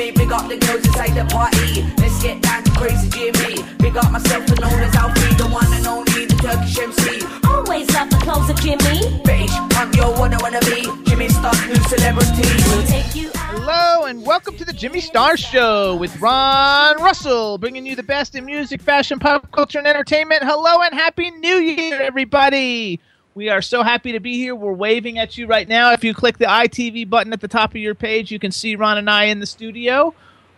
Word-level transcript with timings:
Me. 0.00 0.10
Big 0.10 0.32
up 0.32 0.48
the 0.48 0.56
girls 0.56 0.84
inside 0.86 1.12
the 1.14 1.24
party. 1.26 1.84
Let's 2.00 2.22
get 2.22 2.40
down 2.40 2.64
to 2.64 2.70
crazy 2.72 3.08
Jimmy. 3.10 3.62
Big 3.78 3.96
up 3.96 4.10
myself 4.10 4.48
and 4.48 4.60
known 4.60 4.80
as 4.80 4.94
Alfie, 4.94 5.34
the 5.36 5.48
one 5.48 5.70
and 5.72 5.86
only, 5.86 6.24
the 6.24 6.36
Turkish 6.40 6.78
MC. 6.78 7.20
Always 7.46 7.86
love 7.94 8.08
the 8.08 8.16
clothes 8.24 8.48
of 8.48 8.56
Jimmy. 8.60 8.96
Bitch, 9.28 9.54
I'm 9.78 9.92
your 9.92 10.12
one 10.18 10.32
I 10.32 10.38
wanna 10.40 10.60
be. 10.60 10.80
Jimmy 11.04 11.28
Star, 11.28 11.52
new 11.68 11.82
celebrity. 11.92 12.48
We'll 12.68 12.86
take 12.86 13.14
you 13.14 13.28
out. 13.28 13.50
Hello 13.52 14.06
and 14.06 14.24
welcome 14.24 14.56
to 14.56 14.64
the 14.64 14.72
Jimmy 14.72 15.00
Star 15.00 15.36
Show 15.36 15.96
with 15.96 16.18
Ron 16.20 16.96
Russell, 17.02 17.58
bringing 17.58 17.84
you 17.84 17.94
the 17.94 18.02
best 18.02 18.34
in 18.34 18.46
music, 18.46 18.80
fashion, 18.80 19.18
pop 19.18 19.52
culture, 19.52 19.78
and 19.78 19.86
entertainment. 19.86 20.42
Hello 20.44 20.80
and 20.80 20.94
happy 20.94 21.30
New 21.30 21.56
Year, 21.56 22.00
everybody! 22.00 23.00
We 23.34 23.48
are 23.48 23.62
so 23.62 23.84
happy 23.84 24.10
to 24.10 24.18
be 24.18 24.34
here. 24.34 24.56
We're 24.56 24.72
waving 24.72 25.18
at 25.18 25.38
you 25.38 25.46
right 25.46 25.68
now. 25.68 25.92
If 25.92 26.02
you 26.02 26.12
click 26.14 26.38
the 26.38 26.46
ITV 26.46 27.08
button 27.08 27.32
at 27.32 27.40
the 27.40 27.46
top 27.46 27.70
of 27.70 27.76
your 27.76 27.94
page, 27.94 28.32
you 28.32 28.40
can 28.40 28.50
see 28.50 28.74
Ron 28.74 28.98
and 28.98 29.08
I 29.08 29.24
in 29.24 29.38
the 29.38 29.46
studio. 29.46 30.12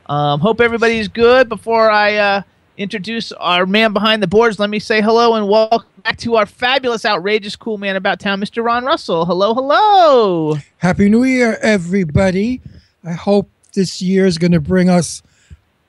Um, 0.07 0.41
hope 0.41 0.59
everybody's 0.59 1.07
good. 1.07 1.51
Before 1.51 1.91
I 1.91 2.17
uh, 2.17 2.43
introduce 2.79 3.31
our 3.33 3.67
man 3.67 3.93
behind 3.93 4.23
the 4.23 4.27
boards, 4.27 4.59
let 4.59 4.71
me 4.71 4.79
say 4.79 5.03
hello 5.03 5.35
and 5.35 5.49
welcome 5.49 5.87
back 6.03 6.17
to 6.21 6.37
our 6.37 6.47
fabulous, 6.47 7.05
outrageous, 7.05 7.57
cool 7.57 7.77
man 7.77 7.95
about 7.95 8.21
town, 8.21 8.41
Mr. 8.41 8.65
Ron 8.65 8.87
Russell. 8.87 9.27
Hello, 9.27 9.53
hello. 9.53 10.57
Happy 10.79 11.11
New 11.11 11.25
Year, 11.25 11.59
everybody. 11.61 12.63
I 13.05 13.13
hope 13.13 13.51
this 13.75 14.01
year 14.01 14.25
is 14.25 14.39
going 14.39 14.53
to 14.53 14.61
bring 14.61 14.89
us 14.89 15.23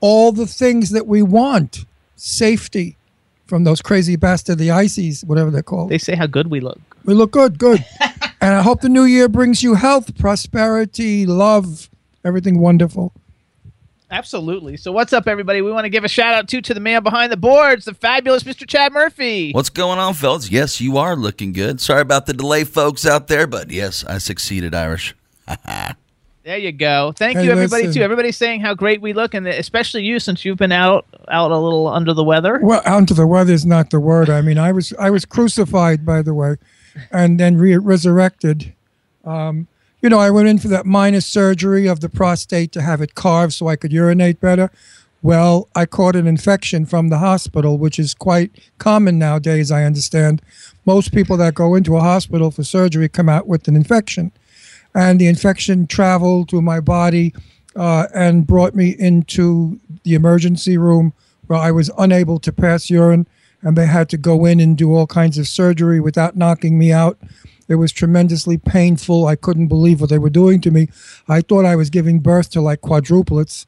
all 0.01 0.33
the 0.33 0.47
things 0.47 0.89
that 0.89 1.07
we 1.07 1.21
want 1.21 1.85
safety 2.17 2.97
from 3.45 3.63
those 3.63 3.81
crazy 3.81 4.15
bastard, 4.15 4.57
the 4.57 4.71
ISIS, 4.71 5.23
whatever 5.23 5.51
they're 5.51 5.63
called. 5.63 5.89
They 5.89 5.97
say 5.97 6.15
how 6.15 6.27
good 6.27 6.47
we 6.47 6.59
look. 6.59 6.79
we 7.05 7.13
look 7.13 7.31
good, 7.31 7.59
good. 7.59 7.85
and 8.41 8.55
I 8.55 8.61
hope 8.61 8.81
the 8.81 8.89
new 8.89 9.03
year 9.03 9.27
brings 9.27 9.61
you 9.61 9.75
health, 9.75 10.17
prosperity, 10.17 11.25
love, 11.25 11.89
everything 12.23 12.59
wonderful. 12.59 13.13
Absolutely. 14.13 14.77
So 14.77 14.91
what's 14.91 15.11
up, 15.11 15.27
everybody? 15.27 15.63
We 15.63 15.71
want 15.71 15.85
to 15.85 15.89
give 15.89 16.03
a 16.03 16.07
shout 16.07 16.35
out 16.35 16.47
to 16.49 16.61
to 16.61 16.73
the 16.75 16.79
man 16.79 17.01
behind 17.01 17.31
the 17.31 17.37
boards, 17.37 17.85
the 17.85 17.95
fabulous 17.95 18.43
Mr. 18.43 18.67
Chad 18.67 18.93
Murphy. 18.93 19.51
What's 19.53 19.71
going 19.71 19.97
on, 19.97 20.13
fellas? 20.13 20.51
Yes, 20.51 20.79
you 20.79 20.97
are 20.97 21.15
looking 21.15 21.51
good. 21.51 21.81
Sorry 21.81 22.01
about 22.01 22.27
the 22.27 22.33
delay, 22.33 22.63
folks 22.63 23.07
out 23.07 23.27
there, 23.27 23.47
but 23.47 23.71
yes, 23.71 24.05
I 24.05 24.19
succeeded, 24.19 24.75
Irish. 24.75 25.15
There 26.43 26.57
you 26.57 26.73
go. 26.73 27.13
Thank 27.15 27.37
Hey, 27.37 27.45
you, 27.45 27.51
everybody. 27.51 27.83
listen. 27.83 28.01
Too. 28.01 28.03
Everybody's 28.03 28.35
saying 28.35 28.59
how 28.59 28.73
great 28.73 29.01
we 29.01 29.13
look, 29.13 29.33
and 29.33 29.47
especially 29.47 30.03
you, 30.03 30.19
since 30.19 30.43
you've 30.43 30.57
been 30.57 30.73
out 30.73 31.05
out 31.29 31.51
a 31.51 31.57
little 31.57 31.87
under 31.87 32.13
the 32.13 32.23
weather. 32.23 32.59
Well, 32.61 32.81
onto 32.85 33.13
the 33.13 33.25
weather 33.25 33.53
is 33.53 33.65
not 33.65 33.91
the 33.91 33.99
word. 33.99 34.29
I 34.29 34.41
mean, 34.41 34.57
I 34.57 34.73
was 34.73 34.93
I 34.99 35.09
was 35.09 35.23
crucified, 35.23 36.05
by 36.05 36.21
the 36.21 36.33
way, 36.33 36.57
and 37.11 37.39
then 37.39 37.57
re- 37.57 37.77
resurrected. 37.77 38.73
Um, 39.23 39.67
you 40.01 40.09
know, 40.09 40.19
I 40.19 40.31
went 40.31 40.49
in 40.49 40.59
for 40.59 40.67
that 40.67 40.85
minor 40.85 41.21
surgery 41.21 41.87
of 41.87 42.01
the 42.01 42.09
prostate 42.09 42.73
to 42.73 42.81
have 42.81 43.01
it 43.01 43.15
carved 43.15 43.53
so 43.53 43.69
I 43.69 43.77
could 43.77 43.93
urinate 43.93 44.41
better. 44.41 44.69
Well, 45.21 45.69
I 45.73 45.85
caught 45.85 46.17
an 46.17 46.27
infection 46.27 46.85
from 46.85 47.07
the 47.07 47.19
hospital, 47.19 47.77
which 47.77 47.97
is 47.97 48.13
quite 48.13 48.51
common 48.79 49.17
nowadays. 49.17 49.71
I 49.71 49.85
understand 49.85 50.41
most 50.85 51.13
people 51.13 51.37
that 51.37 51.53
go 51.53 51.75
into 51.75 51.95
a 51.95 52.01
hospital 52.01 52.51
for 52.51 52.65
surgery 52.65 53.07
come 53.07 53.29
out 53.29 53.47
with 53.47 53.69
an 53.69 53.77
infection, 53.77 54.33
and 54.95 55.19
the 55.19 55.27
infection 55.27 55.87
traveled 55.87 56.49
through 56.49 56.61
my 56.61 56.79
body 56.79 57.33
uh, 57.75 58.07
and 58.13 58.47
brought 58.47 58.75
me 58.75 58.95
into 58.99 59.79
the 60.03 60.13
emergency 60.13 60.77
room 60.77 61.13
where 61.47 61.59
I 61.59 61.71
was 61.71 61.91
unable 61.97 62.39
to 62.39 62.51
pass 62.51 62.89
urine, 62.89 63.27
and 63.61 63.77
they 63.77 63.85
had 63.85 64.09
to 64.09 64.17
go 64.17 64.45
in 64.45 64.59
and 64.59 64.77
do 64.77 64.93
all 64.93 65.07
kinds 65.07 65.37
of 65.37 65.47
surgery 65.47 65.99
without 65.99 66.35
knocking 66.35 66.77
me 66.77 66.91
out. 66.91 67.17
It 67.67 67.75
was 67.75 67.91
tremendously 67.91 68.57
painful. 68.57 69.25
I 69.25 69.35
couldn't 69.35 69.67
believe 69.67 70.01
what 70.01 70.09
they 70.09 70.17
were 70.19 70.29
doing 70.29 70.61
to 70.61 70.71
me. 70.71 70.89
I 71.27 71.41
thought 71.41 71.65
I 71.65 71.75
was 71.75 71.89
giving 71.89 72.19
birth 72.19 72.49
to 72.51 72.61
like 72.61 72.81
quadruplets. 72.81 73.65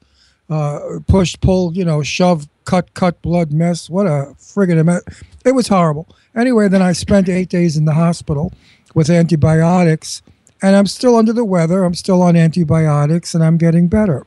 Uh, 0.48 1.00
push, 1.08 1.36
pull, 1.42 1.74
you 1.74 1.84
know, 1.84 2.04
shove, 2.04 2.48
cut, 2.66 2.94
cut, 2.94 3.20
blood 3.22 3.52
mess. 3.52 3.90
What 3.90 4.06
a 4.06 4.36
friggin' 4.38 4.84
mess. 4.86 5.02
It 5.44 5.54
was 5.56 5.70
horrible. 5.70 6.08
Anyway, 6.36 6.68
then 6.68 6.82
I 6.82 6.92
spent 6.92 7.30
eight 7.30 7.50
days 7.50 7.78
in 7.78 7.86
the 7.86 7.94
hospital 7.94 8.54
with 8.94 9.10
antibiotics, 9.10 10.22
and 10.62 10.76
I'm 10.76 10.88
still 10.88 11.16
under 11.16 11.34
the 11.34 11.46
weather. 11.46 11.84
I'm 11.84 11.94
still 11.94 12.22
on 12.22 12.36
antibiotics, 12.36 13.34
and 13.36 13.44
I'm 13.44 13.58
getting 13.58 13.88
better. 13.88 14.26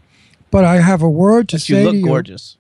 But 0.51 0.65
I 0.65 0.81
have 0.81 1.03
a 1.03 1.11
word 1.11 1.49
to 1.51 1.57
But 1.57 1.63
say 1.63 1.79
you 1.81 1.85
look 1.85 1.93
to 1.93 1.99
you. 1.99 2.05
gorgeous. 2.07 2.57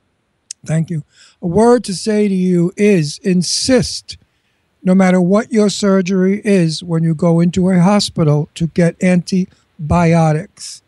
Thank 0.67 0.91
you. 0.91 1.05
A 1.41 1.47
word 1.47 1.85
to 1.85 1.95
say 1.95 2.29
to 2.29 2.35
you 2.35 2.73
is 2.77 3.19
insist, 3.19 4.17
no 4.83 4.95
matter 4.95 5.21
what 5.21 5.53
your 5.53 5.71
surgery 5.71 6.43
is, 6.45 6.83
when 6.83 7.05
you 7.05 7.15
go 7.15 7.41
into 7.41 7.71
a 7.71 7.81
hospital 7.81 8.49
to 8.55 8.67
get 8.69 9.03
antibiotics. 9.03 10.83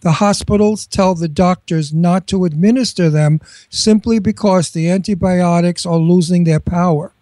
The 0.00 0.12
hospitals 0.12 0.86
tell 0.86 1.14
the 1.14 1.28
doctors 1.28 1.92
not 1.92 2.26
to 2.28 2.44
administer 2.44 3.10
them 3.10 3.40
simply 3.70 4.18
because 4.20 4.70
the 4.70 4.88
antibiotics 4.88 5.84
are 5.84 5.96
losing 5.98 6.44
their 6.44 6.60
power. 6.60 7.12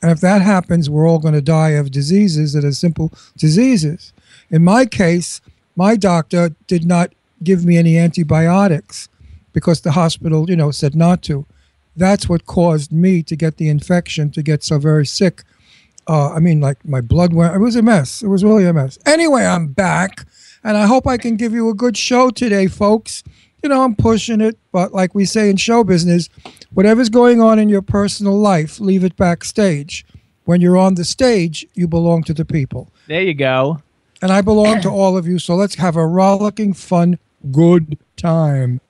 And 0.00 0.10
if 0.10 0.20
that 0.20 0.40
happens, 0.42 0.88
we're 0.88 1.08
all 1.08 1.18
going 1.18 1.34
to 1.34 1.42
die 1.42 1.70
of 1.70 1.90
diseases 1.90 2.52
that 2.52 2.64
are 2.64 2.72
simple 2.72 3.12
diseases. 3.36 4.12
In 4.50 4.64
my 4.64 4.86
case, 4.86 5.40
my 5.76 5.96
doctor 5.96 6.54
did 6.66 6.84
not 6.86 7.12
give 7.42 7.64
me 7.64 7.76
any 7.76 7.98
antibiotics 7.98 9.08
because 9.52 9.80
the 9.80 9.92
hospital, 9.92 10.48
you 10.48 10.56
know, 10.56 10.70
said 10.70 10.94
not 10.94 11.22
to. 11.22 11.46
That's 11.96 12.28
what 12.28 12.46
caused 12.46 12.92
me 12.92 13.22
to 13.24 13.36
get 13.36 13.56
the 13.56 13.68
infection, 13.68 14.30
to 14.30 14.42
get 14.42 14.62
so 14.62 14.78
very 14.78 15.06
sick. 15.06 15.42
Uh, 16.06 16.32
I 16.32 16.38
mean, 16.38 16.60
like 16.60 16.84
my 16.84 17.00
blood 17.00 17.32
went, 17.32 17.54
it 17.54 17.58
was 17.58 17.76
a 17.76 17.82
mess. 17.82 18.22
It 18.22 18.28
was 18.28 18.44
really 18.44 18.64
a 18.64 18.72
mess. 18.72 18.98
Anyway, 19.04 19.44
I'm 19.44 19.68
back, 19.68 20.26
and 20.64 20.76
I 20.76 20.86
hope 20.86 21.06
I 21.06 21.18
can 21.18 21.36
give 21.36 21.52
you 21.52 21.68
a 21.68 21.74
good 21.74 21.96
show 21.96 22.30
today, 22.30 22.66
folks. 22.66 23.22
You 23.62 23.68
know, 23.68 23.82
I'm 23.82 23.96
pushing 23.96 24.40
it, 24.40 24.56
but 24.72 24.94
like 24.94 25.14
we 25.14 25.24
say 25.24 25.50
in 25.50 25.56
show 25.56 25.82
business, 25.84 26.28
whatever's 26.72 27.08
going 27.08 27.40
on 27.40 27.58
in 27.58 27.68
your 27.68 27.82
personal 27.82 28.38
life, 28.38 28.78
leave 28.80 29.04
it 29.04 29.16
backstage. 29.16 30.06
When 30.44 30.60
you're 30.60 30.78
on 30.78 30.94
the 30.94 31.04
stage, 31.04 31.66
you 31.74 31.88
belong 31.88 32.22
to 32.24 32.32
the 32.32 32.44
people. 32.44 32.90
There 33.06 33.22
you 33.22 33.34
go. 33.34 33.82
And 34.20 34.32
I 34.32 34.40
belong 34.40 34.80
to 34.80 34.90
all 34.90 35.16
of 35.16 35.26
you, 35.26 35.38
so 35.38 35.54
let's 35.54 35.76
have 35.76 35.96
a 35.96 36.06
rollicking, 36.06 36.72
fun, 36.72 37.18
good 37.52 37.98
time. 38.16 38.80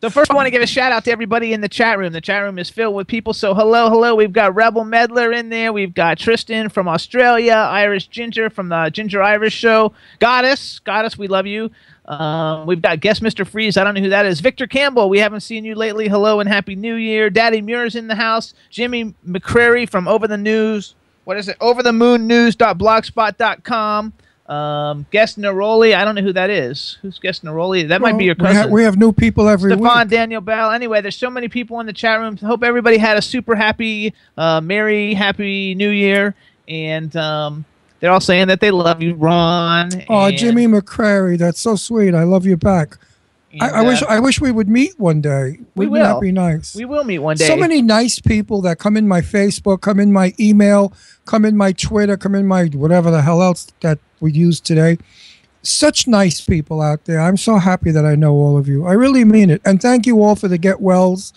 So 0.00 0.08
first, 0.10 0.30
I 0.30 0.34
want 0.34 0.46
to 0.46 0.52
give 0.52 0.62
a 0.62 0.66
shout 0.66 0.92
out 0.92 1.04
to 1.06 1.10
everybody 1.10 1.52
in 1.52 1.60
the 1.60 1.68
chat 1.68 1.98
room. 1.98 2.12
The 2.12 2.20
chat 2.20 2.42
room 2.44 2.56
is 2.56 2.70
filled 2.70 2.94
with 2.94 3.08
people. 3.08 3.34
So 3.34 3.52
hello, 3.52 3.90
hello. 3.90 4.14
We've 4.14 4.32
got 4.32 4.54
Rebel 4.54 4.84
Medler 4.84 5.32
in 5.32 5.48
there. 5.48 5.72
We've 5.72 5.92
got 5.92 6.18
Tristan 6.18 6.68
from 6.68 6.86
Australia, 6.86 7.54
Irish 7.54 8.06
Ginger 8.06 8.48
from 8.48 8.68
the 8.68 8.90
Ginger 8.90 9.20
Irish 9.20 9.54
Show, 9.54 9.92
Goddess, 10.20 10.78
Goddess, 10.78 11.18
we 11.18 11.26
love 11.26 11.46
you. 11.46 11.72
Um, 12.04 12.66
we've 12.66 12.80
got 12.80 13.00
guest 13.00 13.22
Mr. 13.24 13.44
Freeze. 13.44 13.76
I 13.76 13.82
don't 13.82 13.94
know 13.94 14.00
who 14.00 14.08
that 14.10 14.24
is. 14.24 14.38
Victor 14.40 14.68
Campbell. 14.68 15.10
We 15.10 15.18
haven't 15.18 15.40
seen 15.40 15.64
you 15.64 15.74
lately. 15.74 16.06
Hello 16.08 16.38
and 16.38 16.48
happy 16.48 16.76
New 16.76 16.94
Year. 16.94 17.28
Daddy 17.28 17.60
Muir's 17.60 17.96
in 17.96 18.06
the 18.06 18.14
house. 18.14 18.54
Jimmy 18.70 19.14
McCrary 19.26 19.88
from 19.88 20.06
Over 20.06 20.28
the 20.28 20.38
News. 20.38 20.94
What 21.24 21.36
is 21.36 21.48
it? 21.48 21.56
Over 21.60 21.82
the 21.82 21.92
Moon 21.92 22.28
News.blogspot.com. 22.28 24.12
Um, 24.48 25.04
guest 25.10 25.38
Neroli. 25.38 25.94
I 25.94 26.04
don't 26.04 26.14
know 26.14 26.22
who 26.22 26.32
that 26.32 26.48
is. 26.48 26.96
Who's 27.02 27.18
guest 27.18 27.44
Neroli? 27.44 27.86
That 27.88 28.00
might 28.00 28.16
be 28.16 28.24
your 28.24 28.34
we, 28.38 28.46
ha- 28.46 28.52
cousin. 28.52 28.72
we 28.72 28.82
have 28.82 28.96
new 28.96 29.12
people 29.12 29.46
every 29.46 29.72
Stefan 29.72 30.06
week. 30.06 30.08
Daniel 30.08 30.40
Bell. 30.40 30.70
Anyway, 30.70 31.02
there's 31.02 31.16
so 31.16 31.28
many 31.28 31.48
people 31.48 31.80
in 31.80 31.86
the 31.86 31.92
chat 31.92 32.18
room. 32.18 32.36
Hope 32.38 32.64
everybody 32.64 32.96
had 32.96 33.18
a 33.18 33.22
super 33.22 33.54
happy, 33.54 34.14
uh, 34.38 34.60
merry, 34.62 35.12
happy 35.12 35.74
New 35.74 35.90
Year. 35.90 36.34
And 36.66 37.14
um, 37.16 37.66
they're 38.00 38.10
all 38.10 38.20
saying 38.20 38.48
that 38.48 38.60
they 38.60 38.70
love 38.70 39.02
you, 39.02 39.14
Ron. 39.14 39.90
Oh, 40.08 40.30
Jimmy 40.30 40.66
McCrary, 40.66 41.36
that's 41.36 41.60
so 41.60 41.76
sweet. 41.76 42.14
I 42.14 42.22
love 42.22 42.46
you 42.46 42.56
back. 42.56 42.96
I, 43.60 43.68
and, 43.68 43.76
I 43.76 43.82
wish 43.82 44.02
uh, 44.02 44.06
I 44.08 44.20
wish 44.20 44.40
we 44.40 44.50
would 44.50 44.68
meet 44.68 44.98
one 44.98 45.20
day. 45.20 45.58
We 45.74 45.86
Wouldn't 45.86 46.06
that 46.06 46.14
will. 46.14 46.20
be 46.20 46.32
nice? 46.32 46.74
we 46.74 46.84
will 46.84 47.04
meet 47.04 47.18
one 47.20 47.36
day. 47.36 47.46
So 47.46 47.56
many 47.56 47.82
nice 47.82 48.18
people 48.20 48.60
that 48.62 48.78
come 48.78 48.96
in 48.96 49.06
my 49.08 49.20
Facebook, 49.20 49.80
come 49.80 50.00
in 50.00 50.12
my 50.12 50.34
email, 50.38 50.92
come 51.24 51.44
in 51.44 51.56
my 51.56 51.72
Twitter, 51.72 52.16
come 52.16 52.34
in 52.34 52.46
my 52.46 52.66
whatever 52.66 53.10
the 53.10 53.22
hell 53.22 53.42
else 53.42 53.68
that 53.80 53.98
we 54.20 54.32
use 54.32 54.60
today. 54.60 54.98
such 55.62 56.06
nice 56.06 56.40
people 56.40 56.80
out 56.80 57.04
there. 57.04 57.20
I'm 57.20 57.36
so 57.36 57.56
happy 57.58 57.90
that 57.90 58.06
I 58.06 58.14
know 58.14 58.34
all 58.34 58.56
of 58.56 58.68
you. 58.68 58.86
I 58.86 58.92
really 58.92 59.24
mean 59.24 59.50
it. 59.50 59.60
And 59.64 59.82
thank 59.82 60.06
you 60.06 60.22
all 60.22 60.36
for 60.36 60.48
the 60.48 60.58
get 60.58 60.80
wells 60.80 61.32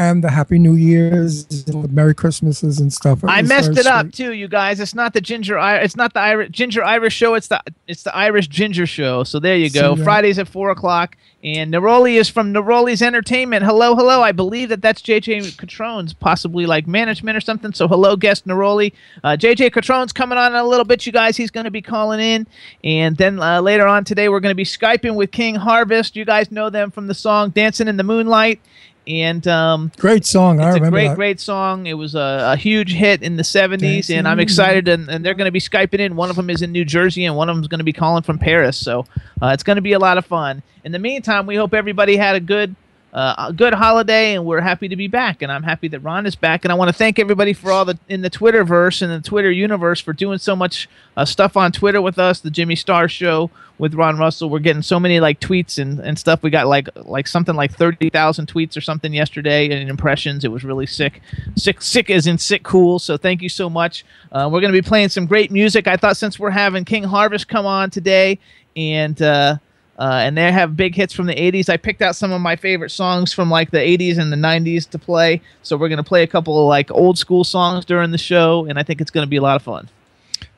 and 0.00 0.24
the 0.24 0.30
Happy 0.30 0.58
New 0.58 0.76
Year's, 0.76 1.44
and 1.68 1.84
the 1.84 1.88
Merry 1.88 2.14
Christmases 2.14 2.80
and 2.80 2.90
stuff. 2.90 3.22
I 3.22 3.42
messed 3.42 3.76
it 3.76 3.84
up 3.84 4.06
sweet. 4.06 4.14
too, 4.14 4.32
you 4.32 4.48
guys. 4.48 4.80
It's 4.80 4.94
not 4.94 5.12
the 5.12 5.20
ginger. 5.20 5.58
It's 5.58 5.94
not 5.94 6.14
the 6.14 6.20
Irish 6.20 6.50
ginger 6.52 6.82
Irish 6.82 7.14
show. 7.14 7.34
It's 7.34 7.48
the 7.48 7.62
it's 7.86 8.02
the 8.04 8.16
Irish 8.16 8.48
ginger 8.48 8.86
show. 8.86 9.24
So 9.24 9.38
there 9.38 9.56
you 9.56 9.68
go. 9.68 9.94
That? 9.94 10.04
Fridays 10.04 10.38
at 10.38 10.48
four 10.48 10.70
o'clock. 10.70 11.16
And 11.42 11.72
Neroli 11.72 12.18
is 12.18 12.28
from 12.28 12.52
Neroli's 12.52 13.00
Entertainment. 13.00 13.64
Hello, 13.64 13.96
hello. 13.96 14.20
I 14.20 14.30
believe 14.30 14.68
that 14.68 14.82
that's 14.82 15.00
JJ 15.00 15.56
Catrone's 15.56 16.12
possibly 16.12 16.66
like 16.66 16.86
management 16.86 17.34
or 17.34 17.40
something. 17.40 17.72
So 17.72 17.88
hello, 17.88 18.14
guest 18.14 18.46
Neroli. 18.46 18.92
Uh, 19.24 19.38
JJ 19.38 19.70
Catrone's 19.70 20.12
coming 20.12 20.36
on 20.36 20.52
in 20.52 20.58
a 20.58 20.64
little 20.64 20.84
bit, 20.84 21.06
you 21.06 21.12
guys. 21.12 21.38
He's 21.38 21.50
going 21.50 21.64
to 21.64 21.70
be 21.70 21.80
calling 21.80 22.20
in. 22.20 22.46
And 22.84 23.16
then 23.16 23.40
uh, 23.40 23.62
later 23.62 23.86
on 23.86 24.04
today, 24.04 24.28
we're 24.28 24.40
going 24.40 24.50
to 24.50 24.54
be 24.54 24.64
Skyping 24.64 25.14
with 25.14 25.30
King 25.30 25.54
Harvest. 25.54 26.14
You 26.14 26.26
guys 26.26 26.50
know 26.50 26.68
them 26.68 26.90
from 26.90 27.06
the 27.06 27.14
song 27.14 27.50
Dancing 27.50 27.88
in 27.88 27.96
the 27.96 28.04
Moonlight. 28.04 28.60
And 29.06 29.46
um, 29.48 29.90
Great 29.96 30.24
song. 30.24 30.60
I 30.60 30.68
it's 30.68 30.76
a 30.76 30.90
great, 30.90 31.08
that. 31.08 31.16
great 31.16 31.40
song. 31.40 31.86
It 31.86 31.94
was 31.94 32.14
a, 32.14 32.52
a 32.52 32.56
huge 32.56 32.92
hit 32.92 33.22
in 33.22 33.36
the 33.36 33.42
70s, 33.42 33.80
Dancing 33.80 34.18
and 34.18 34.28
I'm 34.28 34.38
excited. 34.38 34.88
And, 34.88 35.08
and 35.08 35.24
they're 35.24 35.34
going 35.34 35.46
to 35.46 35.52
be 35.52 35.60
Skyping 35.60 35.98
in. 36.00 36.16
One 36.16 36.30
of 36.30 36.36
them 36.36 36.50
is 36.50 36.62
in 36.62 36.70
New 36.70 36.84
Jersey, 36.84 37.24
and 37.24 37.36
one 37.36 37.48
of 37.48 37.56
them 37.56 37.62
is 37.62 37.68
going 37.68 37.78
to 37.78 37.84
be 37.84 37.92
calling 37.92 38.22
from 38.22 38.38
Paris. 38.38 38.76
So 38.76 39.06
uh, 39.42 39.48
it's 39.48 39.62
going 39.62 39.76
to 39.76 39.82
be 39.82 39.92
a 39.92 39.98
lot 39.98 40.18
of 40.18 40.26
fun. 40.26 40.62
In 40.84 40.92
the 40.92 40.98
meantime, 40.98 41.46
we 41.46 41.56
hope 41.56 41.74
everybody 41.74 42.16
had 42.16 42.36
a 42.36 42.40
good. 42.40 42.76
Uh, 43.12 43.46
a 43.48 43.52
good 43.52 43.74
holiday, 43.74 44.34
and 44.34 44.46
we're 44.46 44.60
happy 44.60 44.86
to 44.86 44.94
be 44.94 45.08
back. 45.08 45.42
And 45.42 45.50
I'm 45.50 45.64
happy 45.64 45.88
that 45.88 45.98
Ron 46.00 46.26
is 46.26 46.36
back. 46.36 46.64
And 46.64 46.70
I 46.70 46.76
want 46.76 46.90
to 46.90 46.92
thank 46.92 47.18
everybody 47.18 47.52
for 47.52 47.72
all 47.72 47.84
the 47.84 47.98
in 48.08 48.20
the 48.20 48.30
Twitterverse 48.30 49.02
and 49.02 49.10
the 49.10 49.26
Twitter 49.26 49.50
universe 49.50 50.00
for 50.00 50.12
doing 50.12 50.38
so 50.38 50.54
much 50.54 50.88
uh, 51.16 51.24
stuff 51.24 51.56
on 51.56 51.72
Twitter 51.72 52.00
with 52.00 52.20
us. 52.20 52.38
The 52.38 52.50
Jimmy 52.50 52.76
Star 52.76 53.08
Show 53.08 53.50
with 53.78 53.94
Ron 53.94 54.16
Russell. 54.16 54.48
We're 54.48 54.60
getting 54.60 54.82
so 54.82 55.00
many 55.00 55.18
like 55.18 55.40
tweets 55.40 55.80
and, 55.80 55.98
and 55.98 56.16
stuff. 56.18 56.44
We 56.44 56.50
got 56.50 56.68
like 56.68 56.88
like 56.94 57.26
something 57.26 57.56
like 57.56 57.72
thirty 57.72 58.10
thousand 58.10 58.46
tweets 58.46 58.76
or 58.76 58.80
something 58.80 59.12
yesterday 59.12 59.68
and 59.70 59.90
impressions. 59.90 60.44
It 60.44 60.52
was 60.52 60.62
really 60.62 60.86
sick, 60.86 61.20
sick, 61.56 61.82
sick 61.82 62.10
as 62.10 62.28
in 62.28 62.38
sick 62.38 62.62
cool. 62.62 63.00
So 63.00 63.16
thank 63.16 63.42
you 63.42 63.48
so 63.48 63.68
much. 63.68 64.04
Uh, 64.30 64.48
we're 64.52 64.60
gonna 64.60 64.72
be 64.72 64.82
playing 64.82 65.08
some 65.08 65.26
great 65.26 65.50
music. 65.50 65.88
I 65.88 65.96
thought 65.96 66.16
since 66.16 66.38
we're 66.38 66.50
having 66.50 66.84
King 66.84 67.02
Harvest 67.02 67.48
come 67.48 67.66
on 67.66 67.90
today 67.90 68.38
and. 68.76 69.20
Uh, 69.20 69.56
uh, 70.00 70.22
and 70.24 70.36
they 70.36 70.50
have 70.50 70.76
big 70.76 70.94
hits 70.94 71.12
from 71.12 71.26
the 71.26 71.34
80s. 71.34 71.68
I 71.68 71.76
picked 71.76 72.00
out 72.00 72.16
some 72.16 72.32
of 72.32 72.40
my 72.40 72.56
favorite 72.56 72.88
songs 72.88 73.34
from 73.34 73.50
like 73.50 73.70
the 73.70 73.78
80s 73.78 74.18
and 74.18 74.32
the 74.32 74.36
90s 74.36 74.88
to 74.90 74.98
play. 74.98 75.42
So 75.62 75.76
we're 75.76 75.90
going 75.90 75.98
to 75.98 76.02
play 76.02 76.22
a 76.22 76.26
couple 76.26 76.58
of 76.58 76.66
like 76.66 76.90
old 76.90 77.18
school 77.18 77.44
songs 77.44 77.84
during 77.84 78.10
the 78.10 78.18
show, 78.18 78.64
and 78.64 78.78
I 78.78 78.82
think 78.82 79.02
it's 79.02 79.10
going 79.10 79.26
to 79.26 79.30
be 79.30 79.36
a 79.36 79.42
lot 79.42 79.56
of 79.56 79.62
fun. 79.62 79.90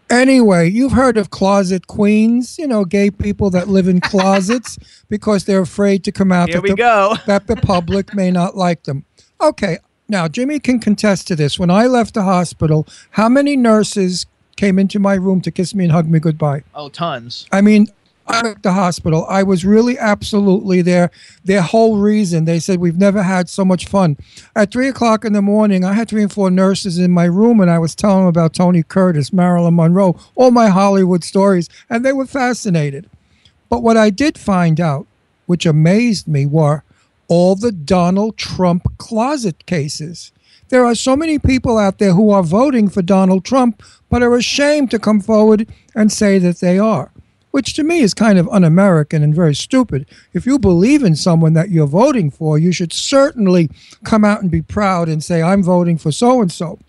Anyway, 0.08 0.70
you've 0.70 0.92
heard 0.92 1.16
of 1.16 1.30
closet 1.30 1.88
queens, 1.88 2.56
you 2.56 2.68
know, 2.68 2.84
gay 2.84 3.10
people 3.10 3.50
that 3.50 3.66
live 3.66 3.88
in 3.88 4.00
closets 4.00 4.78
because 5.08 5.44
they're 5.44 5.62
afraid 5.62 6.04
to 6.04 6.12
come 6.12 6.30
out 6.30 6.48
Here 6.48 6.58
that 6.58 6.62
we 6.62 6.70
the, 6.70 6.76
go. 6.76 7.16
that 7.26 7.48
the 7.48 7.56
public 7.56 8.14
may 8.14 8.30
not 8.30 8.56
like 8.56 8.84
them. 8.84 9.04
Okay, 9.40 9.78
now 10.08 10.28
Jimmy 10.28 10.60
can 10.60 10.78
contest 10.78 11.26
to 11.28 11.34
this. 11.34 11.58
When 11.58 11.70
I 11.70 11.86
left 11.86 12.14
the 12.14 12.22
hospital, 12.22 12.86
how 13.10 13.28
many 13.28 13.56
nurses 13.56 14.26
came 14.54 14.78
into 14.78 15.00
my 15.00 15.14
room 15.14 15.40
to 15.40 15.50
kiss 15.50 15.74
me 15.74 15.84
and 15.84 15.92
hug 15.92 16.08
me 16.08 16.20
goodbye? 16.20 16.62
Oh, 16.74 16.90
tons. 16.90 17.46
I 17.50 17.60
mean, 17.60 17.88
I 18.26 18.40
at 18.40 18.62
the 18.62 18.72
hospital. 18.72 19.26
I 19.28 19.42
was 19.42 19.64
really 19.64 19.98
absolutely 19.98 20.82
there. 20.82 21.10
Their 21.44 21.62
whole 21.62 21.96
reason, 21.96 22.44
they 22.44 22.58
said, 22.58 22.80
we've 22.80 22.98
never 22.98 23.22
had 23.22 23.48
so 23.48 23.64
much 23.64 23.86
fun. 23.86 24.16
At 24.56 24.72
three 24.72 24.88
o'clock 24.88 25.24
in 25.24 25.32
the 25.32 25.42
morning, 25.42 25.84
I 25.84 25.92
had 25.92 26.08
three 26.08 26.22
and 26.22 26.32
four 26.32 26.50
nurses 26.50 26.98
in 26.98 27.10
my 27.10 27.24
room, 27.24 27.60
and 27.60 27.70
I 27.70 27.78
was 27.78 27.94
telling 27.94 28.20
them 28.20 28.28
about 28.28 28.54
Tony 28.54 28.82
Curtis, 28.82 29.32
Marilyn 29.32 29.76
Monroe, 29.76 30.16
all 30.34 30.50
my 30.50 30.68
Hollywood 30.68 31.24
stories, 31.24 31.68
and 31.88 32.04
they 32.04 32.12
were 32.12 32.26
fascinated. 32.26 33.08
But 33.68 33.82
what 33.82 33.96
I 33.96 34.10
did 34.10 34.38
find 34.38 34.80
out, 34.80 35.06
which 35.46 35.66
amazed 35.66 36.28
me, 36.28 36.46
were 36.46 36.84
all 37.28 37.54
the 37.54 37.72
Donald 37.72 38.36
Trump 38.36 38.98
closet 38.98 39.64
cases. 39.66 40.32
There 40.68 40.86
are 40.86 40.94
so 40.94 41.16
many 41.16 41.38
people 41.38 41.78
out 41.78 41.98
there 41.98 42.14
who 42.14 42.30
are 42.30 42.42
voting 42.42 42.88
for 42.88 43.02
Donald 43.02 43.44
Trump, 43.44 43.82
but 44.08 44.22
are 44.22 44.34
ashamed 44.34 44.90
to 44.90 44.98
come 44.98 45.20
forward 45.20 45.68
and 45.94 46.10
say 46.10 46.38
that 46.38 46.60
they 46.60 46.78
are, 46.78 47.10
which 47.52 47.74
to 47.74 47.84
me 47.84 48.00
is 48.00 48.12
kind 48.14 48.38
of 48.38 48.48
un 48.48 48.64
American 48.64 49.22
and 49.22 49.34
very 49.34 49.54
stupid. 49.54 50.06
If 50.32 50.44
you 50.44 50.58
believe 50.58 51.04
in 51.04 51.14
someone 51.14 51.52
that 51.52 51.70
you're 51.70 51.86
voting 51.86 52.30
for, 52.30 52.58
you 52.58 52.72
should 52.72 52.92
certainly 52.92 53.70
come 54.02 54.24
out 54.24 54.42
and 54.42 54.50
be 54.50 54.62
proud 54.62 55.08
and 55.08 55.22
say, 55.22 55.42
I'm 55.42 55.62
voting 55.62 55.98
for 55.98 56.10
so 56.10 56.40
and 56.40 56.50
so. 56.50 56.80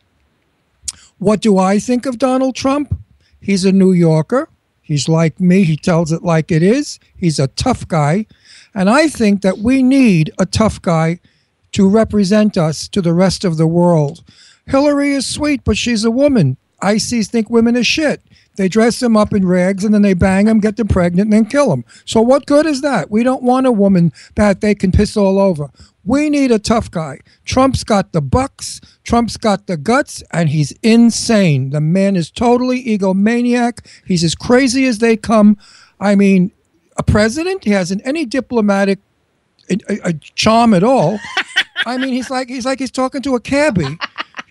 What 1.20 1.42
do 1.42 1.58
I 1.58 1.80
think 1.80 2.06
of 2.06 2.18
Donald 2.18 2.56
Trump? 2.56 2.98
He's 3.40 3.66
a 3.66 3.72
New 3.72 3.92
Yorker. 3.92 4.50
He's 4.82 5.08
like 5.08 5.40
me. 5.40 5.64
He 5.64 5.78
tells 5.78 6.12
it 6.12 6.24
like 6.24 6.52
it 6.52 6.64
is. 6.64 7.00
He's 7.16 7.40
a 7.40 7.48
tough 7.48 7.88
guy. 7.88 8.26
And 8.74 8.90
I 8.90 9.08
think 9.08 9.42
that 9.42 9.60
we 9.60 9.84
need 9.84 10.32
a 10.40 10.46
tough 10.46 10.82
guy 10.82 11.20
to 11.74 11.88
represent 11.88 12.58
us 12.58 12.88
to 12.90 13.02
the 13.02 13.14
rest 13.14 13.46
of 13.46 13.58
the 13.58 13.68
world. 13.68 14.24
Hillary 14.66 15.14
is 15.14 15.26
sweet, 15.26 15.64
but 15.64 15.78
she's 15.78 16.04
a 16.04 16.12
woman. 16.12 16.58
ISIS 16.82 17.28
think 17.28 17.50
women 17.50 17.78
are 17.78 17.84
shit. 17.84 18.22
They 18.56 18.68
dress 18.68 19.00
them 19.00 19.18
up 19.18 19.34
in 19.34 19.48
rags 19.48 19.84
and 19.84 19.94
then 19.94 20.04
they 20.04 20.14
bang 20.14 20.46
them, 20.46 20.60
get 20.60 20.78
them 20.78 20.88
pregnant, 20.88 21.28
and 21.28 21.34
then 21.34 21.46
kill 21.46 21.70
them. 21.70 21.86
So 22.06 22.22
what 22.22 22.46
good 22.46 22.66
is 22.66 22.82
that? 22.82 23.10
We 23.10 23.24
don't 23.24 23.44
want 23.44 23.66
a 23.66 23.72
woman 23.72 24.14
that 24.36 24.62
they 24.62 24.76
can 24.76 24.92
piss 24.92 25.18
all 25.18 25.40
over. 25.40 25.72
We 26.06 26.30
need 26.30 26.52
a 26.52 26.60
tough 26.60 26.92
guy. 26.92 27.20
Trump's 27.46 27.84
got 27.84 28.12
the 28.12 28.22
bucks, 28.22 28.82
Trump's 29.04 29.38
got 29.38 29.68
the 29.68 29.78
guts, 29.78 30.22
and 30.32 30.50
he's 30.50 30.72
insane. 30.84 31.70
The 31.70 31.82
man 31.82 32.16
is 32.16 32.30
totally 32.30 32.84
egomaniac. 32.84 33.86
He's 34.06 34.24
as 34.24 34.36
crazy 34.36 34.86
as 34.86 35.00
they 35.00 35.16
come. 35.16 35.58
I 36.00 36.16
mean, 36.16 36.52
a 36.98 37.04
president, 37.04 37.64
he 37.64 37.72
hasn't 37.72 38.02
any 38.06 38.26
diplomatic 38.26 39.00
a, 39.70 40.10
a, 40.10 40.14
charm 40.14 40.74
at 40.74 40.84
all. 40.84 41.20
I 41.86 41.98
mean, 41.98 42.14
he's 42.14 42.30
like 42.30 42.50
he's 42.50 42.66
like 42.66 42.80
he's 42.80 42.92
talking 42.92 43.22
to 43.24 43.36
a 43.36 43.40
cabbie. 43.40 43.98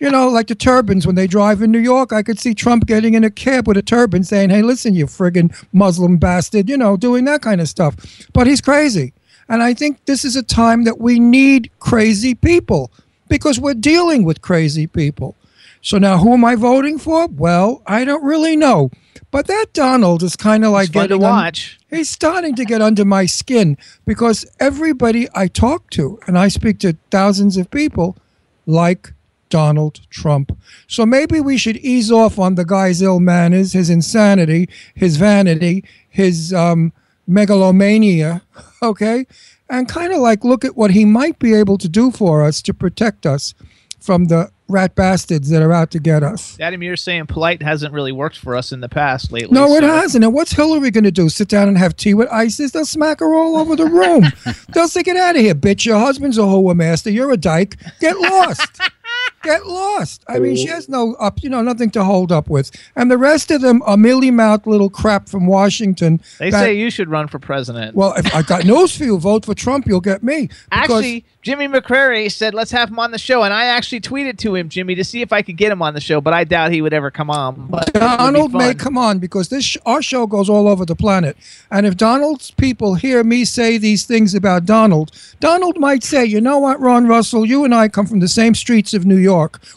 You 0.03 0.11
know, 0.11 0.27
like 0.27 0.47
the 0.47 0.55
turbans 0.55 1.07
when 1.07 1.15
they 1.15 1.27
drive 1.27 1.61
in 1.61 1.71
New 1.71 1.79
York. 1.79 2.11
I 2.11 2.23
could 2.23 2.37
see 2.37 2.53
Trump 2.53 2.85
getting 2.85 3.13
in 3.13 3.23
a 3.23 3.31
cab 3.31 3.69
with 3.69 3.77
a 3.77 3.81
turban 3.81 4.25
saying, 4.25 4.49
Hey, 4.49 4.61
listen, 4.61 4.93
you 4.93 5.05
friggin' 5.05 5.55
Muslim 5.71 6.17
bastard, 6.17 6.67
you 6.67 6.75
know, 6.75 6.97
doing 6.97 7.23
that 7.23 7.41
kind 7.41 7.61
of 7.61 7.69
stuff. 7.69 7.95
But 8.33 8.45
he's 8.45 8.59
crazy. 8.59 9.13
And 9.47 9.63
I 9.63 9.73
think 9.73 10.03
this 10.03 10.25
is 10.25 10.35
a 10.35 10.43
time 10.43 10.83
that 10.83 10.99
we 10.99 11.21
need 11.21 11.71
crazy 11.79 12.35
people 12.35 12.91
because 13.29 13.61
we're 13.61 13.75
dealing 13.75 14.25
with 14.25 14.41
crazy 14.41 14.87
people. 14.87 15.37
So 15.79 15.97
now 15.99 16.17
who 16.17 16.33
am 16.33 16.43
I 16.43 16.55
voting 16.55 16.99
for? 16.99 17.27
Well, 17.27 17.81
I 17.87 18.03
don't 18.03 18.25
really 18.25 18.57
know. 18.57 18.91
But 19.31 19.47
that 19.47 19.67
Donald 19.71 20.21
is 20.21 20.35
kind 20.35 20.65
of 20.65 20.73
like 20.73 20.87
It's 20.87 20.93
fun 20.95 21.03
to 21.03 21.07
getting 21.15 21.23
un- 21.23 21.31
watch. 21.31 21.79
He's 21.89 22.09
starting 22.09 22.55
to 22.55 22.65
get 22.65 22.81
under 22.81 23.05
my 23.05 23.25
skin 23.25 23.77
because 24.05 24.45
everybody 24.59 25.29
I 25.33 25.47
talk 25.47 25.89
to, 25.91 26.19
and 26.27 26.37
I 26.37 26.49
speak 26.49 26.79
to 26.79 26.97
thousands 27.09 27.55
of 27.55 27.71
people, 27.71 28.17
like 28.65 29.13
Donald 29.53 30.01
Trump. 30.09 30.57
So 30.87 31.05
maybe 31.05 31.39
we 31.39 31.59
should 31.59 31.77
ease 31.77 32.11
off 32.11 32.39
on 32.39 32.55
the 32.55 32.65
guy's 32.65 33.03
ill 33.03 33.19
manners, 33.19 33.73
his 33.73 33.87
insanity, 33.87 34.67
his 34.95 35.17
vanity, 35.17 35.83
his 36.09 36.51
um, 36.51 36.91
megalomania, 37.27 38.41
okay? 38.81 39.27
And 39.69 39.87
kind 39.87 40.11
of 40.11 40.21
like 40.21 40.43
look 40.43 40.65
at 40.65 40.75
what 40.75 40.89
he 40.89 41.05
might 41.05 41.37
be 41.37 41.53
able 41.53 41.77
to 41.77 41.87
do 41.87 42.09
for 42.09 42.41
us 42.43 42.63
to 42.63 42.73
protect 42.73 43.27
us 43.27 43.53
from 43.99 44.25
the 44.25 44.49
rat 44.67 44.95
bastards 44.95 45.49
that 45.49 45.61
are 45.61 45.71
out 45.71 45.91
to 45.91 45.99
get 45.99 46.23
us. 46.23 46.57
Vladimir 46.57 46.95
saying 46.95 47.27
polite 47.27 47.61
hasn't 47.61 47.93
really 47.93 48.11
worked 48.11 48.37
for 48.37 48.55
us 48.55 48.71
in 48.71 48.81
the 48.81 48.89
past 48.89 49.31
lately. 49.31 49.53
No, 49.53 49.75
it 49.75 49.81
so- 49.81 49.87
hasn't. 49.87 50.23
And 50.23 50.33
what's 50.33 50.51
Hillary 50.51 50.91
going 50.91 51.03
to 51.03 51.11
do? 51.11 51.29
Sit 51.29 51.47
down 51.47 51.67
and 51.67 51.77
have 51.77 51.95
tea 51.95 52.13
with 52.13 52.29
ISIS? 52.29 52.71
They'll 52.71 52.85
smack 52.85 53.19
her 53.19 53.33
all 53.33 53.55
over 53.57 53.75
the 53.75 53.85
room. 53.85 54.25
They'll 54.73 54.87
say, 54.87 55.03
get 55.03 55.15
out 55.15 55.35
of 55.35 55.41
here, 55.41 55.55
bitch. 55.55 55.85
Your 55.85 55.99
husband's 55.99 56.37
a 56.37 56.41
whore 56.41 56.75
master. 56.75 57.09
You're 57.11 57.31
a 57.31 57.37
dyke. 57.37 57.77
Get 57.99 58.17
lost. 58.17 58.81
Get 59.43 59.65
lost. 59.67 60.23
I 60.27 60.39
mean, 60.39 60.55
she 60.55 60.67
has 60.67 60.87
no 60.87 61.15
up, 61.15 61.43
you 61.43 61.49
know, 61.49 61.61
nothing 61.61 61.89
to 61.91 62.03
hold 62.03 62.31
up 62.31 62.49
with. 62.49 62.71
And 62.95 63.11
the 63.11 63.17
rest 63.17 63.51
of 63.51 63.59
them 63.61 63.81
are 63.85 63.97
mealy 63.97 64.31
mouthed 64.31 64.65
little 64.65 64.89
crap 64.89 65.27
from 65.27 65.47
Washington. 65.47 66.21
They 66.39 66.49
that- 66.49 66.59
say 66.61 66.73
you 66.75 66.89
should 66.89 67.09
run 67.09 67.27
for 67.27 67.39
president. 67.39 67.93
well, 67.95 68.13
if 68.13 68.33
I 68.33 68.41
got 68.41 68.63
news 68.65 68.95
for 68.95 69.03
you, 69.03 69.17
vote 69.17 69.45
for 69.45 69.53
Trump, 69.53 69.85
you'll 69.85 69.99
get 69.99 70.23
me. 70.23 70.49
Actually, 70.71 71.25
Jimmy 71.41 71.67
McCrary 71.67 72.31
said, 72.31 72.53
let's 72.53 72.71
have 72.71 72.87
him 72.89 72.99
on 72.99 73.11
the 73.11 73.17
show. 73.17 73.43
And 73.43 73.53
I 73.53 73.65
actually 73.65 73.99
tweeted 73.99 74.37
to 74.39 74.55
him, 74.55 74.69
Jimmy, 74.69 74.95
to 74.95 75.03
see 75.03 75.21
if 75.21 75.33
I 75.33 75.41
could 75.41 75.57
get 75.57 75.73
him 75.73 75.81
on 75.81 75.93
the 75.93 75.99
show, 75.99 76.21
but 76.21 76.33
I 76.33 76.45
doubt 76.45 76.71
he 76.71 76.81
would 76.81 76.93
ever 76.93 77.11
come 77.11 77.29
on. 77.29 77.67
But 77.69 77.89
it 77.89 77.95
would 77.95 77.99
be 77.99 78.17
Donald 78.17 78.53
may 78.53 78.73
come 78.73 78.97
on 78.97 79.19
because 79.19 79.49
this 79.49 79.65
sh- 79.65 79.77
our 79.85 80.01
show 80.01 80.25
goes 80.25 80.49
all 80.49 80.69
over 80.69 80.85
the 80.85 80.95
planet, 80.95 81.35
and 81.69 81.85
if 81.85 81.97
Donald's 81.97 82.51
people 82.51 82.95
hear 82.95 83.23
me 83.25 83.43
say 83.43 83.77
these 83.77 84.05
things 84.05 84.33
about 84.33 84.63
Donald, 84.65 85.11
Donald 85.41 85.77
might 85.79 86.03
say, 86.03 86.23
"You 86.23 86.39
know 86.39 86.59
what, 86.59 86.79
Ron 86.79 87.07
Russell? 87.07 87.45
You 87.45 87.65
and 87.65 87.75
I 87.75 87.89
come 87.89 88.05
from 88.05 88.21
the 88.21 88.27
same 88.29 88.55
streets 88.55 88.93
of 88.93 89.05
New 89.05 89.17
York. 89.17 89.32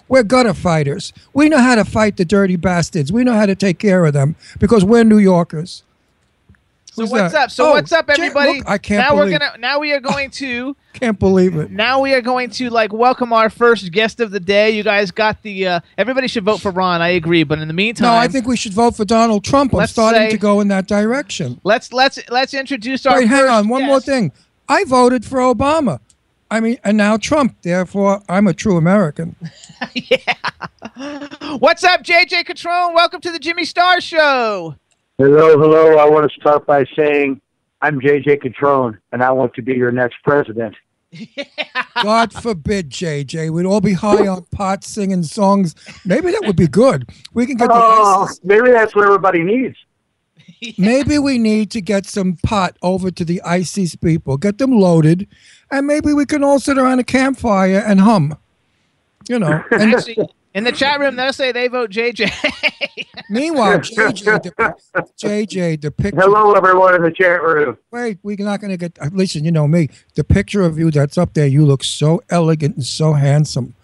We're 0.08 0.22
gutter 0.22 0.54
fighters. 0.54 1.12
We 1.32 1.48
know 1.48 1.58
how 1.58 1.74
to 1.76 1.84
fight 1.84 2.16
the 2.16 2.24
dirty 2.24 2.56
bastards. 2.56 3.12
We 3.12 3.24
know 3.24 3.34
how 3.34 3.46
to 3.46 3.54
take 3.54 3.78
care 3.78 4.04
of 4.06 4.12
them 4.12 4.36
because 4.58 4.84
we're 4.84 5.04
New 5.04 5.18
Yorkers." 5.18 5.82
So 6.92 7.02
Who's 7.02 7.10
what's 7.10 7.32
that? 7.34 7.42
up? 7.44 7.50
So 7.50 7.66
Oh, 7.66 7.70
what's 7.72 7.92
up, 7.92 8.08
everybody? 8.08 8.56
look, 8.60 8.70
I 8.70 8.78
can't 8.78 9.00
now 9.00 9.14
believe- 9.14 9.32
we're 9.34 9.38
gonna 9.38 9.58
now 9.58 9.78
we 9.80 9.92
are 9.92 10.00
going 10.00 10.30
to 10.30 10.74
Can't 10.94 11.18
believe 11.18 11.54
it. 11.56 11.70
now 11.70 12.00
we 12.00 12.14
are 12.14 12.22
going 12.22 12.48
to 12.52 12.70
like 12.70 12.90
welcome 12.90 13.34
our 13.34 13.50
first 13.50 13.92
guest 13.92 14.18
of 14.18 14.30
the 14.30 14.40
day. 14.40 14.70
You 14.70 14.82
guys 14.82 15.10
got 15.10 15.42
the 15.42 15.66
uh, 15.66 15.80
everybody 15.98 16.26
should 16.26 16.44
vote 16.44 16.62
for 16.62 16.70
Ron. 16.70 17.02
I 17.02 17.08
agree, 17.08 17.42
but 17.44 17.58
in 17.58 17.68
the 17.68 17.74
meantime, 17.74 18.06
No, 18.06 18.14
I 18.14 18.28
think 18.28 18.46
we 18.46 18.56
should 18.56 18.72
vote 18.72 18.96
for 18.96 19.04
Donald 19.04 19.44
Trump. 19.44 19.74
I'm 19.74 19.86
starting 19.88 20.22
say- 20.22 20.30
to 20.30 20.38
go 20.38 20.60
in 20.60 20.68
that 20.68 20.86
direction. 20.86 21.60
let's 21.64 21.92
let's 21.92 22.18
let's 22.30 22.54
introduce 22.54 23.04
our. 23.04 23.18
Wait, 23.18 23.28
hang 23.28 23.44
on. 23.46 23.68
One 23.68 23.84
more 23.84 24.00
thing. 24.00 24.32
I 24.66 24.84
voted 24.84 25.26
for 25.26 25.38
Obama. 25.40 26.00
I 26.50 26.60
mean, 26.60 26.78
and 26.84 26.96
now 26.96 27.16
Trump. 27.16 27.56
Therefore, 27.62 28.22
I'm 28.28 28.46
a 28.46 28.54
true 28.54 28.76
American. 28.76 29.34
yeah. 29.94 30.34
What's 31.58 31.82
up, 31.84 32.02
JJ 32.04 32.44
Catrone? 32.44 32.94
Welcome 32.94 33.20
to 33.22 33.32
the 33.32 33.38
Jimmy 33.38 33.64
Star 33.64 34.00
Show. 34.00 34.76
Hello, 35.18 35.58
hello. 35.58 35.98
I 35.98 36.08
want 36.08 36.30
to 36.30 36.40
start 36.40 36.66
by 36.66 36.84
saying 36.96 37.40
I'm 37.82 38.00
JJ 38.00 38.42
Catrone, 38.42 38.98
and 39.12 39.22
I 39.24 39.30
want 39.32 39.54
to 39.54 39.62
be 39.62 39.74
your 39.74 39.90
next 39.90 40.16
president. 40.22 40.76
God 42.02 42.32
forbid, 42.32 42.90
JJ. 42.90 43.50
We'd 43.50 43.66
all 43.66 43.80
be 43.80 43.94
high 43.94 44.26
on 44.28 44.44
pot 44.46 44.84
singing 44.84 45.22
songs. 45.22 45.74
Maybe 46.04 46.30
that 46.30 46.42
would 46.44 46.56
be 46.56 46.68
good. 46.68 47.08
We 47.32 47.46
can 47.46 47.56
get 47.56 47.68
the 47.68 47.74
Oh, 47.74 48.24
ISIS. 48.24 48.40
maybe 48.44 48.70
that's 48.70 48.94
what 48.94 49.04
everybody 49.06 49.42
needs. 49.42 49.76
Maybe 50.78 51.18
we 51.18 51.38
need 51.38 51.70
to 51.72 51.80
get 51.80 52.06
some 52.06 52.36
pot 52.42 52.76
over 52.82 53.10
to 53.10 53.24
the 53.24 53.42
ISIS 53.42 53.94
people, 53.94 54.36
get 54.36 54.58
them 54.58 54.72
loaded, 54.72 55.28
and 55.70 55.86
maybe 55.86 56.12
we 56.12 56.26
can 56.26 56.42
all 56.44 56.58
sit 56.58 56.78
around 56.78 56.98
a 56.98 57.04
campfire 57.04 57.82
and 57.86 58.00
hum. 58.00 58.36
You 59.28 59.38
know. 59.38 59.62
And 59.72 59.94
Actually, 59.94 60.28
in 60.54 60.64
the 60.64 60.72
chat 60.72 61.00
room, 61.00 61.16
they'll 61.16 61.32
say 61.32 61.52
they 61.52 61.68
vote 61.68 61.90
JJ. 61.90 62.30
meanwhile, 63.28 63.78
JJ, 63.78 64.42
the, 64.42 64.74
JJ, 65.18 65.80
the 65.82 65.90
picture. 65.90 66.20
Hello, 66.20 66.52
everyone 66.52 66.94
in 66.94 67.02
the 67.02 67.10
chat 67.10 67.42
room. 67.42 67.76
Wait, 67.90 68.18
we're 68.22 68.36
not 68.38 68.60
going 68.60 68.70
to 68.70 68.76
get. 68.76 68.98
uh, 69.00 69.10
Listen, 69.12 69.44
you 69.44 69.50
know 69.50 69.68
me. 69.68 69.90
The 70.14 70.24
picture 70.24 70.62
of 70.62 70.78
you 70.78 70.90
that's 70.90 71.18
up 71.18 71.34
there, 71.34 71.46
you 71.46 71.66
look 71.66 71.84
so 71.84 72.22
elegant 72.30 72.76
and 72.76 72.84
so 72.86 73.12
handsome. 73.12 73.74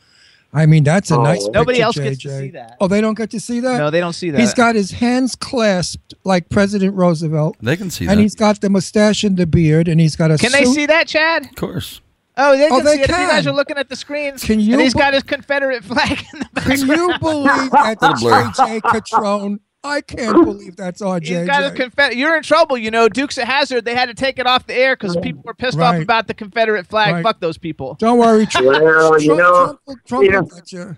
I 0.54 0.66
mean, 0.66 0.84
that's 0.84 1.10
a 1.10 1.16
Oh. 1.16 1.22
nice. 1.22 1.46
Nobody 1.52 1.78
picture, 1.78 1.82
else 1.84 1.96
gets 1.98 2.18
to 2.22 2.28
JJ. 2.28 2.38
see 2.40 2.50
that. 2.50 2.76
Oh, 2.80 2.86
they 2.88 3.00
don't 3.00 3.16
get 3.16 3.30
to 3.30 3.40
see 3.40 3.60
that. 3.60 3.78
no, 3.78 3.90
they 3.90 4.00
don't 4.00 4.12
see 4.12 4.30
that. 4.30 4.38
He's 4.40 4.52
got 4.52 4.74
his 4.74 4.90
hands 4.90 5.34
clasped 5.34 6.12
like 6.24 6.48
President 6.50 6.94
Roosevelt, 6.94 7.56
They 7.62 7.76
can 7.76 7.90
see 7.90 8.04
and 8.04 8.08
that. 8.10 8.12
And 8.14 8.20
he's 8.20 8.34
got 8.34 8.60
the 8.60 8.68
mustache 8.68 9.24
and 9.24 9.36
the 9.36 9.46
beard, 9.46 9.88
and 9.88 10.00
he's 10.00 10.14
got 10.16 10.30
a. 10.30 10.36
Can 10.36 10.52
they 10.52 10.64
see 10.66 10.84
that, 10.86 11.06
Chad? 11.08 11.46
Of 11.46 11.54
course. 11.54 12.00
Oh, 12.36 12.56
they 12.56 12.66
Oh, 12.66 12.76
can 12.76 12.84
they 12.84 12.94
see 12.96 13.00
it. 13.02 13.10
If 13.10 13.18
you 13.18 13.26
guys 13.26 13.46
are 13.46 13.52
looking 13.52 13.76
at 13.76 13.88
the 13.90 13.96
screens, 13.96 14.42
Can 14.42 14.58
you 14.60 14.72
and 14.74 14.82
he's 14.82 14.94
be- 14.94 15.00
got 15.00 15.12
his 15.14 15.22
Confederate 15.22 15.84
flag 15.84 16.24
in 16.32 16.38
the 16.40 16.48
back. 16.54 16.64
Can 16.64 16.78
you 16.88 17.14
believe 17.20 17.70
that 17.72 17.96
What 18.00 18.16
a 18.18 18.20
blur. 18.20 18.44
JJ 18.52 18.80
Catrone? 18.82 19.58
I 19.84 20.00
can't 20.00 20.44
believe 20.44 20.76
that's 20.76 21.02
our 21.02 21.18
He's 21.18 21.44
got 21.46 21.62
his 21.76 21.88
JJ. 21.90 22.14
You're 22.16 22.36
in 22.36 22.42
trouble, 22.44 22.78
you 22.78 22.90
know. 22.90 23.08
Dukes 23.08 23.36
of 23.36 23.44
Hazzard. 23.44 23.84
They 23.84 23.94
had 23.96 24.06
to 24.06 24.14
take 24.14 24.38
it 24.38 24.46
off 24.46 24.66
the 24.66 24.74
air 24.74 24.94
because 24.94 25.16
people 25.16 25.42
were 25.44 25.54
pissed 25.54 25.78
off 25.78 26.00
about 26.00 26.28
the 26.28 26.34
Confederate 26.34 26.86
flag. 26.86 27.14
Right. 27.14 27.22
Fuck 27.24 27.40
those 27.40 27.58
people. 27.58 27.94
Don't 27.98 28.18
worry, 28.18 28.46
Trump. 28.46 28.66
Well, 28.68 29.20
you 29.20 29.34
Trump, 29.34 29.40
know, 29.40 29.64
Trump, 29.64 29.80
will- 29.86 29.96
Trump 30.06 30.24
you 30.24 30.30
know. 30.30 30.48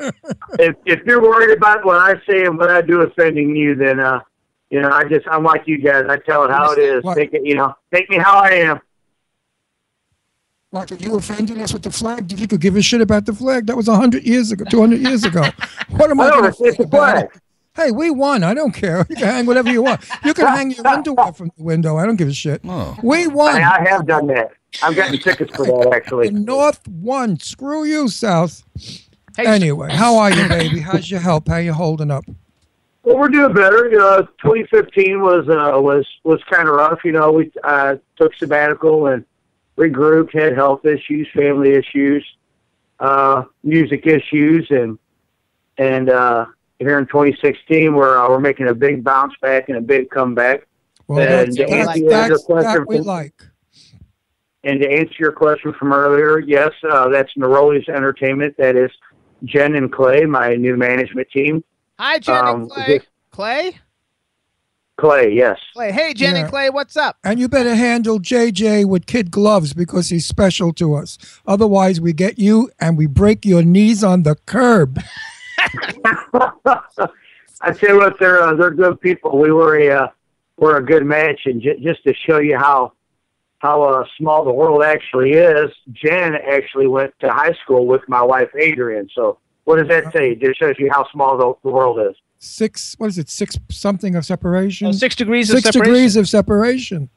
you. 0.00 0.12
if 0.58 0.76
if 0.84 1.00
you're 1.06 1.22
worried 1.22 1.56
about 1.56 1.84
what 1.84 1.96
I 1.96 2.14
say 2.28 2.44
and 2.44 2.58
what 2.58 2.70
I 2.70 2.82
do 2.82 3.00
offending 3.00 3.56
you, 3.56 3.74
then 3.74 3.98
uh, 3.98 4.20
you 4.70 4.80
know, 4.82 4.90
I 4.90 5.04
just 5.04 5.26
I'm 5.28 5.42
like 5.42 5.62
you 5.66 5.78
guys. 5.78 6.04
I 6.08 6.18
tell 6.18 6.44
it 6.44 6.50
how 6.50 6.72
it 6.72 6.78
is. 6.78 7.02
What? 7.02 7.16
Take 7.16 7.32
it, 7.32 7.42
you 7.44 7.54
know, 7.54 7.74
take 7.92 8.08
me 8.10 8.18
how 8.18 8.38
I 8.38 8.50
am. 8.50 8.80
Like, 10.70 10.92
are 10.92 10.96
you 10.96 11.16
offending 11.16 11.62
us 11.62 11.72
with 11.72 11.82
the 11.82 11.90
flag? 11.90 12.30
You 12.30 12.46
could 12.46 12.60
give 12.60 12.76
a 12.76 12.82
shit 12.82 13.00
about 13.00 13.24
the 13.24 13.32
flag. 13.32 13.66
That 13.66 13.76
was 13.76 13.88
100 13.88 14.22
years 14.24 14.52
ago, 14.52 14.66
200 14.68 15.00
years 15.00 15.24
ago. 15.24 15.42
What 15.88 16.10
am 16.10 16.20
I 16.20 16.26
I 16.26 16.30
going 16.30 16.42
don't. 16.42 16.56
to 16.58 16.64
It's 16.64 16.76
think 16.76 16.78
a 16.78 16.82
about 16.82 17.16
flag. 17.30 17.40
It? 17.78 17.82
Hey, 17.82 17.90
we 17.90 18.10
won. 18.10 18.42
I 18.42 18.54
don't 18.54 18.72
care. 18.72 18.98
You 19.08 19.16
can 19.16 19.26
hang 19.26 19.46
whatever 19.46 19.70
you 19.70 19.82
want. 19.82 20.00
You 20.24 20.34
can 20.34 20.46
hang 20.46 20.70
your 20.70 20.86
underwear 20.86 21.32
from 21.32 21.50
the 21.56 21.62
window. 21.62 21.96
I 21.96 22.06
don't 22.06 22.16
give 22.16 22.28
a 22.28 22.32
shit. 22.32 22.60
Oh. 22.64 22.96
We 23.02 23.24
I, 23.24 23.26
won. 23.28 23.62
I 23.62 23.88
have 23.88 24.06
done 24.06 24.26
that. 24.28 24.52
I've 24.82 24.94
gotten 24.94 25.18
tickets 25.18 25.54
for 25.54 25.64
that 25.66 25.90
The 25.90 25.96
actually. 25.96 26.30
North 26.30 26.86
won. 26.86 27.38
Screw 27.38 27.84
you, 27.84 28.08
South. 28.08 28.62
Hey, 29.36 29.46
Anyway, 29.46 29.90
how 29.92 30.18
are 30.18 30.30
you, 30.32 30.48
baby? 30.48 30.80
How's 30.80 31.10
your 31.10 31.20
help? 31.20 31.48
How 31.48 31.56
you 31.56 31.72
holding 31.72 32.10
up? 32.10 32.24
Well, 33.02 33.16
we're 33.16 33.28
doing 33.28 33.54
better. 33.54 33.88
You 33.88 33.98
know, 33.98 34.22
2015 34.42 35.22
was 35.22 35.48
uh, 35.48 35.80
was 35.80 36.06
was 36.24 36.42
kind 36.50 36.68
of 36.68 36.74
rough. 36.74 37.04
You 37.04 37.12
know, 37.12 37.32
we 37.32 37.50
uh, 37.64 37.96
took 38.16 38.34
sabbatical 38.34 39.06
and 39.06 39.24
regrouped, 39.78 40.34
had 40.34 40.54
health 40.54 40.84
issues, 40.84 41.28
family 41.34 41.72
issues, 41.72 42.26
uh, 43.00 43.44
music 43.62 44.06
issues, 44.06 44.66
and 44.70 44.98
and 45.78 46.10
uh, 46.10 46.46
here 46.78 46.98
in 46.98 47.06
2016, 47.06 47.94
we're 47.94 48.18
uh, 48.18 48.28
we're 48.28 48.40
making 48.40 48.68
a 48.68 48.74
big 48.74 49.02
bounce 49.04 49.34
back 49.42 49.68
and 49.68 49.78
a 49.78 49.80
big 49.80 50.10
comeback. 50.10 50.66
Well, 51.06 51.20
And 51.20 51.30
that's, 51.30 51.56
to 51.56 51.66
that's, 51.66 51.88
answer 51.88 52.28
your 52.28 52.38
question 52.38 52.86
from- 52.86 53.02
like. 53.04 53.34
And 54.64 54.80
to 54.82 54.90
answer 54.90 55.14
your 55.18 55.32
question 55.32 55.72
from 55.78 55.92
earlier, 55.92 56.40
yes, 56.40 56.72
uh, 56.90 57.08
that's 57.08 57.32
Neroli's 57.38 57.88
Entertainment. 57.88 58.56
That 58.58 58.76
is 58.76 58.90
Jen 59.44 59.74
and 59.76 59.90
Clay, 59.90 60.24
my 60.26 60.54
new 60.56 60.76
management 60.76 61.28
team. 61.30 61.62
Hi, 61.98 62.18
Jen 62.18 62.36
and 62.36 62.46
Um, 62.48 62.68
Clay. 62.68 62.86
this- 62.86 63.06
Clay. 63.30 63.78
Clay, 64.98 65.30
yes. 65.32 65.58
Clay. 65.74 65.92
Hey, 65.92 66.12
Jen 66.12 66.34
Yeah. 66.34 66.40
and 66.42 66.50
Clay. 66.50 66.70
What's 66.70 66.96
up? 66.96 67.16
And 67.22 67.38
you 67.38 67.48
better 67.48 67.76
handle 67.76 68.18
JJ 68.18 68.84
with 68.84 69.06
kid 69.06 69.30
gloves 69.30 69.72
because 69.72 70.08
he's 70.08 70.26
special 70.26 70.72
to 70.74 70.94
us. 70.94 71.16
Otherwise, 71.46 72.00
we 72.00 72.12
get 72.12 72.36
you 72.40 72.68
and 72.80 72.98
we 72.98 73.06
break 73.06 73.46
your 73.46 73.62
knees 73.62 74.02
on 74.02 74.24
the 74.24 74.34
curb. 74.44 75.00
I 77.60 77.72
tell 77.72 77.90
you 77.90 77.96
what, 77.96 78.18
they're 78.20 78.42
uh, 78.42 78.54
they're 78.54 78.70
good 78.70 79.00
people. 79.00 79.38
We 79.38 79.50
were 79.52 79.78
a 79.78 79.88
uh, 80.04 80.08
we're 80.56 80.76
a 80.76 80.84
good 80.84 81.04
match, 81.04 81.40
and 81.46 81.60
j- 81.60 81.78
just 81.80 82.02
to 82.04 82.14
show 82.14 82.38
you 82.38 82.56
how 82.56 82.92
how 83.58 83.82
uh, 83.82 84.04
small 84.16 84.44
the 84.44 84.52
world 84.52 84.84
actually 84.84 85.32
is, 85.32 85.70
Jen 85.92 86.34
actually 86.36 86.86
went 86.86 87.12
to 87.20 87.28
high 87.30 87.54
school 87.64 87.86
with 87.86 88.02
my 88.08 88.22
wife 88.22 88.48
Adrian. 88.56 89.08
So 89.14 89.38
what 89.64 89.76
does 89.76 89.88
that 89.88 90.12
say? 90.12 90.30
It 90.32 90.40
just 90.40 90.58
shows 90.60 90.76
you 90.78 90.88
how 90.92 91.08
small 91.10 91.36
the, 91.36 91.52
the 91.68 91.70
world 91.74 91.98
is. 92.08 92.14
Six, 92.38 92.94
what 92.98 93.08
is 93.08 93.18
it? 93.18 93.28
Six 93.28 93.56
something 93.68 94.14
of 94.14 94.24
separation. 94.24 94.86
Oh, 94.86 94.92
six 94.92 95.16
degrees 95.16 95.48
Six 95.48 95.58
of 95.58 95.64
separation. 95.64 95.92
degrees 95.92 96.16
of 96.16 96.28
separation. 96.28 97.10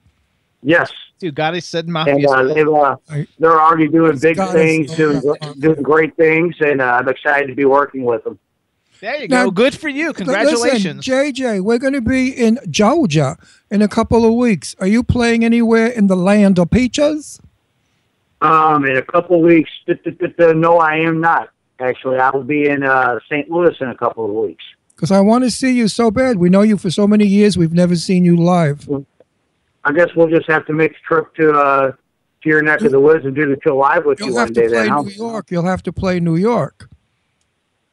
Yes, 0.63 0.91
Dude, 1.22 1.36
God, 1.36 1.54
he 1.54 1.62
said 1.62 1.86
and 1.86 1.94
mafia. 1.94 2.28
uh, 2.28 2.44
they've, 2.54 2.68
uh, 2.68 2.96
they're 3.40 3.62
already 3.62 3.88
doing 3.88 4.18
big 4.18 4.36
Scott 4.36 4.50
is- 4.50 4.54
things, 4.90 4.96
doing 4.96 5.22
doing 5.60 5.82
great 5.84 6.16
things, 6.18 6.56
and 6.60 6.82
uh, 6.82 6.86
I'm 7.00 7.08
excited 7.08 7.48
to 7.48 7.56
be 7.56 7.66
working 7.66 8.04
with 8.04 8.24
them. 8.24 8.40
there 9.01 9.22
you 9.22 9.28
Now- 9.28 9.46
go. 9.46 9.51
Good 9.51 9.75
for 9.75 9.88
you. 9.88 10.13
Congratulations. 10.13 11.08
Listen, 11.08 11.34
JJ, 11.34 11.62
we're 11.62 11.78
going 11.78 11.94
to 11.94 12.01
be 12.01 12.30
in 12.30 12.58
Georgia 12.70 13.38
in 13.70 13.82
a 13.84 13.88
couple 13.88 14.25
of 14.25 14.34
weeks. 14.34 14.75
Are 14.80 14.88
you 14.88 15.04
playing 15.04 15.46
anywhere 15.46 15.88
in 15.88 16.08
the 16.08 16.16
land 16.16 16.58
of 16.58 16.72
peaches? 16.72 17.40
Um, 18.42 18.86
in 18.86 18.98
a 18.98 19.04
couple 19.04 19.36
of 19.38 19.44
weeks, 19.44 19.70
d- 19.86 19.94
d- 20.04 20.12
d- 20.20 20.34
d- 20.38 20.54
no, 20.56 20.80
I 20.80 20.96
am 20.96 21.22
not. 21.22 21.50
Actually, 21.80 22.18
I 22.18 22.32
will 22.32 22.44
be 22.44 22.68
in 22.68 22.82
uh, 22.84 23.20
St. 23.30 23.50
Louis 23.51 23.75
in 23.80 23.90
a 23.90 23.96
couple 23.96 24.25
of 24.25 24.32
weeks. 24.48 24.63
Because 24.96 25.12
I 25.12 25.20
want 25.22 25.44
to 25.44 25.51
see 25.51 25.74
you 25.75 25.88
so 25.88 26.10
bad. 26.12 26.38
We 26.38 26.50
know 26.50 26.62
you 26.62 26.78
for 26.78 26.90
so 26.92 27.08
many 27.08 27.25
years. 27.25 27.58
We've 27.58 27.74
never 27.74 27.96
seen 27.96 28.24
you 28.25 28.36
live. 28.38 28.88
I 29.83 29.91
guess 29.91 30.09
we'll 30.15 30.29
just 30.29 30.47
have 30.47 30.65
to 30.67 30.73
make 30.73 30.91
a 30.91 31.00
trip 31.07 31.33
to 31.35 31.51
uh, 31.51 31.91
to 31.91 32.50
your 32.50 32.61
neck 32.61 32.81
of 32.81 32.91
the 32.91 33.00
woods 33.00 33.25
and 33.25 33.35
do 33.35 33.47
the 33.47 33.57
show 33.63 33.77
live 33.77 34.05
with 34.05 34.19
you 34.19 34.27
You'll 34.27 34.38
have 34.38 34.53
to 34.53 34.67
play 34.67 34.67
Then. 34.67 35.05
New 35.05 35.09
York. 35.09 35.51
You'll 35.51 35.65
have 35.65 35.83
to 35.83 35.93
play 35.93 36.19
New 36.19 36.35
York. 36.35 36.89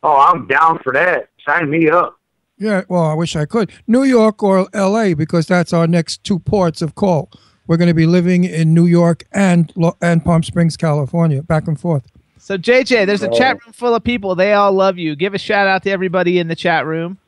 Oh, 0.02 0.16
I'm 0.16 0.46
down 0.46 0.78
for 0.82 0.92
that. 0.92 1.28
Sign 1.46 1.70
me 1.70 1.90
up. 1.90 2.18
Yeah, 2.56 2.82
well, 2.88 3.04
I 3.04 3.14
wish 3.14 3.36
I 3.36 3.46
could. 3.46 3.70
New 3.86 4.02
York 4.02 4.42
or 4.42 4.68
L.A. 4.72 5.14
because 5.14 5.46
that's 5.46 5.72
our 5.72 5.86
next 5.86 6.24
two 6.24 6.38
ports 6.40 6.82
of 6.82 6.94
call. 6.94 7.30
We're 7.66 7.76
going 7.76 7.88
to 7.88 7.94
be 7.94 8.06
living 8.06 8.44
in 8.44 8.74
New 8.74 8.86
York 8.86 9.24
and 9.32 9.72
and 10.00 10.24
Palm 10.24 10.42
Springs, 10.42 10.76
California, 10.76 11.42
back 11.42 11.68
and 11.68 11.78
forth. 11.78 12.06
So 12.38 12.56
JJ, 12.56 13.06
there's 13.06 13.22
a 13.22 13.30
chat 13.30 13.62
room 13.62 13.72
full 13.72 13.94
of 13.94 14.02
people. 14.02 14.34
They 14.34 14.54
all 14.54 14.72
love 14.72 14.96
you. 14.96 15.14
Give 15.14 15.34
a 15.34 15.38
shout 15.38 15.66
out 15.66 15.82
to 15.82 15.90
everybody 15.90 16.38
in 16.38 16.48
the 16.48 16.56
chat 16.56 16.86
room. 16.86 17.18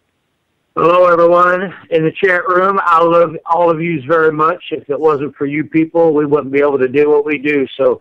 Hello, 0.83 1.05
everyone 1.05 1.75
in 1.91 2.05
the 2.05 2.11
chat 2.11 2.49
room. 2.49 2.81
I 2.83 3.05
love 3.05 3.37
all 3.45 3.69
of 3.69 3.83
you 3.83 4.01
very 4.09 4.33
much. 4.33 4.65
If 4.71 4.89
it 4.89 4.99
wasn't 4.99 5.37
for 5.37 5.45
you 5.45 5.63
people, 5.63 6.15
we 6.15 6.25
wouldn't 6.25 6.51
be 6.51 6.61
able 6.61 6.79
to 6.79 6.89
do 6.89 7.11
what 7.11 7.27
we 7.27 7.37
do. 7.37 7.67
So 7.77 8.01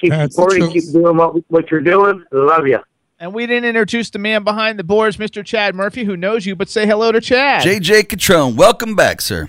keep 0.00 0.10
That's 0.10 0.36
the 0.36 0.42
supporting, 0.42 0.70
keep 0.70 0.92
doing 0.92 1.16
what 1.16 1.34
what 1.50 1.72
you're 1.72 1.80
doing. 1.80 2.24
Love 2.30 2.68
you. 2.68 2.78
And 3.18 3.34
we 3.34 3.46
didn't 3.46 3.64
introduce 3.64 4.10
the 4.10 4.20
man 4.20 4.44
behind 4.44 4.78
the 4.78 4.84
boards, 4.84 5.16
Mr. 5.16 5.44
Chad 5.44 5.74
Murphy, 5.74 6.04
who 6.04 6.16
knows 6.16 6.46
you, 6.46 6.54
but 6.54 6.68
say 6.68 6.86
hello 6.86 7.10
to 7.10 7.20
Chad. 7.20 7.64
JJ 7.64 8.02
Catrone, 8.04 8.54
welcome 8.54 8.94
back, 8.94 9.20
sir. 9.20 9.48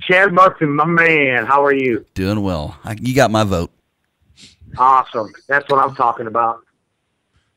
Chad 0.00 0.32
Murphy, 0.32 0.64
my 0.64 0.86
man. 0.86 1.44
How 1.44 1.62
are 1.62 1.74
you? 1.74 2.06
Doing 2.14 2.42
well. 2.42 2.78
I, 2.82 2.96
you 2.98 3.14
got 3.14 3.30
my 3.30 3.44
vote. 3.44 3.72
Awesome. 4.78 5.30
That's 5.48 5.68
what 5.68 5.84
I'm 5.84 5.94
talking 5.94 6.28
about. 6.28 6.64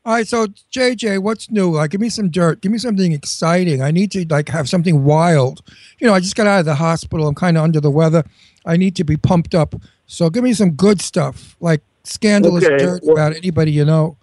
All 0.05 0.13
right, 0.13 0.27
so 0.27 0.47
JJ, 0.71 1.19
what's 1.19 1.49
new? 1.49 1.71
Like, 1.71 1.91
give 1.91 2.01
me 2.01 2.09
some 2.09 2.29
dirt. 2.29 2.59
Give 2.59 2.71
me 2.73 2.77
something 2.77 3.13
exciting. 3.13 3.81
I 3.81 3.91
need 3.91 4.11
to 4.11 4.25
like 4.29 4.49
have 4.49 4.67
something 4.67 5.05
wild. 5.05 5.61
You 5.99 6.07
know, 6.07 6.13
I 6.13 6.19
just 6.19 6.35
got 6.35 6.45
out 6.45 6.59
of 6.59 6.65
the 6.65 6.75
hospital. 6.75 7.25
I'm 7.25 7.35
kind 7.35 7.57
of 7.57 7.63
under 7.63 7.79
the 7.79 7.89
weather. 7.91 8.23
I 8.65 8.75
need 8.75 8.97
to 8.97 9.05
be 9.05 9.15
pumped 9.15 9.55
up. 9.55 9.75
So 10.05 10.29
give 10.29 10.43
me 10.43 10.53
some 10.53 10.71
good 10.71 10.99
stuff, 11.01 11.55
like 11.61 11.81
scandalous 12.03 12.65
Okay, 12.65 12.77
dirt 12.77 13.01
well- 13.03 13.13
about 13.13 13.35
anybody 13.35 13.71
you 13.71 13.85
know. 13.85 14.17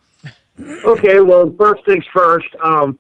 Okay, 0.85 1.21
well, 1.21 1.51
first 1.59 1.83
things 1.87 2.05
first. 2.13 2.49
Um, 2.63 2.99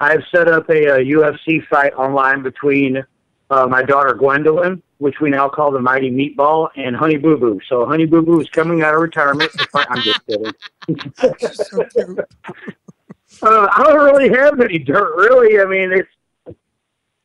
I've 0.00 0.22
set 0.34 0.48
up 0.48 0.70
a, 0.70 0.88
uh 0.94 0.96
UFC 1.00 1.64
fight 1.66 1.92
online 1.92 2.42
between 2.42 3.04
uh, 3.50 3.66
my 3.66 3.82
daughter 3.82 4.14
Gwendolyn, 4.14 4.82
which 5.02 5.20
we 5.20 5.28
now 5.30 5.48
call 5.48 5.72
the 5.72 5.80
Mighty 5.80 6.10
Meatball, 6.12 6.68
and 6.76 6.94
Honey 6.94 7.16
Boo 7.16 7.36
Boo. 7.36 7.60
So 7.68 7.84
Honey 7.84 8.06
Boo 8.06 8.22
Boo 8.22 8.40
is 8.40 8.48
coming 8.50 8.82
out 8.82 8.94
of 8.94 9.00
retirement. 9.00 9.50
I'm 9.74 10.00
just 10.00 10.20
kidding. 10.26 10.52
So 11.54 11.84
cute. 11.92 12.18
Uh, 13.42 13.68
I 13.72 13.82
don't 13.82 14.04
really 14.04 14.28
have 14.30 14.60
any 14.60 14.78
dirt, 14.78 15.16
really. 15.16 15.60
I 15.60 15.64
mean, 15.64 15.92
it's. 15.92 16.08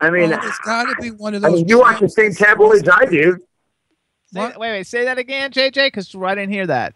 I 0.01 0.09
mean, 0.09 0.31
Well, 0.31 0.39
it's 0.43 0.57
got 0.59 0.85
to 0.85 0.95
be 1.01 1.11
one 1.11 1.35
of 1.35 1.43
I 1.45 1.49
those. 1.49 1.59
mean, 1.59 1.67
you 1.67 1.79
watch 1.79 1.99
the 1.99 2.09
same 2.09 2.33
tabloids 2.33 2.87
I 2.89 3.05
do. 3.05 3.37
Say, 4.33 4.41
wait, 4.41 4.57
wait, 4.59 4.87
say 4.87 5.05
that 5.05 5.17
again, 5.19 5.51
JJ, 5.51 5.87
because 5.87 6.13
I 6.15 6.35
didn't 6.35 6.51
hear 6.51 6.65
that. 6.67 6.95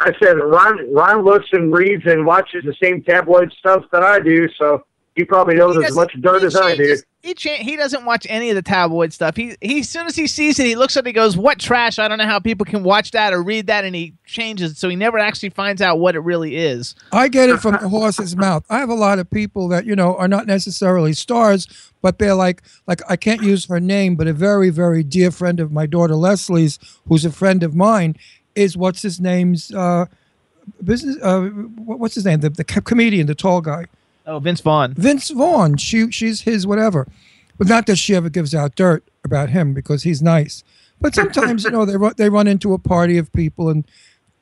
I 0.00 0.12
said 0.22 0.34
Ron 0.38 0.92
Ron 0.94 1.24
looks 1.24 1.46
and 1.52 1.72
reads 1.74 2.04
and 2.06 2.24
watches 2.24 2.64
the 2.64 2.74
same 2.80 3.02
tabloid 3.02 3.52
stuff 3.58 3.84
that 3.90 4.04
I 4.04 4.20
do, 4.20 4.48
so 4.56 4.84
he 5.16 5.24
probably 5.24 5.56
knows 5.56 5.76
He 5.76 5.84
as 5.84 5.96
much 5.96 6.12
dirt 6.20 6.44
as 6.44 6.54
I 6.54 6.76
do. 6.76 6.96
He 7.20 7.34
he 7.34 7.76
doesn't 7.76 8.04
watch 8.04 8.28
any 8.30 8.48
of 8.50 8.54
the 8.54 8.62
tabloid 8.62 9.12
stuff. 9.12 9.34
He 9.34 9.56
he 9.60 9.80
as 9.80 9.88
soon 9.88 10.06
as 10.06 10.14
he 10.14 10.28
sees 10.28 10.60
it, 10.60 10.66
he 10.66 10.76
looks 10.76 10.96
at 10.96 11.04
it, 11.04 11.08
he 11.08 11.12
goes, 11.12 11.36
"What 11.36 11.58
trash? 11.58 11.98
I 11.98 12.06
don't 12.06 12.18
know 12.18 12.26
how 12.26 12.38
people 12.38 12.64
can 12.64 12.84
watch 12.84 13.10
that 13.10 13.32
or 13.32 13.42
read 13.42 13.66
that," 13.66 13.84
and 13.84 13.94
he 13.94 14.14
changes. 14.24 14.72
it. 14.72 14.76
So 14.76 14.88
he 14.88 14.94
never 14.94 15.18
actually 15.18 15.50
finds 15.50 15.82
out 15.82 15.98
what 15.98 16.14
it 16.14 16.20
really 16.20 16.56
is. 16.56 16.94
I 17.10 17.26
get 17.26 17.48
it 17.48 17.58
from 17.58 17.72
the 17.80 17.88
horse's 17.88 18.36
mouth. 18.36 18.64
I 18.70 18.78
have 18.78 18.88
a 18.88 18.94
lot 18.94 19.18
of 19.18 19.28
people 19.28 19.66
that 19.68 19.84
you 19.84 19.96
know 19.96 20.14
are 20.14 20.28
not 20.28 20.46
necessarily 20.46 21.12
stars, 21.12 21.66
but 22.02 22.20
they're 22.20 22.36
like 22.36 22.62
like 22.86 23.02
I 23.10 23.16
can't 23.16 23.42
use 23.42 23.66
her 23.66 23.80
name, 23.80 24.14
but 24.14 24.28
a 24.28 24.32
very 24.32 24.70
very 24.70 25.02
dear 25.02 25.32
friend 25.32 25.58
of 25.58 25.72
my 25.72 25.86
daughter 25.86 26.14
Leslie's, 26.14 26.78
who's 27.08 27.24
a 27.24 27.32
friend 27.32 27.64
of 27.64 27.74
mine, 27.74 28.14
is 28.54 28.76
what's 28.76 29.02
his 29.02 29.20
name's 29.20 29.74
uh, 29.74 30.06
business. 30.84 31.16
Uh, 31.20 31.46
what's 31.48 32.14
his 32.14 32.24
name? 32.24 32.40
The 32.40 32.50
the 32.50 32.64
comedian, 32.64 33.26
the 33.26 33.34
tall 33.34 33.60
guy, 33.60 33.86
Oh, 34.28 34.38
Vince 34.38 34.60
Vaughn. 34.60 34.92
Vince 34.94 35.30
Vaughn. 35.30 35.78
She 35.78 36.10
she's 36.10 36.42
his 36.42 36.66
whatever, 36.66 37.08
but 37.56 37.66
not 37.66 37.86
that 37.86 37.96
she 37.96 38.14
ever 38.14 38.28
gives 38.28 38.54
out 38.54 38.76
dirt 38.76 39.08
about 39.24 39.48
him 39.48 39.72
because 39.72 40.02
he's 40.02 40.20
nice. 40.20 40.62
But 41.00 41.14
sometimes 41.14 41.64
you 41.64 41.70
know 41.70 41.86
they 41.86 41.96
they 42.16 42.28
run 42.28 42.46
into 42.46 42.74
a 42.74 42.78
party 42.78 43.16
of 43.16 43.32
people 43.32 43.70
and 43.70 43.88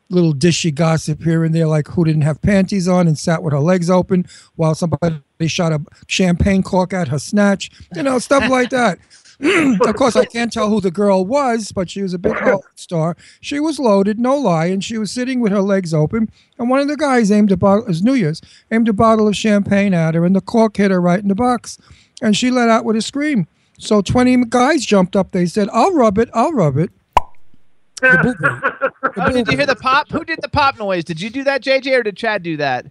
little 0.09 0.35
dishy 0.35 0.75
gossip 0.75 1.23
here 1.23 1.45
and 1.45 1.55
there, 1.55 1.69
like 1.69 1.88
who 1.88 2.05
didn't 2.05 2.23
have 2.23 2.43
panties 2.43 2.88
on 2.88 3.07
and 3.07 3.19
sat 3.19 3.43
with 3.43 3.52
her 3.52 3.61
legs 3.61 3.88
open 3.88 4.26
while 4.57 4.75
somebody 4.75 5.21
shot 5.47 5.73
a 5.73 5.81
champagne 6.09 6.62
cork 6.62 6.93
at 6.93 7.09
her 7.09 7.19
snatch, 7.19 7.71
you 7.95 8.02
know, 8.02 8.19
stuff 8.19 8.49
like 8.50 8.71
that. 8.71 8.99
Of 9.40 9.76
hmm, 9.78 9.90
course, 9.93 10.16
I 10.16 10.25
can't 10.25 10.52
tell 10.52 10.71
who 10.71 10.81
the 10.81 10.90
girl 10.90 11.25
was, 11.25 11.73
but 11.73 11.90
she 11.90 12.02
was 12.02 12.14
a 12.14 12.19
big 12.19 12.35
Hollywood 12.35 12.64
star. 12.75 13.16
She 13.40 13.61
was 13.61 13.78
loaded, 13.78 14.19
no 14.19 14.37
lie, 14.37 14.66
and 14.66 14.83
she 14.83 14.99
was 14.99 15.11
sitting 15.11 15.40
with 15.40 15.52
her 15.52 15.61
legs 15.61 15.93
open. 15.93 16.31
And 16.59 16.71
one 16.71 16.81
of 16.81 16.88
the 16.88 16.97
guys 16.97 17.31
aimed 17.31 17.52
a 17.52 17.57
bottle, 17.57 17.85
it 17.85 17.88
was 17.88 18.02
New 18.02 18.14
Year's, 18.14 18.40
aimed 18.71 18.88
a 18.88 18.93
bottle 18.93 19.28
of 19.28 19.37
champagne 19.37 19.93
at 19.95 20.14
her, 20.14 20.25
and 20.25 20.35
the 20.35 20.40
cork 20.40 20.76
hit 20.76 20.90
her 20.90 21.00
right 21.00 21.21
in 21.21 21.28
the 21.28 21.35
box. 21.35 21.78
And 22.23 22.37
she 22.37 22.50
let 22.50 22.69
out 22.69 22.85
with 22.85 22.97
a 22.97 23.02
scream. 23.02 23.47
So 23.78 24.00
20 24.00 24.47
guys 24.47 24.87
jumped 24.87 25.16
up. 25.16 25.33
They 25.33 25.45
said, 25.45 25.69
I'll 25.73 25.93
rub 25.93 26.19
it, 26.19 26.31
I'll 26.33 26.52
rub 26.52 26.76
it. 26.76 26.90
The 28.00 28.19
boo-boo. 28.23 28.61
The 28.61 28.87
Oh, 29.19 29.33
did 29.33 29.49
you 29.49 29.57
hear 29.57 29.66
the 29.66 29.76
pop? 29.76 30.11
Who 30.11 30.25
did 30.25 30.40
the 30.43 30.49
pop 30.49 30.78
noise? 30.78 31.05
Did 31.05 31.21
you 31.21 31.31
do 31.31 31.43
that, 31.45 31.62
JJ, 31.62 31.99
or 31.99 32.02
did 32.02 32.16
Chad 32.16 32.43
do 32.43 32.59
that? 32.59 32.87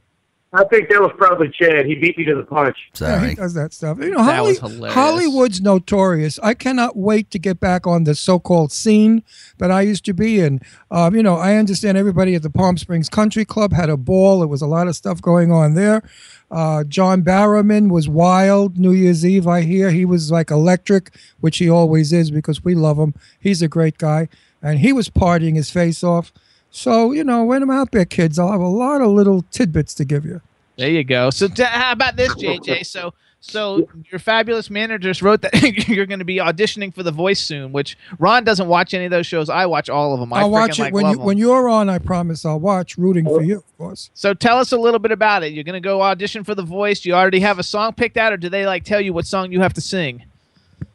I 0.56 0.64
think 0.66 0.90
that 0.90 1.02
was 1.02 1.12
probably 1.18 1.50
Chad. 1.50 1.86
He 1.86 1.96
beat 1.96 2.18
me 2.18 2.24
to 2.26 2.36
the 2.36 2.44
punch. 2.44 2.78
Yeah, 3.00 3.28
he 3.28 3.36
does 3.36 3.54
that 3.56 3.74
stuff. 3.74 3.98
You 4.00 4.12
know, 4.12 4.18
That 4.18 4.36
Holly- 4.38 4.50
was 4.52 4.60
hilarious. 4.60 4.94
Hollywood's 4.94 5.62
notorious. 5.62 6.40
I 6.42 6.54
cannot 6.54 6.96
wait 6.96 7.30
to 7.32 7.40
get 7.40 7.60
back 7.60 7.86
on 7.86 8.06
the 8.06 8.16
so-called 8.16 8.72
scene 8.72 9.24
that 9.58 9.72
I 9.72 9.82
used 9.82 10.06
to 10.06 10.14
be 10.14 10.40
in. 10.40 10.62
Um, 10.92 11.16
you 11.16 11.24
know, 11.24 11.36
I 11.36 11.56
understand 11.56 11.98
everybody 11.98 12.36
at 12.36 12.42
the 12.42 12.50
Palm 12.50 12.78
Springs 12.78 13.10
Country 13.10 13.46
Club 13.46 13.74
had 13.74 13.90
a 13.90 13.98
ball. 13.98 14.40
There 14.40 14.48
was 14.48 14.62
a 14.62 14.68
lot 14.68 14.88
of 14.88 14.96
stuff 14.96 15.22
going 15.22 15.52
on 15.52 15.74
there. 15.74 16.04
Uh, 16.52 16.84
John 16.84 17.24
Barrowman 17.24 17.90
was 17.90 18.08
wild 18.08 18.78
New 18.78 18.92
Year's 18.92 19.26
Eve. 19.26 19.48
I 19.48 19.62
hear 19.62 19.90
he 19.92 20.06
was 20.06 20.32
like 20.32 20.52
electric, 20.52 21.10
which 21.42 21.58
he 21.58 21.70
always 21.70 22.14
is 22.14 22.32
because 22.32 22.64
we 22.64 22.76
love 22.76 22.98
him. 22.98 23.14
He's 23.40 23.62
a 23.62 23.68
great 23.68 23.98
guy, 23.98 24.30
and 24.62 24.80
he 24.80 24.94
was 24.94 25.10
partying 25.10 25.56
his 25.56 25.72
face 25.72 26.04
off. 26.04 26.32
So 26.75 27.13
you 27.13 27.24
know, 27.24 27.46
when 27.46 27.63
I'm 27.63 27.72
out 27.72 27.91
there, 27.91 28.03
kids, 28.03 28.38
I'll 28.38 28.51
have 28.51 28.60
a 28.60 28.67
lot 28.67 29.00
of 29.01 29.08
little 29.08 29.44
tidbits 29.44 29.94
to 29.94 30.03
give 30.03 30.25
you. 30.25 30.41
There 30.77 30.89
you 30.89 31.05
go. 31.05 31.29
So 31.29 31.48
t- 31.48 31.63
how 31.63 31.94
about 31.94 32.17
this, 32.17 32.36
JJ? 32.36 32.86
So 32.86 33.13
so 33.39 33.88
your 34.12 34.17
fabulous 34.20 34.70
managers 34.72 35.22
wrote 35.22 35.41
that 35.44 35.53
you're 35.88 36.08
going 36.08 36.20
to 36.20 36.25
be 36.25 36.38
auditioning 36.38 36.94
for 36.94 37.03
The 37.03 37.12
Voice 37.12 37.39
soon, 37.39 37.72
which 37.72 37.96
Ron 38.20 38.44
doesn't 38.44 38.67
watch 38.67 38.94
any 38.94 39.05
of 39.05 39.12
those 39.12 39.27
shows. 39.27 39.50
I 39.50 39.67
watch 39.67 39.88
all 39.88 40.13
of 40.15 40.20
them. 40.20 40.34
I 40.34 40.39
I'll 40.39 40.50
watch 40.50 40.79
it 40.79 40.82
like, 40.82 40.94
when 40.94 41.03
love 41.03 41.13
you 41.15 41.20
'em. 41.22 41.25
when 41.25 41.38
you're 41.38 41.70
on. 41.70 41.88
I 41.88 42.00
promise 42.00 42.44
I'll 42.44 42.60
watch, 42.60 42.97
rooting 42.97 43.23
for 43.23 43.41
you, 43.41 43.58
of 43.58 43.78
course. 43.78 44.10
So 44.13 44.34
tell 44.34 44.58
us 44.58 44.71
a 44.73 44.78
little 44.78 45.00
bit 45.00 45.12
about 45.13 45.43
it. 45.43 45.54
You're 45.54 45.63
going 45.63 45.82
to 45.82 45.88
go 45.88 46.02
audition 46.02 46.43
for 46.43 46.56
The 46.56 46.63
Voice. 46.63 47.00
Do 47.02 47.10
you 47.10 47.15
already 47.15 47.39
have 47.39 47.58
a 47.58 47.63
song 47.63 47.93
picked 47.93 48.17
out, 48.17 48.34
or 48.34 48.38
do 48.38 48.50
they 48.50 48.65
like 48.65 48.84
tell 48.84 49.00
you 49.00 49.13
what 49.13 49.26
song 49.28 49.52
you 49.54 49.62
have 49.62 49.73
to 49.76 49.82
sing? 49.82 50.26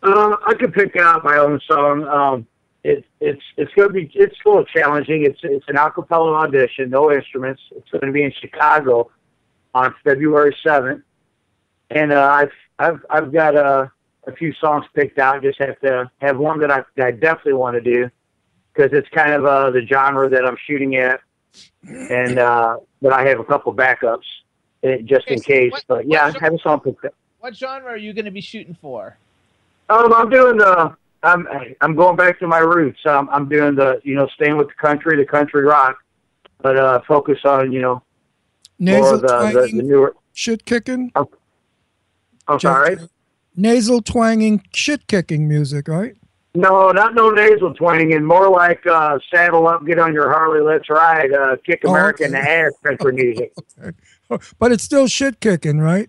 Um, 0.03 0.37
I 0.47 0.53
could 0.59 0.75
pick 0.75 0.97
out 0.97 1.25
my 1.25 1.39
own 1.39 1.59
song. 1.67 2.05
Um, 2.07 2.47
it, 2.85 3.05
it's 3.21 3.43
it's 3.57 3.73
going 3.75 3.89
to 3.89 3.95
be 3.95 4.11
it's 4.15 4.37
a 4.45 4.49
little 4.49 4.65
challenging. 4.65 5.25
It's 5.25 5.39
it's 5.43 5.67
an 5.69 5.77
acapella 5.77 6.35
audition, 6.45 6.91
no 6.91 7.13
instruments. 7.13 7.61
It's 7.77 7.91
going 7.91 8.07
to 8.07 8.13
be 8.13 8.23
in 8.25 8.33
Chicago 8.41 9.11
on 9.75 9.95
February 10.03 10.57
seventh, 10.63 11.03
and 11.91 12.13
uh, 12.13 12.23
I've 12.33 12.53
I've 12.79 13.01
I've 13.11 13.33
got 13.33 13.55
uh, 13.57 13.87
a 14.27 14.33
few 14.33 14.53
songs 14.55 14.87
picked 14.95 15.19
out. 15.19 15.43
Just 15.43 15.59
have 15.59 15.79
to 15.81 16.11
have 16.21 16.39
one 16.39 16.59
that 16.61 16.71
I, 16.71 16.85
that 16.97 17.07
I 17.07 17.11
definitely 17.11 17.55
want 17.55 17.75
to 17.75 17.81
do 17.83 18.11
because 18.73 18.91
it's 18.93 19.09
kind 19.11 19.33
of 19.33 19.45
uh, 19.45 19.71
the 19.71 19.85
genre 19.87 20.29
that 20.31 20.47
I'm 20.47 20.57
shooting 20.67 20.97
at, 20.97 21.21
and 21.87 22.39
uh, 22.39 22.79
but 23.03 23.13
I 23.13 23.27
have 23.29 23.41
a 23.41 23.45
couple 23.45 23.75
backups 23.75 24.25
eh, 24.83 24.99
just 25.05 25.27
in 25.29 25.41
case. 25.41 25.71
so 25.71 25.75
what- 25.75 25.85
But 25.87 26.07
yeah, 26.09 26.25
I 26.25 26.39
have 26.41 26.55
a 26.55 26.59
song 26.59 26.81
picked 26.81 27.05
out. 27.05 27.15
What 27.41 27.55
genre 27.57 27.91
are 27.91 27.97
you 27.97 28.13
going 28.13 28.27
to 28.27 28.31
be 28.31 28.41
shooting 28.43 28.77
for? 28.81 29.17
Um, 29.89 30.13
I'm 30.15 30.29
doing 30.31 30.57
the. 30.59 30.95
I'm 31.23 31.47
I'm 31.81 31.95
going 31.95 32.17
back 32.17 32.39
to 32.41 32.47
my 32.47 32.59
roots. 32.59 33.01
Um, 33.07 33.29
I'm 33.33 33.49
doing 33.49 33.75
the 33.75 34.01
you 34.05 34.15
know 34.15 34.27
staying 34.35 34.57
with 34.57 34.69
the 34.69 34.75
country, 34.75 35.17
the 35.17 35.25
country 35.27 35.63
rock, 35.63 35.99
but 36.63 36.77
uh, 36.77 37.01
focus 37.07 37.39
on 37.45 37.73
you 37.73 37.81
know 37.81 38.03
Nasal 38.79 39.19
the, 39.19 39.27
the, 39.27 39.27
the 39.27 39.53
twanging, 39.53 39.89
newer. 39.89 40.15
shit 40.33 40.65
kicking. 40.65 41.13
I'm 42.49 42.59
sorry. 42.61 42.97
Nasal 43.57 44.01
twanging, 44.01 44.63
shit 44.73 45.07
kicking 45.07 45.47
music, 45.47 45.89
right? 45.89 46.17
No, 46.55 46.91
not 46.91 47.15
no 47.15 47.31
nasal 47.31 47.75
twanging. 47.75 48.25
More 48.25 48.49
like 48.49 48.85
uh, 48.87 49.19
saddle 49.33 49.69
up, 49.69 49.85
get 49.87 49.99
on 49.99 50.15
your 50.15 50.31
Harley, 50.33 50.61
let's 50.61 50.89
ride, 50.89 51.33
uh, 51.33 51.57
kick 51.65 51.83
Oh, 51.85 51.91
America 51.91 52.25
in 52.25 52.33
the 52.33 52.39
ass 52.39 52.73
country 52.83 53.13
music. 53.23 53.53
But 54.59 54.73
it's 54.73 54.83
still 54.83 55.07
shit 55.07 55.41
kicking, 55.41 55.79
right? 55.81 56.09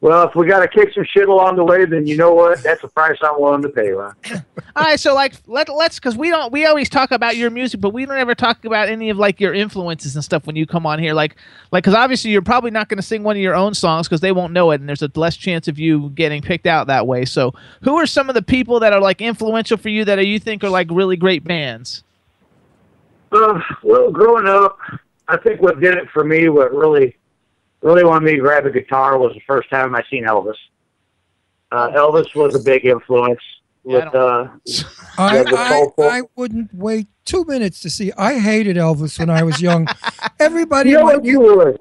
Well, 0.00 0.28
if 0.28 0.36
we 0.36 0.46
got 0.46 0.60
to 0.60 0.68
kick 0.68 0.94
some 0.94 1.04
shit 1.04 1.28
along 1.28 1.56
the 1.56 1.64
way, 1.64 1.84
then 1.84 2.06
you 2.06 2.16
know 2.16 2.32
what? 2.32 2.62
That's 2.62 2.82
the 2.82 2.88
price 2.88 3.18
I'm 3.20 3.40
willing 3.40 3.62
to 3.62 3.68
pay, 3.68 3.90
Ron. 3.90 4.14
All 4.76 4.84
right, 4.84 5.00
so 5.00 5.12
like 5.12 5.34
let 5.48 5.68
let's 5.68 5.98
because 5.98 6.16
we 6.16 6.30
don't 6.30 6.52
we 6.52 6.66
always 6.66 6.88
talk 6.88 7.10
about 7.10 7.36
your 7.36 7.50
music, 7.50 7.80
but 7.80 7.92
we 7.92 8.06
don't 8.06 8.16
ever 8.16 8.36
talk 8.36 8.64
about 8.64 8.88
any 8.88 9.10
of 9.10 9.16
like 9.16 9.40
your 9.40 9.52
influences 9.52 10.14
and 10.14 10.24
stuff 10.24 10.46
when 10.46 10.54
you 10.54 10.66
come 10.66 10.86
on 10.86 11.00
here. 11.00 11.14
Like 11.14 11.34
like 11.72 11.82
because 11.82 11.96
obviously 11.96 12.30
you're 12.30 12.42
probably 12.42 12.70
not 12.70 12.88
going 12.88 12.98
to 12.98 13.02
sing 13.02 13.24
one 13.24 13.34
of 13.34 13.42
your 13.42 13.56
own 13.56 13.74
songs 13.74 14.06
because 14.06 14.20
they 14.20 14.30
won't 14.30 14.52
know 14.52 14.70
it, 14.70 14.78
and 14.78 14.88
there's 14.88 15.02
a 15.02 15.10
less 15.16 15.36
chance 15.36 15.66
of 15.66 15.80
you 15.80 16.10
getting 16.10 16.42
picked 16.42 16.68
out 16.68 16.86
that 16.86 17.08
way. 17.08 17.24
So 17.24 17.52
who 17.82 17.96
are 17.96 18.06
some 18.06 18.28
of 18.28 18.36
the 18.36 18.42
people 18.42 18.78
that 18.78 18.92
are 18.92 19.00
like 19.00 19.20
influential 19.20 19.78
for 19.78 19.88
you 19.88 20.04
that 20.04 20.24
you 20.24 20.38
think 20.38 20.62
are 20.62 20.70
like 20.70 20.86
really 20.92 21.16
great 21.16 21.42
bands? 21.42 22.04
Uh, 23.32 23.60
well, 23.82 24.12
growing 24.12 24.46
up, 24.46 24.78
I 25.26 25.38
think 25.38 25.60
what 25.60 25.80
did 25.80 25.96
it 25.96 26.08
for 26.10 26.22
me, 26.22 26.48
what 26.48 26.72
really, 26.72 27.16
really 27.82 28.04
wanted 28.04 28.26
me 28.26 28.32
to 28.32 28.40
grab 28.40 28.66
a 28.66 28.70
guitar 28.70 29.18
was 29.18 29.32
the 29.34 29.40
first 29.46 29.70
time 29.70 29.94
I 29.94 30.02
seen 30.10 30.24
Elvis. 30.24 30.56
Uh, 31.70 31.90
Elvis 31.90 32.34
was 32.34 32.54
a 32.54 32.60
big 32.60 32.86
influence 32.86 33.40
Yeah, 33.84 33.98
I 33.98 34.04
with, 34.04 34.14
uh, 34.14 34.48
I, 35.18 35.44
I. 35.98 36.02
I 36.02 36.22
wouldn't 36.34 36.74
wait 36.74 37.08
two 37.24 37.44
minutes 37.44 37.80
to 37.80 37.90
see. 37.90 38.12
I 38.16 38.38
hated 38.38 38.76
Elvis 38.76 39.18
when 39.18 39.30
I 39.30 39.42
was 39.42 39.60
young. 39.60 39.86
Everybody, 40.40 40.90
you 40.90 40.96
know 40.96 41.04
what 41.04 41.24
you 41.24 41.40
would. 41.40 41.78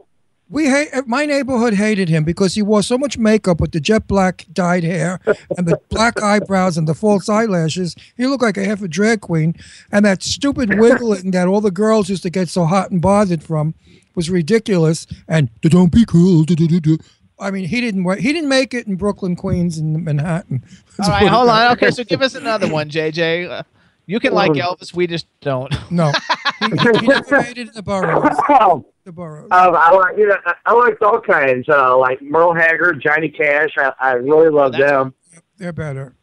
We 0.49 0.65
hate 0.69 0.89
my 1.05 1.25
neighborhood 1.25 1.73
hated 1.73 2.09
him 2.09 2.23
because 2.23 2.55
he 2.55 2.61
wore 2.61 2.81
so 2.81 2.97
much 2.97 3.17
makeup 3.17 3.59
with 3.59 3.71
the 3.73 3.79
jet 3.79 4.07
black 4.07 4.45
dyed 4.53 4.83
hair 4.83 5.19
and 5.57 5.67
the 5.67 5.79
black 5.89 6.21
eyebrows 6.21 6.77
and 6.77 6.87
the 6.87 6.93
false 6.93 7.27
eyelashes. 7.27 7.95
He 8.15 8.25
looked 8.27 8.43
like 8.43 8.57
a 8.57 8.63
half 8.65 8.81
a 8.81 8.87
drag 8.87 9.21
queen, 9.21 9.55
and 9.91 10.05
that 10.05 10.23
stupid 10.23 10.79
wiggling 10.79 11.31
that 11.31 11.47
all 11.47 11.61
the 11.61 11.71
girls 11.71 12.09
used 12.09 12.23
to 12.23 12.29
get 12.29 12.47
so 12.49 12.65
hot 12.65 12.91
and 12.91 13.01
bothered 13.01 13.43
from 13.43 13.73
was 14.15 14.29
ridiculous. 14.29 15.05
And 15.27 15.49
"Da 15.61 15.69
don't 15.69 15.91
be 15.91 16.05
cool. 16.05 16.43
da, 16.43 16.55
da, 16.55 16.67
da, 16.67 16.79
da." 16.79 16.97
I 17.39 17.51
mean, 17.51 17.65
he 17.65 17.81
didn't. 17.81 18.03
wa- 18.03 18.15
He 18.15 18.33
didn't 18.33 18.49
make 18.49 18.73
it 18.73 18.87
in 18.87 18.95
Brooklyn, 18.95 19.35
Queens, 19.35 19.77
and 19.77 20.03
Manhattan. 20.03 20.63
All 21.03 21.09
right, 21.09 21.27
hold 21.27 21.49
on. 21.49 21.71
Okay, 21.73 21.91
so 21.91 22.03
give 22.03 22.21
us 22.23 22.33
another 22.35 22.67
one, 22.67 22.89
JJ. 22.89 23.47
Uh, 23.49 23.63
you 24.07 24.19
can 24.19 24.33
like 24.33 24.51
Elvis, 24.53 24.93
we 24.93 25.05
just 25.05 25.27
don't. 25.41 25.71
No, 25.91 26.11
he, 26.59 26.65
he 26.99 27.07
never 27.07 27.37
in 27.55 27.69
the 27.73 27.81
boroughs. 27.83 28.37
Um, 28.59 28.85
The 29.05 29.11
boroughs. 29.11 29.47
I 29.51 29.67
like 29.95 30.17
you 30.17 30.27
know 30.27 30.37
I, 30.65 30.73
liked 30.73 31.01
all 31.01 31.21
kinds 31.21 31.67
uh, 31.69 31.97
like 31.97 32.21
Merle 32.21 32.53
Haggard, 32.53 33.01
Johnny 33.01 33.29
Cash. 33.29 33.69
I, 33.77 33.91
I 33.99 34.11
really 34.13 34.49
love 34.49 34.73
That's- 34.73 34.89
them. 34.91 35.13
They're 35.57 35.73
better. 35.73 36.15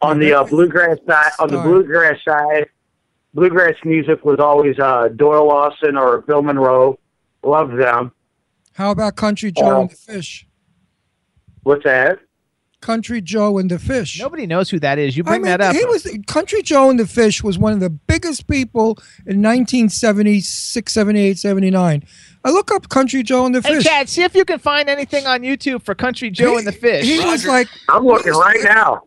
On 0.00 0.18
the 0.20 0.32
uh, 0.32 0.44
bluegrass 0.44 0.98
side, 1.08 1.30
on 1.40 1.48
the 1.48 1.60
bluegrass 1.60 2.18
side, 2.24 2.68
bluegrass 3.34 3.74
music 3.84 4.24
was 4.24 4.38
always 4.38 4.78
uh, 4.78 5.08
Doyle 5.08 5.46
Lawson 5.48 5.96
or 5.96 6.20
Bill 6.22 6.40
Monroe. 6.42 6.98
Loved 7.42 7.78
them. 7.80 8.12
How 8.74 8.90
about 8.92 9.16
Country 9.16 9.50
Joe 9.52 9.64
Uh, 9.76 9.80
and 9.82 9.90
the 9.90 9.96
Fish? 9.96 10.46
What's 11.64 11.82
that? 11.84 12.20
Country 12.80 13.20
Joe 13.20 13.58
and 13.58 13.70
the 13.70 13.78
Fish. 13.78 14.20
Nobody 14.20 14.46
knows 14.46 14.70
who 14.70 14.78
that 14.80 14.98
is. 14.98 15.16
You 15.16 15.24
bring 15.24 15.36
I 15.36 15.38
mean, 15.38 15.44
that 15.46 15.60
up. 15.60 15.74
He 15.74 15.84
was 15.84 16.06
Country 16.26 16.62
Joe 16.62 16.90
and 16.90 16.98
the 16.98 17.06
Fish 17.06 17.42
was 17.42 17.58
one 17.58 17.72
of 17.72 17.80
the 17.80 17.90
biggest 17.90 18.46
people 18.46 18.98
in 19.26 19.42
1976, 19.42 20.92
78, 20.92 21.38
79. 21.38 22.04
I 22.44 22.50
look 22.50 22.70
up 22.70 22.88
Country 22.88 23.22
Joe 23.24 23.46
and 23.46 23.54
the 23.54 23.62
Fish. 23.62 23.70
Hey, 23.70 23.76
Fish. 23.78 23.84
Chad, 23.84 24.08
see 24.08 24.22
if 24.22 24.34
you 24.34 24.44
can 24.44 24.60
find 24.60 24.88
anything 24.88 25.26
on 25.26 25.40
YouTube 25.40 25.82
for 25.82 25.94
Country 25.94 26.30
Joe 26.30 26.56
and 26.56 26.66
the 26.66 26.72
Fish. 26.72 27.04
He 27.04 27.18
was 27.18 27.44
like 27.46 27.68
I'm 27.88 28.04
looking 28.04 28.32
right 28.32 28.60
now. 28.62 29.02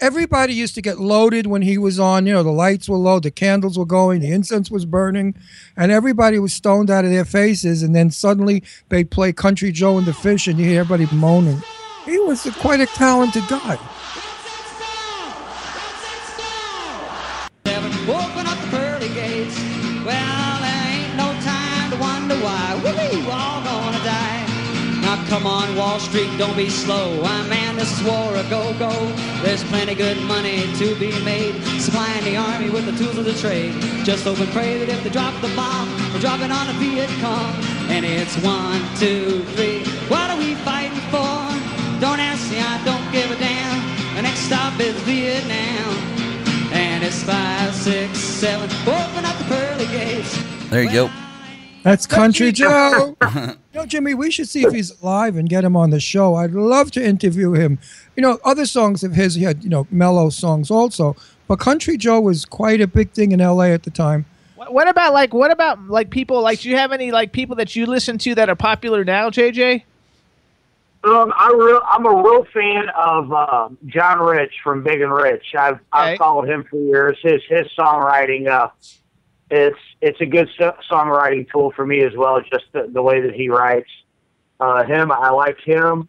everybody 0.00 0.52
used 0.52 0.74
to 0.74 0.82
get 0.82 0.98
loaded 0.98 1.46
when 1.46 1.62
he 1.62 1.78
was 1.78 2.00
on. 2.00 2.26
You 2.26 2.32
know, 2.32 2.42
the 2.42 2.50
lights 2.50 2.88
were 2.88 2.96
low, 2.96 3.20
the 3.20 3.30
candles 3.30 3.78
were 3.78 3.86
going, 3.86 4.20
the 4.20 4.32
incense 4.32 4.70
was 4.70 4.84
burning, 4.84 5.34
and 5.76 5.92
everybody 5.92 6.38
was 6.38 6.52
stoned 6.52 6.90
out 6.90 7.04
of 7.04 7.10
their 7.10 7.24
faces. 7.24 7.82
And 7.82 7.94
then 7.94 8.10
suddenly 8.10 8.62
they'd 8.88 9.10
play 9.10 9.32
Country 9.32 9.70
Joe 9.70 9.98
and 9.98 10.06
the 10.06 10.14
Fish, 10.14 10.46
and 10.48 10.58
you 10.58 10.64
hear 10.64 10.80
everybody 10.80 11.14
moaning. 11.14 11.62
He 12.04 12.18
was 12.18 12.44
a, 12.46 12.52
quite 12.52 12.80
a 12.80 12.86
talented 12.86 13.46
guy. 13.48 13.78
Open 18.08 18.46
up 18.46 18.58
the 18.58 18.66
pearly 18.70 19.08
gates. 19.10 19.56
Well, 20.04 20.60
there 20.60 20.82
ain't 20.90 21.16
no 21.16 21.30
time 21.46 21.90
to 21.92 21.96
wonder 21.98 22.34
why. 22.36 22.80
We're 22.82 23.32
all 23.32 23.62
gonna 23.62 24.02
die. 24.02 24.44
Now 25.00 25.24
come 25.28 25.46
on, 25.46 25.76
Wall 25.76 26.00
Street, 26.00 26.28
don't 26.38 26.56
be 26.56 26.68
slow. 26.68 27.20
Ah, 27.22 27.46
man, 27.48 27.76
this 27.76 27.96
is 27.96 28.04
war 28.04 28.34
a 28.34 28.42
go-go. 28.50 28.90
There's 29.42 29.62
plenty 29.64 29.94
good 29.94 30.20
money 30.24 30.72
to 30.78 30.96
be 30.98 31.12
made. 31.24 31.62
Supplying 31.80 32.24
the 32.24 32.36
army 32.36 32.70
with 32.70 32.86
the 32.86 32.92
tools 32.92 33.16
of 33.18 33.24
the 33.24 33.34
trade. 33.34 33.80
Just 34.04 34.24
hope 34.24 34.40
and 34.40 34.50
pray 34.50 34.78
that 34.78 34.88
if 34.88 35.04
they 35.04 35.10
drop 35.10 35.40
the 35.40 35.54
bomb, 35.54 35.88
they're 36.10 36.20
dropping 36.20 36.50
on 36.50 36.66
the 36.66 36.72
Viet 36.74 37.10
Cong. 37.20 37.54
And 37.94 38.04
it's 38.04 38.36
one, 38.42 38.82
two, 38.96 39.44
three. 39.54 39.84
What 40.08 40.30
are 40.30 40.38
we 40.38 40.56
fighting 40.56 40.98
for? 41.12 41.51
Don't 42.02 42.18
ask 42.18 42.50
me, 42.50 42.58
I 42.58 42.84
don't 42.84 43.12
give 43.12 43.30
a 43.30 43.36
damn. 43.36 44.16
The 44.16 44.22
next 44.22 44.40
stop 44.40 44.80
is 44.80 44.92
Vietnam. 45.02 45.94
And 46.72 47.04
it's 47.04 47.22
five, 47.22 47.72
six, 47.72 48.18
seven. 48.18 48.68
Open 48.80 49.24
up 49.24 49.38
the 49.38 49.44
pearly 49.44 49.86
gates. 49.86 50.36
There 50.68 50.82
you 50.82 50.90
go. 50.90 51.10
That's 51.84 52.04
Country 52.08 52.50
Joe. 52.50 53.16
you 53.36 53.56
know, 53.72 53.86
Jimmy, 53.86 54.14
we 54.14 54.32
should 54.32 54.48
see 54.48 54.64
if 54.64 54.72
he's 54.72 55.00
live 55.00 55.36
and 55.36 55.48
get 55.48 55.62
him 55.62 55.76
on 55.76 55.90
the 55.90 56.00
show. 56.00 56.34
I'd 56.34 56.50
love 56.50 56.90
to 56.90 57.04
interview 57.04 57.52
him. 57.52 57.78
You 58.16 58.22
know, 58.22 58.40
other 58.44 58.66
songs 58.66 59.04
of 59.04 59.12
his, 59.12 59.36
he 59.36 59.44
had, 59.44 59.62
you 59.62 59.70
know, 59.70 59.86
mellow 59.88 60.28
songs 60.28 60.72
also. 60.72 61.14
But 61.46 61.60
Country 61.60 61.96
Joe 61.96 62.20
was 62.20 62.44
quite 62.44 62.80
a 62.80 62.88
big 62.88 63.12
thing 63.12 63.30
in 63.30 63.38
LA 63.38 63.66
at 63.66 63.84
the 63.84 63.90
time. 63.90 64.26
What, 64.56 64.74
what 64.74 64.88
about 64.88 65.12
like 65.12 65.32
what 65.32 65.52
about 65.52 65.78
like 65.86 66.10
people 66.10 66.42
like 66.42 66.62
do 66.62 66.68
you 66.68 66.76
have 66.76 66.90
any 66.90 67.12
like 67.12 67.30
people 67.30 67.54
that 67.56 67.76
you 67.76 67.86
listen 67.86 68.18
to 68.18 68.34
that 68.34 68.50
are 68.50 68.56
popular 68.56 69.04
now, 69.04 69.30
JJ? 69.30 69.84
Um, 71.04 71.32
I 71.36 71.52
real, 71.56 71.80
I'm 71.88 72.06
a 72.06 72.22
real 72.22 72.44
fan 72.54 72.84
of 72.96 73.32
uh, 73.32 73.68
John 73.86 74.20
Rich 74.20 74.52
from 74.62 74.84
Big 74.84 75.00
and 75.00 75.12
Rich. 75.12 75.46
I've 75.58 75.74
Okay. 75.74 75.82
I've 75.92 76.18
followed 76.18 76.48
him 76.48 76.64
for 76.70 76.78
years. 76.78 77.18
His 77.22 77.42
his 77.48 77.66
songwriting, 77.78 78.48
uh, 78.48 78.68
it's 79.50 79.78
it's 80.00 80.20
a 80.20 80.26
good 80.26 80.48
so- 80.58 80.76
songwriting 80.90 81.50
tool 81.50 81.72
for 81.74 81.84
me 81.84 82.02
as 82.04 82.12
well. 82.16 82.40
Just 82.40 82.66
the, 82.72 82.88
the 82.92 83.02
way 83.02 83.20
that 83.20 83.34
he 83.34 83.48
writes. 83.48 83.90
Uh, 84.60 84.84
him, 84.84 85.10
I 85.10 85.30
like 85.30 85.58
him. 85.64 86.06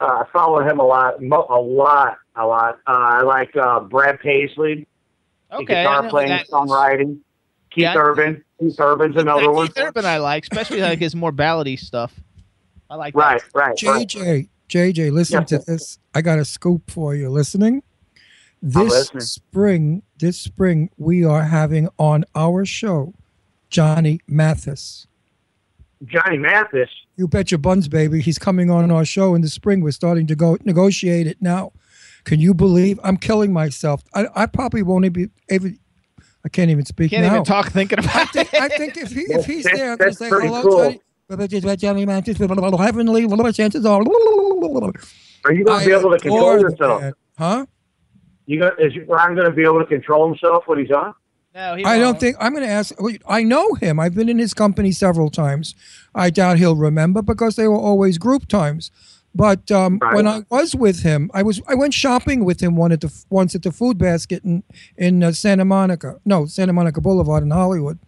Uh, 0.00 0.04
I 0.04 0.24
follow 0.32 0.60
him 0.60 0.78
a 0.78 0.84
lot, 0.86 1.20
mo- 1.20 1.46
a 1.50 1.58
lot, 1.60 2.18
a 2.36 2.46
lot. 2.46 2.74
Uh, 2.86 2.92
I 2.92 3.22
like 3.22 3.56
uh, 3.56 3.80
Brad 3.80 4.20
Paisley, 4.20 4.86
Okay, 5.52 5.64
guitar 5.82 6.08
playing, 6.08 6.28
that- 6.28 6.46
songwriting. 6.48 7.18
Keith 7.70 7.82
Yeah. 7.82 7.94
Urban, 7.96 8.44
Keith 8.60 8.78
Urban's 8.80 9.16
another 9.16 9.42
That 9.42 9.50
one. 9.52 9.66
Keith 9.66 9.78
Urban 9.78 10.06
I 10.06 10.18
like, 10.18 10.44
especially 10.44 10.80
like 10.80 11.00
his 11.00 11.14
more 11.16 11.32
ballady 11.32 11.76
stuff. 11.78 12.14
I 12.90 12.94
like 12.96 13.14
that. 13.14 13.18
Right, 13.20 13.42
right, 13.54 13.82
right. 13.82 14.08
JJ, 14.08 14.48
JJ, 14.68 15.12
listen 15.12 15.40
Yeah. 15.40 15.44
to 15.44 15.58
this. 15.58 15.98
I 16.14 16.22
got 16.22 16.38
a 16.38 16.44
scoop 16.44 16.90
for 16.90 17.14
you. 17.14 17.28
Listening? 17.30 17.82
This 18.60 18.90
listening. 18.90 19.20
spring, 19.20 20.02
this 20.18 20.38
spring, 20.38 20.90
we 20.96 21.24
are 21.24 21.42
having 21.44 21.88
on 21.98 22.24
our 22.34 22.64
show 22.64 23.14
Johnny 23.70 24.20
Mathis. 24.26 25.06
Johnny 26.04 26.38
Mathis. 26.38 26.88
You 27.16 27.28
bet 27.28 27.50
your 27.50 27.58
buns, 27.58 27.88
baby. 27.88 28.20
He's 28.20 28.38
coming 28.38 28.70
on 28.70 28.90
our 28.90 29.04
show 29.04 29.34
in 29.34 29.42
the 29.42 29.48
spring. 29.48 29.80
We're 29.80 29.90
starting 29.92 30.26
to 30.28 30.34
go 30.36 30.56
negotiate 30.64 31.26
it 31.26 31.38
now. 31.40 31.72
Can 32.24 32.40
you 32.40 32.52
believe? 32.54 32.98
I'm 33.04 33.16
killing 33.16 33.52
myself. 33.52 34.02
I, 34.14 34.26
I 34.34 34.46
probably 34.46 34.82
won't 34.82 35.12
be 35.12 35.28
able. 35.48 35.70
I 36.44 36.48
can't 36.48 36.70
even 36.70 36.84
speak 36.84 37.10
Can't 37.10 37.24
now. 37.24 37.32
even 37.34 37.44
talk 37.44 37.70
thinking 37.72 37.98
about 37.98 38.34
it. 38.36 38.48
I 38.54 38.68
think 38.68 38.96
if 38.96 39.10
he 39.10 39.22
if 39.22 39.44
he's 39.44 39.64
That's- 39.64 39.78
there, 39.80 39.92
I'm 39.92 39.98
gonna 39.98 40.10
that's 40.10 40.18
say 40.18 40.28
pretty 40.28 40.46
hello, 40.48 40.62
cool. 40.62 40.78
Johnny. 40.84 41.00
But 41.28 41.52
it's 41.52 41.62
about 41.62 41.78
Johnny 41.78 42.06
Mathis. 42.06 42.38
Heavenly, 42.38 43.26
what 43.26 43.40
are 43.40 43.52
chances 43.52 43.84
are? 43.84 44.00
Are 44.00 45.52
you 45.52 45.62
going 45.64 45.80
to 45.80 45.86
be 45.86 45.92
able 45.92 46.10
to 46.10 46.18
control 46.18 46.50
adore 46.54 46.58
yourself? 46.58 47.02
man. 47.02 47.12
Huh? 47.36 47.66
You 48.46 48.58
got 48.60 48.80
is 48.80 48.94
Ron 49.06 49.34
going 49.34 49.46
to 49.46 49.52
be 49.54 49.62
able 49.62 49.78
to 49.80 49.84
control 49.86 50.26
himself 50.26 50.64
when 50.66 50.78
he's 50.78 50.90
on? 50.90 51.14
No, 51.54 51.74
he 51.74 51.84
I 51.84 51.98
don't 51.98 52.18
think 52.18 52.36
I'm 52.40 52.52
going 52.54 52.64
to 52.64 52.70
ask. 52.70 52.94
I 53.28 53.42
know 53.42 53.74
him. 53.74 54.00
I've 54.00 54.14
been 54.14 54.30
in 54.30 54.38
his 54.38 54.54
company 54.54 54.90
several 54.90 55.28
times. 55.28 55.74
I 56.14 56.30
doubt 56.30 56.56
he'll 56.56 56.76
remember 56.76 57.20
because 57.20 57.56
they 57.56 57.68
were 57.68 57.76
always 57.76 58.16
group 58.16 58.48
times. 58.48 58.90
But 59.34 59.70
um, 59.70 59.98
Right. 60.00 60.14
when 60.14 60.26
I 60.26 60.44
was 60.48 60.74
with 60.74 61.02
him, 61.02 61.30
I 61.34 61.42
was 61.42 61.60
I 61.68 61.74
went 61.74 61.92
shopping 61.92 62.46
with 62.46 62.62
him 62.62 62.74
one 62.74 62.90
at 62.90 63.02
the 63.02 63.12
once 63.28 63.54
at 63.54 63.62
the 63.62 63.70
Food 63.70 63.98
Basket 63.98 64.42
in 64.44 64.62
in 64.96 65.22
uh, 65.22 65.32
Santa 65.32 65.66
Monica. 65.66 66.18
No, 66.24 66.46
Santa 66.46 66.72
Monica 66.72 67.02
Boulevard 67.02 67.42
in 67.42 67.50
Hollywood. 67.50 67.98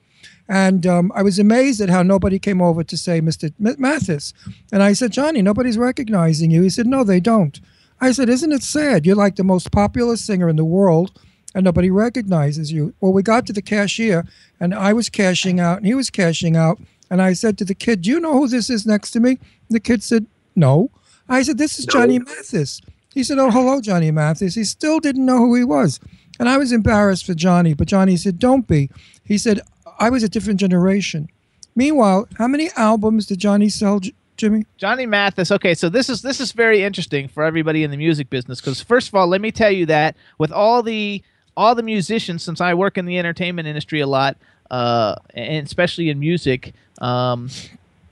And 0.50 0.84
um, 0.84 1.12
I 1.14 1.22
was 1.22 1.38
amazed 1.38 1.80
at 1.80 1.90
how 1.90 2.02
nobody 2.02 2.40
came 2.40 2.60
over 2.60 2.82
to 2.82 2.96
say, 2.96 3.20
Mr. 3.20 3.54
Mathis. 3.78 4.34
And 4.72 4.82
I 4.82 4.94
said, 4.94 5.12
Johnny, 5.12 5.42
nobody's 5.42 5.78
recognizing 5.78 6.50
you. 6.50 6.60
He 6.62 6.70
said, 6.70 6.88
No, 6.88 7.04
they 7.04 7.20
don't. 7.20 7.60
I 8.00 8.10
said, 8.10 8.28
Isn't 8.28 8.50
it 8.50 8.64
sad? 8.64 9.06
You're 9.06 9.14
like 9.14 9.36
the 9.36 9.44
most 9.44 9.70
popular 9.70 10.16
singer 10.16 10.48
in 10.48 10.56
the 10.56 10.64
world, 10.64 11.16
and 11.54 11.64
nobody 11.64 11.88
recognizes 11.88 12.72
you. 12.72 12.94
Well, 13.00 13.12
we 13.12 13.22
got 13.22 13.46
to 13.46 13.52
the 13.52 13.62
cashier, 13.62 14.26
and 14.58 14.74
I 14.74 14.92
was 14.92 15.08
cashing 15.08 15.60
out, 15.60 15.78
and 15.78 15.86
he 15.86 15.94
was 15.94 16.10
cashing 16.10 16.56
out. 16.56 16.80
And 17.08 17.22
I 17.22 17.32
said 17.32 17.56
to 17.58 17.64
the 17.64 17.74
kid, 17.74 18.02
Do 18.02 18.10
you 18.10 18.18
know 18.18 18.32
who 18.32 18.48
this 18.48 18.68
is 18.70 18.84
next 18.84 19.12
to 19.12 19.20
me? 19.20 19.38
The 19.68 19.78
kid 19.78 20.02
said, 20.02 20.26
No. 20.56 20.90
I 21.28 21.42
said, 21.42 21.58
This 21.58 21.78
is 21.78 21.86
Johnny 21.86 22.18
Mathis. 22.18 22.80
He 23.14 23.22
said, 23.22 23.38
Oh, 23.38 23.52
hello, 23.52 23.80
Johnny 23.80 24.10
Mathis. 24.10 24.56
He 24.56 24.64
still 24.64 24.98
didn't 24.98 25.26
know 25.26 25.38
who 25.38 25.54
he 25.54 25.62
was. 25.62 26.00
And 26.40 26.48
I 26.48 26.58
was 26.58 26.72
embarrassed 26.72 27.24
for 27.24 27.34
Johnny, 27.34 27.72
but 27.72 27.86
Johnny 27.86 28.16
said, 28.16 28.40
Don't 28.40 28.66
be. 28.66 28.90
He 29.22 29.38
said, 29.38 29.60
I 30.00 30.08
was 30.10 30.22
a 30.22 30.28
different 30.28 30.58
generation. 30.58 31.28
Meanwhile, 31.76 32.26
how 32.38 32.48
many 32.48 32.70
albums 32.76 33.26
did 33.26 33.38
Johnny 33.38 33.68
sell, 33.68 34.00
Jimmy? 34.36 34.64
Johnny 34.78 35.06
Mathis. 35.06 35.52
Okay, 35.52 35.74
so 35.74 35.88
this 35.88 36.08
is 36.08 36.22
this 36.22 36.40
is 36.40 36.52
very 36.52 36.82
interesting 36.82 37.28
for 37.28 37.44
everybody 37.44 37.84
in 37.84 37.90
the 37.90 37.96
music 37.96 38.30
business 38.30 38.60
because 38.60 38.80
first 38.80 39.08
of 39.08 39.14
all, 39.14 39.28
let 39.28 39.40
me 39.40 39.52
tell 39.52 39.70
you 39.70 39.86
that 39.86 40.16
with 40.38 40.50
all 40.50 40.82
the 40.82 41.22
all 41.56 41.74
the 41.74 41.82
musicians, 41.82 42.42
since 42.42 42.60
I 42.60 42.74
work 42.74 42.96
in 42.96 43.04
the 43.04 43.18
entertainment 43.18 43.68
industry 43.68 44.00
a 44.00 44.06
lot, 44.06 44.36
uh, 44.70 45.16
and 45.34 45.66
especially 45.66 46.08
in 46.08 46.18
music, 46.18 46.72
um, 47.00 47.50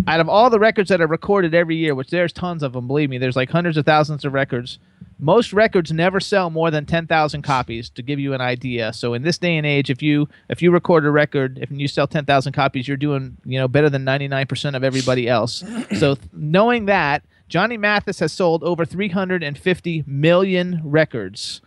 out 0.07 0.21
of 0.21 0.29
all 0.29 0.51
the 0.51 0.59
records 0.59 0.91
that 0.91 1.01
are 1.01 1.07
recorded 1.07 1.55
every 1.55 1.77
year, 1.77 1.95
which 1.95 2.11
there's 2.11 2.33
tons 2.33 2.63
of 2.63 2.75
them, 2.75 2.87
believe 2.87 3.09
me, 3.09 3.17
there's 3.19 3.37
like 3.37 3.51
hundreds 3.51 3.77
of 3.79 3.87
thousands 3.87 4.25
of 4.25 4.35
records. 4.35 4.79
Most 5.19 5.53
records 5.53 5.93
never 5.93 6.21
sell 6.21 6.49
more 6.49 6.71
than 6.71 6.87
ten 6.87 7.07
thousand 7.07 7.43
copies. 7.43 7.91
To 7.91 8.03
give 8.03 8.21
you 8.21 8.35
an 8.35 8.41
idea, 8.41 8.93
so 8.93 9.15
in 9.15 9.23
this 9.23 9.37
day 9.39 9.57
and 9.57 9.67
age, 9.67 9.91
if 9.91 10.01
you 10.01 10.29
if 10.49 10.63
you 10.63 10.71
record 10.71 11.05
a 11.05 11.11
record, 11.11 11.59
if 11.61 11.71
you 11.73 11.89
sell 11.89 12.07
ten 12.07 12.25
thousand 12.25 12.53
copies, 12.53 12.87
you're 12.87 12.97
doing 12.97 13.37
you 13.45 13.59
know 13.59 13.67
better 13.67 13.91
than 13.91 14.05
ninety 14.05 14.29
nine 14.29 14.47
percent 14.47 14.77
of 14.77 14.85
everybody 14.85 15.29
else. 15.29 15.65
so 15.99 16.15
th- 16.15 16.29
knowing 16.33 16.87
that, 16.87 17.25
Johnny 17.49 17.77
Mathis 17.77 18.21
has 18.21 18.33
sold 18.33 18.63
over 18.63 18.85
three 18.85 19.09
hundred 19.09 19.43
and 19.43 19.59
fifty 19.59 20.05
million 20.07 20.81
records. 20.85 21.61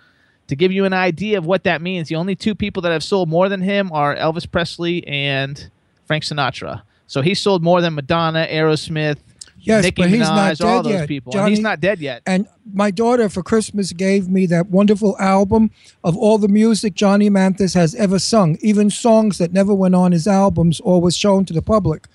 To 0.47 0.55
give 0.55 0.71
you 0.71 0.85
an 0.85 0.93
idea 0.93 1.37
of 1.37 1.45
what 1.45 1.63
that 1.63 1.81
means, 1.81 2.09
the 2.09 2.15
only 2.15 2.35
two 2.35 2.55
people 2.55 2.81
that 2.83 2.91
have 2.91 3.03
sold 3.03 3.29
more 3.29 3.47
than 3.49 3.61
him 3.61 3.91
are 3.91 4.15
Elvis 4.15 4.49
Presley 4.49 5.05
and 5.07 5.69
Frank 6.05 6.23
Sinatra. 6.23 6.81
So 7.07 7.21
he 7.21 7.33
sold 7.33 7.63
more 7.63 7.81
than 7.81 7.95
Madonna, 7.95 8.47
Aerosmith, 8.49 9.19
Yes, 9.63 9.83
Nicki 9.83 10.01
but 10.01 10.09
he's 10.09 10.21
Minaj, 10.21 10.59
not 10.59 10.83
dead 10.83 10.91
yet. 10.91 11.07
people. 11.07 11.31
Johnny- 11.33 11.51
he's 11.51 11.59
not 11.59 11.79
dead 11.79 11.99
yet. 11.99 12.23
And 12.25 12.47
my 12.73 12.89
daughter 12.89 13.29
for 13.29 13.43
Christmas 13.43 13.93
gave 13.93 14.27
me 14.27 14.45
that 14.47 14.69
wonderful 14.69 15.15
album 15.19 15.71
of 16.03 16.17
all 16.17 16.37
the 16.37 16.47
music 16.47 16.95
Johnny 16.95 17.29
Mathis 17.29 17.73
has 17.75 17.93
ever 17.95 18.17
sung, 18.17 18.57
even 18.61 18.89
songs 18.89 19.37
that 19.37 19.53
never 19.53 19.73
went 19.73 19.93
on 19.93 20.11
his 20.11 20.27
albums 20.27 20.79
or 20.81 20.99
was 20.99 21.15
shown 21.15 21.45
to 21.45 21.53
the 21.53 21.61
public. 21.61 22.07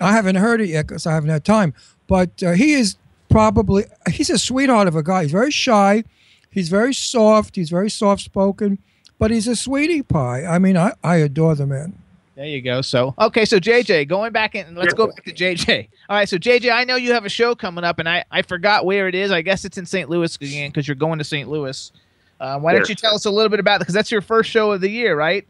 I 0.00 0.12
haven't 0.12 0.36
heard 0.36 0.60
it 0.60 0.68
yet 0.68 0.86
because 0.86 1.06
I 1.06 1.14
haven't 1.14 1.30
had 1.30 1.44
time. 1.44 1.74
But 2.06 2.42
uh, 2.42 2.52
he 2.52 2.74
is 2.74 2.96
probably, 3.28 3.84
he's 4.10 4.30
a 4.30 4.38
sweetheart 4.38 4.86
of 4.86 4.94
a 4.94 5.02
guy. 5.02 5.22
He's 5.22 5.32
very 5.32 5.50
shy. 5.50 6.04
He's 6.50 6.68
very 6.68 6.94
soft. 6.94 7.56
He's 7.56 7.70
very 7.70 7.90
soft 7.90 8.22
spoken, 8.22 8.78
but 9.18 9.32
he's 9.32 9.48
a 9.48 9.56
sweetie 9.56 10.02
pie. 10.02 10.44
I 10.44 10.60
mean, 10.60 10.76
I, 10.76 10.92
I 11.02 11.16
adore 11.16 11.56
the 11.56 11.66
man. 11.66 11.98
There 12.36 12.46
you 12.46 12.62
go. 12.62 12.80
So 12.80 13.14
okay, 13.18 13.44
so 13.44 13.58
JJ, 13.58 14.08
going 14.08 14.32
back 14.32 14.54
in, 14.54 14.74
let's 14.74 14.94
go 14.94 15.06
back 15.06 15.24
to 15.24 15.32
JJ. 15.32 15.88
All 16.08 16.16
right, 16.16 16.28
so 16.28 16.36
JJ, 16.36 16.72
I 16.72 16.84
know 16.84 16.96
you 16.96 17.12
have 17.12 17.24
a 17.24 17.28
show 17.28 17.54
coming 17.54 17.84
up, 17.84 17.98
and 17.98 18.08
I 18.08 18.24
I 18.30 18.42
forgot 18.42 18.84
where 18.84 19.06
it 19.06 19.14
is. 19.14 19.30
I 19.30 19.42
guess 19.42 19.64
it's 19.64 19.78
in 19.78 19.86
St. 19.86 20.10
Louis 20.10 20.34
again 20.36 20.70
because 20.70 20.88
you're 20.88 20.96
going 20.96 21.18
to 21.18 21.24
St. 21.24 21.48
Louis. 21.48 21.92
Uh, 22.40 22.58
why 22.58 22.72
don't 22.72 22.88
you 22.88 22.96
tell 22.96 23.14
us 23.14 23.24
a 23.24 23.30
little 23.30 23.48
bit 23.48 23.60
about 23.60 23.76
it? 23.76 23.80
Because 23.80 23.94
that's 23.94 24.10
your 24.10 24.20
first 24.20 24.50
show 24.50 24.72
of 24.72 24.80
the 24.80 24.90
year, 24.90 25.16
right? 25.16 25.46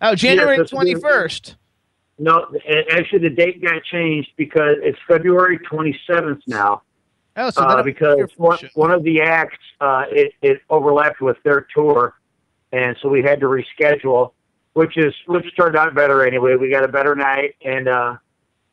Oh, 0.00 0.14
January 0.14 0.64
twenty 0.66 0.94
first. 0.94 1.56
No, 2.18 2.46
actually, 2.90 3.20
the 3.20 3.30
date 3.30 3.62
got 3.62 3.82
changed 3.84 4.30
because 4.36 4.76
it's 4.82 4.98
February 5.06 5.58
27th 5.60 6.42
now. 6.48 6.82
Oh, 7.36 7.50
so 7.50 7.62
uh, 7.62 7.82
because 7.82 8.16
here 8.16 8.26
for 8.26 8.34
the 8.34 8.42
one, 8.42 8.58
show. 8.58 8.68
one 8.74 8.90
of 8.90 9.04
the 9.04 9.20
acts 9.20 9.58
uh, 9.80 10.04
it, 10.10 10.32
it 10.42 10.60
overlapped 10.68 11.20
with 11.20 11.36
their 11.44 11.68
tour, 11.72 12.14
and 12.72 12.96
so 13.00 13.08
we 13.08 13.22
had 13.22 13.38
to 13.40 13.46
reschedule, 13.46 14.32
which 14.78 14.96
is 14.96 15.12
which 15.26 15.44
turned 15.56 15.74
out 15.74 15.92
better 15.92 16.24
anyway. 16.24 16.54
We 16.54 16.70
got 16.70 16.84
a 16.84 16.88
better 16.88 17.16
night, 17.16 17.56
and 17.64 17.88
uh, 17.88 18.16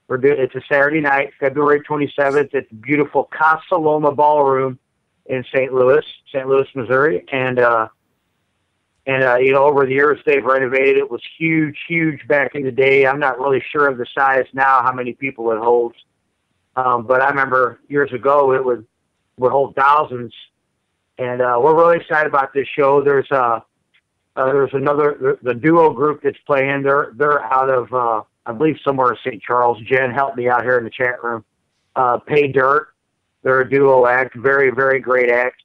we're 0.07 0.17
doing 0.17 0.35
it's 0.37 0.53
a 0.53 0.61
Saturday 0.71 1.01
night, 1.01 1.31
February 1.39 1.79
27th, 1.79 2.53
at 2.53 2.69
the 2.69 2.75
beautiful 2.75 3.27
Casa 3.35 3.75
Loma 3.75 4.11
Ballroom 4.11 4.77
in 5.25 5.43
St. 5.51 5.73
Louis, 5.73 6.05
St. 6.31 6.47
Louis, 6.47 6.67
Missouri, 6.75 7.25
and 7.31 7.57
uh, 7.57 7.87
and 9.07 9.23
uh, 9.23 9.37
you 9.37 9.51
know 9.51 9.63
over 9.63 9.87
the 9.87 9.93
years 9.93 10.19
they've 10.27 10.45
renovated. 10.45 10.97
It 10.97 11.09
was 11.09 11.21
huge, 11.39 11.75
huge 11.87 12.27
back 12.27 12.53
in 12.53 12.61
the 12.61 12.71
day. 12.71 13.07
I'm 13.07 13.19
not 13.19 13.39
really 13.39 13.63
sure 13.71 13.87
of 13.87 13.97
the 13.97 14.05
size 14.15 14.45
now, 14.53 14.83
how 14.83 14.93
many 14.93 15.13
people 15.13 15.51
it 15.53 15.57
holds. 15.57 15.95
Um, 16.75 17.07
but 17.07 17.23
I 17.23 17.29
remember 17.29 17.79
years 17.87 18.13
ago 18.13 18.53
it 18.53 18.63
would 18.63 18.85
would 19.39 19.51
hold 19.51 19.73
thousands, 19.75 20.35
and 21.17 21.41
uh, 21.41 21.57
we're 21.59 21.75
really 21.75 21.97
excited 21.97 22.27
about 22.27 22.53
this 22.53 22.67
show. 22.77 23.01
There's 23.03 23.31
uh, 23.31 23.61
uh 24.35 24.45
there's 24.45 24.73
another 24.73 25.17
the, 25.19 25.37
the 25.41 25.53
duo 25.53 25.91
group 25.91 26.21
that's 26.23 26.37
playing. 26.45 26.83
They're 26.83 27.11
they're 27.15 27.43
out 27.43 27.69
of 27.69 27.93
uh, 27.93 28.21
I 28.45 28.51
believe 28.53 28.77
somewhere 28.83 29.11
in 29.11 29.17
St. 29.25 29.41
Charles. 29.41 29.79
Jen 29.81 30.11
helped 30.11 30.37
me 30.37 30.49
out 30.49 30.63
here 30.63 30.77
in 30.77 30.83
the 30.83 30.89
chat 30.89 31.23
room. 31.23 31.43
Uh, 31.95 32.17
Pay 32.17 32.47
Dirt. 32.47 32.89
They're 33.43 33.61
a 33.61 33.69
duo 33.69 34.05
act, 34.07 34.35
very 34.35 34.71
very 34.71 34.99
great 34.99 35.29
act. 35.29 35.61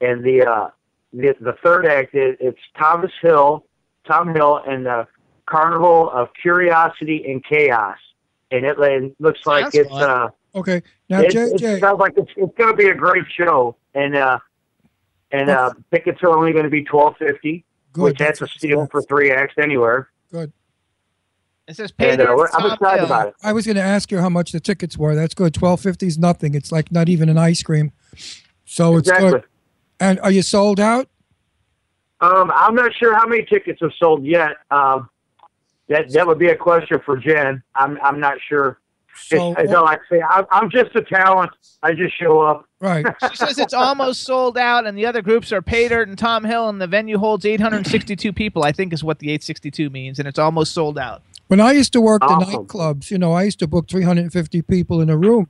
And 0.00 0.24
the 0.24 0.46
uh, 0.46 0.70
the, 1.12 1.34
the 1.40 1.54
third 1.64 1.86
act 1.86 2.14
is 2.14 2.36
it's 2.40 2.60
Thomas 2.78 3.12
Hill, 3.20 3.64
Tom 4.06 4.34
Hill, 4.34 4.62
and 4.66 4.86
the 4.86 5.06
Carnival 5.46 6.10
of 6.10 6.28
Curiosity 6.40 7.24
and 7.28 7.44
Chaos. 7.44 7.96
And 8.50 8.64
it, 8.64 8.78
it 8.78 9.14
looks 9.18 9.46
like 9.46 9.64
Sounds 9.64 9.74
it's 9.74 9.90
fun. 9.90 10.10
uh, 10.10 10.28
Okay. 10.54 10.82
Now, 11.08 11.20
it, 11.20 11.34
it 11.34 11.60
JJ, 11.60 11.80
sounds 11.80 12.00
like 12.00 12.14
it's, 12.16 12.30
it's 12.36 12.56
going 12.56 12.70
to 12.70 12.76
be 12.76 12.88
a 12.88 12.94
great 12.94 13.24
show, 13.36 13.76
and 13.94 14.16
uh, 14.16 14.38
and 15.30 15.50
uh, 15.50 15.72
tickets 15.92 16.20
are 16.22 16.30
only 16.30 16.52
going 16.52 16.64
to 16.64 16.70
be 16.70 16.84
twelve 16.84 17.16
fifty, 17.18 17.64
good. 17.98 18.04
which 18.04 18.18
that's 18.18 18.40
a 18.42 18.48
steal 18.48 18.86
for 18.90 19.02
three 19.02 19.30
acts 19.30 19.54
anywhere. 19.60 20.08
Good. 20.32 20.52
It 21.66 21.76
says 21.76 21.92
And 21.98 22.18
Peter. 22.18 22.32
uh, 22.34 22.46
I'm 22.54 22.72
excited 22.72 22.96
Hill. 23.00 23.06
about 23.06 23.28
it. 23.28 23.34
I 23.42 23.52
was 23.52 23.66
going 23.66 23.76
to 23.76 23.82
ask 23.82 24.10
you 24.10 24.18
how 24.18 24.30
much 24.30 24.52
the 24.52 24.60
tickets 24.60 24.96
were. 24.96 25.14
That's 25.14 25.34
good. 25.34 25.52
Twelve 25.52 25.80
fifty 25.80 26.06
is 26.06 26.16
nothing. 26.18 26.54
It's 26.54 26.72
like 26.72 26.90
not 26.90 27.08
even 27.10 27.28
an 27.28 27.36
ice 27.36 27.62
cream. 27.62 27.92
So 28.64 28.96
it's 28.96 29.10
good. 29.10 29.44
And 30.00 30.18
are 30.20 30.30
you 30.30 30.42
sold 30.42 30.80
out? 30.80 31.08
Um, 32.20 32.50
I'm 32.54 32.74
not 32.74 32.94
sure 32.94 33.14
how 33.14 33.26
many 33.26 33.44
tickets 33.44 33.80
have 33.82 33.92
sold 33.98 34.24
yet. 34.24 34.56
Um, 34.70 35.08
that 35.88 36.10
that 36.12 36.26
would 36.26 36.38
be 36.38 36.48
a 36.48 36.56
question 36.56 37.00
for 37.04 37.16
Jen. 37.16 37.62
I'm 37.74 37.98
I'm 38.02 38.18
not 38.18 38.38
sure. 38.48 38.80
So 39.26 39.52
it's, 39.52 39.62
it's 39.62 39.72
like 39.72 40.00
I 40.10 40.16
say, 40.16 40.22
I'm, 40.22 40.46
I'm 40.50 40.70
just 40.70 40.94
a 40.94 41.02
talent. 41.02 41.50
I 41.82 41.92
just 41.94 42.18
show 42.18 42.40
up. 42.40 42.66
right. 42.80 43.04
She 43.30 43.36
says 43.36 43.58
it's 43.58 43.74
almost 43.74 44.22
sold 44.22 44.56
out, 44.58 44.86
and 44.86 44.96
the 44.96 45.06
other 45.06 45.22
groups 45.22 45.52
are 45.52 45.62
Pay 45.62 45.88
Dirt 45.88 46.08
and 46.08 46.18
Tom 46.18 46.44
Hill, 46.44 46.68
and 46.68 46.80
the 46.80 46.86
venue 46.86 47.18
holds 47.18 47.44
862 47.44 48.32
people. 48.32 48.64
I 48.64 48.72
think 48.72 48.92
is 48.92 49.04
what 49.04 49.18
the 49.18 49.28
862 49.28 49.90
means, 49.90 50.18
and 50.18 50.26
it's 50.26 50.38
almost 50.38 50.72
sold 50.72 50.98
out. 50.98 51.22
When 51.48 51.60
I 51.60 51.72
used 51.72 51.92
to 51.94 52.00
work 52.00 52.20
the 52.22 52.26
nightclubs, 52.28 53.10
you 53.10 53.18
know, 53.18 53.32
I 53.32 53.44
used 53.44 53.58
to 53.60 53.66
book 53.66 53.88
350 53.88 54.62
people 54.62 55.00
in 55.00 55.08
a 55.08 55.16
room, 55.16 55.48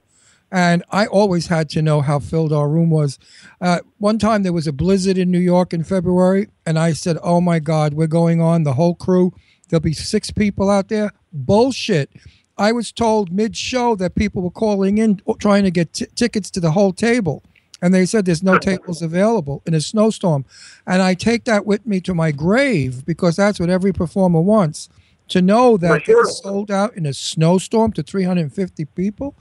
and 0.52 0.84
I 0.90 1.06
always 1.06 1.48
had 1.48 1.68
to 1.70 1.82
know 1.82 2.00
how 2.02 2.18
filled 2.20 2.52
our 2.52 2.68
room 2.68 2.90
was. 2.90 3.18
Uh, 3.60 3.80
one 3.98 4.18
time 4.18 4.42
there 4.44 4.52
was 4.52 4.66
a 4.66 4.72
blizzard 4.72 5.18
in 5.18 5.30
New 5.30 5.40
York 5.40 5.72
in 5.74 5.82
February, 5.84 6.48
and 6.64 6.78
I 6.78 6.92
said, 6.92 7.18
"Oh 7.22 7.40
my 7.40 7.58
God, 7.58 7.94
we're 7.94 8.06
going 8.06 8.40
on 8.40 8.62
the 8.62 8.74
whole 8.74 8.94
crew. 8.94 9.32
There'll 9.68 9.80
be 9.80 9.92
six 9.92 10.30
people 10.30 10.70
out 10.70 10.88
there." 10.88 11.10
Bullshit. 11.32 12.10
I 12.58 12.72
was 12.72 12.90
told 12.92 13.30
mid-show 13.32 13.94
that 13.96 14.14
people 14.14 14.42
were 14.42 14.50
calling 14.50 14.98
in 14.98 15.20
trying 15.38 15.62
to 15.64 15.70
get 15.70 15.92
t- 15.92 16.06
tickets 16.14 16.50
to 16.52 16.60
the 16.60 16.72
whole 16.72 16.92
table. 16.92 17.42
And 17.80 17.94
they 17.94 18.04
said 18.06 18.24
there's 18.24 18.42
no 18.42 18.58
tables 18.58 19.00
available 19.02 19.62
in 19.64 19.72
a 19.74 19.80
snowstorm. 19.80 20.44
And 20.84 21.00
I 21.00 21.14
take 21.14 21.44
that 21.44 21.64
with 21.64 21.86
me 21.86 22.00
to 22.00 22.14
my 22.14 22.32
grave 22.32 23.06
because 23.06 23.36
that's 23.36 23.60
what 23.60 23.70
every 23.70 23.92
performer 23.92 24.40
wants 24.40 24.88
to 25.28 25.40
know 25.40 25.76
that 25.76 26.00
For 26.00 26.04
sure. 26.04 26.24
they 26.24 26.30
sold 26.32 26.70
out 26.72 26.96
in 26.96 27.06
a 27.06 27.14
snowstorm 27.14 27.92
to 27.92 28.02
350 28.02 28.84
people. 28.86 29.36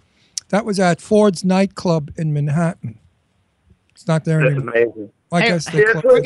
That 0.49 0.65
was 0.65 0.79
at 0.79 1.01
Ford's 1.01 1.43
nightclub 1.43 2.11
in 2.15 2.31
Manhattan. 2.31 2.99
It's 3.89 4.07
not 4.07 4.23
there 4.25 4.41
That's 4.41 4.51
anymore. 4.51 4.75
amazing. 4.75 5.11
I 5.31 5.41
Hey, 5.41 5.47
guess 5.49 5.73
Yeah, 5.73 5.93
they 6.01 6.21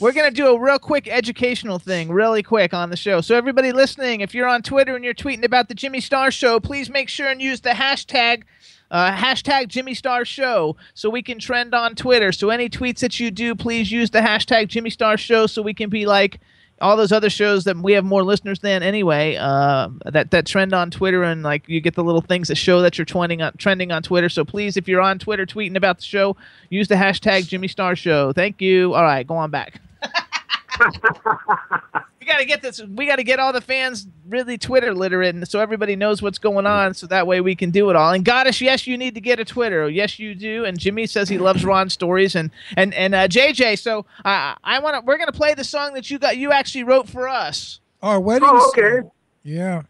We're 0.00 0.12
going 0.12 0.28
to 0.28 0.34
do 0.34 0.48
a 0.48 0.58
real 0.58 0.80
quick 0.80 1.06
educational 1.06 1.78
thing, 1.78 2.10
really 2.10 2.42
quick 2.42 2.74
on 2.74 2.90
the 2.90 2.96
show. 2.96 3.20
So, 3.20 3.36
everybody 3.36 3.70
listening, 3.70 4.22
if 4.22 4.34
you're 4.34 4.48
on 4.48 4.62
Twitter 4.62 4.96
and 4.96 5.04
you're 5.04 5.14
tweeting 5.14 5.44
about 5.44 5.68
the 5.68 5.74
Jimmy 5.74 6.00
Star 6.00 6.32
Show, 6.32 6.58
please 6.58 6.90
make 6.90 7.08
sure 7.08 7.28
and 7.28 7.40
use 7.40 7.60
the 7.60 7.70
hashtag. 7.70 8.42
Uh, 8.90 9.12
hashtag 9.12 9.68
Jimmy 9.68 9.94
Star 9.94 10.24
Show 10.24 10.76
so 10.94 11.08
we 11.08 11.22
can 11.22 11.38
trend 11.38 11.74
on 11.74 11.94
Twitter. 11.94 12.32
So 12.32 12.50
any 12.50 12.68
tweets 12.68 12.98
that 13.00 13.18
you 13.18 13.30
do, 13.30 13.54
please 13.54 13.90
use 13.90 14.10
the 14.10 14.18
hashtag 14.18 14.68
Jimmy 14.68 14.90
Star 14.90 15.16
Show 15.16 15.46
so 15.46 15.62
we 15.62 15.74
can 15.74 15.90
be 15.90 16.06
like 16.06 16.40
all 16.80 16.96
those 16.96 17.12
other 17.12 17.30
shows 17.30 17.64
that 17.64 17.76
we 17.76 17.92
have 17.92 18.04
more 18.04 18.22
listeners 18.22 18.60
than 18.60 18.82
anyway. 18.82 19.36
Uh, 19.36 19.88
that 20.04 20.30
that 20.32 20.46
trend 20.46 20.74
on 20.74 20.90
Twitter 20.90 21.22
and 21.22 21.42
like 21.42 21.68
you 21.68 21.80
get 21.80 21.94
the 21.94 22.04
little 22.04 22.20
things 22.20 22.48
that 22.48 22.56
show 22.56 22.80
that 22.82 22.98
you're 22.98 23.04
trending 23.04 23.42
on 23.42 23.56
trending 23.56 23.92
on 23.92 24.02
Twitter. 24.02 24.28
So 24.28 24.44
please, 24.44 24.76
if 24.76 24.88
you're 24.88 25.00
on 25.00 25.18
Twitter 25.18 25.46
tweeting 25.46 25.76
about 25.76 25.98
the 25.98 26.04
show, 26.04 26.36
use 26.70 26.88
the 26.88 26.96
hashtag 26.96 27.48
Jimmy 27.48 27.68
Star 27.68 27.96
Show. 27.96 28.32
Thank 28.32 28.60
you. 28.60 28.94
All 28.94 29.02
right, 29.02 29.26
go 29.26 29.36
on 29.36 29.50
back. 29.50 29.80
we 32.24 32.32
got 32.32 32.38
to 32.38 32.44
get 32.46 32.62
this. 32.62 32.80
We 32.82 33.06
got 33.06 33.16
to 33.16 33.22
get 33.22 33.38
all 33.38 33.52
the 33.52 33.60
fans 33.60 34.06
really 34.26 34.56
Twitter 34.56 34.94
literate, 34.94 35.34
and 35.34 35.46
so 35.46 35.60
everybody 35.60 35.94
knows 35.94 36.22
what's 36.22 36.38
going 36.38 36.66
on. 36.66 36.94
So 36.94 37.06
that 37.08 37.26
way 37.26 37.42
we 37.42 37.54
can 37.54 37.70
do 37.70 37.90
it 37.90 37.96
all. 37.96 38.12
And 38.12 38.24
Goddess, 38.24 38.60
yes, 38.62 38.86
you 38.86 38.96
need 38.96 39.14
to 39.14 39.20
get 39.20 39.38
a 39.38 39.44
Twitter. 39.44 39.88
Yes, 39.90 40.18
you 40.18 40.34
do. 40.34 40.64
And 40.64 40.78
Jimmy 40.78 41.06
says 41.06 41.28
he 41.28 41.36
loves 41.36 41.64
Ron 41.66 41.90
stories, 41.90 42.34
and 42.34 42.50
and 42.78 42.94
and 42.94 43.14
uh, 43.14 43.28
JJ. 43.28 43.78
So 43.78 44.06
uh, 44.24 44.54
I 44.64 44.78
want 44.78 44.96
to. 44.96 45.00
We're 45.04 45.18
gonna 45.18 45.32
play 45.32 45.52
the 45.54 45.64
song 45.64 45.92
that 45.94 46.10
you 46.10 46.18
got. 46.18 46.38
You 46.38 46.50
actually 46.50 46.84
wrote 46.84 47.08
for 47.08 47.28
us. 47.28 47.80
Our 48.02 48.18
wedding. 48.18 48.48
Oh, 48.50 48.58
song. 48.58 48.72
okay. 48.84 49.08
Yeah. 49.42 49.82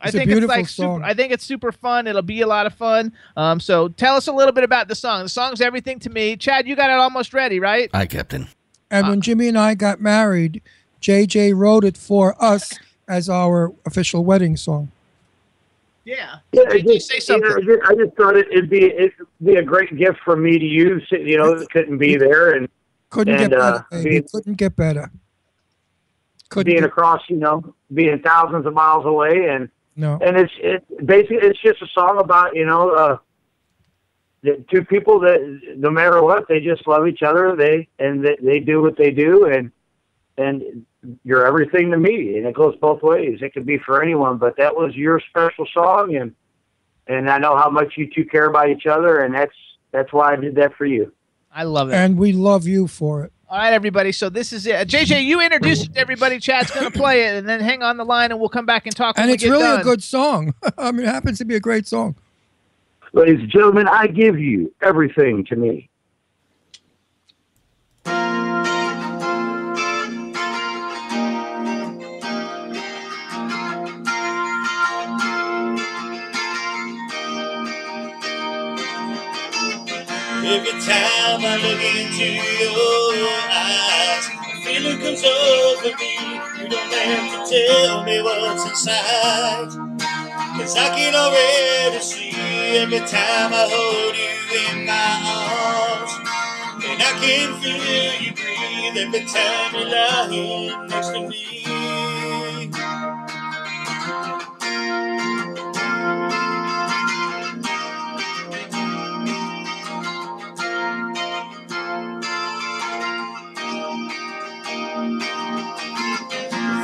I 0.00 0.06
It's 0.06 0.14
a 0.14 0.18
think 0.18 0.30
it's 0.30 0.34
beautiful 0.34 0.56
like 0.56 0.68
song. 0.68 0.98
super. 0.98 1.04
I 1.10 1.14
think 1.14 1.32
it's 1.32 1.44
super 1.44 1.72
fun. 1.72 2.06
It'll 2.06 2.22
be 2.22 2.40
a 2.42 2.46
lot 2.46 2.66
of 2.66 2.74
fun. 2.74 3.12
Um, 3.36 3.58
so 3.60 3.88
tell 3.88 4.16
us 4.16 4.26
a 4.28 4.32
little 4.32 4.52
bit 4.52 4.64
about 4.64 4.86
the 4.88 4.94
song. 4.96 5.22
The 5.24 5.28
song's 5.28 5.60
everything 5.60 5.98
to 6.00 6.10
me. 6.10 6.36
Chad, 6.36 6.66
you 6.68 6.74
got 6.76 6.90
it 6.90 6.98
almost 6.98 7.32
ready, 7.34 7.58
right? 7.60 7.88
Hi, 7.94 8.06
Captain. 8.06 8.48
And 8.90 9.08
when 9.08 9.20
Jimmy 9.20 9.48
and 9.48 9.56
I 9.56 9.74
got 9.74 10.00
married, 10.00 10.60
JJ 11.02 11.54
wrote 11.56 11.84
it 11.84 11.96
for 11.98 12.34
us 12.42 12.72
as 13.08 13.28
our 13.28 13.72
official 13.84 14.24
wedding 14.24 14.56
song. 14.56 14.90
Yeah. 16.04 16.36
Yeah, 16.52 16.62
I 16.62 16.78
JJ, 16.78 16.84
just, 16.94 17.08
say 17.08 17.14
you 17.16 17.20
something. 17.20 17.66
know, 17.66 17.78
I 17.84 17.94
just- 17.94 18.16
thought 18.16 18.36
it, 18.36 18.46
it'd 18.50 18.70
be 18.70 18.84
it'd 18.86 19.12
be 19.44 19.56
a 19.56 19.62
great 19.62 19.94
gift 19.96 20.18
for 20.24 20.36
me 20.36 20.58
to 20.58 20.64
use. 20.64 21.06
You 21.10 21.36
know, 21.38 21.58
that 21.58 21.70
couldn't 21.70 21.98
be 21.98 22.16
there, 22.16 22.52
and 22.52 22.68
Couldn't 23.10 23.34
And, 23.34 23.50
get 23.50 23.60
uh, 23.60 23.72
better, 23.72 23.86
baby. 23.90 24.10
being- 24.10 24.26
Couldn't 24.32 24.54
get 24.54 24.74
better. 24.76 25.10
Couldn't 26.48 26.70
being 26.70 26.80
get, 26.82 26.88
across, 26.88 27.20
you 27.28 27.36
know, 27.36 27.74
being 27.92 28.18
thousands 28.20 28.64
of 28.66 28.72
miles 28.74 29.04
away, 29.06 29.48
and 29.48 29.68
no. 29.96 30.18
and 30.22 30.36
it's 30.36 30.52
it 30.58 30.84
basically 31.06 31.38
it's 31.38 31.60
just 31.60 31.80
a 31.82 31.86
song 31.88 32.18
about 32.20 32.54
you 32.54 32.64
know 32.66 32.90
uh, 32.90 33.18
the 34.42 34.64
two 34.70 34.84
people 34.84 35.18
that 35.20 35.40
no 35.76 35.90
matter 35.90 36.22
what 36.22 36.46
they 36.48 36.60
just 36.60 36.86
love 36.86 37.06
each 37.06 37.22
other. 37.22 37.56
They 37.56 37.88
and 37.98 38.24
they, 38.24 38.36
they 38.42 38.60
do 38.60 38.82
what 38.82 38.96
they 38.96 39.10
do, 39.10 39.46
and 39.46 39.70
and 40.36 40.84
you're 41.24 41.46
everything 41.46 41.90
to 41.90 41.96
me, 41.96 42.36
and 42.36 42.46
it 42.46 42.54
goes 42.54 42.76
both 42.80 43.02
ways. 43.02 43.38
It 43.42 43.54
could 43.54 43.66
be 43.66 43.78
for 43.78 44.02
anyone, 44.02 44.38
but 44.38 44.56
that 44.56 44.74
was 44.74 44.94
your 44.94 45.20
special 45.28 45.66
song, 45.72 46.16
and 46.16 46.34
and 47.06 47.28
I 47.28 47.38
know 47.38 47.56
how 47.56 47.68
much 47.68 47.94
you 47.96 48.08
two 48.14 48.24
care 48.24 48.46
about 48.46 48.70
each 48.70 48.86
other, 48.86 49.20
and 49.20 49.34
that's 49.34 49.54
that's 49.90 50.12
why 50.12 50.32
I 50.32 50.36
did 50.36 50.54
that 50.56 50.74
for 50.74 50.86
you. 50.86 51.12
I 51.54 51.64
love 51.64 51.90
it. 51.90 51.94
And 51.94 52.16
we 52.16 52.32
love 52.32 52.66
you 52.66 52.86
for 52.86 53.24
it. 53.24 53.32
All 53.48 53.58
right, 53.58 53.74
everybody. 53.74 54.12
So 54.12 54.30
this 54.30 54.52
is 54.52 54.66
it. 54.66 54.88
JJ, 54.88 55.24
you 55.24 55.42
introduce 55.42 55.82
it 55.82 55.90
mm. 55.90 55.94
to 55.94 56.00
everybody. 56.00 56.38
Chad's 56.38 56.70
going 56.70 56.90
to 56.90 56.98
play 56.98 57.26
it, 57.26 57.36
and 57.36 57.46
then 57.46 57.60
hang 57.60 57.82
on 57.82 57.98
the 57.98 58.04
line, 58.04 58.30
and 58.30 58.40
we'll 58.40 58.48
come 58.48 58.64
back 58.64 58.86
and 58.86 58.96
talk. 58.96 59.16
when 59.16 59.24
And 59.24 59.28
we 59.30 59.34
it's 59.34 59.42
get 59.42 59.50
really 59.50 59.64
done. 59.64 59.80
a 59.80 59.84
good 59.84 60.02
song. 60.02 60.54
I 60.78 60.90
mean, 60.90 61.06
it 61.06 61.10
happens 61.10 61.36
to 61.38 61.44
be 61.44 61.54
a 61.54 61.60
great 61.60 61.86
song. 61.86 62.16
Ladies 63.12 63.40
and 63.40 63.50
gentlemen, 63.50 63.88
I 63.88 64.06
give 64.06 64.38
you 64.38 64.74
everything 64.80 65.44
to 65.50 65.56
me. 65.56 65.90
Every 80.52 80.72
time 80.72 81.40
I 81.40 81.56
look 81.64 81.80
into 81.80 82.26
your 82.60 83.40
eyes, 83.48 84.28
feeling 84.62 84.98
comes 85.00 85.24
over 85.24 85.96
me. 85.96 86.12
You 86.60 86.68
don't 86.68 86.92
have 86.92 87.48
to 87.48 87.66
tell 87.66 88.04
me 88.04 88.20
what's 88.20 88.68
inside. 88.68 89.70
Cause 90.58 90.76
I 90.76 90.94
can 90.94 91.14
already 91.14 92.00
see 92.04 92.32
every 92.76 92.98
time 92.98 93.50
I 93.54 93.66
hold 93.72 94.14
you 94.14 94.28
in 94.68 94.84
my 94.84 94.92
arms. 95.32 96.12
And 96.84 97.00
I 97.00 97.12
can 97.18 97.58
feel 97.62 98.12
you 98.20 98.32
breathe 98.34 99.06
every 99.06 99.24
time 99.24 99.74
you're 99.74 99.88
lying 99.88 100.86
next 100.88 101.08
to 101.12 101.28
me. 101.30 101.61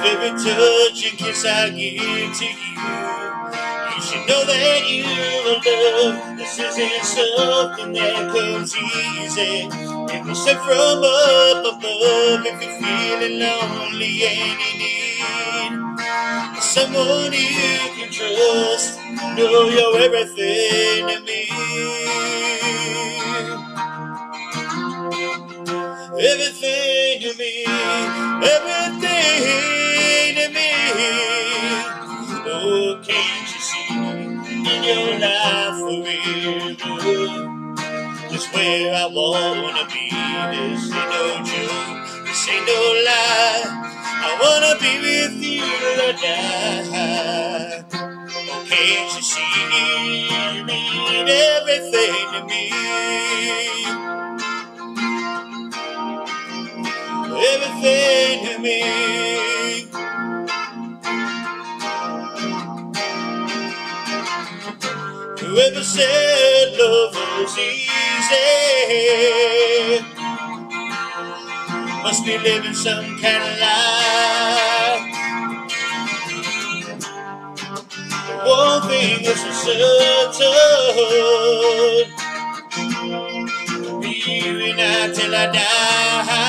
Every 0.04 0.30
touch 0.30 1.10
and 1.10 1.18
kiss 1.18 1.44
I 1.46 1.70
give 1.70 2.36
to 2.38 2.44
you. 2.44 2.88
You 3.94 4.02
should 4.02 4.28
know 4.28 4.44
that 4.46 4.82
you 4.88 5.04
are 5.04 5.58
loved. 5.58 6.38
This 6.38 6.58
isn't 6.58 7.04
something 7.04 7.92
that 7.94 8.32
comes 8.32 8.74
easy. 8.76 9.68
It 10.14 10.24
was 10.24 10.44
sent 10.44 10.60
from 10.60 11.02
up 11.04 11.64
above 11.74 12.46
if 12.46 12.62
you're 12.62 12.78
feeling 12.80 13.40
lonely 13.40 14.24
and 14.26 14.60
you 14.60 14.78
need 14.78 16.62
someone 16.62 17.32
you 17.32 17.78
can 17.96 18.10
trust. 18.12 18.98
Know 19.36 19.68
you're 19.68 19.98
everything 20.00 21.08
to 21.08 21.20
me. 21.26 21.48
Everything 26.20 27.20
to 27.22 27.38
me, 27.38 27.64
everything 28.44 29.87
to. 30.46 31.82
Oh, 32.46 33.00
can't 33.04 33.48
you 33.52 33.60
see 33.60 33.94
in 33.94 34.82
your 34.84 35.18
life 35.18 35.76
forever? 35.80 36.94
Just 38.30 38.54
where 38.54 38.94
I 38.94 39.06
wanna 39.06 39.86
be. 39.92 40.10
This 40.10 40.92
ain't 40.92 41.10
no 41.10 41.24
joke, 41.44 42.24
this 42.26 42.48
ain't 42.48 42.66
no 42.66 42.80
lie. 43.06 43.64
I 44.26 44.30
wanna 44.42 44.74
be 44.80 44.92
with 45.00 45.42
you 45.42 45.62
till 45.62 46.00
I 46.02 46.12
die. 46.22 47.84
Oh, 47.94 48.66
can't 48.68 49.10
you 49.16 49.22
see 49.22 49.54
you 50.56 50.64
mean 50.64 51.28
everything 51.28 52.26
to 52.32 52.40
me? 52.46 52.64
everything 57.38 58.46
to 58.46 58.58
me. 58.60 59.88
Whoever 65.48 65.82
said 65.82 66.76
love 66.78 67.14
was 67.14 67.56
easy 67.56 67.88
must 72.02 72.22
be 72.26 72.36
living 72.36 72.74
some 72.74 73.18
kind 73.18 73.42
of 73.48 73.58
lie. 73.58 75.00
One 78.44 78.82
thing 78.90 79.24
is 79.24 79.42
for 79.42 79.52
certain, 79.64 80.52
be 84.02 84.10
you 84.26 84.52
and 84.68 84.80
I 84.82 85.12
till 85.14 85.34
I 85.34 85.46
die. 85.50 86.47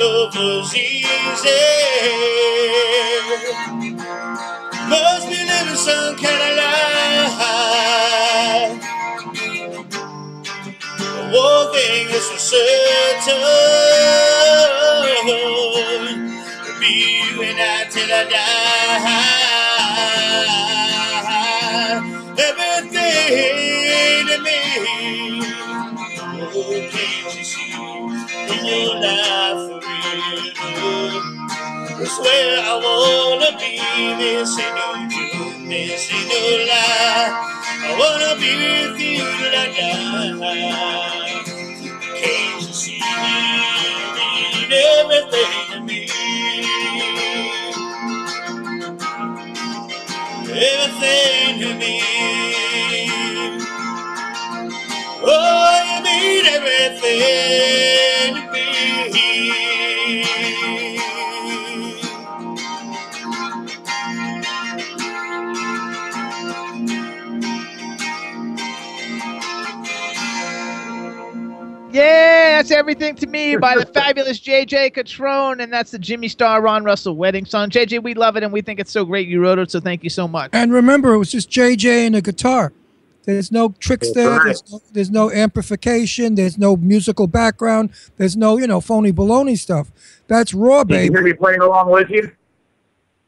Love 0.00 0.34
was 0.34 0.74
easy 0.76 1.50
must 4.88 5.28
be 5.28 5.36
living 5.36 5.76
some 5.76 6.16
kind 6.16 6.42
of 6.48 6.56
lie. 6.58 7.30
One 11.32 11.72
thing 11.74 12.08
is 12.10 12.26
for 12.30 12.38
certain, 12.38 13.40
will 15.26 16.80
be 16.80 16.92
you 17.22 17.42
and 17.42 17.60
I 17.60 17.62
till 17.90 18.12
I 18.12 18.24
die. 18.34 19.16
Everything 22.48 24.26
to 24.30 24.36
me. 24.46 24.60
Oh, 26.42 26.88
can't 26.92 27.36
you 27.38 27.44
see 27.44 27.74
in 28.54 28.64
your 28.66 28.94
life 29.00 29.79
where 32.24 32.60
I 32.60 32.74
wanna 32.84 33.50
be. 33.58 33.78
This 34.18 34.58
ain't 34.58 34.74
no 34.76 34.88
joke, 35.10 35.68
this 35.68 36.12
ain't 36.12 36.28
no 36.28 36.40
lie. 36.70 37.30
I 37.84 37.86
wanna 37.98 38.32
be 38.40 38.50
with 38.60 39.00
you 39.00 39.18
till 39.18 39.54
I 39.62 39.66
die. 39.76 40.32
Can't 42.20 42.62
you 42.62 42.74
see 42.74 43.00
you 43.00 44.14
mean 44.16 44.72
everything 44.72 45.72
to 45.72 45.80
me? 45.82 46.08
Everything 50.36 51.60
to 51.60 51.74
me. 51.78 52.02
Oh, 55.22 55.84
you 55.88 56.04
mean 56.04 56.46
everything 56.46 58.34
Yeah, 71.92 72.58
that's 72.58 72.70
everything 72.70 73.16
to 73.16 73.26
me 73.26 73.56
by 73.56 73.76
the 73.76 73.84
fabulous 73.86 74.38
JJ 74.38 74.94
Catrone, 74.94 75.60
and 75.60 75.72
that's 75.72 75.90
the 75.90 75.98
Jimmy 75.98 76.28
Star 76.28 76.62
Ron 76.62 76.84
Russell 76.84 77.16
wedding 77.16 77.44
song. 77.44 77.68
JJ, 77.68 78.02
we 78.02 78.14
love 78.14 78.36
it, 78.36 78.44
and 78.44 78.52
we 78.52 78.62
think 78.62 78.78
it's 78.78 78.92
so 78.92 79.04
great 79.04 79.26
you 79.26 79.42
wrote 79.42 79.58
it. 79.58 79.70
So 79.72 79.80
thank 79.80 80.04
you 80.04 80.10
so 80.10 80.28
much. 80.28 80.50
And 80.52 80.72
remember, 80.72 81.12
it 81.14 81.18
was 81.18 81.32
just 81.32 81.50
JJ 81.50 82.06
and 82.06 82.14
a 82.14 82.22
guitar. 82.22 82.72
There's 83.24 83.50
no 83.52 83.70
tricks 83.80 84.12
there. 84.12 84.42
There's 84.44 84.62
no, 84.72 84.80
there's 84.92 85.10
no 85.10 85.30
amplification. 85.30 86.36
There's 86.36 86.56
no 86.58 86.76
musical 86.76 87.26
background. 87.26 87.90
There's 88.16 88.36
no, 88.36 88.56
you 88.56 88.66
know, 88.66 88.80
phony 88.80 89.12
baloney 89.12 89.58
stuff. 89.58 89.90
That's 90.26 90.54
raw, 90.54 90.84
Did 90.84 90.94
you 90.94 91.00
baby. 91.00 91.14
hear 91.14 91.22
me 91.22 91.32
playing 91.32 91.60
along 91.60 91.90
with 91.90 92.08
you? 92.08 92.30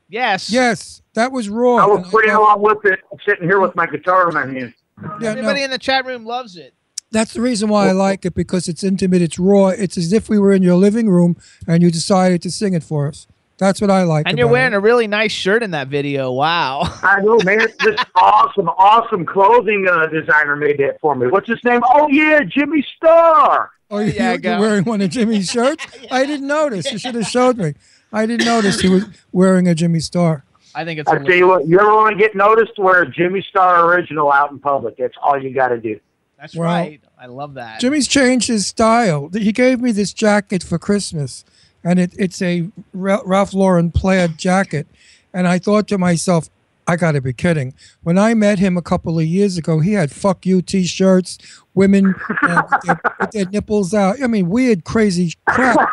Yes. 0.09 0.51
Yes, 0.51 1.03
that 1.14 1.33
was 1.33 1.48
raw. 1.48 1.77
I 1.77 1.87
was 1.87 2.09
playing 2.09 2.31
along 2.31 2.62
with 2.62 2.85
it, 2.85 3.01
sitting 3.27 3.44
here 3.48 3.61
with 3.61 3.75
my 3.75 3.87
guitar 3.87 4.29
in 4.29 4.35
my 4.35 4.46
hand. 4.46 4.75
yeah, 5.01 5.09
no, 5.20 5.29
Everybody 5.31 5.62
in 5.62 5.70
the 5.70 5.79
chat 5.79 6.07
room 6.07 6.25
loves 6.25 6.57
it. 6.57 6.75
That's 7.12 7.35
the 7.35 7.40
reason 7.40 7.68
why 7.68 7.88
I 7.88 7.92
like 7.92 8.25
it 8.25 8.35
because 8.35 8.68
it's 8.68 8.83
intimate. 8.83 9.22
It's 9.22 9.38
raw. 9.38 9.68
It's 9.68 9.96
as 9.96 10.12
if 10.12 10.29
we 10.29 10.38
were 10.38 10.53
in 10.53 10.62
your 10.62 10.77
living 10.77 11.09
room 11.09 11.37
and 11.66 11.83
you 11.83 11.90
decided 11.90 12.42
to 12.42 12.51
sing 12.51 12.75
it 12.75 12.83
for 12.83 13.07
us. 13.07 13.27
That's 13.59 13.81
what 13.81 13.90
I 13.90 14.03
like. 14.03 14.27
And 14.27 14.38
you're 14.38 14.48
wearing 14.48 14.72
it. 14.72 14.77
a 14.77 14.81
really 14.81 15.07
nice 15.07 15.31
shirt 15.31 15.62
in 15.62 15.70
that 15.70 15.87
video. 15.87 16.33
Wow. 16.33 16.81
I 17.03 17.20
know, 17.20 17.38
man. 17.44 17.68
This 17.85 18.01
awesome, 18.16 18.68
awesome 18.70 19.25
clothing 19.25 19.87
uh, 19.88 20.07
designer 20.07 20.57
made 20.57 20.79
that 20.79 21.01
for 21.01 21.14
me. 21.14 21.29
What's 21.29 21.48
his 21.48 21.62
name? 21.62 21.81
Oh 21.85 22.09
yeah, 22.09 22.40
Jimmy 22.40 22.85
Star. 22.96 23.70
Oh, 23.88 23.98
you, 23.98 24.12
Yeah, 24.12 24.37
you're 24.42 24.59
wearing 24.59 24.85
one 24.85 25.01
of 25.03 25.11
Jimmy's 25.11 25.51
shirts? 25.53 25.87
I 26.11 26.25
didn't 26.25 26.46
notice. 26.46 26.90
You 26.90 26.98
should 26.98 27.14
have 27.14 27.27
showed 27.27 27.59
me. 27.59 27.75
I 28.12 28.27
didn't 28.27 28.46
notice 28.46 28.81
he 28.81 28.88
was 28.88 29.05
wearing 29.31 29.68
a 29.68 29.75
Jimmy 29.75 30.01
Star. 30.01 30.44
I 30.75 30.85
think 30.85 30.98
it's 31.01 31.09
I 31.09 31.18
tell 31.18 31.35
you 31.35 31.46
what, 31.46 31.68
you 31.68 31.79
ever 31.79 31.94
want 31.94 32.16
to 32.16 32.18
get 32.18 32.35
noticed? 32.35 32.79
Wear 32.79 33.03
a 33.03 33.11
Jimmy 33.11 33.44
Star 33.48 33.87
original 33.87 34.33
out 34.33 34.51
in 34.51 34.59
public. 34.59 34.96
That's 34.96 35.14
all 35.22 35.40
you 35.40 35.55
got 35.55 35.68
to 35.68 35.79
do. 35.79 36.01
That's 36.42 36.57
right. 36.57 37.00
I 37.16 37.26
love 37.26 37.55
that. 37.55 37.78
Jimmy's 37.78 38.09
changed 38.09 38.48
his 38.48 38.66
style. 38.66 39.31
He 39.33 39.52
gave 39.52 39.81
me 39.81 39.92
this 39.92 40.12
jacket 40.12 40.64
for 40.64 40.76
Christmas, 40.76 41.44
and 41.85 42.00
it, 42.00 42.12
it's 42.18 42.42
a 42.42 42.68
Ralph 42.92 43.55
Lauren 43.55 43.92
plaid 43.92 44.38
jacket. 44.38 44.88
And 45.33 45.46
I 45.46 45.61
thought 45.61 45.87
to 45.88 45.98
myself, 45.98 46.50
I 46.85 46.96
got 46.96 47.12
to 47.12 47.20
be 47.20 47.33
kidding. 47.33 47.74
When 48.02 48.18
I 48.18 48.35
met 48.35 48.59
him 48.59 48.76
a 48.76 48.83
couple 48.83 49.20
of 49.20 49.24
years 49.24 49.57
ago, 49.57 49.78
he 49.78 49.92
had 49.92 50.11
"fuck 50.11 50.44
you" 50.44 50.62
T-shirts, 50.62 51.38
women 51.74 52.14
uh, 52.42 52.62
with, 52.70 52.82
their, 52.82 53.00
with 53.20 53.30
their 53.30 53.46
nipples 53.46 53.94
out. 53.94 54.22
I 54.22 54.26
mean, 54.26 54.48
weird, 54.48 54.85
crazy 54.85 55.35
crap. 55.49 55.88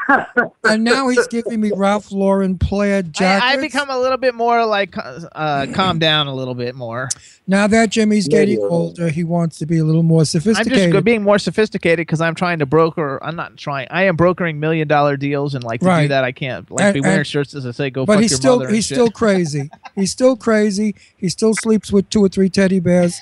and 0.66 0.84
now 0.84 1.08
he's 1.08 1.28
giving 1.28 1.62
me 1.62 1.72
Ralph 1.76 2.12
Lauren 2.12 2.58
plaid 2.58 3.14
jackets. 3.14 3.46
I, 3.46 3.54
I 3.54 3.58
become 3.62 3.90
a 3.90 3.98
little 3.98 4.18
bit 4.18 4.36
more 4.36 4.66
like 4.66 4.96
uh, 4.98 5.66
calm 5.74 6.00
down 6.00 6.28
a 6.28 6.36
little 6.36 6.56
bit 6.56 6.76
more. 6.76 7.08
now 7.48 7.68
that 7.68 7.90
Jimmy's 7.92 8.28
getting 8.28 8.60
Yeah. 8.60 8.68
older, 8.68 9.10
he 9.10 9.24
wants 9.24 9.58
to 9.60 9.66
be 9.66 9.78
a 9.78 9.84
little 9.84 10.04
more 10.04 10.26
sophisticated. 10.26 10.58
I'm 10.58 10.64
sophisticated. 10.66 10.94
just 10.94 11.06
being 11.06 11.24
more 11.24 11.40
sophisticated 11.40 12.06
because 12.08 12.22
I'm 12.22 12.36
trying 12.36 12.60
to 12.60 12.66
broker. 12.66 13.20
I'm 13.24 13.36
not 13.36 13.56
trying. 13.58 13.88
I 13.90 14.04
am 14.04 14.16
brokering 14.16 14.60
million 14.60 14.88
dollar 14.88 15.16
deals, 15.18 15.56
and 15.56 15.64
like 15.64 15.80
to 15.82 16.02
do 16.02 16.08
that, 16.10 16.24
I 16.24 16.32
can't. 16.32 16.70
Like 16.70 16.84
And- 16.86 16.94
be 16.94 17.02
wearing 17.02 17.18
and- 17.20 17.28
shirts 17.28 17.56
as 17.56 17.66
I 17.66 17.72
say, 17.72 17.90
go 17.90 18.06
but 18.06 18.14
fuck 18.16 18.22
he's 18.22 18.32
your 18.32 18.38
still 18.38 18.56
mother. 18.58 18.66
and 18.68 18.76
he's 18.76 18.86
shit. 18.86 18.96
still 18.96 19.10
crazy. 19.12 19.70
He's 19.96 20.12
still 20.12 20.36
crazy. 20.36 20.96
He 21.16 21.30
still 21.30 21.54
sleeps 21.54 21.92
with 21.92 22.10
two 22.10 22.24
or 22.24 22.30
three 22.30 22.50
teddy 22.50 22.80
bears. 22.80 23.20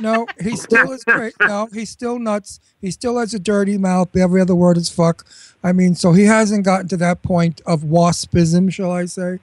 No, 0.00 0.26
he 0.42 0.56
still 0.56 0.90
is 0.92 1.04
great. 1.04 1.34
No, 1.40 1.68
he's 1.72 1.90
still 1.90 2.18
nuts. 2.18 2.60
He 2.80 2.90
still 2.90 3.18
has 3.18 3.32
a 3.34 3.38
dirty 3.38 3.78
mouth. 3.78 4.14
Every 4.16 4.40
other 4.40 4.54
word 4.54 4.76
is 4.76 4.88
fuck. 4.90 5.24
I 5.62 5.72
mean, 5.72 5.94
so 5.94 6.12
he 6.12 6.24
hasn't 6.24 6.64
gotten 6.64 6.88
to 6.88 6.96
that 6.98 7.22
point 7.22 7.60
of 7.66 7.82
waspism, 7.82 8.72
shall 8.72 8.90
I 8.92 9.06
say? 9.06 9.38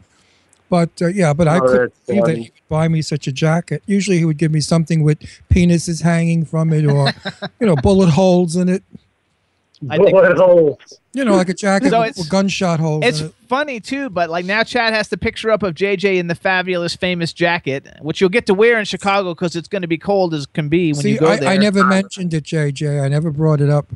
But 0.70 0.90
uh, 1.02 1.08
yeah, 1.08 1.34
but 1.34 1.48
I 1.48 1.58
Oh, 1.58 1.62
couldn't 1.62 1.94
believe 2.06 2.24
that 2.26 2.36
he 2.38 2.42
would 2.44 2.52
buy 2.70 2.88
me 2.88 3.02
such 3.02 3.28
a 3.28 3.32
jacket. 3.32 3.84
Usually 3.86 4.18
he 4.20 4.26
would 4.26 4.38
give 4.38 4.52
me 4.52 4.62
something 4.62 5.04
with 5.04 5.20
penises 5.50 6.02
hanging 6.02 6.46
from 6.46 6.72
it 6.72 6.86
or, 6.86 7.12
you 7.60 7.68
know, 7.68 7.76
bullet 7.76 8.10
holes 8.12 8.56
in 8.56 8.70
it. 8.70 8.84
I 9.90 9.98
think- 9.98 10.12
Bullet 10.12 10.38
holes. 10.38 11.00
You 11.14 11.26
know, 11.26 11.36
like 11.36 11.50
a 11.50 11.54
jacket 11.54 11.90
So 11.90 12.00
with, 12.00 12.10
it's- 12.12 12.18
with 12.18 12.30
gunshot 12.30 12.80
holes 12.80 13.04
It's 13.06 13.20
in 13.22 13.34
funny 13.50 13.80
too, 13.82 14.10
but 14.10 14.30
like 14.30 14.46
now 14.46 14.64
Chad 14.64 14.94
has 14.94 15.10
the 15.10 15.18
picture 15.18 15.52
up 15.52 15.62
of 15.62 15.76
JJ 15.76 16.18
in 16.18 16.28
the 16.28 16.36
fabulous 16.36 16.96
famous 16.96 17.34
jacket, 17.34 17.86
which 18.02 18.22
you'll 18.22 18.30
get 18.30 18.46
to 18.46 18.54
wear 18.54 18.80
in 18.80 18.86
Chicago 18.86 19.34
because 19.34 19.56
it's 19.58 19.68
going 19.68 19.82
to 19.82 19.90
be 19.90 19.98
cold 19.98 20.34
as 20.34 20.46
can 20.46 20.70
be 20.70 20.94
when 20.94 21.02
See, 21.02 21.12
you 21.14 21.20
go 21.20 21.28
I, 21.28 21.36
there. 21.38 21.50
I 21.50 21.58
never 21.58 21.84
mentioned 21.86 22.34
it, 22.34 22.46
JJ. 22.46 23.04
I 23.04 23.10
never 23.10 23.30
brought 23.30 23.60
it 23.60 23.70
up. 23.70 23.88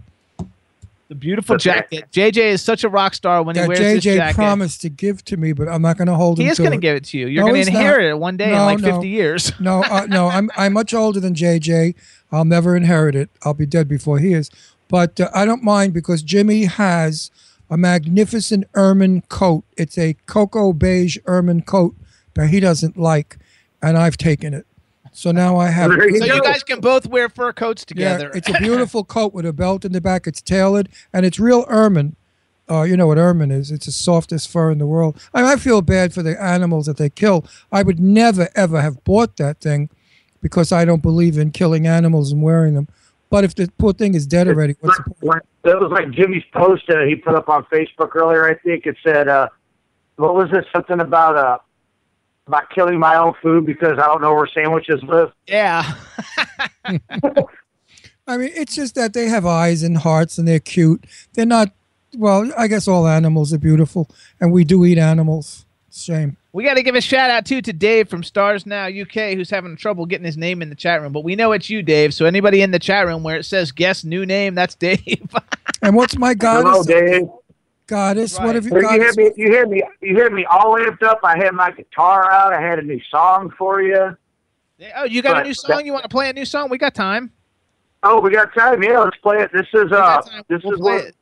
the 1.07 1.15
beautiful 1.15 1.55
jacket. 1.55 2.03
JJ 2.11 2.37
is 2.37 2.61
such 2.61 2.83
a 2.83 2.89
rock 2.89 3.13
star 3.13 3.43
when 3.43 3.55
he 3.55 3.61
That 3.61 3.67
wears 3.69 3.79
this 3.79 4.03
jacket. 4.03 4.15
JJ 4.15 4.17
jacket. 4.17 4.35
promised 4.35 4.81
to 4.81 4.89
give 4.89 5.23
to 5.25 5.37
me, 5.37 5.53
but 5.53 5.69
I'm 5.69 5.81
not 5.81 5.97
going 5.97 6.07
to 6.09 6.15
hold 6.15 6.39
it. 6.39 6.41
he 6.41 6.47
him 6.47 6.51
is 6.51 6.57
going 6.59 6.71
to 6.71 6.77
give 6.77 6.97
it 6.97 7.05
to 7.05 7.17
you. 7.17 7.27
You're 7.27 7.43
No, 7.43 7.47
going 7.51 7.57
he's 7.59 7.67
to 7.67 7.71
not. 7.73 7.79
inherit 7.79 8.09
it 8.09 8.17
one 8.19 8.35
day 8.35 8.47
in 8.47 8.51
No, 8.57 8.65
like 8.65 8.79
50 8.81 9.07
years. 9.07 9.53
No, 9.61 9.83
uh, 9.83 10.05
no, 10.09 10.27
I'm 10.27 10.49
I'm 10.57 10.73
much 10.73 10.93
older 10.93 11.21
than 11.21 11.33
JJ. 11.33 11.95
I'll 12.31 12.43
never 12.43 12.75
inherit 12.75 13.15
it. 13.15 13.29
I'll 13.43 13.53
be 13.53 13.65
dead 13.67 13.87
before 13.87 14.19
he 14.19 14.33
is. 14.33 14.49
But 14.87 15.19
uh, 15.19 15.29
I 15.33 15.45
don't 15.45 15.63
mind 15.63 15.93
because 15.93 16.21
Jimmy 16.21 16.65
has 16.65 17.31
a 17.69 17.77
magnificent 17.77 18.65
ermine 18.75 19.21
coat. 19.21 19.63
It's 19.77 19.97
a 19.97 20.13
cocoa 20.27 20.73
beige 20.73 21.17
ermine 21.25 21.61
coat 21.63 21.95
that 22.35 22.47
he 22.49 22.59
doesn't 22.59 22.97
like, 22.97 23.37
and 23.81 23.97
I've 23.97 24.17
taken 24.17 24.53
it. 24.53 24.65
So 25.11 25.31
now 25.31 25.57
I 25.57 25.69
have. 25.69 25.91
You 25.91 26.19
So 26.19 26.27
go. 26.27 26.35
you 26.35 26.41
guys 26.43 26.63
can 26.63 26.81
both 26.81 27.07
wear 27.07 27.29
fur 27.29 27.53
coats 27.53 27.85
together. 27.85 28.29
Yeah, 28.33 28.37
it's 28.37 28.49
a 28.49 28.53
beautiful 28.59 29.03
coat 29.03 29.33
with 29.33 29.45
a 29.45 29.53
belt 29.53 29.85
in 29.85 29.93
the 29.93 30.01
back. 30.01 30.27
It's 30.27 30.41
tailored 30.41 30.89
and 31.13 31.25
it's 31.25 31.39
real 31.39 31.65
ermine. 31.69 32.15
Uh, 32.69 32.81
you 32.81 32.97
know 32.97 33.07
what 33.07 33.17
ermine 33.17 33.51
is? 33.51 33.71
It's 33.71 33.85
the 33.85 33.91
softest 33.91 34.49
fur 34.49 34.71
in 34.71 34.77
the 34.79 34.87
world. 34.87 35.17
I, 35.33 35.53
I 35.53 35.55
feel 35.55 35.81
bad 35.81 36.13
for 36.13 36.21
the 36.23 36.41
animals 36.41 36.87
that 36.87 36.97
they 36.97 37.09
kill. 37.09 37.45
I 37.71 37.83
would 37.83 37.99
never 37.99 38.49
ever 38.55 38.81
have 38.81 39.03
bought 39.03 39.37
that 39.37 39.61
thing 39.61 39.89
because 40.41 40.71
I 40.71 40.83
don't 40.83 41.01
believe 41.01 41.37
in 41.37 41.51
killing 41.51 41.87
animals 41.87 42.31
and 42.31 42.41
wearing 42.41 42.73
them. 42.73 42.87
But 43.35 43.43
if 43.43 43.53
the 43.53 43.69
poor 43.77 43.91
thing 43.91 44.15
is 44.15 44.25
dead 44.25 44.47
already, 44.47 44.77
what's 44.79 44.97
the 44.97 45.03
point? 45.03 45.21
Like, 45.21 45.41
that 45.63 45.77
was 45.77 45.91
like 45.91 46.09
Jimmy's 46.11 46.45
post 46.53 46.89
uh, 46.89 47.01
he 47.01 47.15
put 47.15 47.35
up 47.35 47.49
on 47.49 47.65
Facebook 47.65 48.15
earlier. 48.15 48.47
I 48.47 48.55
think 48.55 48.85
it 48.85 48.95
said, 49.05 49.27
uh, 49.27 49.49
"What 50.15 50.35
was 50.35 50.47
it? 50.53 50.63
Something 50.73 51.01
about 51.01 51.35
uh, 51.35 51.57
about 52.47 52.69
killing 52.69 52.97
my 52.97 53.17
own 53.17 53.33
food 53.43 53.65
because 53.65 53.99
I 53.99 54.05
don't 54.05 54.21
know 54.21 54.33
where 54.33 54.47
sandwiches 54.47 55.03
live." 55.03 55.33
yeah. 55.47 55.95
I 58.25 58.37
mean, 58.37 58.51
it's 58.53 58.73
just 58.73 58.95
that 58.95 59.11
they 59.11 59.27
have 59.27 59.45
eyes 59.45 59.83
and 59.83 59.97
hearts 59.97 60.37
and 60.37 60.47
they're 60.47 60.61
cute. 60.61 61.05
They're 61.33 61.45
not. 61.45 61.73
Well, 62.15 62.49
I 62.57 62.67
guess 62.67 62.87
all 62.87 63.05
animals 63.05 63.51
are 63.51 63.57
beautiful, 63.57 64.09
and 64.39 64.53
we 64.53 64.63
do 64.63 64.85
eat 64.85 64.97
animals. 64.97 65.65
Shame. 65.91 66.37
We 66.55 66.63
got 66.63 66.75
to 66.75 66.83
give 66.83 66.95
a 66.95 67.01
shout 67.01 67.29
out 67.29 67.45
too 67.45 67.61
to 67.63 67.73
Dave 67.73 68.07
from 68.07 68.23
Stars 68.23 68.65
Now 68.65 68.85
UK, 68.85 69.33
who's 69.35 69.49
having 69.49 69.75
trouble 69.75 70.05
getting 70.05 70.23
his 70.25 70.37
name 70.37 70.61
in 70.61 70.69
the 70.69 70.75
chat 70.75 71.01
room. 71.01 71.11
But 71.11 71.25
we 71.25 71.35
know 71.35 71.51
it's 71.51 71.69
you, 71.69 71.83
Dave. 71.83 72.13
So 72.13 72.25
anybody 72.25 72.61
in 72.61 72.71
the 72.71 72.79
chat 72.79 73.05
room 73.05 73.23
where 73.23 73.35
it 73.35 73.43
says 73.43 73.73
guest 73.73 74.05
new 74.05 74.25
name, 74.25 74.55
that's 74.55 74.73
Dave. 74.73 75.01
And 75.81 75.97
what's 75.97 76.17
my 76.17 76.33
goddess? 76.33 76.71
Hello, 76.71 76.83
goddess? 76.83 77.19
Dave. 77.19 77.29
Goddess, 77.87 78.39
what 78.39 78.45
Right. 78.45 78.55
have 78.55 78.65
you? 78.65 78.71
You 78.79 78.89
hear 78.89 79.13
me? 79.17 79.31
You 79.35 79.51
hear 79.51 79.67
me? 79.67 79.83
You 80.01 80.15
hear 80.15 80.29
me? 80.29 80.45
All 80.45 80.77
amped 80.79 81.03
up. 81.03 81.19
I 81.23 81.37
had 81.37 81.51
my 81.53 81.71
guitar 81.71 82.31
out. 82.31 82.53
I 82.53 82.61
had 82.61 82.79
a 82.79 82.81
new 82.81 83.01
song 83.11 83.53
for 83.57 83.81
you. 83.81 84.15
oh, 84.95 85.03
you 85.03 85.21
got 85.21 85.41
a 85.41 85.43
new 85.43 85.53
song? 85.53 85.85
You 85.85 85.91
want 85.91 86.03
to 86.03 86.09
play 86.09 86.29
a 86.29 86.33
new 86.33 86.45
song? 86.45 86.69
We 86.69 86.77
got 86.77 86.95
time. 86.95 87.33
Oh, 88.01 88.21
we 88.21 88.31
got 88.31 88.53
time. 88.55 88.81
Yeah, 88.81 88.99
let's 88.99 89.17
play 89.17 89.41
it. 89.41 89.51
This 89.51 89.67
is 89.73 89.91
We 89.91 89.97
uh, 89.97 90.21
this 90.47 90.63
We'll 90.63 90.75
is 90.75 90.79
play 90.79 90.93
one. 90.93 91.01
it. 91.01 91.15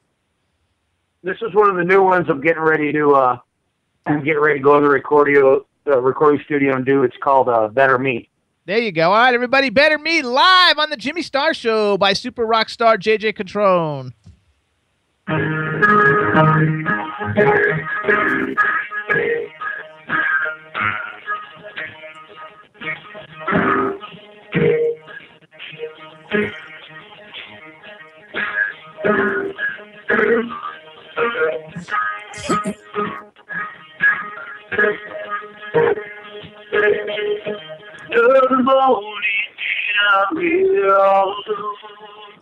This 1.24 1.38
is 1.42 1.56
one 1.56 1.72
of 1.72 1.76
the 1.76 1.84
new 1.84 2.04
ones. 2.04 2.28
I'm 2.30 2.40
getting 2.40 2.62
ready 2.62 2.94
to 2.94 3.16
uh, 3.16 3.40
I'm 4.06 4.24
getting 4.24 4.42
ready 4.42 4.60
to 4.60 4.64
go 4.64 4.78
in 4.78 4.84
the 4.84 4.90
recording 4.90 5.62
uh, 5.88 6.02
recording 6.02 6.42
studio 6.46 6.76
and 6.76 6.86
do. 6.86 7.04
It's 7.04 7.16
called 7.22 7.50
uh, 7.50 7.68
Better 7.70 7.98
Me. 7.98 8.30
There 8.66 8.80
you 8.80 8.92
go. 8.92 9.12
All 9.12 9.18
right, 9.18 9.34
everybody. 9.34 9.70
Better 9.70 9.98
Me 9.98 10.22
live 10.22 10.78
on 10.78 10.90
the 10.90 10.98
Jimmy 10.98 11.22
Star 11.22 11.54
Show 11.54 11.98
by 11.98 12.14
super 12.14 12.46
rock 12.46 12.70
star 12.70 12.98
JJ 12.98 13.36
Catrone. 13.36 14.14
Good 34.76 34.90
morning, 38.66 39.54
I'm 40.10 40.38
here 40.42 40.96
all 40.98 41.36
alone. 41.48 42.34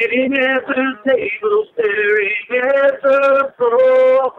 Sitting 0.00 0.32
at 0.34 0.66
the 0.66 0.98
table, 1.06 1.66
staring 1.74 2.32
at 2.64 3.02
the 3.02 3.54
floor. 3.58 4.32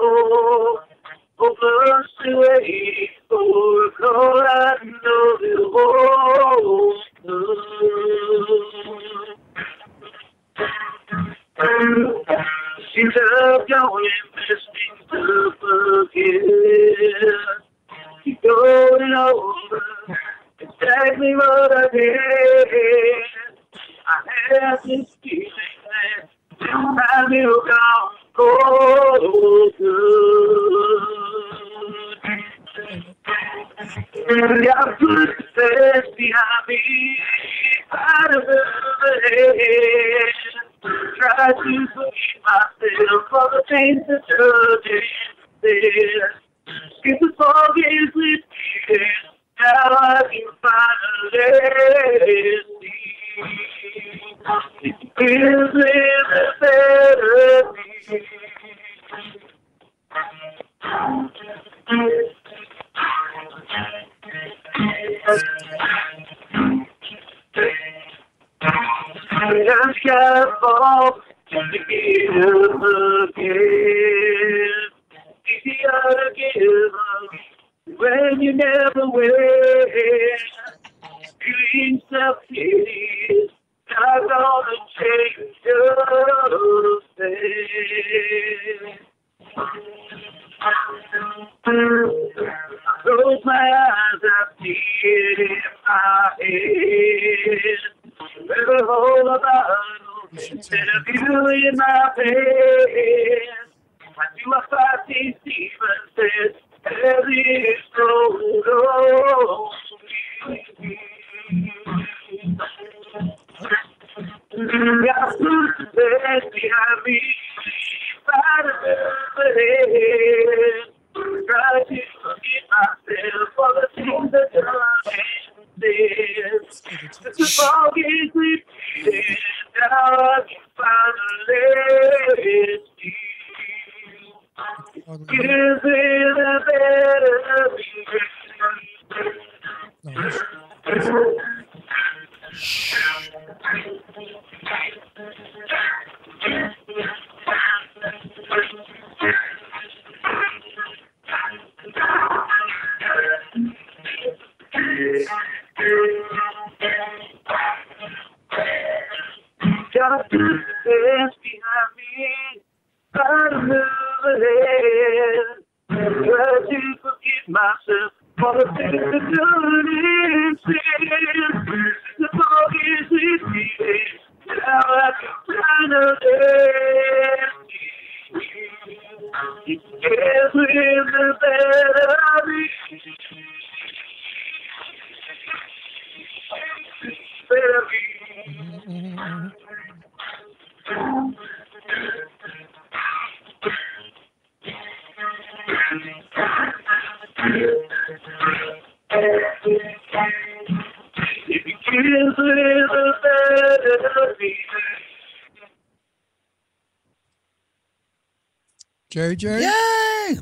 JJ. 209.13 209.61
Yay! 209.61 210.39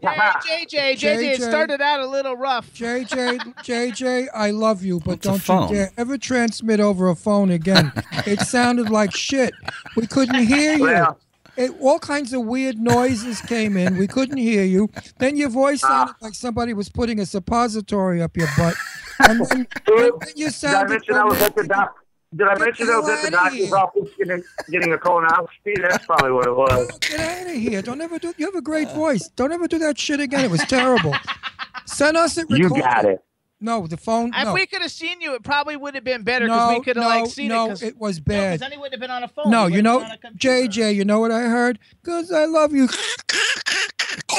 Hey, 0.00 0.64
JJ, 0.64 0.94
JJ, 0.94 1.34
it 1.34 1.42
started 1.42 1.82
out 1.82 2.00
a 2.00 2.06
little 2.06 2.34
rough. 2.34 2.72
JJ, 2.72 3.38
JJ, 3.56 4.28
I 4.32 4.52
love 4.52 4.82
you, 4.82 5.00
but 5.00 5.24
It's 5.24 5.46
don't 5.46 5.70
you 5.70 5.76
dare 5.76 5.92
ever 5.98 6.16
transmit 6.16 6.80
over 6.80 7.10
a 7.10 7.14
phone 7.14 7.50
again. 7.50 7.92
it 8.26 8.40
sounded 8.40 8.88
like 8.88 9.14
shit. 9.14 9.52
We 9.96 10.06
couldn't 10.06 10.46
hear 10.46 10.76
you. 10.76 10.82
Well. 10.84 11.18
It, 11.58 11.72
all 11.78 11.98
kinds 11.98 12.32
of 12.32 12.42
weird 12.42 12.78
noises 12.78 13.42
came 13.42 13.76
in. 13.76 13.98
We 13.98 14.06
couldn't 14.06 14.38
hear 14.38 14.64
you. 14.64 14.90
Then 15.18 15.36
your 15.36 15.50
voice 15.50 15.82
ah. 15.84 15.88
sounded 15.88 16.16
like 16.22 16.34
somebody 16.34 16.72
was 16.72 16.88
putting 16.88 17.20
a 17.20 17.26
suppository 17.26 18.22
up 18.22 18.34
your 18.34 18.48
butt. 18.56 18.76
And 19.20 19.40
then, 19.40 19.58
and 19.88 20.12
then 20.20 20.32
you 20.36 20.46
Did 20.46 20.46
I 20.46 20.50
sounded 20.50 20.90
mention 20.90 21.14
I 21.14 21.24
was 21.24 21.40
at 21.42 21.54
the 21.54 21.64
doc? 21.64 21.94
Did 22.34 22.48
I 22.48 22.58
mention 22.58 22.88
I 22.90 22.98
was 22.98 23.08
at 23.08 23.22
the 23.22 23.30
Get 23.30 23.38
out 23.38 23.46
of 23.46 23.52
doctor's 23.52 23.66
here. 23.68 23.76
office 23.76 24.10
getting, 24.18 24.42
getting 24.70 24.92
a 24.92 24.96
colonoscopy? 24.98 25.80
That's 25.80 26.04
probably 26.06 26.32
what 26.32 26.46
it 26.46 26.56
was. 26.56 26.98
Get 26.98 27.20
out 27.20 27.46
of 27.46 27.52
here. 27.54 27.82
Don't 27.82 28.00
ever 28.00 28.18
do 28.18 28.34
You 28.36 28.46
have 28.46 28.54
a 28.56 28.60
great 28.62 28.88
uh. 28.88 28.94
voice. 28.94 29.28
Don't 29.36 29.52
ever 29.52 29.68
do 29.68 29.78
that 29.78 29.98
shit 29.98 30.20
again. 30.20 30.44
It 30.44 30.50
was 30.50 30.60
terrible. 30.62 31.14
Send 31.86 32.16
us 32.16 32.36
it 32.36 32.46
You 32.50 32.68
got 32.70 33.04
it. 33.04 33.22
No, 33.58 33.86
the 33.86 33.96
phone. 33.96 34.32
If 34.34 34.44
no. 34.44 34.52
we 34.52 34.66
could 34.66 34.82
have 34.82 34.90
seen 34.90 35.20
you, 35.22 35.34
it 35.34 35.42
probably 35.42 35.76
would 35.76 35.94
have 35.94 36.04
been 36.04 36.22
better 36.24 36.44
because 36.44 36.70
no, 36.70 36.78
we 36.78 36.84
could 36.84 36.96
have 36.96 37.04
no, 37.04 37.08
like 37.22 37.30
seen 37.30 37.48
no, 37.48 37.66
it. 37.66 37.68
Cause, 37.70 37.82
it 37.82 37.96
was 37.96 38.18
No, 38.18 38.24
bad. 38.26 38.50
'cause 38.52 38.60
then 38.60 38.72
he 38.72 38.76
wouldn't 38.76 38.94
have 38.94 39.00
been 39.00 39.10
on 39.10 39.22
a 39.22 39.28
phone. 39.28 39.50
No, 39.50 39.66
you 39.66 39.80
know, 39.80 40.00
been 40.00 40.10
on. 40.10 40.34
JJ, 40.36 40.94
you 40.94 41.06
know 41.06 41.20
what 41.20 41.30
I 41.30 41.42
heard? 41.42 41.78
Because 42.02 42.30
I 42.32 42.44
love 42.44 42.74
you. 42.74 42.86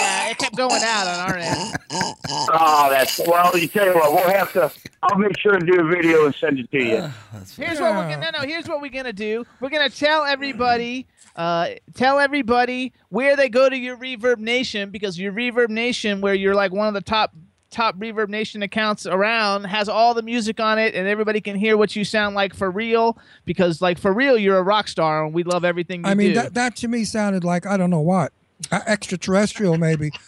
Yeah, 0.08 0.30
it 0.30 0.38
kept 0.38 0.56
going 0.56 0.82
out 0.84 1.08
on 1.08 1.30
our 1.30 1.38
end. 1.38 1.76
Oh, 1.92 2.88
that's 2.90 3.20
well. 3.20 3.58
You 3.58 3.68
tell 3.68 3.86
you 3.86 3.94
what, 3.96 4.12
we'll 4.14 4.30
have 4.30 4.54
to. 4.54 4.72
I'll 5.04 5.18
make 5.18 5.38
sure 5.40 5.54
to 5.54 5.66
do 5.66 5.82
a 5.82 5.88
video 5.88 6.26
and 6.26 6.36
send 6.36 6.60
it 6.60 6.72
to 6.72 6.78
you. 6.78 7.10
Here's 7.58 7.80
what 7.80 7.94
we're 7.96 8.10
gonna 8.10 8.32
no 8.32 8.40
no. 8.40 8.48
Here's 8.48 8.68
what 8.68 8.82
we're 8.82 8.92
gonna 8.92 9.14
do. 9.14 9.46
We're 9.60 9.70
gonna 9.70 9.90
tell 9.90 10.24
everybody, 10.24 11.08
uh, 11.36 11.70
tell 11.94 12.20
everybody 12.20 12.94
where 13.10 13.36
they 13.36 13.50
go 13.50 13.70
to 13.70 13.78
your 13.78 13.98
Reverb 13.98 14.38
Nation 14.40 14.90
because 14.90 15.20
your 15.20 15.34
Reverb 15.34 15.70
Nation, 15.70 16.22
where 16.22 16.34
you're 16.34 16.56
like 16.56 16.72
one 16.72 16.88
of 16.88 16.94
the 16.94 17.02
top 17.02 17.34
top 17.70 17.98
Reverb 17.98 18.30
Nation 18.30 18.64
accounts 18.64 19.06
around, 19.06 19.66
has 19.66 19.90
all 19.90 20.14
the 20.14 20.22
music 20.22 20.60
on 20.60 20.80
it, 20.80 20.96
and 20.96 21.08
everybody 21.08 21.42
can 21.42 21.56
hear 21.56 21.76
what 21.78 21.96
you 21.96 22.06
sound 22.06 22.36
like 22.36 22.54
for 22.54 22.72
real. 22.72 23.18
Because 23.46 23.82
like 23.82 23.98
for 23.98 24.14
real, 24.14 24.38
you're 24.38 24.58
a 24.58 24.64
rock 24.64 24.88
star, 24.88 25.26
and 25.26 25.34
we 25.34 25.44
love 25.44 25.66
everything 25.66 26.04
you 26.06 26.10
I 26.10 26.14
mean, 26.14 26.30
do. 26.30 26.36
that, 26.36 26.54
that 26.54 26.76
to 26.78 26.88
me 26.88 27.04
sounded 27.04 27.44
like, 27.44 27.66
I 27.66 27.76
don't 27.78 27.90
know 27.90 28.00
what, 28.00 28.32
uh, 28.32 28.34
extraterrestrial 28.72 29.78
maybe. 29.78 30.12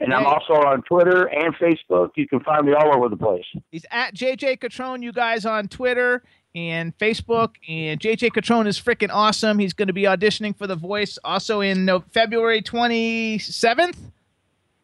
And 0.00 0.14
I'm 0.14 0.26
also 0.26 0.54
on 0.54 0.82
Twitter 0.82 1.26
and 1.26 1.54
Facebook. 1.56 2.12
You 2.16 2.26
can 2.26 2.40
find 2.40 2.66
me 2.66 2.72
all 2.72 2.96
over 2.96 3.10
the 3.10 3.18
place. 3.18 3.44
He's 3.70 3.84
at 3.90 4.14
JJ 4.14 4.58
Catrone, 4.58 5.02
you 5.02 5.12
guys 5.12 5.44
on 5.44 5.68
Twitter 5.68 6.22
and 6.54 6.96
Facebook. 6.96 7.56
And 7.68 8.00
JJ 8.00 8.30
Catrone 8.30 8.66
is 8.66 8.80
freaking 8.80 9.10
awesome. 9.12 9.58
He's 9.58 9.74
going 9.74 9.88
to 9.88 9.94
be 9.94 10.04
auditioning 10.04 10.56
for 10.56 10.66
The 10.66 10.74
Voice 10.74 11.18
also 11.22 11.60
in 11.60 11.84
no, 11.84 12.00
February 12.00 12.62
27th. 12.62 13.96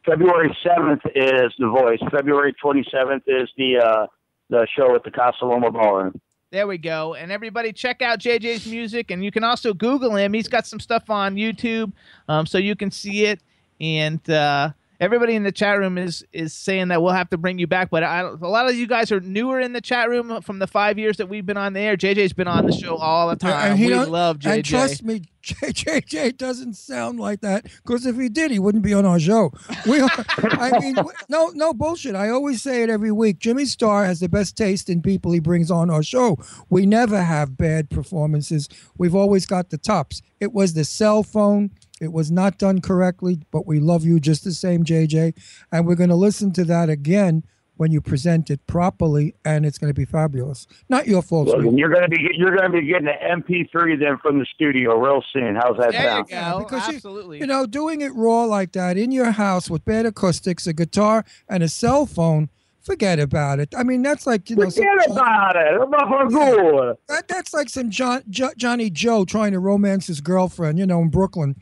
February 0.04 0.56
7th 0.64 1.06
is 1.14 1.52
The 1.58 1.68
Voice. 1.68 1.98
February 2.10 2.54
27th 2.62 3.22
is 3.26 3.48
the 3.56 3.78
uh, 3.78 4.06
the 4.48 4.66
show 4.76 4.94
at 4.94 5.02
the 5.02 5.10
Casa 5.10 5.44
Loma 5.44 5.72
Ballroom. 5.72 6.20
There 6.52 6.68
we 6.68 6.78
go. 6.78 7.14
And 7.14 7.32
everybody 7.32 7.72
check 7.72 8.02
out 8.02 8.20
JJ's 8.20 8.66
music. 8.66 9.10
And 9.10 9.24
you 9.24 9.32
can 9.32 9.42
also 9.42 9.74
Google 9.74 10.14
him. 10.14 10.32
He's 10.32 10.46
got 10.46 10.66
some 10.66 10.78
stuff 10.78 11.10
on 11.10 11.34
YouTube 11.34 11.92
um, 12.28 12.46
so 12.46 12.58
you 12.58 12.76
can 12.76 12.92
see 12.92 13.24
it. 13.24 13.40
And 13.80 14.28
uh, 14.30 14.70
everybody 15.00 15.34
in 15.34 15.42
the 15.42 15.52
chat 15.52 15.78
room 15.78 15.98
is 15.98 16.24
is 16.32 16.52
saying 16.54 16.88
that 16.88 17.02
we'll 17.02 17.12
have 17.12 17.30
to 17.30 17.38
bring 17.38 17.58
you 17.58 17.66
back. 17.66 17.90
But 17.90 18.02
I, 18.02 18.20
a 18.20 18.32
lot 18.34 18.68
of 18.68 18.76
you 18.76 18.86
guys 18.86 19.12
are 19.12 19.20
newer 19.20 19.60
in 19.60 19.72
the 19.72 19.80
chat 19.80 20.08
room 20.08 20.40
from 20.42 20.58
the 20.58 20.66
five 20.66 20.98
years 20.98 21.16
that 21.18 21.28
we've 21.28 21.46
been 21.46 21.56
on 21.56 21.72
the 21.72 21.80
air. 21.80 21.96
JJ's 21.96 22.32
been 22.32 22.48
on 22.48 22.66
the 22.66 22.72
show 22.72 22.96
all 22.96 23.28
the 23.28 23.36
time. 23.36 23.78
we 23.78 23.94
love 23.94 24.38
JJ. 24.38 24.54
And 24.54 24.64
trust 24.64 25.02
me, 25.02 25.22
JJ 25.46 26.36
doesn't 26.36 26.74
sound 26.74 27.20
like 27.20 27.40
that. 27.40 27.64
Because 27.64 28.04
if 28.04 28.16
he 28.16 28.28
did, 28.28 28.50
he 28.50 28.58
wouldn't 28.58 28.82
be 28.82 28.92
on 28.94 29.06
our 29.06 29.20
show. 29.20 29.52
We, 29.86 30.00
are, 30.00 30.10
I 30.38 30.78
mean, 30.80 30.96
no, 31.28 31.48
no 31.54 31.72
bullshit. 31.72 32.16
I 32.16 32.30
always 32.30 32.62
say 32.62 32.82
it 32.82 32.90
every 32.90 33.12
week. 33.12 33.38
Jimmy 33.38 33.64
Star 33.64 34.04
has 34.04 34.18
the 34.18 34.28
best 34.28 34.56
taste 34.56 34.90
in 34.90 35.02
people 35.02 35.30
he 35.30 35.38
brings 35.38 35.70
on 35.70 35.88
our 35.88 36.02
show. 36.02 36.36
We 36.68 36.84
never 36.84 37.22
have 37.22 37.56
bad 37.56 37.90
performances. 37.90 38.68
We've 38.98 39.14
always 39.14 39.46
got 39.46 39.70
the 39.70 39.78
tops. 39.78 40.20
It 40.40 40.52
was 40.52 40.74
the 40.74 40.84
cell 40.84 41.22
phone. 41.22 41.70
It 42.00 42.12
was 42.12 42.30
not 42.30 42.58
done 42.58 42.80
correctly, 42.80 43.40
but 43.50 43.66
we 43.66 43.80
love 43.80 44.04
you 44.04 44.20
just 44.20 44.44
the 44.44 44.52
same, 44.52 44.84
JJ. 44.84 45.34
And 45.72 45.86
we're 45.86 45.94
going 45.94 46.10
to 46.10 46.16
listen 46.16 46.52
to 46.54 46.64
that 46.64 46.90
again 46.90 47.44
when 47.78 47.90
you 47.90 48.00
present 48.00 48.48
it 48.50 48.66
properly, 48.66 49.34
and 49.44 49.66
it's 49.66 49.76
going 49.78 49.90
to 49.92 49.94
be 49.98 50.04
fabulous. 50.06 50.66
Not 50.88 51.06
your 51.06 51.20
fault, 51.22 51.48
Well, 51.48 51.62
you're 51.74 51.90
gonna 51.92 52.08
be 52.08 52.26
you're 52.34 52.56
gonna 52.56 52.70
be 52.70 52.86
getting 52.86 53.06
an 53.08 53.42
MP3 53.42 53.98
then 54.00 54.16
from 54.22 54.38
the 54.38 54.46
studio 54.46 54.98
real 54.98 55.22
soon. 55.30 55.56
How's 55.56 55.76
that 55.76 55.92
There 55.92 56.00
you 56.02 56.08
sound? 56.08 56.28
go. 56.28 56.34
Yeah, 56.34 56.58
because 56.58 56.88
you- 56.88 56.94
Absolutely. 56.94 57.38
You 57.40 57.46
know, 57.46 57.66
doing 57.66 58.00
it 58.00 58.14
raw 58.14 58.44
like 58.44 58.72
that 58.72 58.96
in 58.96 59.10
your 59.10 59.30
house 59.32 59.68
with 59.68 59.84
bad 59.84 60.06
acoustics, 60.06 60.66
a 60.66 60.72
guitar, 60.72 61.22
and 61.50 61.62
a 61.62 61.68
cell 61.68 62.06
phone, 62.06 62.48
forget 62.80 63.18
about 63.18 63.60
it. 63.60 63.74
I 63.76 63.82
mean, 63.82 64.00
that's 64.00 64.26
like 64.26 64.48
you 64.48 64.56
know, 64.56 64.70
some, 64.70 64.82
Forget 64.82 65.10
about 65.10 65.56
it. 65.56 65.78
I'm 65.78 65.90
not 65.90 66.08
for 66.08 66.28
good. 66.30 66.96
that, 67.08 67.28
that's 67.28 67.52
like 67.52 67.68
some 67.68 67.90
John, 67.90 68.22
jo, 68.30 68.48
Johnny 68.56 68.88
Joe 68.88 69.26
trying 69.26 69.52
to 69.52 69.58
romance 69.58 70.06
his 70.06 70.22
girlfriend, 70.22 70.78
you 70.78 70.86
know, 70.86 71.02
in 71.02 71.10
Brooklyn 71.10 71.56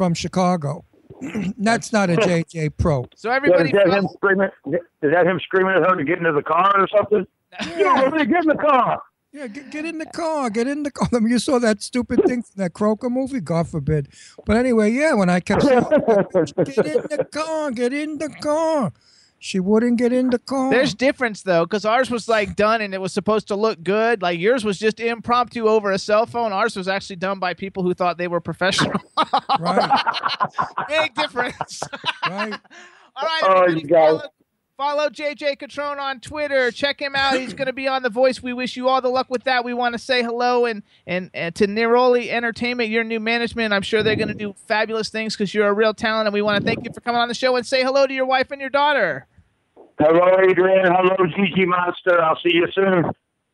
from 0.00 0.14
Chicago. 0.14 0.82
that's 1.58 1.92
not 1.92 2.08
a 2.08 2.16
JJ 2.16 2.72
Pro. 2.78 3.04
so 3.14 3.28
Yeah, 3.28 3.36
everybody, 3.36 3.68
is 3.68 3.72
that 3.72 3.98
him 3.98 4.08
screaming? 4.14 4.48
Is 4.64 5.12
that 5.12 5.26
him 5.26 5.38
screaming 5.44 5.74
at 5.74 5.82
her 5.82 5.94
to 5.94 6.04
get 6.04 6.16
into 6.16 6.32
the 6.32 6.42
car 6.42 6.72
or 6.74 6.88
something? 6.88 7.26
Yeah, 7.76 8.08
let 8.10 8.26
get 8.26 8.42
in 8.44 8.48
the 8.48 8.54
car. 8.54 9.02
Yeah, 9.30 9.48
get, 9.48 9.70
get 9.70 9.84
in 9.84 9.98
the 9.98 10.06
car, 10.06 10.48
get 10.48 10.68
in 10.68 10.84
the 10.84 10.90
car. 10.90 11.08
I 11.12 11.18
mean, 11.20 11.28
you 11.28 11.38
saw 11.38 11.58
that 11.58 11.82
stupid 11.82 12.24
thing 12.24 12.42
from 12.42 12.62
that 12.62 12.72
Croker 12.72 13.10
movie, 13.10 13.40
God 13.40 13.68
forbid. 13.68 14.08
But 14.46 14.56
anyway, 14.56 14.92
yeah, 14.92 15.12
when 15.12 15.28
I 15.28 15.40
kept 15.40 15.64
saying, 15.64 15.82
get 15.84 16.86
in 16.86 17.02
the 17.10 17.26
car, 17.30 17.70
get 17.72 17.92
in 17.92 18.16
the 18.16 18.30
car, 18.40 18.92
she 19.42 19.58
wouldn't 19.58 19.96
get 19.98 20.12
in 20.12 20.28
the 20.28 20.38
car. 20.38 20.70
there's 20.70 20.94
difference 20.94 21.42
though, 21.42 21.64
because 21.64 21.84
ours 21.86 22.10
was 22.10 22.28
like 22.28 22.56
done 22.56 22.82
and 22.82 22.92
it 22.94 23.00
was 23.00 23.12
supposed 23.12 23.48
to 23.48 23.56
look 23.56 23.82
good. 23.82 24.20
Like 24.22 24.38
yours 24.38 24.64
was 24.64 24.78
just 24.78 25.00
impromptu 25.00 25.66
over 25.66 25.90
a 25.92 25.98
cell 25.98 26.26
phone. 26.26 26.52
Ours 26.52 26.76
was 26.76 26.86
actually 26.88 27.16
done 27.16 27.38
by 27.38 27.54
people 27.54 27.82
who 27.82 27.94
thought 27.94 28.18
they 28.18 28.28
were 28.28 28.40
professional. 28.40 28.92
right, 29.58 30.02
Big 30.88 31.14
difference. 31.14 31.82
right. 32.28 32.52
All 33.16 33.26
right, 33.26 33.42
Oh, 33.44 33.66
you 33.68 33.82
guys. 33.82 34.20
Follow, 34.80 34.96
follow 34.96 35.10
follow 35.10 35.10
JJ 35.10 35.58
Catrone 35.58 35.98
on 35.98 36.20
Twitter. 36.20 36.70
Check 36.70 37.00
him 37.00 37.14
out. 37.14 37.38
He's 37.38 37.54
going 37.54 37.66
to 37.66 37.72
be 37.72 37.86
on 37.86 38.02
The 38.02 38.08
Voice. 38.10 38.42
We 38.42 38.52
wish 38.52 38.76
you 38.76 38.88
all 38.88 39.00
the 39.00 39.08
luck 39.08 39.28
with 39.30 39.44
that. 39.44 39.64
We 39.64 39.74
want 39.74 39.92
to 39.92 39.98
say 39.98 40.22
hello 40.22 40.64
and 40.66 40.82
and, 41.06 41.30
and 41.34 41.54
to 41.56 41.66
Neroli 41.66 42.28
Entertainment, 42.28 42.90
your 42.90 43.04
new 43.04 43.20
management. 43.20 43.72
I'm 43.72 43.82
sure 43.82 44.02
they're 44.02 44.16
going 44.16 44.28
to 44.28 44.34
do 44.34 44.54
fabulous 44.66 45.08
things 45.08 45.36
because 45.36 45.54
you're 45.54 45.68
a 45.68 45.72
real 45.72 45.94
talent, 45.94 46.26
and 46.28 46.34
we 46.34 46.42
want 46.42 46.60
to 46.60 46.66
thank 46.66 46.84
you 46.84 46.92
for 46.92 47.00
coming 47.00 47.20
on 47.20 47.28
the 47.28 47.34
show 47.34 47.56
and 47.56 47.66
say 47.66 47.82
hello 47.82 48.06
to 48.06 48.14
your 48.14 48.26
wife 48.26 48.50
and 48.50 48.60
your 48.60 48.70
daughter. 48.70 49.26
Hello, 49.98 50.26
Adrian. 50.48 50.86
Hello, 50.86 51.16
Gigi 51.36 51.66
Monster. 51.66 52.20
I'll 52.22 52.38
see 52.42 52.54
you 52.54 52.66
soon. 52.74 53.04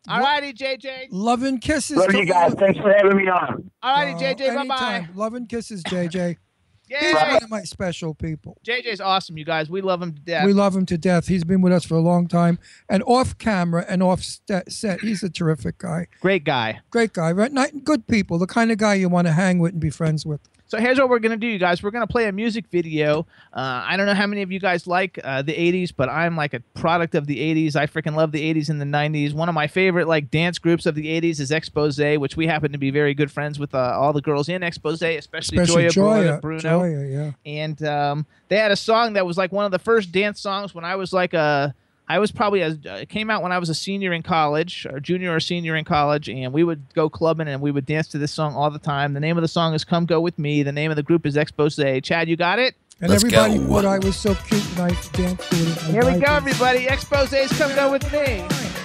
All 0.09 0.21
righty, 0.21 0.53
JJ. 0.53 1.09
Love 1.11 1.43
and 1.43 1.61
kisses. 1.61 1.97
Love 1.97 2.15
you 2.15 2.25
guys. 2.25 2.55
Thanks 2.55 2.79
for 2.79 2.93
having 2.93 3.17
me 3.17 3.29
on. 3.29 3.69
All 3.83 3.97
righty, 3.97 4.13
Uh, 4.13 4.35
JJ. 4.35 4.55
Bye 4.55 4.67
bye. 4.67 4.95
anytime. 4.95 5.17
Love 5.17 5.35
and 5.35 5.49
kisses, 5.49 5.83
JJ. 5.83 6.37
He's 6.89 7.03
Yay. 7.03 7.15
one 7.15 7.43
of 7.43 7.51
my 7.51 7.63
special 7.63 8.15
people. 8.15 8.59
JJ's 8.65 9.01
awesome, 9.01 9.37
you 9.37 9.45
guys. 9.45 9.69
We 9.69 9.81
love 9.81 10.01
him 10.01 10.13
to 10.15 10.21
death. 10.21 10.47
We 10.47 10.53
love 10.53 10.77
him 10.77 10.87
to 10.87 10.97
death. 10.97 11.27
He's 11.27 11.45
been 11.45 11.61
with 11.61 11.73
us 11.73 11.85
for 11.85 11.95
a 11.95 12.01
long 12.01 12.29
time, 12.29 12.59
and 12.89 13.03
off 13.05 13.37
camera 13.39 13.85
and 13.89 14.03
off 14.03 14.23
set, 14.23 15.01
he's 15.01 15.23
a 15.23 15.31
terrific 15.31 15.79
guy. 15.79 16.07
Great 16.21 16.45
guy. 16.45 16.81
Great 16.91 17.13
guy, 17.13 17.33
right? 17.33 17.53
Not 17.53 17.85
good 17.85 18.07
people, 18.07 18.39
the 18.39 18.47
kind 18.47 18.71
of 18.71 18.79
guy 18.79 18.95
you 18.95 19.09
want 19.09 19.27
to 19.27 19.33
hang 19.33 19.59
with 19.59 19.73
and 19.73 19.81
be 19.81 19.91
friends 19.91 20.25
with. 20.25 20.41
So 20.69 20.79
here's 20.79 20.99
what 20.99 21.09
we're 21.09 21.21
gonna 21.21 21.37
do, 21.37 21.47
you 21.47 21.59
guys. 21.59 21.81
We're 21.83 21.93
gonna 21.93 22.09
play 22.09 22.27
a 22.27 22.33
music 22.33 22.67
video. 22.73 23.21
Uh, 23.53 23.85
I 23.87 23.97
don't 23.97 24.07
know 24.07 24.15
how 24.15 24.27
many 24.27 24.43
of 24.43 24.51
you 24.51 24.59
guys 24.59 24.87
like 24.89 25.19
uh, 25.23 25.43
the 25.43 25.53
'80s, 25.55 25.93
but 25.97 26.09
I'm 26.09 26.37
like 26.37 26.55
a 26.55 26.61
product 26.75 27.15
of 27.15 27.27
the 27.27 27.39
'80s. 27.39 27.77
I 27.77 27.87
freaking 27.87 28.17
love 28.17 28.33
the 28.33 28.53
'80s 28.53 28.69
and 28.69 28.81
the 28.81 28.85
'90s. 28.85 29.33
One 29.33 29.49
of 29.49 29.55
my 29.55 29.69
favorite 29.69 30.09
like 30.09 30.29
dance 30.31 30.59
groups 30.59 30.85
of 30.85 30.97
the 30.97 31.07
'80s 31.07 31.39
is 31.39 31.53
Expose, 31.53 31.99
which 32.19 32.37
we 32.37 32.49
happen 32.49 32.73
to 32.73 32.79
be 32.79 32.91
very 32.91 33.15
good 33.15 33.31
friends 33.31 33.61
with 33.61 33.75
uh, 33.75 33.79
all 33.79 34.13
the 34.13 34.21
girls 34.21 34.49
in 34.49 34.63
Expose, 34.65 35.03
especially, 35.03 35.59
Especially 35.59 35.85
Gioia, 35.85 35.95
Bruno- 35.95 36.39
Gioia. 36.39 36.41
Bruno. 36.41 36.61
Gioia, 36.81 37.13
yeah. 37.13 37.33
And 37.63 37.83
um, 37.85 38.27
they 38.49 38.57
had 38.57 38.73
a 38.73 38.77
song 38.77 39.13
that 39.13 39.25
was 39.25 39.39
like 39.39 39.53
one 39.53 39.65
of 39.67 39.71
the 39.71 39.79
first 39.79 40.11
dance 40.11 40.41
songs 40.41 40.75
when 40.75 40.85
I 40.85 40.97
was 40.97 41.13
like 41.13 41.33
a. 41.35 41.75
I 42.09 42.19
was 42.21 42.31
probably 42.31 42.61
a, 42.63 42.69
uh, 42.69 42.95
it 42.97 43.09
came 43.09 43.31
out 43.31 43.43
when 43.43 43.51
I 43.53 43.59
was 43.59 43.69
a 43.69 43.75
senior 43.75 44.13
in 44.13 44.23
college, 44.23 44.87
or 44.91 45.01
junior 45.01 45.35
or 45.35 45.41
senior 45.41 45.75
in 45.75 45.85
college, 45.85 46.29
and 46.29 46.53
we 46.53 46.63
would 46.63 46.83
go 46.95 47.09
clubbing 47.09 47.49
and 47.49 47.61
we 47.61 47.71
would 47.73 47.85
dance 47.87 48.07
to 48.09 48.19
this 48.19 48.33
song 48.33 48.55
all 48.55 48.71
the 48.71 48.79
time. 48.79 49.13
The 49.15 49.21
name 49.21 49.37
of 49.37 49.43
the 49.43 49.49
song 49.49 49.75
is 49.75 49.85
"Come 49.85 50.07
Go 50.07 50.21
with 50.21 50.39
Me." 50.39 50.63
The 50.63 50.73
name 50.73 50.91
of 50.91 50.97
the 50.97 51.03
group 51.03 51.27
is 51.27 51.37
Expose. 51.37 51.77
Chad, 52.03 52.29
you 52.29 52.37
got 52.37 52.59
it? 52.59 52.75
And 53.01 53.11
Let's 53.11 53.25
everybody 53.25 53.59
go. 53.59 53.67
thought 53.67 53.85
I 53.85 53.99
was 53.99 54.17
so 54.17 54.35
cute 54.35 54.65
and 54.71 54.81
I 54.81 54.89
danced 55.13 55.51
to 55.51 55.57
it. 55.57 55.79
Here 55.93 56.05
we 56.05 56.13
go, 56.13 56.21
diapers. 56.21 56.47
everybody. 56.53 56.87
Exposes, 56.87 57.53
come 57.59 57.75
go 57.75 57.91
with 57.91 58.11
me. 58.13 58.76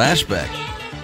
Flashback. 0.00 0.48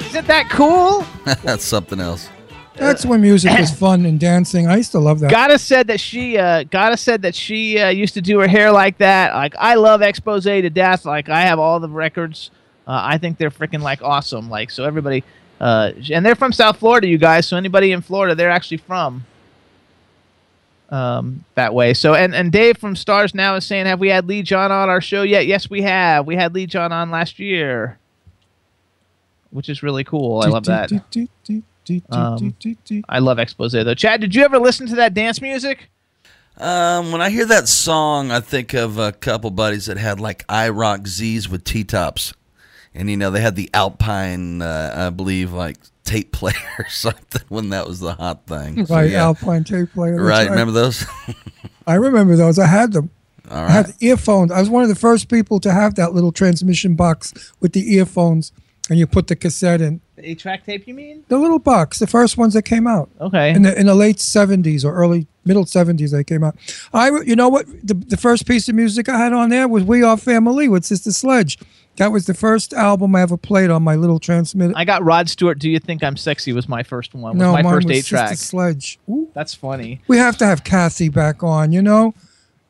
Isn't 0.06 0.26
that 0.26 0.48
cool? 0.50 1.04
That's 1.44 1.64
something 1.64 2.00
else. 2.00 2.30
That's 2.76 3.06
when 3.06 3.20
music 3.20 3.58
was 3.58 3.70
fun 3.78 4.06
and 4.06 4.18
dancing. 4.20 4.68
I 4.68 4.76
used 4.76 4.92
to 4.92 4.98
love 4.98 5.20
that. 5.20 5.30
Gotta 5.30 5.58
said 5.58 5.88
that 5.88 6.00
she 6.00 6.38
uh 6.38 6.64
Gotta 6.64 6.96
said 6.96 7.22
that 7.22 7.34
she 7.34 7.78
uh, 7.78 7.88
used 7.90 8.14
to 8.14 8.22
do 8.22 8.38
her 8.40 8.48
hair 8.48 8.72
like 8.72 8.98
that. 8.98 9.34
Like 9.34 9.54
I 9.58 9.74
love 9.74 10.02
Expose 10.02 10.44
to 10.44 10.70
death. 10.70 11.04
Like 11.04 11.28
I 11.28 11.42
have 11.42 11.58
all 11.58 11.80
the 11.80 11.88
records. 11.88 12.50
Uh, 12.86 13.00
I 13.04 13.18
think 13.18 13.38
they're 13.38 13.50
freaking 13.50 13.82
like 13.82 14.02
awesome. 14.02 14.48
Like 14.50 14.70
so 14.70 14.84
everybody 14.84 15.24
uh 15.60 15.92
and 16.12 16.24
they're 16.24 16.36
from 16.36 16.52
South 16.52 16.78
Florida, 16.78 17.08
you 17.08 17.18
guys. 17.18 17.46
So 17.46 17.56
anybody 17.56 17.92
in 17.92 18.02
Florida, 18.02 18.34
they're 18.34 18.50
actually 18.50 18.78
from. 18.78 19.26
um, 20.90 21.44
that 21.56 21.74
way. 21.74 21.94
So, 21.94 22.14
and 22.14 22.34
and 22.34 22.52
Dave 22.52 22.78
from 22.78 22.94
Stars 22.96 23.34
Now 23.34 23.56
is 23.56 23.66
saying, 23.66 23.86
have 23.86 24.00
we 24.00 24.08
had 24.08 24.26
Lee 24.28 24.42
John 24.42 24.70
on 24.70 24.88
our 24.88 25.00
show 25.00 25.22
yet? 25.22 25.46
Yes, 25.46 25.68
we 25.68 25.82
have. 25.82 26.26
We 26.26 26.36
had 26.36 26.54
Lee 26.54 26.66
John 26.66 26.92
on 26.92 27.10
last 27.10 27.38
year, 27.40 27.98
which 29.50 29.68
is 29.68 29.82
really 29.82 30.04
cool. 30.04 30.42
I 30.42 30.46
love 30.46 30.64
that. 30.64 30.90
Um, 32.10 32.54
I 33.08 33.18
love 33.20 33.38
expose 33.38 33.72
though. 33.72 33.94
Chad, 33.94 34.20
did 34.20 34.34
you 34.34 34.44
ever 34.44 34.58
listen 34.58 34.86
to 34.88 34.96
that 34.96 35.14
dance 35.14 35.40
music? 35.40 35.90
Um, 36.58 37.12
when 37.12 37.20
I 37.20 37.28
hear 37.28 37.44
that 37.46 37.68
song, 37.68 38.30
I 38.30 38.40
think 38.40 38.72
of 38.72 38.98
a 38.98 39.12
couple 39.12 39.50
buddies 39.50 39.86
that 39.86 39.98
had 39.98 40.18
like 40.20 40.46
IROC-Z's 40.46 41.48
with 41.48 41.64
T 41.64 41.84
tops, 41.84 42.32
and 42.94 43.10
you 43.10 43.16
know 43.16 43.30
they 43.30 43.42
had 43.42 43.56
the 43.56 43.68
Alpine, 43.74 44.62
uh, 44.62 44.94
I 44.96 45.10
believe, 45.10 45.52
like 45.52 45.76
tape 46.04 46.32
player 46.32 46.54
or 46.78 46.88
something 46.88 47.42
when 47.48 47.68
that 47.70 47.86
was 47.86 48.00
the 48.00 48.14
hot 48.14 48.46
thing. 48.46 48.86
So, 48.86 48.94
right, 48.94 49.10
yeah. 49.10 49.24
Alpine 49.24 49.64
tape 49.64 49.92
player. 49.92 50.16
that's 50.16 50.28
Right, 50.28 50.48
remember 50.48 50.72
those? 50.72 51.04
I 51.86 51.94
remember 51.94 52.36
those. 52.36 52.58
I 52.58 52.66
had 52.66 52.92
them. 52.92 53.10
All 53.50 53.58
I 53.58 53.70
had 53.70 53.86
right. 53.86 53.94
earphones. 54.00 54.50
I 54.50 54.58
was 54.58 54.70
one 54.70 54.82
of 54.82 54.88
the 54.88 54.94
first 54.94 55.28
people 55.28 55.60
to 55.60 55.72
have 55.72 55.94
that 55.96 56.14
little 56.14 56.32
transmission 56.32 56.94
box 56.94 57.52
with 57.60 57.74
the 57.74 57.94
earphones, 57.94 58.50
and 58.88 58.98
you 58.98 59.06
put 59.06 59.26
the 59.26 59.36
cassette 59.36 59.80
in. 59.80 60.00
The 60.16 60.30
eight 60.30 60.38
track 60.38 60.64
tape, 60.64 60.86
you 60.86 60.94
mean? 60.94 61.24
The 61.28 61.38
little 61.38 61.58
box, 61.58 61.98
the 61.98 62.06
first 62.06 62.38
ones 62.38 62.54
that 62.54 62.62
came 62.62 62.86
out. 62.86 63.10
Okay. 63.20 63.50
In 63.50 63.62
the 63.62 63.78
in 63.78 63.86
the 63.86 63.94
late 63.94 64.20
seventies 64.20 64.84
or 64.84 64.94
early 64.94 65.26
middle 65.44 65.66
seventies, 65.66 66.12
they 66.12 66.24
came 66.24 66.42
out. 66.44 66.56
I, 66.92 67.10
you 67.22 67.36
know 67.36 67.48
what? 67.48 67.66
The, 67.86 67.94
the 67.94 68.16
first 68.16 68.46
piece 68.46 68.68
of 68.68 68.74
music 68.74 69.08
I 69.08 69.18
had 69.18 69.32
on 69.32 69.50
there 69.50 69.68
was 69.68 69.84
"We 69.84 70.02
Are 70.02 70.16
Family" 70.16 70.68
with 70.68 70.84
Sister 70.84 71.12
Sledge. 71.12 71.58
That 71.96 72.12
was 72.12 72.26
the 72.26 72.34
first 72.34 72.74
album 72.74 73.16
I 73.16 73.22
ever 73.22 73.38
played 73.38 73.70
on 73.70 73.82
my 73.82 73.94
little 73.96 74.18
transmitter. 74.18 74.74
I 74.76 74.84
got 74.84 75.02
Rod 75.02 75.30
Stewart. 75.30 75.58
Do 75.58 75.70
you 75.70 75.78
think 75.78 76.04
I'm 76.04 76.16
sexy? 76.16 76.52
Was 76.52 76.68
my 76.68 76.82
first 76.82 77.14
one. 77.14 77.38
No, 77.38 77.52
my 77.52 77.62
mine 77.62 77.72
first 77.72 77.88
was 77.88 77.96
eight 77.96 78.04
track. 78.04 78.28
Sister 78.30 78.44
Sledge. 78.44 78.98
Ooh. 79.08 79.30
That's 79.32 79.54
funny. 79.54 80.02
We 80.06 80.18
have 80.18 80.36
to 80.38 80.46
have 80.46 80.62
Kathy 80.62 81.08
back 81.08 81.42
on. 81.42 81.72
You 81.72 81.80
know, 81.82 82.14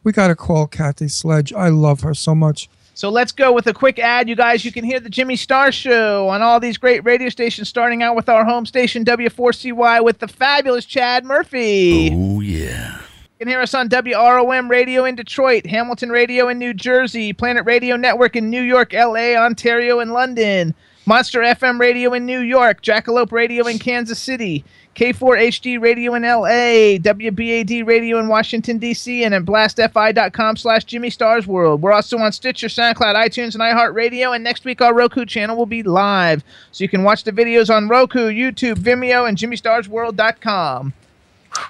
we 0.04 0.12
got 0.12 0.28
to 0.28 0.36
call 0.36 0.68
Kathy 0.68 1.08
Sledge. 1.08 1.52
I 1.52 1.68
love 1.68 2.00
her 2.02 2.14
so 2.14 2.34
much. 2.34 2.68
So 2.96 3.10
let's 3.10 3.30
go 3.30 3.52
with 3.52 3.66
a 3.66 3.74
quick 3.74 3.98
ad, 3.98 4.26
you 4.26 4.34
guys. 4.34 4.64
You 4.64 4.72
can 4.72 4.82
hear 4.82 4.98
the 4.98 5.10
Jimmy 5.10 5.36
Star 5.36 5.70
Show 5.70 6.30
on 6.30 6.40
all 6.40 6.58
these 6.58 6.78
great 6.78 7.04
radio 7.04 7.28
stations, 7.28 7.68
starting 7.68 8.02
out 8.02 8.16
with 8.16 8.30
our 8.30 8.42
home 8.42 8.64
station 8.64 9.04
W4CY 9.04 10.02
with 10.02 10.18
the 10.18 10.26
fabulous 10.26 10.86
Chad 10.86 11.22
Murphy. 11.22 12.08
Oh 12.10 12.40
yeah. 12.40 12.94
You 12.94 13.38
can 13.40 13.48
hear 13.48 13.60
us 13.60 13.74
on 13.74 13.90
WROM 13.90 14.70
Radio 14.70 15.04
in 15.04 15.14
Detroit, 15.14 15.66
Hamilton 15.66 16.08
Radio 16.08 16.48
in 16.48 16.58
New 16.58 16.72
Jersey, 16.72 17.34
Planet 17.34 17.66
Radio 17.66 17.96
Network 17.96 18.34
in 18.34 18.48
New 18.48 18.62
York, 18.62 18.94
LA, 18.94 19.34
Ontario, 19.34 20.00
and 20.00 20.14
London, 20.14 20.74
Monster 21.04 21.40
FM 21.40 21.78
Radio 21.78 22.14
in 22.14 22.24
New 22.24 22.40
York, 22.40 22.80
Jackalope 22.80 23.30
Radio 23.30 23.66
in 23.66 23.78
Kansas 23.78 24.18
City, 24.18 24.64
K4HD 24.96 25.78
Radio 25.78 26.14
in 26.14 26.22
LA, 26.22 26.96
WBAD 26.98 27.86
Radio 27.86 28.18
in 28.18 28.28
Washington, 28.28 28.78
D.C., 28.78 29.24
and 29.24 29.34
at 29.34 29.44
blastfi.com 29.44 30.56
slash 30.56 30.84
Jimmy 30.84 31.10
Stars 31.10 31.46
World. 31.46 31.82
We're 31.82 31.92
also 31.92 32.16
on 32.16 32.32
Stitcher, 32.32 32.68
SoundCloud, 32.68 33.14
iTunes, 33.14 33.54
and 33.54 33.60
iHeartRadio, 33.60 34.34
and 34.34 34.42
next 34.42 34.64
week 34.64 34.80
our 34.80 34.94
Roku 34.94 35.26
channel 35.26 35.54
will 35.54 35.66
be 35.66 35.82
live. 35.82 36.42
So 36.72 36.82
you 36.82 36.88
can 36.88 37.02
watch 37.02 37.24
the 37.24 37.32
videos 37.32 37.68
on 37.68 37.88
Roku, 37.88 38.30
YouTube, 38.30 38.76
Vimeo, 38.76 39.28
and 39.28 39.36
JimmyStarsWorld.com. 39.36 40.94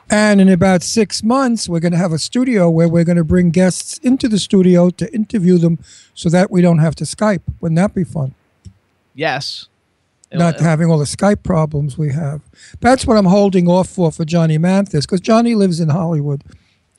And 0.09 0.41
in 0.41 0.49
about 0.49 0.85
six 0.85 1.25
months, 1.25 1.69
we're 1.69 1.81
going 1.81 1.93
to 1.93 1.99
have 1.99 2.13
a 2.13 2.19
studio 2.19 2.71
where 2.71 2.89
we're 2.89 3.05
going 3.05 3.17
to 3.17 3.25
bring 3.25 3.51
guests 3.51 3.99
into 3.99 4.29
the 4.29 4.39
studio 4.39 4.91
to 4.91 5.13
interview 5.13 5.59
them 5.59 5.81
so 6.15 6.29
that 6.29 6.53
we 6.53 6.63
don't 6.63 6.79
have 6.79 6.95
to 6.97 7.05
Skype. 7.05 7.43
Wouldn't 7.61 7.77
that 7.77 7.93
be 7.93 8.05
fun? 8.05 8.35
Yes. 9.15 9.67
Not 10.33 10.61
having 10.61 10.91
all 10.91 10.99
the 10.99 11.05
Skype 11.05 11.43
problems 11.43 11.97
we 11.97 12.13
have. 12.13 12.43
That's 12.81 13.07
what 13.07 13.17
I'm 13.17 13.27
holding 13.27 13.69
off 13.69 13.89
for 13.89 14.11
for 14.11 14.25
Johnny 14.25 14.59
Mathis 14.59 15.07
because 15.07 15.21
Johnny 15.21 15.55
lives 15.55 15.81
in 15.81 15.89
Hollywood. 15.89 16.43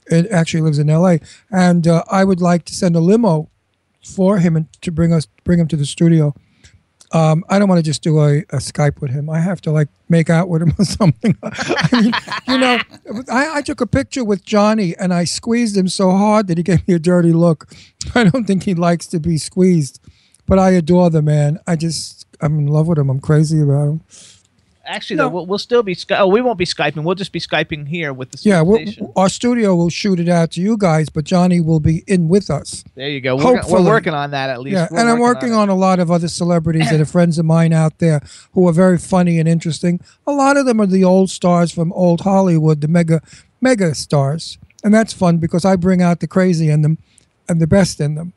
It 0.07 0.27
actually 0.31 0.61
lives 0.61 0.79
in 0.79 0.89
L.A. 0.89 1.19
And 1.51 1.87
uh, 1.87 2.03
I 2.09 2.23
would 2.23 2.41
like 2.41 2.63
to 2.65 2.73
send 2.73 2.95
a 2.95 2.99
limo 2.99 3.49
for 4.01 4.39
him 4.39 4.55
and 4.55 4.71
to 4.81 4.91
bring 4.91 5.11
us 5.13 5.27
bring 5.43 5.59
him 5.59 5.67
to 5.67 5.75
the 5.75 5.85
studio. 5.85 6.33
Um, 7.13 7.45
I 7.47 7.57
don't 7.57 7.69
want 7.69 7.79
to 7.79 7.83
just 7.83 8.03
do 8.03 8.19
a, 8.19 8.39
a 8.39 8.57
Skype 8.57 8.99
with 8.99 9.11
him. 9.11 9.29
I 9.29 9.39
have 9.39 9.61
to 9.61 9.71
like 9.71 9.87
make 10.09 10.29
out 10.29 10.49
with 10.49 10.61
him 10.61 10.73
or 10.77 10.85
something. 10.85 11.37
I 11.41 11.89
mean, 11.93 12.13
you 12.47 12.57
know, 12.57 12.79
I, 13.31 13.57
I 13.57 13.61
took 13.61 13.79
a 13.79 13.87
picture 13.87 14.23
with 14.23 14.43
Johnny 14.43 14.95
and 14.97 15.13
I 15.13 15.23
squeezed 15.23 15.77
him 15.77 15.87
so 15.87 16.11
hard 16.11 16.47
that 16.47 16.57
he 16.57 16.63
gave 16.63 16.85
me 16.87 16.93
a 16.93 16.99
dirty 16.99 17.31
look. 17.31 17.73
I 18.15 18.25
don't 18.25 18.45
think 18.45 18.63
he 18.63 18.73
likes 18.73 19.07
to 19.07 19.19
be 19.19 19.37
squeezed, 19.37 20.01
but 20.45 20.59
I 20.59 20.71
adore 20.71 21.09
the 21.09 21.21
man. 21.21 21.59
I 21.65 21.77
just, 21.77 22.16
I'm 22.41 22.59
in 22.59 22.67
love 22.67 22.87
with 22.87 22.97
him. 22.99 23.09
I'm 23.09 23.19
crazy 23.19 23.61
about 23.61 23.87
him. 23.89 24.01
Actually, 24.87 25.17
though, 25.17 25.27
we'll, 25.27 25.45
we'll 25.45 25.57
still 25.59 25.83
be. 25.83 25.93
Sky- 25.93 26.17
oh, 26.17 26.27
we 26.27 26.39
won't 26.39 26.57
be 26.57 26.65
skyping. 26.65 27.03
We'll 27.03 27.15
just 27.15 27.33
be 27.33 27.41
skyping 27.41 27.85
here 27.85 28.13
with 28.13 28.31
the 28.31 28.39
Yeah, 28.41 28.61
we'll, 28.61 28.79
our 29.17 29.27
studio 29.27 29.75
will 29.75 29.89
shoot 29.89 30.17
it 30.17 30.29
out 30.29 30.51
to 30.51 30.61
you 30.61 30.77
guys, 30.77 31.09
but 31.09 31.25
Johnny 31.25 31.59
will 31.59 31.81
be 31.81 32.05
in 32.07 32.29
with 32.29 32.49
us. 32.49 32.85
There 32.95 33.09
you 33.09 33.19
go. 33.19 33.35
We're, 33.35 33.59
gonna- 33.59 33.67
we're 33.67 33.83
working 33.83 34.13
on 34.13 34.31
that 34.31 34.49
at 34.49 34.61
least. 34.61 34.75
Yeah, 34.75 34.87
We're 34.89 34.99
and 34.99 35.09
I'm 35.09 35.19
working 35.19 35.49
working 35.49 35.53
on 35.53 35.69
on, 35.69 35.69
a 35.69 35.75
lot 35.75 35.99
of 35.99 36.09
other 36.09 36.29
celebrities 36.29 36.89
that 36.89 37.01
are 37.01 37.05
friends 37.05 37.37
of 37.37 37.45
mine 37.45 37.73
out 37.73 37.99
there 37.99 38.21
who 38.53 38.65
are 38.69 38.71
very 38.73 38.97
funny 38.97 39.39
and 39.39 39.47
interesting. 39.49 39.99
A 40.25 40.31
lot 40.31 40.55
of 40.55 40.65
them 40.65 40.79
are 40.79 40.87
the 40.87 41.03
old 41.03 41.29
stars 41.29 41.69
from 41.71 41.91
old 41.91 42.21
Hollywood, 42.21 42.79
the 42.79 42.87
mega 42.87 43.21
mega 43.59 43.93
stars, 43.93 44.57
and 44.85 44.93
that's 44.93 45.11
fun 45.11 45.37
because 45.37 45.65
I 45.65 45.75
bring 45.75 46.01
out 46.01 46.21
the 46.21 46.27
crazy 46.27 46.69
in 46.69 46.81
them 46.81 46.97
and 47.49 47.59
the 47.61 47.67
best 47.67 47.99
in 47.99 48.15
them. 48.15 48.31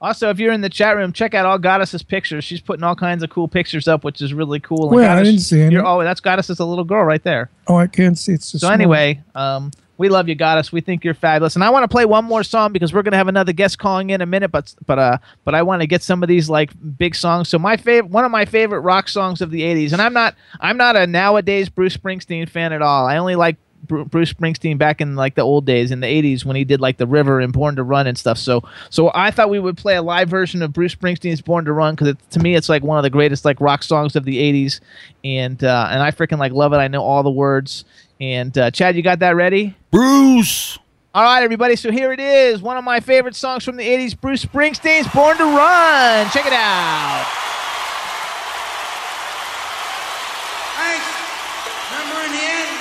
Also, 0.00 0.28
if 0.28 0.38
you're 0.38 0.52
in 0.52 0.60
the 0.60 0.68
chat 0.68 0.94
room, 0.96 1.12
check 1.12 1.32
out 1.34 1.46
all 1.46 1.58
Goddess's 1.58 2.02
pictures. 2.02 2.44
She's 2.44 2.60
putting 2.60 2.82
all 2.84 2.94
kinds 2.94 3.22
of 3.22 3.30
cool 3.30 3.48
pictures 3.48 3.88
up, 3.88 4.04
which 4.04 4.20
is 4.20 4.34
really 4.34 4.60
cool. 4.60 4.90
Where? 4.90 5.04
I 5.08 5.14
Goddess- 5.16 5.28
didn't 5.28 5.40
see 5.40 5.60
any. 5.62 5.74
You're, 5.74 5.86
oh, 5.86 6.02
that's 6.04 6.20
Goddess 6.20 6.50
is 6.50 6.60
a 6.60 6.64
little 6.66 6.84
girl 6.84 7.02
right 7.04 7.22
there. 7.22 7.50
Oh, 7.66 7.76
I 7.76 7.86
can't 7.86 8.18
see. 8.18 8.32
It's 8.32 8.46
So 8.46 8.58
small. 8.58 8.72
anyway, 8.72 9.22
um, 9.34 9.70
we 9.98 10.10
love 10.10 10.28
you, 10.28 10.34
Goddess. 10.34 10.70
We 10.70 10.82
think 10.82 11.02
you're 11.02 11.14
fabulous, 11.14 11.54
and 11.54 11.64
I 11.64 11.70
want 11.70 11.84
to 11.84 11.88
play 11.88 12.04
one 12.04 12.26
more 12.26 12.42
song 12.42 12.70
because 12.74 12.92
we're 12.92 13.00
gonna 13.02 13.16
have 13.16 13.28
another 13.28 13.54
guest 13.54 13.78
calling 13.78 14.10
in 14.10 14.20
a 14.20 14.26
minute. 14.26 14.50
But 14.52 14.74
but 14.84 14.98
uh, 14.98 15.18
but 15.44 15.54
I 15.54 15.62
want 15.62 15.80
to 15.80 15.86
get 15.86 16.02
some 16.02 16.22
of 16.22 16.28
these 16.28 16.50
like 16.50 16.70
big 16.98 17.14
songs. 17.14 17.48
So 17.48 17.58
my 17.58 17.78
favorite, 17.78 18.10
one 18.10 18.26
of 18.26 18.30
my 18.30 18.44
favorite 18.44 18.80
rock 18.80 19.08
songs 19.08 19.40
of 19.40 19.50
the 19.50 19.62
'80s, 19.62 19.94
and 19.94 20.02
I'm 20.02 20.12
not 20.12 20.34
I'm 20.60 20.76
not 20.76 20.96
a 20.96 21.06
nowadays 21.06 21.70
Bruce 21.70 21.96
Springsteen 21.96 22.46
fan 22.46 22.74
at 22.74 22.82
all. 22.82 23.06
I 23.06 23.16
only 23.16 23.36
like 23.36 23.56
Bruce 23.84 24.32
Springsteen 24.32 24.78
back 24.78 25.00
in 25.00 25.16
like 25.16 25.34
the 25.34 25.42
old 25.42 25.64
days 25.64 25.90
in 25.90 26.00
the 26.00 26.06
80s 26.06 26.44
when 26.44 26.56
he 26.56 26.64
did 26.64 26.80
like 26.80 26.96
the 26.96 27.06
river 27.06 27.40
and 27.40 27.52
born 27.52 27.76
to 27.76 27.82
run 27.82 28.06
and 28.06 28.18
stuff. 28.18 28.38
So 28.38 28.62
so 28.90 29.10
i 29.14 29.30
thought 29.30 29.50
we 29.50 29.58
would 29.58 29.76
play 29.76 29.96
a 29.96 30.02
live 30.02 30.28
version 30.28 30.62
of 30.62 30.72
bruce 30.72 30.94
springsteen's 30.94 31.40
born 31.40 31.64
to 31.64 31.72
run 31.72 31.94
because 31.94 32.14
to 32.30 32.38
me 32.40 32.54
it's 32.54 32.68
like 32.68 32.82
one 32.82 32.98
of 32.98 33.02
the 33.02 33.10
greatest 33.10 33.44
like 33.44 33.60
rock 33.60 33.82
songs 33.82 34.16
of 34.16 34.24
the 34.24 34.36
80s 34.36 34.80
and 35.24 35.62
uh 35.62 35.88
and 35.90 36.02
i 36.02 36.10
freaking 36.10 36.38
like 36.38 36.52
love 36.52 36.72
it. 36.72 36.76
I 36.76 36.88
know 36.88 37.02
all 37.02 37.22
the 37.22 37.30
words. 37.30 37.84
And 38.20 38.56
uh 38.56 38.70
chad 38.70 38.96
you 38.96 39.02
got 39.02 39.18
that 39.20 39.36
ready? 39.36 39.76
Bruce! 39.90 40.78
All 41.14 41.22
right 41.22 41.42
everybody. 41.42 41.76
So 41.76 41.90
here 41.90 42.12
it 42.12 42.20
is 42.20 42.60
one 42.60 42.76
of 42.76 42.84
my 42.84 43.00
favorite 43.00 43.34
songs 43.36 43.64
from 43.64 43.76
the 43.76 43.84
80s 43.86 44.18
bruce 44.20 44.44
springsteen's 44.44 45.08
born 45.14 45.36
to 45.36 45.44
run. 45.44 46.28
Check 46.30 46.46
it 46.46 46.52
out 46.52 47.26
Thanks. 50.76 51.06
Remember 51.90 52.20
in 52.26 52.32
the 52.32 52.44
end, 52.44 52.76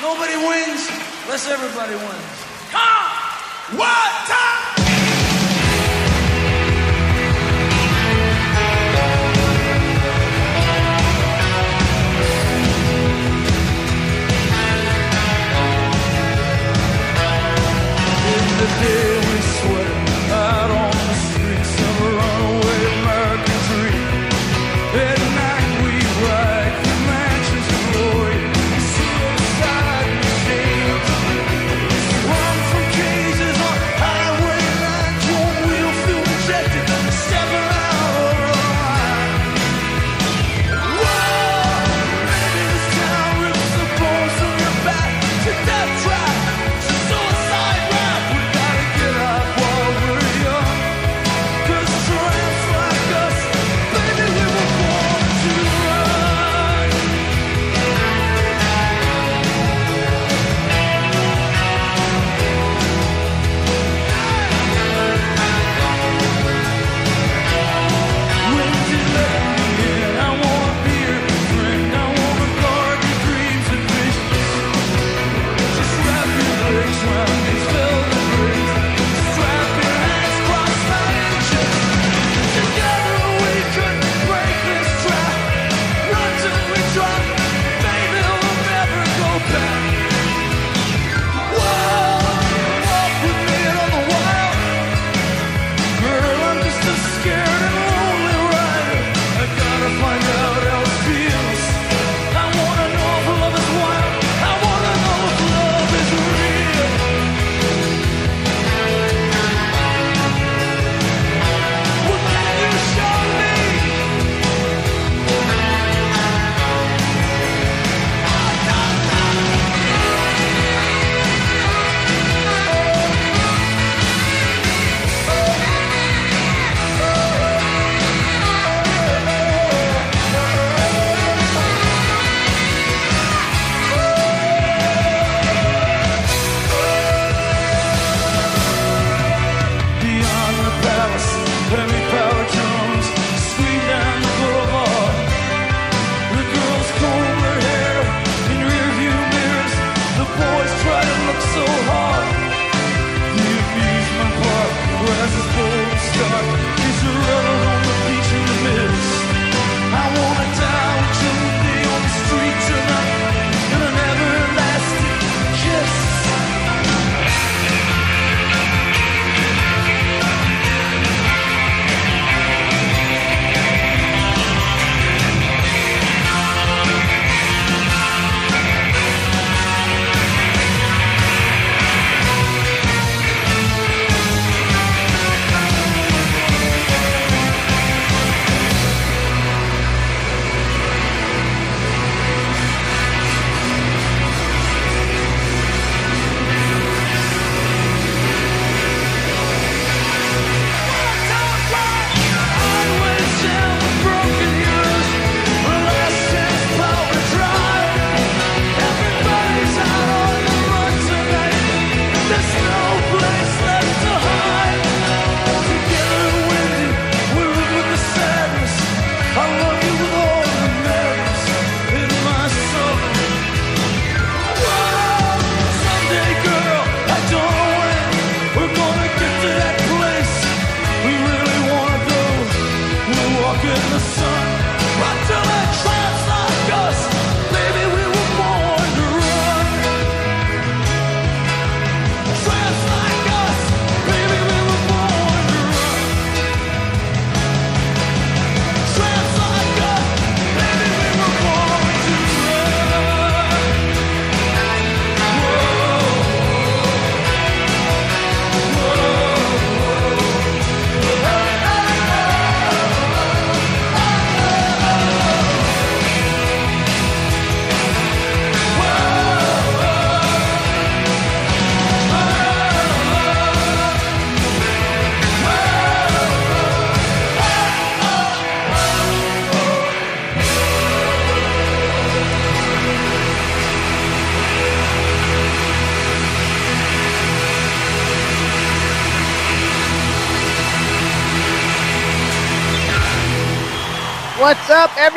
nobody 0.00 0.36
wins 0.36 0.88
unless 1.24 1.48
everybody 1.48 1.94
wins. 1.94 2.38
Come! 2.70 3.78
One 3.78 4.14
time! 4.26 4.57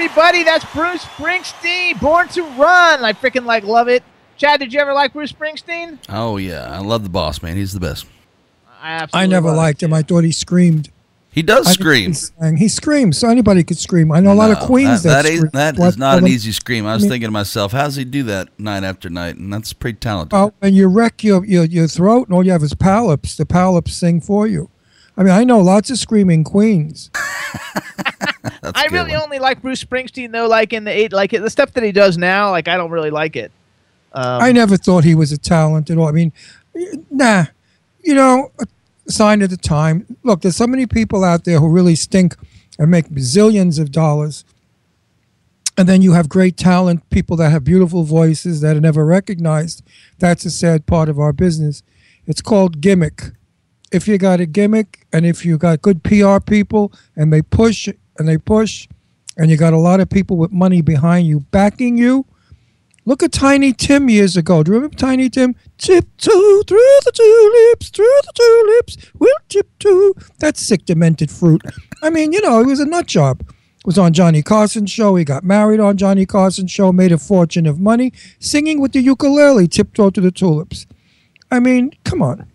Everybody? 0.06 0.43
That's 0.43 0.66
Bruce 0.74 1.04
Springsteen, 1.06 1.99
Born 2.02 2.28
to 2.30 2.41
Run. 2.41 3.04
I 3.06 3.14
freaking 3.14 3.45
like 3.45 3.64
love 3.64 3.88
it. 3.88 4.04
Chad, 4.36 4.60
did 4.60 4.74
you 4.74 4.80
ever 4.80 4.93
like 4.93 5.14
Bruce 5.14 5.32
Springsteen? 5.32 5.99
Oh 6.10 6.38
yeah, 6.38 6.64
I 6.76 6.80
love 6.80 7.04
the 7.04 7.10
boss 7.10 7.43
man. 7.43 7.56
He's 7.56 7.74
the 7.74 7.80
best. 7.80 8.08
I 8.82 8.93
absolutely 8.93 9.24
I 9.24 9.28
never 9.28 9.52
liked 9.52 9.84
him. 9.84 9.93
I 9.93 10.02
thought 10.02 10.24
he 10.24 10.32
screamed. 10.32 10.89
He 11.30 11.43
does 11.43 11.68
I- 11.68 11.74
scream. 11.74 12.14
He, 12.14 12.56
he 12.58 12.68
screams. 12.68 13.20
So 13.20 13.30
anybody 13.30 13.64
could 13.64 13.78
scream. 13.78 14.12
I 14.12 14.20
know 14.22 14.34
a 14.34 14.34
lot 14.34 14.49
of 14.49 14.58
queens 14.60 15.04
that, 15.04 15.10
that, 15.10 15.22
that, 15.22 15.26
scream. 15.28 15.43
ain't- 15.45 15.54
that 15.54 15.78
What- 15.78 15.88
is 15.89 15.97
not 15.99 16.18
an 16.18 16.28
easy 16.28 16.52
scream. 16.52 16.88
I 16.88 16.95
was 16.95 17.04
I 17.04 17.06
mean- 17.06 17.12
thinking 17.12 17.28
to 17.28 17.32
myself, 17.32 17.72
how 17.72 17.84
does 17.84 17.95
he 17.95 18.04
do 18.04 18.24
that 18.24 18.49
night 18.60 18.84
after 18.84 19.08
night? 19.08 19.36
And 19.36 19.54
that's 19.54 19.72
pretty 19.72 19.99
talented. 19.99 20.34
Well, 20.34 20.56
when 20.60 20.74
you 20.74 20.88
wreck 20.88 21.24
your, 21.24 21.45
your 21.45 21.64
your 21.66 21.88
throat 21.88 22.28
and 22.28 22.36
all 22.36 22.43
you 22.43 22.52
have 22.54 22.64
is 22.64 22.74
polyps, 22.74 23.38
the 23.38 23.45
polyps 23.45 23.93
sing 23.93 24.20
for 24.20 24.47
you. 24.47 24.72
I 25.16 25.22
mean, 25.24 25.34
I 25.34 25.43
know 25.43 25.60
lots 25.60 25.91
of 25.91 25.99
screaming 25.99 26.43
queens. 26.43 27.12
That's 28.61 28.71
I 28.75 28.85
a 28.85 28.89
good 28.89 28.95
really 28.95 29.13
one. 29.13 29.23
only 29.23 29.39
like 29.39 29.61
Bruce 29.61 29.83
Springsteen 29.83 30.31
though, 30.31 30.47
like 30.47 30.73
in 30.73 30.83
the 30.83 30.91
eight, 30.91 31.13
like 31.13 31.31
the 31.31 31.49
stuff 31.49 31.73
that 31.73 31.83
he 31.83 31.91
does 31.91 32.17
now. 32.17 32.51
Like 32.51 32.67
I 32.67 32.77
don't 32.77 32.91
really 32.91 33.11
like 33.11 33.35
it. 33.35 33.51
Um, 34.13 34.41
I 34.41 34.51
never 34.51 34.77
thought 34.77 35.03
he 35.03 35.15
was 35.15 35.31
a 35.31 35.37
talent 35.37 35.89
at 35.89 35.97
all. 35.97 36.07
I 36.07 36.11
mean, 36.11 36.33
nah, 37.09 37.45
you 38.03 38.13
know, 38.13 38.51
a 38.59 38.67
sign 39.11 39.41
of 39.41 39.49
the 39.49 39.57
time. 39.57 40.17
Look, 40.23 40.41
there's 40.41 40.55
so 40.57 40.67
many 40.67 40.85
people 40.85 41.23
out 41.23 41.45
there 41.45 41.59
who 41.59 41.69
really 41.69 41.95
stink 41.95 42.35
and 42.77 42.89
make 42.91 43.09
zillions 43.09 43.79
of 43.79 43.91
dollars. 43.91 44.43
And 45.77 45.87
then 45.87 46.01
you 46.01 46.11
have 46.13 46.27
great 46.27 46.57
talent, 46.57 47.09
people 47.09 47.37
that 47.37 47.49
have 47.51 47.63
beautiful 47.63 48.03
voices 48.03 48.61
that 48.61 48.75
are 48.75 48.81
never 48.81 49.05
recognized. 49.05 49.83
That's 50.19 50.45
a 50.45 50.51
sad 50.51 50.85
part 50.85 51.07
of 51.07 51.17
our 51.19 51.31
business. 51.31 51.81
It's 52.25 52.41
called 52.41 52.81
gimmick. 52.81 53.31
If 53.91 54.07
you 54.07 54.17
got 54.17 54.39
a 54.39 54.45
gimmick 54.45 55.05
and 55.13 55.25
if 55.25 55.45
you 55.45 55.57
got 55.57 55.81
good 55.81 56.03
PR 56.03 56.39
people 56.39 56.91
and 57.15 57.31
they 57.31 57.41
push 57.41 57.87
and 58.22 58.30
they 58.30 58.38
push 58.38 58.88
and 59.38 59.51
you 59.51 59.57
got 59.57 59.74
a 59.74 59.78
lot 59.78 59.99
of 59.99 60.09
people 60.09 60.38
with 60.38 60.51
money 60.51 60.82
behind 60.82 61.28
you 61.28 61.41
backing 61.51 61.97
you, 61.97 62.26
Look 63.03 63.24
at 63.24 63.32
Tiny 63.32 63.74
Tim 63.74 64.09
years 64.09 64.38
ago. 64.38 64.61
Do 64.61 64.72
you 64.72 64.76
remember 64.76 64.95
Tiny 64.95 65.28
Tim? 65.28 65.55
Tiptoe 65.80 66.61
through 66.61 66.99
the 67.03 67.11
tulips, 67.11 67.89
through 67.89 68.05
the 68.05 68.32
tulips, 68.36 69.11
we'll 69.17 69.36
tiptoe. 69.49 70.13
That's 70.38 70.61
sick, 70.61 70.86
demented 70.86 71.32
fruit. 71.32 71.63
I 72.03 72.11
mean, 72.11 72.32
you 72.32 72.41
know, 72.41 72.59
it 72.59 72.67
was 72.67 72.80
a 72.80 72.86
nut 72.86 73.07
job. 73.07 73.41
It 73.41 73.88
Was 73.88 73.97
on 73.97 74.13
Johnny 74.13 74.43
Carson's 74.43 74.91
show. 74.91 75.15
He 75.15 75.24
got 75.26 75.43
married 75.43 75.80
on 75.80 75.97
Johnny 75.97 76.28
Carson's 76.28 76.69
show, 76.69 76.91
made 76.91 77.11
a 77.11 77.17
fortune 77.17 77.65
of 77.65 77.80
money, 77.80 78.13
singing 78.38 78.80
with 78.80 78.91
the 78.91 79.01
ukulele, 79.01 79.67
tiptoe 79.67 80.11
to 80.11 80.22
the 80.22 80.32
tulips. 80.32 80.86
I 81.49 81.59
mean, 81.59 81.93
come 82.03 82.22
on. 82.22 82.51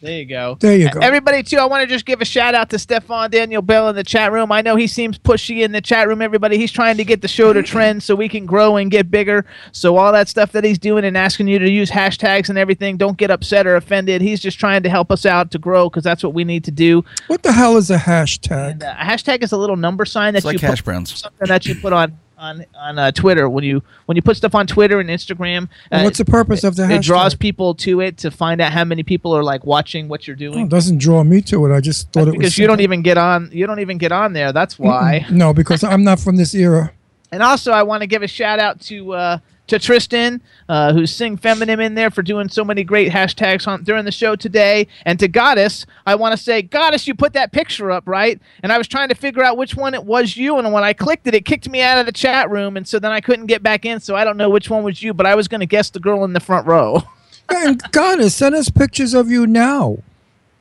There 0.00 0.18
you 0.18 0.26
go. 0.26 0.56
There 0.60 0.76
you 0.76 0.90
go. 0.90 1.00
Everybody, 1.00 1.42
too, 1.42 1.56
I 1.58 1.64
want 1.66 1.82
to 1.82 1.86
just 1.92 2.06
give 2.06 2.20
a 2.20 2.24
shout 2.24 2.54
out 2.54 2.70
to 2.70 2.78
Stefan 2.78 3.30
Daniel 3.30 3.62
Bell 3.62 3.88
in 3.88 3.96
the 3.96 4.04
chat 4.04 4.30
room. 4.32 4.52
I 4.52 4.60
know 4.60 4.76
he 4.76 4.86
seems 4.86 5.18
pushy 5.18 5.62
in 5.64 5.72
the 5.72 5.80
chat 5.80 6.06
room, 6.08 6.22
everybody. 6.22 6.56
He's 6.56 6.70
trying 6.72 6.96
to 6.98 7.04
get 7.04 7.20
the 7.22 7.28
show 7.28 7.52
to 7.52 7.62
trend 7.62 8.02
so 8.02 8.14
we 8.14 8.28
can 8.28 8.46
grow 8.46 8.76
and 8.76 8.90
get 8.90 9.10
bigger. 9.10 9.44
So, 9.72 9.96
all 9.96 10.12
that 10.12 10.28
stuff 10.28 10.52
that 10.52 10.64
he's 10.64 10.78
doing 10.78 11.04
and 11.04 11.16
asking 11.16 11.48
you 11.48 11.58
to 11.58 11.68
use 11.70 11.90
hashtags 11.90 12.48
and 12.48 12.56
everything, 12.58 12.96
don't 12.96 13.16
get 13.16 13.30
upset 13.30 13.66
or 13.66 13.76
offended. 13.76 14.22
He's 14.22 14.40
just 14.40 14.58
trying 14.58 14.82
to 14.84 14.88
help 14.88 15.10
us 15.10 15.26
out 15.26 15.50
to 15.50 15.58
grow 15.58 15.88
because 15.90 16.04
that's 16.04 16.22
what 16.22 16.34
we 16.34 16.44
need 16.44 16.64
to 16.64 16.70
do. 16.70 17.04
What 17.26 17.42
the 17.42 17.52
hell 17.52 17.76
is 17.76 17.90
a 17.90 17.96
hashtag? 17.98 18.70
And, 18.72 18.82
uh, 18.84 18.94
a 18.98 19.04
hashtag 19.04 19.42
is 19.42 19.52
a 19.52 19.56
little 19.58 19.76
number 19.76 20.04
sign 20.04 20.34
that 20.34 20.38
It's 20.38 20.46
like 20.46 20.60
you 20.62 20.66
hash 20.68 20.78
put, 20.78 20.84
browns. 20.84 21.18
something 21.20 21.48
that 21.48 21.66
you 21.66 21.74
put 21.74 21.92
on 21.92 22.16
on 22.38 22.64
on 22.78 22.98
uh, 22.98 23.10
Twitter 23.12 23.48
when 23.48 23.64
you 23.64 23.82
when 24.06 24.16
you 24.16 24.22
put 24.22 24.36
stuff 24.36 24.54
on 24.54 24.66
Twitter 24.66 25.00
and 25.00 25.10
Instagram. 25.10 25.68
And 25.90 26.02
uh, 26.02 26.04
what's 26.04 26.18
the 26.18 26.24
purpose 26.24 26.64
of 26.64 26.76
the 26.76 26.88
it 26.90 27.02
draws 27.02 27.34
people 27.34 27.74
to 27.76 28.00
it 28.00 28.16
to 28.18 28.30
find 28.30 28.60
out 28.60 28.72
how 28.72 28.84
many 28.84 29.02
people 29.02 29.34
are 29.36 29.42
like 29.42 29.64
watching 29.66 30.08
what 30.08 30.26
you're 30.26 30.36
Oh, 30.36 30.38
doing. 30.38 30.58
it 30.66 30.68
doesn't 30.70 30.98
draw 30.98 31.24
me 31.24 31.42
to 31.42 31.66
it. 31.66 31.74
I 31.76 31.80
just 31.80 32.12
thought 32.12 32.22
it 32.28 32.32
was 32.32 32.36
because 32.38 32.58
you 32.58 32.66
don't 32.66 32.80
even 32.80 33.02
get 33.02 33.18
on 33.18 33.50
you 33.52 33.66
don't 33.66 33.80
even 33.80 33.98
get 33.98 34.12
on 34.12 34.32
there 34.32 34.52
that's 34.52 34.78
why 34.78 35.26
No, 35.30 35.52
because 35.52 35.82
I'm 35.84 36.04
not 36.04 36.20
from 36.20 36.36
this 36.36 36.54
era. 36.54 36.92
and 37.32 37.42
also 37.42 37.72
i 37.72 37.82
want 37.82 38.00
to 38.02 38.06
give 38.06 38.22
a 38.22 38.28
shout 38.28 38.58
out 38.58 38.80
to 38.80 39.12
uh 39.12 39.38
to 39.68 39.78
Tristan, 39.78 40.42
uh, 40.68 40.92
who's 40.92 41.14
Sing 41.14 41.36
Feminine 41.36 41.80
in 41.80 41.94
there 41.94 42.10
for 42.10 42.22
doing 42.22 42.48
so 42.48 42.64
many 42.64 42.82
great 42.82 43.12
hashtags 43.12 43.66
on, 43.68 43.84
during 43.84 44.04
the 44.04 44.12
show 44.12 44.34
today. 44.34 44.88
And 45.04 45.18
to 45.20 45.28
Goddess, 45.28 45.86
I 46.06 46.14
want 46.16 46.36
to 46.36 46.42
say, 46.42 46.62
Goddess, 46.62 47.06
you 47.06 47.14
put 47.14 47.34
that 47.34 47.52
picture 47.52 47.90
up, 47.90 48.04
right? 48.06 48.40
And 48.62 48.72
I 48.72 48.78
was 48.78 48.88
trying 48.88 49.08
to 49.10 49.14
figure 49.14 49.42
out 49.42 49.56
which 49.56 49.76
one 49.76 49.94
it 49.94 50.04
was 50.04 50.36
you. 50.36 50.58
And 50.58 50.72
when 50.72 50.84
I 50.84 50.92
clicked 50.92 51.26
it, 51.26 51.34
it 51.34 51.44
kicked 51.44 51.68
me 51.68 51.80
out 51.80 51.98
of 51.98 52.06
the 52.06 52.12
chat 52.12 52.50
room. 52.50 52.76
And 52.76 52.86
so 52.88 52.98
then 52.98 53.12
I 53.12 53.20
couldn't 53.20 53.46
get 53.46 53.62
back 53.62 53.84
in. 53.84 54.00
So 54.00 54.16
I 54.16 54.24
don't 54.24 54.36
know 54.36 54.50
which 54.50 54.70
one 54.70 54.82
was 54.82 55.02
you, 55.02 55.14
but 55.14 55.26
I 55.26 55.34
was 55.34 55.48
going 55.48 55.60
to 55.60 55.66
guess 55.66 55.90
the 55.90 56.00
girl 56.00 56.24
in 56.24 56.32
the 56.32 56.40
front 56.40 56.66
row. 56.66 57.02
And 57.50 57.80
God, 57.92 58.22
send 58.30 58.54
us 58.54 58.68
pictures 58.68 59.14
of 59.14 59.30
you 59.30 59.46
now. 59.46 60.02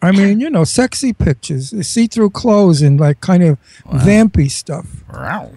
I 0.01 0.11
mean, 0.11 0.39
you 0.39 0.49
know, 0.49 0.63
sexy 0.63 1.11
pictures, 1.11 1.73
see-through 1.85 2.29
clothes, 2.29 2.81
and 2.81 2.97
like 2.97 3.19
kind 3.19 3.43
of 3.43 3.57
vampy 3.85 4.49
stuff. 4.49 5.03
Wow. 5.11 5.51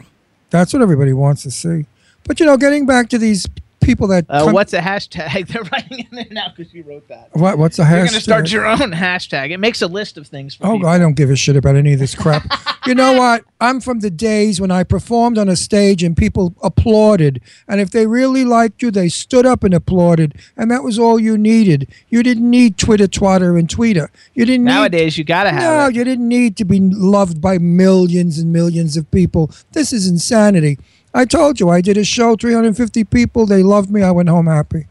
That's 0.51 0.73
what 0.73 0.83
everybody 0.83 1.13
wants 1.13 1.45
to 1.45 1.53
see. 1.53 1.87
But 2.25 2.41
you 2.41 2.47
know, 2.47 2.57
getting 2.57 2.87
back 2.87 3.09
to 3.11 3.19
these 3.19 3.47
people 3.81 4.07
that 4.07 4.27
Uh, 4.29 4.51
what's 4.51 4.75
a 4.75 4.79
hashtag? 4.81 5.49
They're 5.53 5.63
writing 5.73 6.01
in 6.01 6.07
there 6.17 6.27
now 6.31 6.53
because 6.55 6.73
you 6.75 6.83
wrote 6.85 7.09
that. 7.09 7.31
what 7.33 7.57
what's 7.59 7.79
a 7.79 7.83
hashtag? 7.85 7.91
You're 7.91 7.99
going 8.07 8.09
to 8.15 8.21
start 8.21 8.53
your 8.53 8.67
own 8.67 8.93
hashtag. 8.93 9.51
It 9.51 9.59
makes 9.59 9.81
a 9.83 9.87
list 9.87 10.19
of 10.19 10.27
things 10.27 10.55
for 10.55 10.67
Oh, 10.67 10.73
people. 10.75 10.89
I 10.89 10.99
don't 10.99 11.15
give 11.15 11.31
a 11.31 11.37
shit 11.37 11.57
about 11.57 11.77
any 11.77 11.95
of 11.95 11.99
this 11.99 12.15
crap. 12.15 12.45
you 12.87 12.95
know 12.95 13.15
what? 13.15 13.43
I'm 13.61 13.81
from 13.81 14.01
the 14.01 14.11
days 14.11 14.61
when 14.61 14.71
I 14.71 14.85
performed 14.85 15.39
on 15.39 15.49
a 15.49 15.57
stage 15.57 16.03
and 16.03 16.15
people 16.17 16.55
applauded. 16.63 17.41
And 17.67 17.81
if 17.81 17.91
they 17.91 18.07
really 18.07 18.45
liked 18.45 18.83
you, 18.83 18.91
they 18.91 19.09
stood 19.09 19.47
up 19.47 19.65
and 19.65 19.73
applauded. 19.75 20.35
And 20.59 20.71
that 20.71 20.85
was 20.85 20.99
all 20.99 21.19
you 21.19 21.37
needed. 21.39 21.89
You 22.11 22.23
didn't 22.23 22.49
need 22.49 22.77
Twitter, 22.77 23.07
Twitter, 23.09 23.57
and 23.57 23.67
Tweeter. 23.67 24.09
You 24.35 24.45
didn't 24.45 24.65
need 24.67 24.73
Nowadays, 24.73 25.17
you 25.19 25.25
got 25.25 25.45
to 25.45 25.51
have 25.53 25.63
No, 25.63 25.87
it. 25.87 25.95
you 25.95 26.05
didn't 26.05 26.29
need 26.29 26.57
to 26.59 26.65
be 26.67 26.81
loved 26.81 27.41
by 27.41 27.57
millions 27.59 28.39
and 28.39 28.53
millions 28.53 28.97
of 28.99 29.11
people. 29.11 29.51
This 29.73 29.93
is 29.93 30.07
insanity. 30.07 30.79
I 31.13 31.25
told 31.25 31.59
you, 31.59 31.69
I 31.71 31.81
did 31.81 31.97
a 31.97 32.05
show, 32.05 32.37
350 32.37 33.05
people. 33.05 33.47
They 33.47 33.63
loved 33.63 33.91
me. 33.91 34.03
I 34.03 34.11
went 34.11 34.29
home 34.29 34.47
happy. 34.47 34.87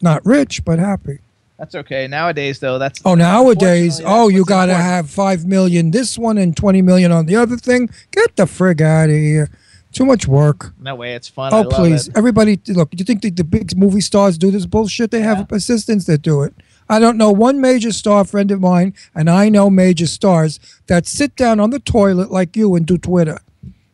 Not 0.00 0.24
rich, 0.26 0.64
but 0.64 0.78
happy. 0.78 1.18
That's 1.58 1.74
okay. 1.74 2.06
Nowadays, 2.06 2.60
though, 2.60 2.78
that's 2.78 3.00
Oh, 3.04 3.14
nowadays, 3.14 4.00
oh, 4.04 4.28
you 4.28 4.44
got 4.44 4.66
to 4.66 4.74
have 4.74 5.10
5 5.10 5.44
million 5.46 5.90
this 5.90 6.16
one 6.16 6.38
and 6.38 6.56
20 6.56 6.82
million 6.82 7.10
on 7.10 7.26
the 7.26 7.36
other 7.36 7.56
thing. 7.56 7.90
Get 8.12 8.36
the 8.36 8.44
frig 8.44 8.80
out 8.80 9.10
of 9.10 9.16
here. 9.16 9.50
Too 9.90 10.04
much 10.04 10.28
work. 10.28 10.74
No 10.78 10.94
way, 10.94 11.14
it's 11.14 11.28
fun. 11.28 11.52
Oh, 11.52 11.62
I 11.62 11.64
Oh, 11.64 11.68
please. 11.68 12.08
it. 12.08 12.16
Everybody, 12.16 12.60
look, 12.68 12.90
you 12.92 13.04
think 13.04 13.22
the, 13.22 13.30
the 13.30 13.42
big 13.42 13.76
movie 13.76 14.00
stars 14.02 14.38
do 14.38 14.50
this 14.50 14.66
bullshit? 14.66 15.10
They 15.10 15.22
have 15.22 15.50
assistants 15.50 16.04
that 16.04 16.22
do 16.22 16.42
it. 16.42 16.54
I 16.88 16.98
don't 17.00 17.16
know 17.16 17.30
one 17.32 17.60
major 17.60 17.90
star 17.92 18.24
friend 18.24 18.50
of 18.50 18.60
mine, 18.60 18.94
and 19.14 19.28
I 19.28 19.48
know 19.48 19.68
major 19.68 20.06
stars 20.06 20.60
that 20.86 21.06
sit 21.06 21.34
down 21.36 21.58
on 21.58 21.70
the 21.70 21.80
toilet 21.80 22.30
like 22.30 22.56
you 22.56 22.74
and 22.74 22.86
do 22.86 22.98
Twitter. 22.98 23.40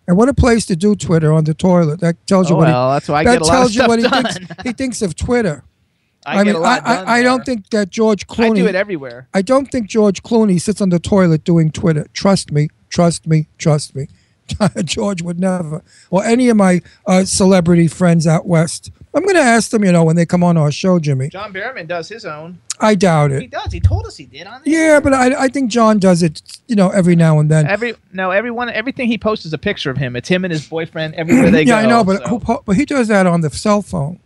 And 0.07 0.17
what 0.17 0.29
a 0.29 0.35
place 0.35 0.67
to 0.67 0.77
do 0.77 0.95
Twitter 0.95 1.33
on 1.33 1.45
the 1.45 1.55
toilet. 1.55 2.01
That 2.01 2.27
tells 2.27 2.51
you 2.51 2.57
Oh, 2.57 2.59
what 2.59 2.69
well, 2.69 2.91
he, 2.91 2.97
that's 2.97 3.09
why 3.09 3.21
I 3.21 3.25
that 3.25 3.33
get 3.33 3.43
a 3.43 3.45
lot 3.45 3.53
of 3.55 3.59
tells 3.59 3.75
you 3.75 3.87
what 3.87 3.99
he 3.99 4.09
done. 4.09 4.25
thinks. 4.25 4.63
He 4.63 4.73
thinks 4.73 5.03
of 5.03 5.17
Twitter. 5.17 5.65
I, 6.27 6.43
get 6.43 6.55
mean, 6.55 6.65
I, 6.65 6.79
I, 6.79 7.19
I 7.19 7.23
don't 7.23 7.45
think 7.45 7.69
that 7.71 7.91
George 7.91 8.27
Clooney. 8.27 8.53
I 8.53 8.55
do 8.55 8.67
it 8.67 8.75
everywhere. 8.75 9.29
I 9.35 9.43
don't 9.43 9.71
think 9.71 9.89
George 9.89 10.23
Clooney 10.23 10.61
sits 10.61 10.81
on 10.81 10.89
the 10.89 10.99
toilet 10.99 11.45
doing 11.45 11.71
Twitter. 11.71 12.07
Trust 12.15 12.51
me, 12.51 12.69
trust 12.89 13.27
me, 13.27 13.49
trust 13.59 13.95
me. 13.95 14.09
George 14.85 15.23
would 15.23 15.39
never. 15.41 15.83
Or 16.11 16.25
any 16.25 16.49
of 16.49 16.57
my 16.57 16.81
uh, 17.07 17.25
celebrity 17.25 17.89
friends 17.89 18.27
out 18.27 18.47
west. 18.47 18.91
I'm 19.15 19.23
going 19.23 19.37
to 19.37 19.41
ask 19.41 19.71
them, 19.71 19.85
you 19.85 19.93
know, 19.93 20.03
when 20.05 20.17
they 20.17 20.27
come 20.27 20.43
on 20.43 20.57
our 20.57 20.73
show, 20.73 20.99
Jimmy. 20.99 21.29
John 21.29 21.53
Behrman 21.53 21.87
does 21.87 22.09
his 22.09 22.25
own. 22.25 22.59
I 22.81 22.97
doubt 22.97 23.31
it. 23.31 23.41
He 23.43 23.47
does. 23.47 23.73
He 23.73 23.79
told 23.79 24.07
us 24.07 24.17
he 24.17 24.27
did 24.27 24.49
on. 24.49 24.61
Yeah, 24.65 24.99
but 24.99 25.15
I, 25.15 25.45
I 25.45 25.49
think 25.49 25.71
John 25.71 25.99
does 26.01 26.23
it, 26.25 26.59
you 26.67 26.75
know, 26.75 26.91
every 26.91 27.15
now 27.15 27.39
and 27.39 27.49
then. 27.49 27.69
Every 27.69 27.95
no, 28.13 28.33
everyone, 28.33 28.69
everything 28.71 29.07
he 29.07 29.17
posts 29.17 29.47
is 29.47 29.53
a 29.53 29.59
picture 29.59 29.91
of 29.91 29.97
him. 29.97 30.17
It's 30.17 30.29
him 30.29 30.45
and 30.45 30.51
his 30.53 30.67
boyfriend 30.67 31.15
everywhere 31.15 31.51
they 31.53 31.63
yeah, 31.67 31.67
go. 31.67 31.81
Yeah, 31.81 31.87
I 31.87 31.89
know, 31.89 32.03
but 32.03 32.23
so- 32.27 32.39
who, 32.39 32.63
but 32.65 32.75
he 32.77 32.85
does 32.85 33.09
that 33.09 33.27
on 33.27 33.43
the 33.43 33.51
cell 33.51 33.83
phone. 33.83 34.19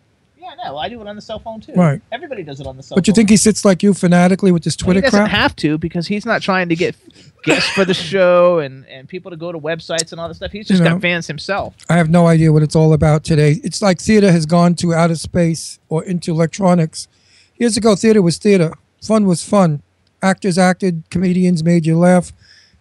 Yeah, 0.57 0.65
no, 0.69 0.77
I 0.79 0.89
do 0.89 1.01
it 1.01 1.07
on 1.07 1.17
the 1.17 1.23
cell 1.23 1.39
phone 1.39 1.61
too. 1.61 1.73
Right. 1.75 2.01
Everybody 2.13 2.43
does 2.43 2.61
it 2.61 2.67
on 2.67 2.77
the 2.77 2.83
cell. 2.83 2.97
But 2.97 3.07
you 3.07 3.13
think 3.13 3.29
he 3.31 3.37
sits 3.37 3.65
like 3.65 3.83
you 3.83 3.93
fanatically 3.95 4.51
with 4.53 4.65
this 4.65 4.77
Well, 4.79 4.87
Twitter 4.87 5.01
he 5.01 5.03
doesn't 5.11 5.21
crap? 5.21 5.31
have 5.31 5.57
to 5.57 5.79
because 5.79 6.07
he's 6.07 6.25
not 6.27 6.43
trying 6.43 6.69
to 6.71 6.77
get 6.77 6.97
guests 7.45 7.69
for 7.71 7.85
the 7.85 7.95
show 7.95 8.59
and 8.59 8.87
and 8.87 9.09
people 9.09 9.31
to 9.31 9.37
go 9.37 9.53
to 9.53 9.59
websites 9.59 10.13
and 10.13 10.21
all 10.21 10.29
this 10.29 10.39
stuff. 10.39 10.51
He's 10.53 10.67
just 10.67 10.79
You 10.81 10.85
know. 10.85 10.95
got 10.95 11.03
fans 11.03 11.27
himself. 11.27 11.75
I 11.89 11.97
have 11.97 12.09
no 12.11 12.27
idea 12.27 12.53
what 12.53 12.63
it's 12.63 12.75
all 12.77 12.93
about 12.93 13.25
today. 13.25 13.61
It's 13.63 13.83
like 13.83 14.01
theater 14.01 14.33
has 14.33 14.47
gone 14.47 14.75
to 14.77 14.95
outer 14.95 15.17
space 15.17 15.79
or 15.89 16.03
into 16.05 16.31
electronics. 16.33 17.09
Years 17.57 17.77
ago, 17.77 17.95
theater 17.97 18.23
was 18.23 18.39
theater. 18.39 18.73
Fun 19.03 19.27
was 19.27 19.43
fun. 19.45 19.83
Actors 20.23 20.59
acted, 20.59 21.05
comedians 21.11 21.63
made 21.63 21.87
you 21.87 21.97
laugh. 21.97 22.33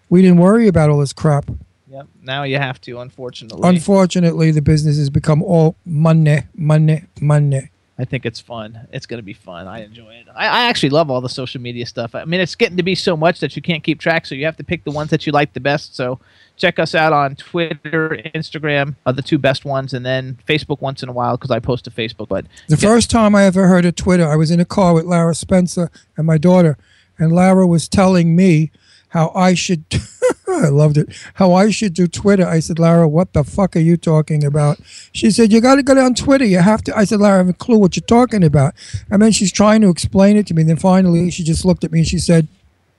We 0.09 0.21
didn't 0.21 0.37
worry 0.37 0.67
about 0.67 0.89
all 0.89 0.99
this 0.99 1.13
crap. 1.13 1.49
Yep. 1.97 2.07
Now 2.21 2.43
you 2.43 2.59
have 2.59 2.79
to, 2.81 2.99
unfortunately. 2.99 3.67
Unfortunately, 3.67 4.51
the 4.51 4.61
business 4.61 4.97
has 4.97 5.09
become 5.09 5.41
all 5.41 5.75
money, 5.83 6.43
money, 6.53 7.05
money. 7.19 7.71
I 7.97 8.05
think 8.05 8.27
it's 8.27 8.39
fun. 8.39 8.87
It's 8.91 9.07
going 9.07 9.17
to 9.17 9.23
be 9.23 9.33
fun. 9.33 9.67
I 9.67 9.83
enjoy 9.83 10.13
it. 10.13 10.27
I, 10.35 10.45
I 10.45 10.63
actually 10.65 10.91
love 10.91 11.09
all 11.09 11.21
the 11.21 11.29
social 11.29 11.59
media 11.59 11.87
stuff. 11.87 12.13
I 12.13 12.25
mean, 12.25 12.39
it's 12.39 12.53
getting 12.53 12.77
to 12.77 12.83
be 12.83 12.93
so 12.93 13.17
much 13.17 13.39
that 13.39 13.55
you 13.55 13.63
can't 13.63 13.83
keep 13.83 13.99
track, 13.99 14.27
so 14.27 14.35
you 14.35 14.45
have 14.45 14.57
to 14.57 14.63
pick 14.63 14.83
the 14.83 14.91
ones 14.91 15.09
that 15.09 15.25
you 15.25 15.31
like 15.31 15.53
the 15.53 15.59
best. 15.59 15.95
So 15.95 16.19
check 16.55 16.77
us 16.77 16.93
out 16.93 17.11
on 17.11 17.35
Twitter, 17.35 18.21
Instagram 18.35 18.95
are 19.07 19.13
the 19.13 19.23
two 19.23 19.39
best 19.39 19.65
ones, 19.65 19.95
and 19.95 20.05
then 20.05 20.37
Facebook 20.47 20.81
once 20.81 21.01
in 21.01 21.09
a 21.09 21.11
while 21.11 21.37
because 21.37 21.49
I 21.49 21.57
post 21.57 21.85
to 21.85 21.89
Facebook. 21.89 22.27
But 22.27 22.45
The 22.67 22.77
first 22.77 23.09
time 23.09 23.33
I 23.33 23.45
ever 23.45 23.67
heard 23.67 23.85
of 23.85 23.95
Twitter, 23.95 24.27
I 24.29 24.35
was 24.35 24.51
in 24.51 24.59
a 24.59 24.65
car 24.65 24.93
with 24.93 25.05
Lara 25.05 25.33
Spencer 25.33 25.89
and 26.15 26.27
my 26.27 26.37
daughter, 26.37 26.77
and 27.17 27.31
Lara 27.31 27.65
was 27.65 27.89
telling 27.89 28.35
me 28.35 28.69
how 29.09 29.31
I 29.33 29.53
should 29.53 29.85
I 30.47 30.69
loved 30.69 30.97
it. 30.97 31.09
How 31.35 31.53
I 31.53 31.69
should 31.69 31.93
do 31.93 32.07
Twitter. 32.07 32.45
I 32.45 32.59
said, 32.59 32.79
Lara, 32.79 33.07
what 33.07 33.33
the 33.33 33.43
fuck 33.43 33.75
are 33.75 33.79
you 33.79 33.97
talking 33.97 34.43
about? 34.43 34.79
She 35.11 35.29
said, 35.29 35.51
You 35.51 35.61
got 35.61 35.75
to 35.75 35.83
go 35.83 35.97
on 36.03 36.15
Twitter. 36.15 36.45
You 36.45 36.59
have 36.59 36.81
to. 36.83 36.97
I 36.97 37.03
said, 37.03 37.19
Lara, 37.19 37.35
I 37.35 37.37
have 37.39 37.49
a 37.49 37.53
clue 37.53 37.77
what 37.77 37.95
you're 37.95 38.05
talking 38.05 38.43
about. 38.43 38.73
And 39.09 39.21
then 39.21 39.31
she's 39.31 39.51
trying 39.51 39.81
to 39.81 39.89
explain 39.89 40.37
it 40.37 40.47
to 40.47 40.53
me. 40.53 40.61
And 40.61 40.69
Then 40.69 40.77
finally, 40.77 41.29
she 41.31 41.43
just 41.43 41.65
looked 41.65 41.83
at 41.83 41.91
me 41.91 41.99
and 41.99 42.07
she 42.07 42.17
said, 42.17 42.47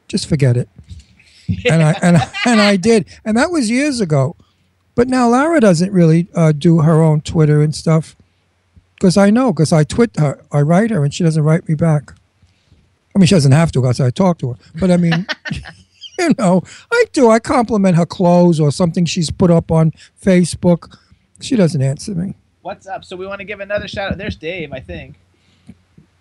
Just 0.07 0.29
forget 0.29 0.57
it. 0.57 0.69
And 1.69 1.83
I 1.83 1.93
and 2.03 2.17
I, 2.19 2.33
and 2.47 2.61
I 2.61 2.77
did. 2.77 3.07
And 3.25 3.37
that 3.37 3.51
was 3.51 3.71
years 3.71 4.01
ago. 4.01 4.37
But 4.95 5.09
now 5.09 5.29
Lara 5.29 5.61
doesn't 5.61 5.93
really 5.93 6.29
uh, 6.35 6.53
do 6.53 6.81
her 6.81 7.01
own 7.03 7.21
Twitter 7.21 7.63
and 7.63 7.75
stuff 7.75 8.17
because 8.97 9.17
I 9.17 9.31
know 9.31 9.53
because 9.53 9.73
I 9.73 9.85
twit 9.85 10.17
her, 10.19 10.45
I 10.51 10.61
write 10.61 10.91
her, 10.91 11.05
and 11.05 11.15
she 11.15 11.23
doesn't 11.23 11.45
write 11.45 11.69
me 11.69 11.77
back. 11.77 12.15
I 13.15 13.19
mean, 13.19 13.27
she 13.27 13.37
doesn't 13.37 13.53
have 13.53 13.73
to 13.73 13.81
because 13.81 14.01
I 14.01 14.11
talk 14.11 14.39
to 14.39 14.53
her. 14.53 14.59
But 14.79 14.91
I 14.91 14.97
mean, 14.97 15.27
you 16.29 16.35
know, 16.39 16.63
I 16.93 17.05
do. 17.13 17.31
I 17.31 17.39
compliment 17.39 17.97
her 17.97 18.07
clothes 18.07 18.59
or 18.61 18.71
something 18.71 19.05
she's 19.05 19.31
put 19.31 19.51
up 19.51 19.71
on 19.71 19.93
Facebook. 20.23 20.99
She 21.41 21.57
doesn't 21.57 21.81
answer 21.83 22.15
me. 22.15 22.35
What's 22.63 22.87
up? 22.87 23.05
So 23.05 23.17
we 23.17 23.27
want 23.27 23.39
to 23.41 23.45
give 23.45 23.61
another 23.61 23.89
shout 23.89 24.13
out. 24.13 24.19
There's 24.19 24.37
Dave, 24.37 24.73
I 24.73 24.81
think. 24.81 25.17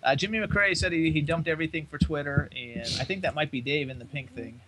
Uh, 0.02 0.14
Jimmy 0.14 0.38
McCrae 0.38 0.76
said 0.76 0.92
he, 0.92 1.10
he 1.10 1.20
dumped 1.20 1.48
everything 1.48 1.86
for 1.90 1.98
Twitter, 1.98 2.48
and 2.56 2.82
I 3.00 3.04
think 3.04 3.22
that 3.22 3.34
might 3.34 3.50
be 3.50 3.60
Dave 3.60 3.90
in 3.90 3.98
the 3.98 4.04
pink 4.04 4.32
thing. 4.34 4.60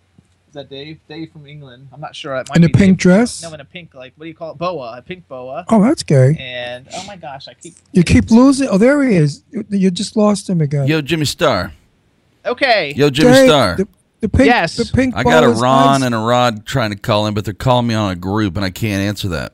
Is 0.49 0.55
that 0.55 0.69
Dave? 0.69 0.99
Dave 1.07 1.31
from 1.31 1.47
England. 1.47 1.87
I'm 1.93 2.01
not 2.01 2.13
sure. 2.13 2.35
It 2.35 2.49
might 2.49 2.57
In 2.57 2.63
a 2.65 2.67
be 2.67 2.73
pink 2.73 2.89
Dave. 2.91 2.97
dress? 2.97 3.41
No, 3.41 3.53
in 3.53 3.61
a 3.61 3.65
pink 3.65 3.93
like 3.95 4.11
what 4.17 4.25
do 4.25 4.27
you 4.27 4.35
call 4.35 4.51
it? 4.51 4.57
Boa, 4.57 4.97
a 4.97 5.01
pink 5.01 5.25
boa. 5.29 5.65
Oh, 5.69 5.81
that's 5.81 6.03
gay. 6.03 6.35
And 6.37 6.87
oh 6.93 7.05
my 7.07 7.15
gosh, 7.15 7.47
I 7.47 7.53
keep. 7.53 7.75
You 7.93 8.03
keep 8.03 8.29
losing. 8.29 8.67
Oh, 8.67 8.77
there 8.77 9.01
he 9.07 9.15
is. 9.15 9.43
You- 9.51 9.65
You 9.69 9.89
just 9.89 10.17
lost 10.17 10.49
him 10.49 10.59
again. 10.59 10.87
Yo, 10.87 11.01
Jimmy 11.01 11.23
Star. 11.25 11.71
Okay. 12.45 12.93
Yo, 12.97 13.09
Jimmy 13.09 13.31
Dave, 13.31 13.47
Star. 13.47 13.75
The, 13.77 13.87
the 14.21 14.29
pink, 14.29 14.45
Yes. 14.47 14.77
the 14.77 14.85
pink 14.85 15.15
I 15.15 15.23
got 15.23 15.43
a 15.43 15.49
Ron 15.49 15.99
nice. 16.01 16.03
and 16.05 16.15
a 16.15 16.19
Rod 16.19 16.65
trying 16.65 16.91
to 16.91 16.95
call 16.95 17.27
in, 17.27 17.33
but 17.33 17.43
they're 17.45 17.53
calling 17.53 17.87
me 17.87 17.93
on 17.95 18.11
a 18.11 18.15
group, 18.15 18.55
and 18.55 18.63
I 18.63 18.69
can't 18.69 19.01
answer 19.01 19.27
that. 19.29 19.53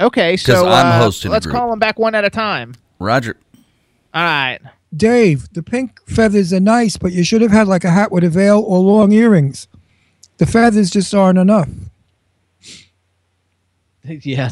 Okay, 0.00 0.36
so 0.36 0.66
I'm 0.66 0.86
uh, 0.86 0.98
hosting 1.04 1.30
let's 1.30 1.46
group. 1.46 1.54
call 1.56 1.70
them 1.70 1.78
back 1.78 1.98
one 1.98 2.14
at 2.14 2.24
a 2.24 2.30
time. 2.30 2.74
Roger. 2.98 3.36
All 4.12 4.22
right. 4.24 4.58
Dave, 4.96 5.52
the 5.52 5.62
pink 5.62 6.00
feathers 6.08 6.52
are 6.52 6.60
nice, 6.60 6.96
but 6.96 7.12
you 7.12 7.22
should 7.24 7.42
have 7.42 7.50
had 7.50 7.68
like 7.68 7.84
a 7.84 7.90
hat 7.90 8.10
with 8.10 8.24
a 8.24 8.28
veil 8.28 8.60
or 8.60 8.78
long 8.78 9.12
earrings. 9.12 9.68
The 10.38 10.46
feathers 10.46 10.90
just 10.90 11.14
aren't 11.14 11.38
enough. 11.38 11.68
yeah. 14.04 14.50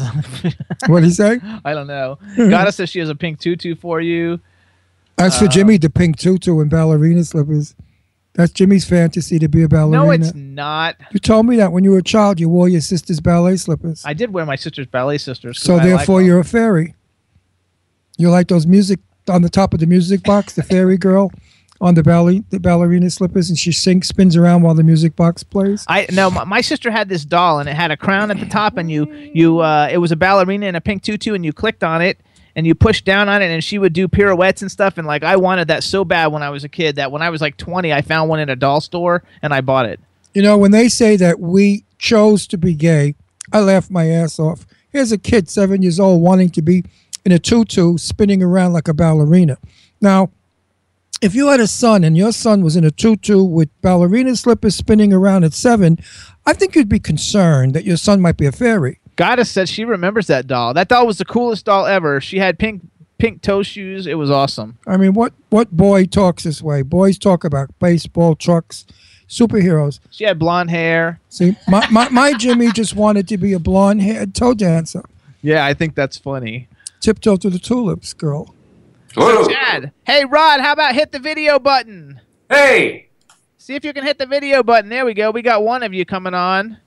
What 0.86 1.00
do 1.00 1.06
you 1.06 1.12
say? 1.12 1.40
I 1.64 1.74
don't 1.74 1.86
know. 1.86 2.18
Gotta 2.36 2.72
says 2.72 2.88
she 2.88 2.98
has 3.00 3.08
a 3.08 3.14
pink 3.14 3.38
tutu 3.38 3.74
for 3.74 4.00
you. 4.00 4.40
As 5.18 5.38
for 5.38 5.46
Jimmy, 5.46 5.76
the 5.76 5.90
pink 5.90 6.18
tutu 6.18 6.58
and 6.60 6.70
ballerina 6.70 7.22
slippers. 7.24 7.74
That's 8.34 8.50
Jimmy's 8.52 8.86
fantasy 8.88 9.38
to 9.38 9.48
be 9.48 9.62
a 9.62 9.68
ballerina. 9.68 10.04
No, 10.04 10.10
it's 10.10 10.32
not. 10.34 10.96
You 11.12 11.20
told 11.20 11.44
me 11.46 11.56
that 11.56 11.70
when 11.70 11.84
you 11.84 11.90
were 11.90 11.98
a 11.98 12.02
child, 12.02 12.40
you 12.40 12.48
wore 12.48 12.68
your 12.68 12.80
sister's 12.80 13.20
ballet 13.20 13.56
slippers. 13.56 14.02
I 14.06 14.14
did 14.14 14.32
wear 14.32 14.46
my 14.46 14.56
sister's 14.56 14.86
ballet 14.86 15.18
sisters. 15.18 15.58
'cause 15.58 15.66
So 15.66 15.76
I 15.76 15.84
therefore, 15.84 16.20
them. 16.20 16.26
you're 16.28 16.38
a 16.40 16.44
fairy. 16.44 16.94
You 18.16 18.30
like 18.30 18.48
those 18.48 18.66
music 18.66 19.00
on 19.28 19.42
the 19.42 19.50
top 19.50 19.74
of 19.74 19.80
the 19.80 19.86
music 19.86 20.22
box, 20.22 20.54
the 20.54 20.62
fairy 20.62 20.96
girl 20.96 21.30
on 21.80 21.94
the 21.94 22.02
ballet, 22.02 22.42
the 22.50 22.58
ballerina 22.60 23.10
slippers, 23.10 23.48
and 23.50 23.58
she 23.58 23.70
sings, 23.72 24.08
spins 24.08 24.36
around 24.36 24.62
while 24.62 24.74
the 24.74 24.82
music 24.84 25.14
box 25.16 25.42
plays. 25.42 25.84
I 25.88 26.06
no, 26.12 26.30
my, 26.30 26.44
my 26.44 26.60
sister 26.60 26.90
had 26.90 27.08
this 27.08 27.24
doll 27.24 27.58
and 27.58 27.68
it 27.68 27.74
had 27.74 27.90
a 27.90 27.96
crown 27.96 28.30
at 28.30 28.38
the 28.40 28.46
top, 28.46 28.76
and 28.78 28.90
you 28.90 29.12
you 29.34 29.58
uh, 29.60 29.88
it 29.92 29.98
was 29.98 30.10
a 30.12 30.16
ballerina 30.16 30.66
in 30.66 30.74
a 30.74 30.80
pink 30.80 31.02
tutu, 31.02 31.34
and 31.34 31.44
you 31.44 31.52
clicked 31.52 31.84
on 31.84 32.00
it 32.00 32.18
and 32.54 32.66
you 32.66 32.74
push 32.74 33.02
down 33.02 33.28
on 33.28 33.42
it, 33.42 33.50
and 33.50 33.62
she 33.62 33.78
would 33.78 33.92
do 33.92 34.08
pirouettes 34.08 34.62
and 34.62 34.70
stuff. 34.70 34.98
And 34.98 35.06
like 35.06 35.22
I 35.24 35.36
wanted 35.36 35.68
that 35.68 35.82
so 35.82 36.04
bad 36.04 36.28
when 36.28 36.42
I 36.42 36.50
was 36.50 36.64
a 36.64 36.68
kid 36.68 36.96
that 36.96 37.10
when 37.10 37.22
I 37.22 37.30
was 37.30 37.40
like 37.40 37.56
20, 37.56 37.92
I 37.92 38.02
found 38.02 38.28
one 38.28 38.40
in 38.40 38.48
a 38.48 38.56
doll 38.56 38.80
store 38.80 39.22
and 39.42 39.52
I 39.54 39.60
bought 39.60 39.86
it. 39.86 40.00
You 40.34 40.42
know, 40.42 40.56
when 40.56 40.70
they 40.70 40.88
say 40.88 41.16
that 41.16 41.40
we 41.40 41.84
chose 41.98 42.46
to 42.48 42.58
be 42.58 42.74
gay, 42.74 43.14
I 43.52 43.60
laugh 43.60 43.90
my 43.90 44.08
ass 44.08 44.38
off. 44.38 44.66
Here's 44.90 45.12
a 45.12 45.18
kid, 45.18 45.48
seven 45.48 45.82
years 45.82 46.00
old, 46.00 46.22
wanting 46.22 46.50
to 46.50 46.62
be 46.62 46.84
in 47.24 47.32
a 47.32 47.38
tutu, 47.38 47.96
spinning 47.98 48.42
around 48.42 48.72
like 48.72 48.88
a 48.88 48.94
ballerina. 48.94 49.58
Now, 50.00 50.30
if 51.20 51.34
you 51.34 51.48
had 51.48 51.60
a 51.60 51.66
son 51.66 52.02
and 52.02 52.16
your 52.16 52.32
son 52.32 52.62
was 52.62 52.76
in 52.76 52.84
a 52.84 52.90
tutu 52.90 53.44
with 53.44 53.68
ballerina 53.80 54.34
slippers 54.34 54.74
spinning 54.74 55.12
around 55.12 55.44
at 55.44 55.52
seven, 55.52 55.98
I 56.44 56.52
think 56.52 56.74
you'd 56.74 56.88
be 56.88 56.98
concerned 56.98 57.74
that 57.74 57.84
your 57.84 57.96
son 57.96 58.20
might 58.20 58.36
be 58.36 58.46
a 58.46 58.52
fairy. 58.52 58.98
Goddess 59.22 59.52
said 59.52 59.68
she 59.68 59.84
remembers 59.84 60.26
that 60.26 60.48
doll. 60.48 60.74
That 60.74 60.88
doll 60.88 61.06
was 61.06 61.18
the 61.18 61.24
coolest 61.24 61.66
doll 61.66 61.86
ever. 61.86 62.20
She 62.20 62.40
had 62.40 62.58
pink 62.58 62.82
pink 63.18 63.40
toe 63.40 63.62
shoes. 63.62 64.08
It 64.08 64.14
was 64.14 64.32
awesome. 64.32 64.78
I 64.84 64.96
mean, 64.96 65.14
what 65.14 65.32
what 65.48 65.70
boy 65.70 66.06
talks 66.06 66.42
this 66.42 66.60
way? 66.60 66.82
Boys 66.82 67.18
talk 67.18 67.44
about 67.44 67.70
baseball, 67.78 68.34
trucks, 68.34 68.84
superheroes. 69.28 70.00
She 70.10 70.24
had 70.24 70.40
blonde 70.40 70.70
hair. 70.70 71.20
See, 71.28 71.56
my, 71.68 71.88
my, 71.88 72.08
my 72.08 72.32
Jimmy 72.32 72.72
just 72.72 72.96
wanted 72.96 73.28
to 73.28 73.38
be 73.38 73.52
a 73.52 73.60
blonde 73.60 74.02
haired 74.02 74.34
toe 74.34 74.54
dancer. 74.54 75.04
Yeah, 75.40 75.64
I 75.64 75.72
think 75.72 75.94
that's 75.94 76.18
funny. 76.18 76.66
Tiptoe 76.98 77.36
to 77.36 77.48
the 77.48 77.60
tulips, 77.60 78.12
girl. 78.14 78.52
Chad, 79.14 79.92
hey 80.04 80.24
Rod, 80.24 80.60
how 80.62 80.72
about 80.72 80.96
hit 80.96 81.12
the 81.12 81.20
video 81.20 81.60
button? 81.60 82.20
Hey, 82.50 83.06
See 83.56 83.76
if 83.76 83.84
you 83.84 83.92
can 83.92 84.02
hit 84.02 84.18
the 84.18 84.26
video 84.26 84.64
button. 84.64 84.90
There 84.90 85.04
we 85.04 85.14
go. 85.14 85.30
We 85.30 85.42
got 85.42 85.62
one 85.62 85.84
of 85.84 85.94
you 85.94 86.04
coming 86.04 86.34
on. 86.34 86.78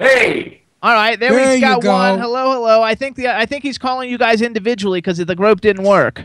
hey. 0.00 0.62
All 0.82 0.92
right, 0.94 1.18
there, 1.18 1.32
There 1.32 1.48
we 1.48 1.54
you 1.56 1.60
got 1.60 1.82
go. 1.82 1.92
one. 1.92 2.18
Hello, 2.20 2.52
hello. 2.52 2.82
I 2.82 2.94
think 2.94 3.16
the 3.16 3.28
I 3.28 3.46
think 3.46 3.62
he's 3.64 3.78
calling 3.78 4.08
you 4.08 4.16
guys 4.18 4.42
individually 4.42 4.98
because 4.98 5.18
the 5.18 5.34
group 5.34 5.60
didn't 5.60 5.82
work. 5.84 6.24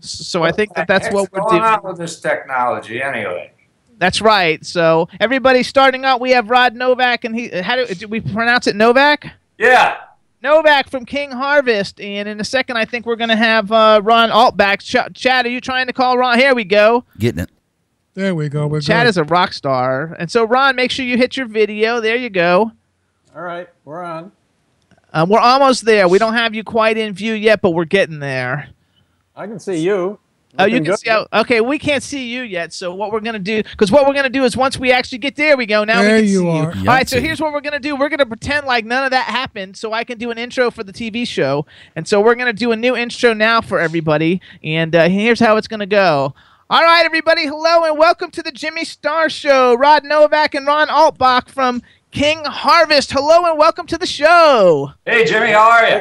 so 0.00 0.42
I 0.42 0.52
think 0.52 0.74
that 0.74 0.86
that's 0.88 1.06
what 1.12 1.30
we're 1.32 1.40
What's 1.40 1.50
going 1.52 1.62
doing. 1.62 1.74
on 1.74 1.82
with 1.84 1.98
this 1.98 2.20
technology 2.20 3.02
anyway? 3.02 3.52
That's 3.98 4.20
right. 4.22 4.64
So 4.64 5.08
everybody 5.20 5.62
starting 5.62 6.04
out, 6.04 6.20
we 6.20 6.30
have 6.30 6.50
Rod 6.50 6.74
Novak, 6.76 7.24
and 7.24 7.34
he 7.34 7.48
how 7.60 7.76
do, 7.76 7.86
do 7.94 8.08
we 8.08 8.20
pronounce 8.20 8.66
it 8.66 8.76
Novak? 8.76 9.32
Yeah. 9.58 9.96
Novak 10.40 10.88
from 10.88 11.04
King 11.04 11.32
Harvest, 11.32 12.00
and 12.00 12.28
in 12.28 12.38
a 12.40 12.44
second, 12.44 12.76
I 12.76 12.84
think 12.84 13.06
we're 13.06 13.16
gonna 13.16 13.34
have 13.36 13.72
uh, 13.72 14.00
Ron 14.04 14.30
Altbach. 14.30 14.78
Ch- 14.80 15.12
Chad, 15.14 15.46
are 15.46 15.50
you 15.50 15.60
trying 15.60 15.88
to 15.88 15.92
call 15.92 16.16
Ron? 16.16 16.38
Here 16.38 16.54
we 16.54 16.62
go. 16.64 17.04
Getting 17.18 17.40
it. 17.42 17.50
There 18.18 18.34
we 18.34 18.48
go. 18.48 18.66
We're 18.66 18.80
Chad 18.80 19.04
good. 19.04 19.10
is 19.10 19.16
a 19.16 19.22
rock 19.22 19.52
star, 19.52 20.16
and 20.18 20.28
so 20.28 20.42
Ron, 20.42 20.74
make 20.74 20.90
sure 20.90 21.04
you 21.04 21.16
hit 21.16 21.36
your 21.36 21.46
video. 21.46 22.00
There 22.00 22.16
you 22.16 22.30
go. 22.30 22.72
All 23.32 23.42
right, 23.42 23.68
we're 23.84 24.02
on. 24.02 24.32
Um, 25.12 25.28
we're 25.28 25.38
almost 25.38 25.84
there. 25.84 26.08
We 26.08 26.18
don't 26.18 26.34
have 26.34 26.52
you 26.52 26.64
quite 26.64 26.96
in 26.98 27.12
view 27.12 27.34
yet, 27.34 27.62
but 27.62 27.70
we're 27.70 27.84
getting 27.84 28.18
there. 28.18 28.70
I 29.36 29.46
can 29.46 29.60
see 29.60 29.76
you. 29.76 30.18
Oh, 30.58 30.64
you 30.64 30.78
can 30.78 30.84
good. 30.84 30.98
see. 30.98 31.08
How, 31.08 31.28
okay, 31.32 31.60
we 31.60 31.78
can't 31.78 32.02
see 32.02 32.28
you 32.28 32.42
yet. 32.42 32.72
So 32.72 32.92
what 32.92 33.12
we're 33.12 33.20
gonna 33.20 33.38
do? 33.38 33.62
Because 33.62 33.92
what 33.92 34.04
we're 34.04 34.14
gonna 34.14 34.28
do 34.30 34.42
is 34.42 34.56
once 34.56 34.76
we 34.76 34.90
actually 34.90 35.18
get 35.18 35.36
there, 35.36 35.56
we 35.56 35.66
go. 35.66 35.84
Now 35.84 36.02
There 36.02 36.16
we 36.16 36.22
can 36.22 36.28
you 36.28 36.40
see 36.40 36.48
are. 36.48 36.74
you. 36.74 36.80
All 36.80 36.86
right. 36.86 37.08
So 37.08 37.20
here's 37.20 37.40
what 37.40 37.52
we're 37.52 37.60
gonna 37.60 37.78
do. 37.78 37.94
We're 37.94 38.08
gonna 38.08 38.26
pretend 38.26 38.66
like 38.66 38.84
none 38.84 39.04
of 39.04 39.12
that 39.12 39.26
happened, 39.26 39.76
so 39.76 39.92
I 39.92 40.02
can 40.02 40.18
do 40.18 40.32
an 40.32 40.38
intro 40.38 40.72
for 40.72 40.82
the 40.82 40.92
TV 40.92 41.24
show. 41.24 41.66
And 41.94 42.08
so 42.08 42.20
we're 42.20 42.34
gonna 42.34 42.52
do 42.52 42.72
a 42.72 42.76
new 42.76 42.96
intro 42.96 43.32
now 43.32 43.60
for 43.60 43.78
everybody. 43.78 44.40
And 44.64 44.96
uh, 44.96 45.08
here's 45.08 45.38
how 45.38 45.56
it's 45.56 45.68
gonna 45.68 45.86
go. 45.86 46.34
All 46.70 46.82
right, 46.82 47.06
everybody. 47.06 47.46
Hello 47.46 47.84
and 47.84 47.96
welcome 47.96 48.30
to 48.30 48.42
the 48.42 48.52
Jimmy 48.52 48.84
Star 48.84 49.30
Show. 49.30 49.74
Rod 49.74 50.04
Novak 50.04 50.54
and 50.54 50.66
Ron 50.66 50.88
Altbach 50.88 51.48
from 51.48 51.80
King 52.10 52.44
Harvest. 52.44 53.10
Hello 53.10 53.46
and 53.46 53.58
welcome 53.58 53.86
to 53.86 53.96
the 53.96 54.04
show. 54.04 54.92
Hey, 55.06 55.24
Jimmy, 55.24 55.52
how 55.52 55.70
are 55.70 55.88
you? 55.88 56.00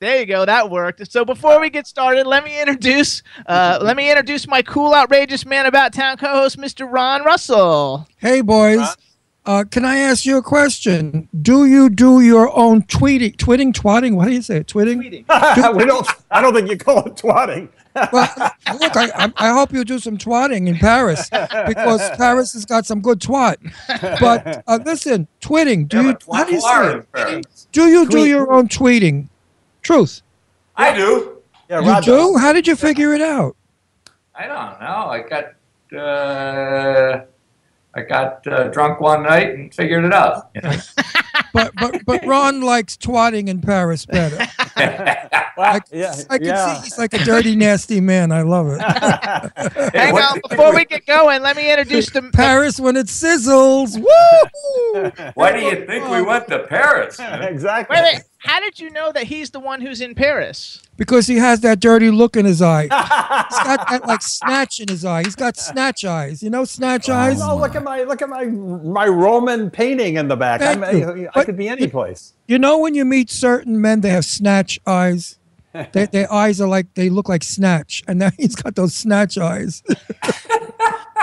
There 0.00 0.20
you 0.20 0.24
go. 0.24 0.46
That 0.46 0.70
worked. 0.70 1.06
So 1.12 1.22
before 1.26 1.60
we 1.60 1.68
get 1.68 1.86
started, 1.86 2.26
let 2.26 2.44
me 2.44 2.58
introduce 2.58 3.22
uh, 3.44 3.78
let 3.82 3.94
me 3.98 4.08
introduce 4.08 4.48
my 4.48 4.62
cool, 4.62 4.94
outrageous 4.94 5.44
man 5.44 5.66
about 5.66 5.92
town 5.92 6.16
co-host, 6.16 6.56
Mr. 6.56 6.90
Ron 6.90 7.22
Russell. 7.22 8.08
Hey, 8.16 8.40
boys. 8.40 8.96
Uh, 9.44 9.64
can 9.70 9.84
I 9.84 9.98
ask 9.98 10.24
you 10.24 10.38
a 10.38 10.42
question? 10.42 11.28
Do 11.42 11.66
you 11.66 11.90
do 11.90 12.22
your 12.22 12.50
own 12.56 12.84
tweeting, 12.84 13.36
twitting, 13.36 13.74
twatting? 13.74 14.14
What 14.14 14.28
do 14.28 14.32
you 14.32 14.40
say? 14.40 14.62
Twitting? 14.62 14.98
we 14.98 15.24
don't. 15.84 16.08
I 16.30 16.40
don't 16.40 16.54
think 16.54 16.70
you 16.70 16.78
call 16.78 17.04
it 17.04 17.16
twatting. 17.16 17.68
Well, 18.12 18.28
look, 18.80 18.96
I, 18.96 19.10
I, 19.14 19.32
I 19.36 19.48
hope 19.54 19.72
you 19.72 19.84
do 19.84 19.98
some 19.98 20.18
twatting 20.18 20.68
in 20.68 20.76
Paris 20.76 21.28
because 21.66 22.10
Paris 22.16 22.52
has 22.52 22.64
got 22.64 22.84
some 22.86 23.00
good 23.00 23.20
twat. 23.20 23.56
But 24.20 24.62
uh, 24.66 24.78
listen, 24.84 25.28
twitting. 25.40 25.86
Do 25.86 25.96
Yeah, 25.98 26.02
you? 26.10 26.16
How 26.34 26.44
do 26.44 26.52
you 26.52 26.60
say? 26.60 27.02
it? 27.38 27.66
Do 27.72 27.86
you 27.86 28.06
do 28.08 28.26
your 28.26 28.52
own 28.52 28.68
tweeting? 28.68 29.28
Truth. 29.82 30.22
I 30.76 30.94
do. 30.94 31.38
Yeah, 31.70 31.80
You 31.80 31.88
Rod 31.90 32.04
do? 32.04 32.10
does. 32.12 32.40
How 32.40 32.52
did 32.52 32.66
you 32.66 32.76
figure 32.76 33.14
it 33.14 33.22
out? 33.22 33.56
I 34.34 34.46
don't 34.46 34.80
know. 34.80 34.86
I 34.86 35.22
got 35.28 35.44
uh, 35.98 37.24
I 37.94 38.02
got 38.02 38.46
uh, 38.46 38.68
drunk 38.68 39.00
one 39.00 39.22
night 39.22 39.54
and 39.54 39.72
figured 39.74 40.04
it 40.04 40.12
out. 40.12 40.50
you 40.54 40.60
know? 40.60 40.76
But 41.54 41.72
but 41.80 42.04
but 42.04 42.26
Ron 42.26 42.60
likes 42.60 42.96
twatting 42.96 43.48
in 43.48 43.60
Paris 43.62 44.04
better. 44.04 44.46
Well, 44.76 44.86
I, 45.58 45.80
yeah, 45.92 46.14
I 46.28 46.38
can 46.38 46.46
yeah. 46.46 46.74
see 46.74 46.84
he's 46.84 46.98
like 46.98 47.14
a 47.14 47.18
dirty, 47.18 47.56
nasty 47.56 48.00
man. 48.00 48.30
I 48.32 48.42
love 48.42 48.68
it. 48.68 48.80
Hey, 49.92 49.98
Hang 50.06 50.12
what 50.12 50.34
on, 50.34 50.40
before 50.48 50.70
we- 50.70 50.76
we 50.78 50.84
get 50.84 51.06
going, 51.06 51.42
let 51.42 51.56
me 51.56 51.70
introduce 51.70 52.10
the. 52.10 52.22
Paris 52.32 52.78
when 52.78 52.96
it 52.96 53.06
sizzles. 53.06 53.96
Woo! 53.96 55.10
Why 55.34 55.52
do 55.52 55.60
you 55.64 55.86
think 55.86 56.08
we 56.08 56.22
went 56.22 56.48
to 56.48 56.60
Paris? 56.66 57.18
exactly. 57.20 57.94
Wait, 57.96 58.02
wait. 58.14 58.22
how 58.38 58.60
did 58.60 58.78
you 58.78 58.90
know 58.90 59.12
that 59.12 59.24
he's 59.24 59.50
the 59.50 59.60
one 59.60 59.80
who's 59.80 60.00
in 60.00 60.14
Paris? 60.14 60.82
Because 60.96 61.26
he 61.26 61.36
has 61.36 61.60
that 61.60 61.80
dirty 61.80 62.10
look 62.10 62.36
in 62.36 62.44
his 62.44 62.62
eye. 62.62 62.82
He's 62.82 62.90
got 62.90 63.88
that 63.88 64.06
like 64.06 64.22
snatch 64.22 64.80
in 64.80 64.88
his 64.88 65.04
eye. 65.04 65.22
He's 65.22 65.36
got 65.36 65.56
snatch 65.56 66.04
eyes. 66.04 66.42
You 66.42 66.50
know, 66.50 66.64
snatch 66.64 67.08
eyes. 67.08 67.40
Oh, 67.40 67.56
look 67.56 67.74
at 67.74 67.82
my 67.82 68.02
look 68.02 68.22
at 68.22 68.28
my 68.28 68.44
my 68.44 69.06
Roman 69.06 69.70
painting 69.70 70.16
in 70.16 70.28
the 70.28 70.36
back. 70.36 70.60
I'm. 70.62 70.82
I, 70.82 71.28
I 71.34 71.44
could 71.44 71.56
be 71.56 71.68
any 71.68 71.86
place. 71.86 72.34
You 72.46 72.58
know 72.58 72.78
when 72.78 72.94
you 72.94 73.04
meet 73.04 73.30
certain 73.30 73.80
men, 73.80 74.00
they 74.00 74.10
have 74.10 74.24
snatch 74.24 74.78
eyes. 74.86 75.38
They, 75.92 76.06
their 76.12 76.32
eyes 76.32 76.60
are 76.60 76.68
like 76.68 76.94
they 76.94 77.10
look 77.10 77.28
like 77.28 77.44
snatch, 77.44 78.02
and 78.06 78.18
now 78.18 78.30
he's 78.38 78.56
got 78.56 78.74
those 78.74 78.94
snatch 78.94 79.38
eyes. 79.38 79.82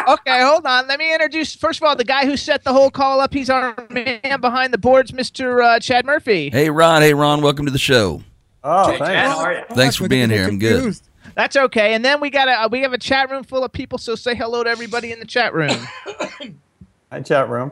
okay, 0.07 0.43
hold 0.43 0.65
on. 0.65 0.87
Let 0.87 0.99
me 0.99 1.13
introduce 1.13 1.55
first 1.55 1.79
of 1.79 1.83
all 1.83 1.95
the 1.95 2.03
guy 2.03 2.25
who 2.25 2.37
set 2.37 2.63
the 2.63 2.73
whole 2.73 2.91
call 2.91 3.19
up. 3.19 3.33
He's 3.33 3.49
our 3.49 3.75
man 3.89 4.39
behind 4.41 4.73
the 4.73 4.77
boards, 4.77 5.11
Mr. 5.11 5.63
Uh, 5.63 5.79
Chad 5.79 6.05
Murphy. 6.05 6.49
Hey, 6.49 6.69
Ron. 6.69 7.01
Hey, 7.01 7.13
Ron. 7.13 7.41
Welcome 7.41 7.65
to 7.65 7.71
the 7.71 7.79
show. 7.79 8.21
Oh, 8.63 8.91
Hey, 8.91 8.97
Chad, 8.99 9.27
how 9.29 9.39
are 9.39 9.53
you? 9.53 9.63
Thanks 9.75 9.95
for 9.95 10.07
being 10.07 10.29
here. 10.29 10.47
I'm 10.47 10.59
good. 10.59 10.95
That's 11.35 11.55
okay. 11.55 11.93
And 11.93 12.05
then 12.05 12.21
we 12.21 12.29
got 12.29 12.47
a 12.47 12.63
uh, 12.63 12.67
we 12.69 12.81
have 12.81 12.93
a 12.93 12.97
chat 12.97 13.31
room 13.31 13.43
full 13.43 13.63
of 13.63 13.71
people. 13.71 13.97
So 13.97 14.15
say 14.15 14.35
hello 14.35 14.63
to 14.63 14.69
everybody 14.69 15.11
in 15.11 15.19
the 15.19 15.25
chat 15.25 15.53
room. 15.53 15.69
Hi, 17.11 17.21
chat 17.21 17.49
room. 17.49 17.71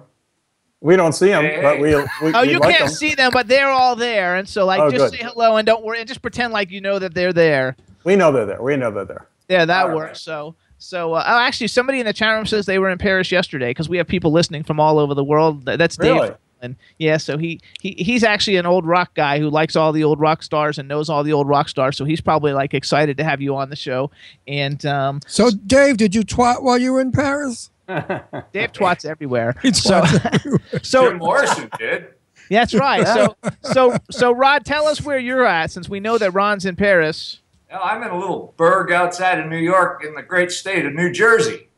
We 0.81 0.95
don't 0.95 1.13
see 1.13 1.27
them, 1.27 1.61
but 1.61 1.80
we. 1.80 1.89
we 1.89 2.34
oh, 2.34 2.41
we 2.41 2.49
you 2.53 2.59
like 2.59 2.72
can't 2.72 2.84
'em. 2.84 2.89
see 2.89 3.13
them, 3.13 3.31
but 3.31 3.47
they're 3.47 3.69
all 3.69 3.95
there. 3.95 4.35
And 4.35 4.49
so 4.49 4.65
like 4.65 4.81
Oh, 4.81 4.89
just 4.89 5.11
good. 5.11 5.19
say 5.19 5.26
hello 5.26 5.57
and 5.57 5.65
don't 5.65 5.84
worry 5.84 5.99
and 5.99 6.07
just 6.07 6.22
pretend 6.23 6.53
like 6.53 6.72
you 6.72 6.81
know 6.81 6.97
that 6.97 7.13
they're 7.13 7.34
there. 7.34 7.76
We 8.03 8.15
know 8.15 8.31
they're 8.31 8.47
there. 8.47 8.61
We 8.61 8.76
know 8.77 8.89
they're 8.89 9.05
there. 9.05 9.27
Yeah, 9.47 9.65
that 9.65 9.93
works. 9.93 10.22
So, 10.22 10.55
so 10.80 11.13
uh, 11.13 11.23
oh, 11.27 11.38
actually, 11.39 11.68
somebody 11.68 11.99
in 11.99 12.07
the 12.07 12.13
chat 12.13 12.34
room 12.34 12.47
says 12.47 12.65
they 12.65 12.80
were 12.80 12.89
in 12.89 12.97
Paris 12.97 13.31
yesterday 13.31 13.69
because 13.72 13.89
we 13.89 13.97
have 13.97 14.07
people 14.07 14.31
listening 14.31 14.63
from 14.63 14.80
all 14.80 14.97
over 14.97 15.13
the 15.13 15.23
world. 15.23 15.65
That's 15.65 15.99
Really? 15.99 16.30
Dave. 16.30 16.38
And 16.61 16.75
yeah, 16.97 17.17
so 17.17 17.38
he, 17.38 17.59
he 17.79 17.91
he's 17.97 18.23
actually 18.23 18.57
an 18.57 18.65
old 18.65 18.85
rock 18.85 19.13
guy 19.13 19.39
who 19.39 19.49
likes 19.49 19.75
all 19.75 19.91
the 19.91 20.03
old 20.03 20.19
rock 20.19 20.43
stars 20.43 20.77
and 20.77 20.88
knows 20.88 21.09
all 21.09 21.23
the 21.23 21.33
old 21.33 21.47
rock 21.47 21.69
stars. 21.69 21.97
So 21.97 22.05
he's 22.05 22.21
probably 22.21 22.53
like 22.53 22.73
excited 22.73 23.17
to 23.17 23.23
have 23.23 23.41
you 23.41 23.55
on 23.55 23.69
the 23.69 23.75
show. 23.75 24.11
And 24.47 24.85
um, 24.85 25.19
So, 25.27 25.49
Dave, 25.49 25.97
did 25.97 26.15
you 26.15 26.21
twat 26.21 26.61
while 26.61 26.77
you 26.77 26.93
were 26.93 27.01
in 27.01 27.11
Paris? 27.11 27.71
Dave 27.88 28.71
twats 28.71 29.05
everywhere. 29.05 29.55
He 29.61 29.73
so, 29.73 30.01
twats 30.01 30.85
so 30.85 31.09
Jim 31.09 31.17
Morrison 31.17 31.69
did. 31.77 32.07
that's 32.49 32.73
right. 32.73 33.07
So 33.07 33.35
so 33.63 33.97
so 34.09 34.31
Rod, 34.31 34.65
tell 34.65 34.88
us 34.88 35.01
where 35.01 35.19
you're 35.19 35.45
at 35.45 35.71
since 35.71 35.89
we 35.89 35.99
know 35.99 36.17
that 36.17 36.31
Ron's 36.31 36.65
in 36.65 36.75
Paris. 36.75 37.39
Well, 37.69 37.81
I'm 37.83 38.03
in 38.03 38.09
a 38.09 38.19
little 38.19 38.53
burg 38.57 38.91
outside 38.91 39.39
of 39.39 39.47
New 39.47 39.57
York 39.57 40.03
in 40.03 40.13
the 40.13 40.21
great 40.21 40.51
state 40.51 40.85
of 40.85 40.93
New 40.93 41.11
Jersey. 41.11 41.69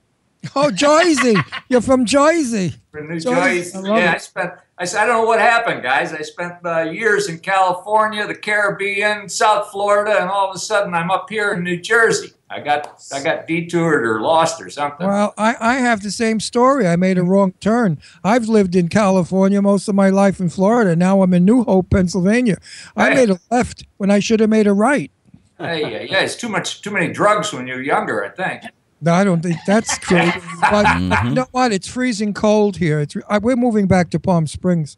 Oh, 0.56 0.72
Jersey. 0.72 1.36
You're 1.70 1.82
from 1.82 2.06
Jersey. 2.06 2.76
From 2.92 3.10
New 3.10 3.20
Jersey. 3.20 3.78
I 3.78 3.82
Yeah, 3.82 4.12
it. 4.12 4.16
I 4.16 4.18
spent. 4.18 4.52
I, 4.78 4.84
I 4.84 5.06
don't 5.06 5.22
know 5.22 5.26
what 5.26 5.40
happened, 5.40 5.84
guys. 5.84 6.14
I 6.14 6.22
spent 6.22 6.56
uh, 6.66 6.82
years 6.82 7.30
in 7.30 7.40
California, 7.40 8.26
the 8.28 8.36
Caribbean, 8.36 9.30
South 9.30 9.72
Florida, 9.72 10.20
and 10.20 10.30
all 10.30 10.50
of 10.50 10.56
a 10.56 10.60
sudden 10.60 10.94
I'm 10.94 11.12
up 11.12 11.30
here 11.30 11.54
in 11.54 11.64
New 11.64 11.80
Jersey. 11.80 12.34
I 12.50 12.60
got 12.60 13.02
I 13.12 13.24
got 13.24 13.48
detoured 13.48 14.06
or 14.06 14.22
lost 14.22 14.62
or 14.62 14.70
something. 14.70 15.08
Well, 15.08 15.34
I, 15.38 15.56
I 15.60 15.74
have 15.76 16.04
the 16.04 16.12
same 16.12 16.40
story. 16.40 16.88
I 16.88 16.96
made 16.96 17.18
a 17.18 17.24
wrong 17.24 17.54
turn. 17.54 18.00
I've 18.24 18.48
lived 18.48 18.76
in 18.76 18.90
California 18.90 19.62
most 19.62 19.88
of 19.88 19.96
my 19.96 20.10
life 20.10 20.40
in 20.40 20.50
Florida. 20.50 20.96
Now 20.96 21.24
I'm 21.24 21.34
in 21.34 21.46
New 21.46 21.64
Hope, 21.64 21.90
Pennsylvania. 21.90 22.58
I 22.96 23.14
made 23.14 23.32
a 23.32 23.40
left 23.50 23.86
when 23.98 24.12
I 24.12 24.20
should 24.20 24.40
have 24.40 24.52
made 24.52 24.68
a 24.68 24.74
right. 24.74 25.12
Hey, 25.58 25.82
yeah, 25.82 26.02
yeah, 26.02 26.20
it's 26.20 26.36
too 26.36 26.50
much, 26.50 26.82
too 26.82 26.92
many 26.92 27.12
drugs 27.12 27.54
when 27.54 27.66
you're 27.66 27.82
younger. 27.82 28.24
I 28.24 28.30
think. 28.30 28.72
No, 29.04 29.14
I 29.14 29.24
don't 29.26 29.42
think 29.42 29.58
that's 29.68 29.98
true. 30.00 30.32
But 30.62 31.00
you 31.26 31.32
know 31.32 31.48
what? 31.52 31.74
It's 31.74 31.88
freezing 31.88 32.34
cold 32.34 32.78
here. 32.78 33.02
It's 33.02 33.16
I, 33.30 33.38
we're 33.38 33.58
moving 33.58 33.88
back 33.88 34.10
to 34.12 34.20
Palm 34.20 34.48
Springs. 34.48 34.98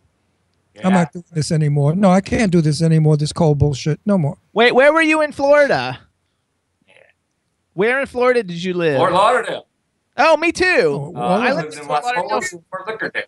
I'm 0.84 0.94
not 0.94 1.14
doing 1.14 1.26
this 1.32 1.52
anymore. 1.52 1.96
No, 1.96 2.12
I 2.12 2.22
can't 2.22 2.52
do 2.52 2.62
this 2.62 2.82
anymore. 2.82 3.18
This 3.18 3.32
cold 3.34 3.58
bullshit. 3.58 4.00
No 4.06 4.18
more. 4.18 4.38
Wait, 4.54 4.74
where 4.76 4.92
were 4.94 5.02
you 5.02 5.22
in 5.22 5.32
Florida? 5.32 6.00
Where 7.74 8.00
in 8.00 8.06
Florida 8.08 8.44
did 8.44 8.62
you 8.64 8.74
live? 8.74 8.98
Fort 8.98 9.14
Lauderdale. 9.14 9.68
Oh, 10.18 10.38
me 10.38 10.52
too. 10.52 11.14
Uh, 11.16 11.20
I 11.20 11.48
I 11.48 11.54
lived 11.54 11.66
lived 11.66 11.74
in 11.76 11.80
in 11.82 11.86
Fort 11.88 12.04
Las 12.04 12.16
Lauderdale. 12.16 12.40
Vegas 12.40 12.56
for 12.70 12.84
Liquor 12.88 13.10
Day. 13.10 13.24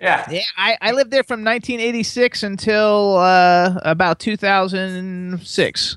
Yeah. 0.00 0.26
Yeah, 0.30 0.40
I, 0.56 0.78
I 0.80 0.92
lived 0.92 1.10
there 1.10 1.22
from 1.22 1.40
1986 1.44 2.42
until 2.42 3.16
uh, 3.18 3.78
about 3.82 4.18
2006. 4.20 5.96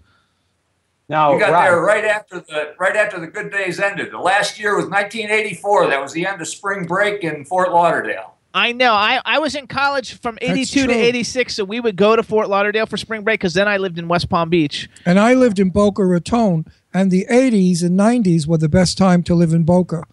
Now, 1.10 1.34
you 1.34 1.40
got 1.40 1.52
Rod, 1.52 1.66
there 1.66 1.82
right 1.82 2.06
after 2.06 2.40
the 2.40 2.74
right 2.80 2.96
after 2.96 3.20
the 3.20 3.28
good 3.28 3.52
days 3.52 3.80
ended. 3.80 4.12
The 4.12 4.20
last 4.20 4.60
year 4.60 4.76
was 4.76 4.86
1984. 4.86 5.88
That 5.88 6.02
was 6.02 6.14
the 6.14 6.26
end 6.26 6.42
of 6.42 6.48
spring 6.48 6.86
break 6.86 7.24
in 7.24 7.46
Fort 7.46 7.72
Lauderdale. 7.72 8.36
I 8.56 8.72
know. 8.72 8.94
I, 8.94 9.20
I 9.26 9.40
was 9.40 9.56
in 9.56 9.66
college 9.66 10.20
from 10.20 10.38
82 10.40 10.86
to 10.88 10.94
86, 10.94 11.56
so 11.56 11.64
we 11.64 11.80
would 11.80 11.96
go 11.96 12.16
to 12.16 12.22
Fort 12.22 12.50
Lauderdale 12.50 12.86
for 12.86 12.98
spring 12.98 13.24
break 13.24 13.40
because 13.40 13.56
then 13.56 13.68
I 13.68 13.78
lived 13.78 13.98
in 13.98 14.08
West 14.08 14.30
Palm 14.30 14.50
Beach. 14.50 14.88
And 15.06 15.20
I 15.20 15.34
lived 15.34 15.60
in 15.60 15.72
Boca 15.72 16.06
Raton, 16.06 16.66
and 16.94 17.10
the 17.10 17.26
80s 17.32 17.84
and 17.84 18.00
90s 18.00 18.46
were 18.46 18.60
the 18.60 18.70
best 18.70 18.96
time 18.96 19.24
to 19.24 19.34
live 19.34 19.54
in 19.54 19.64
Boca. 19.64 20.04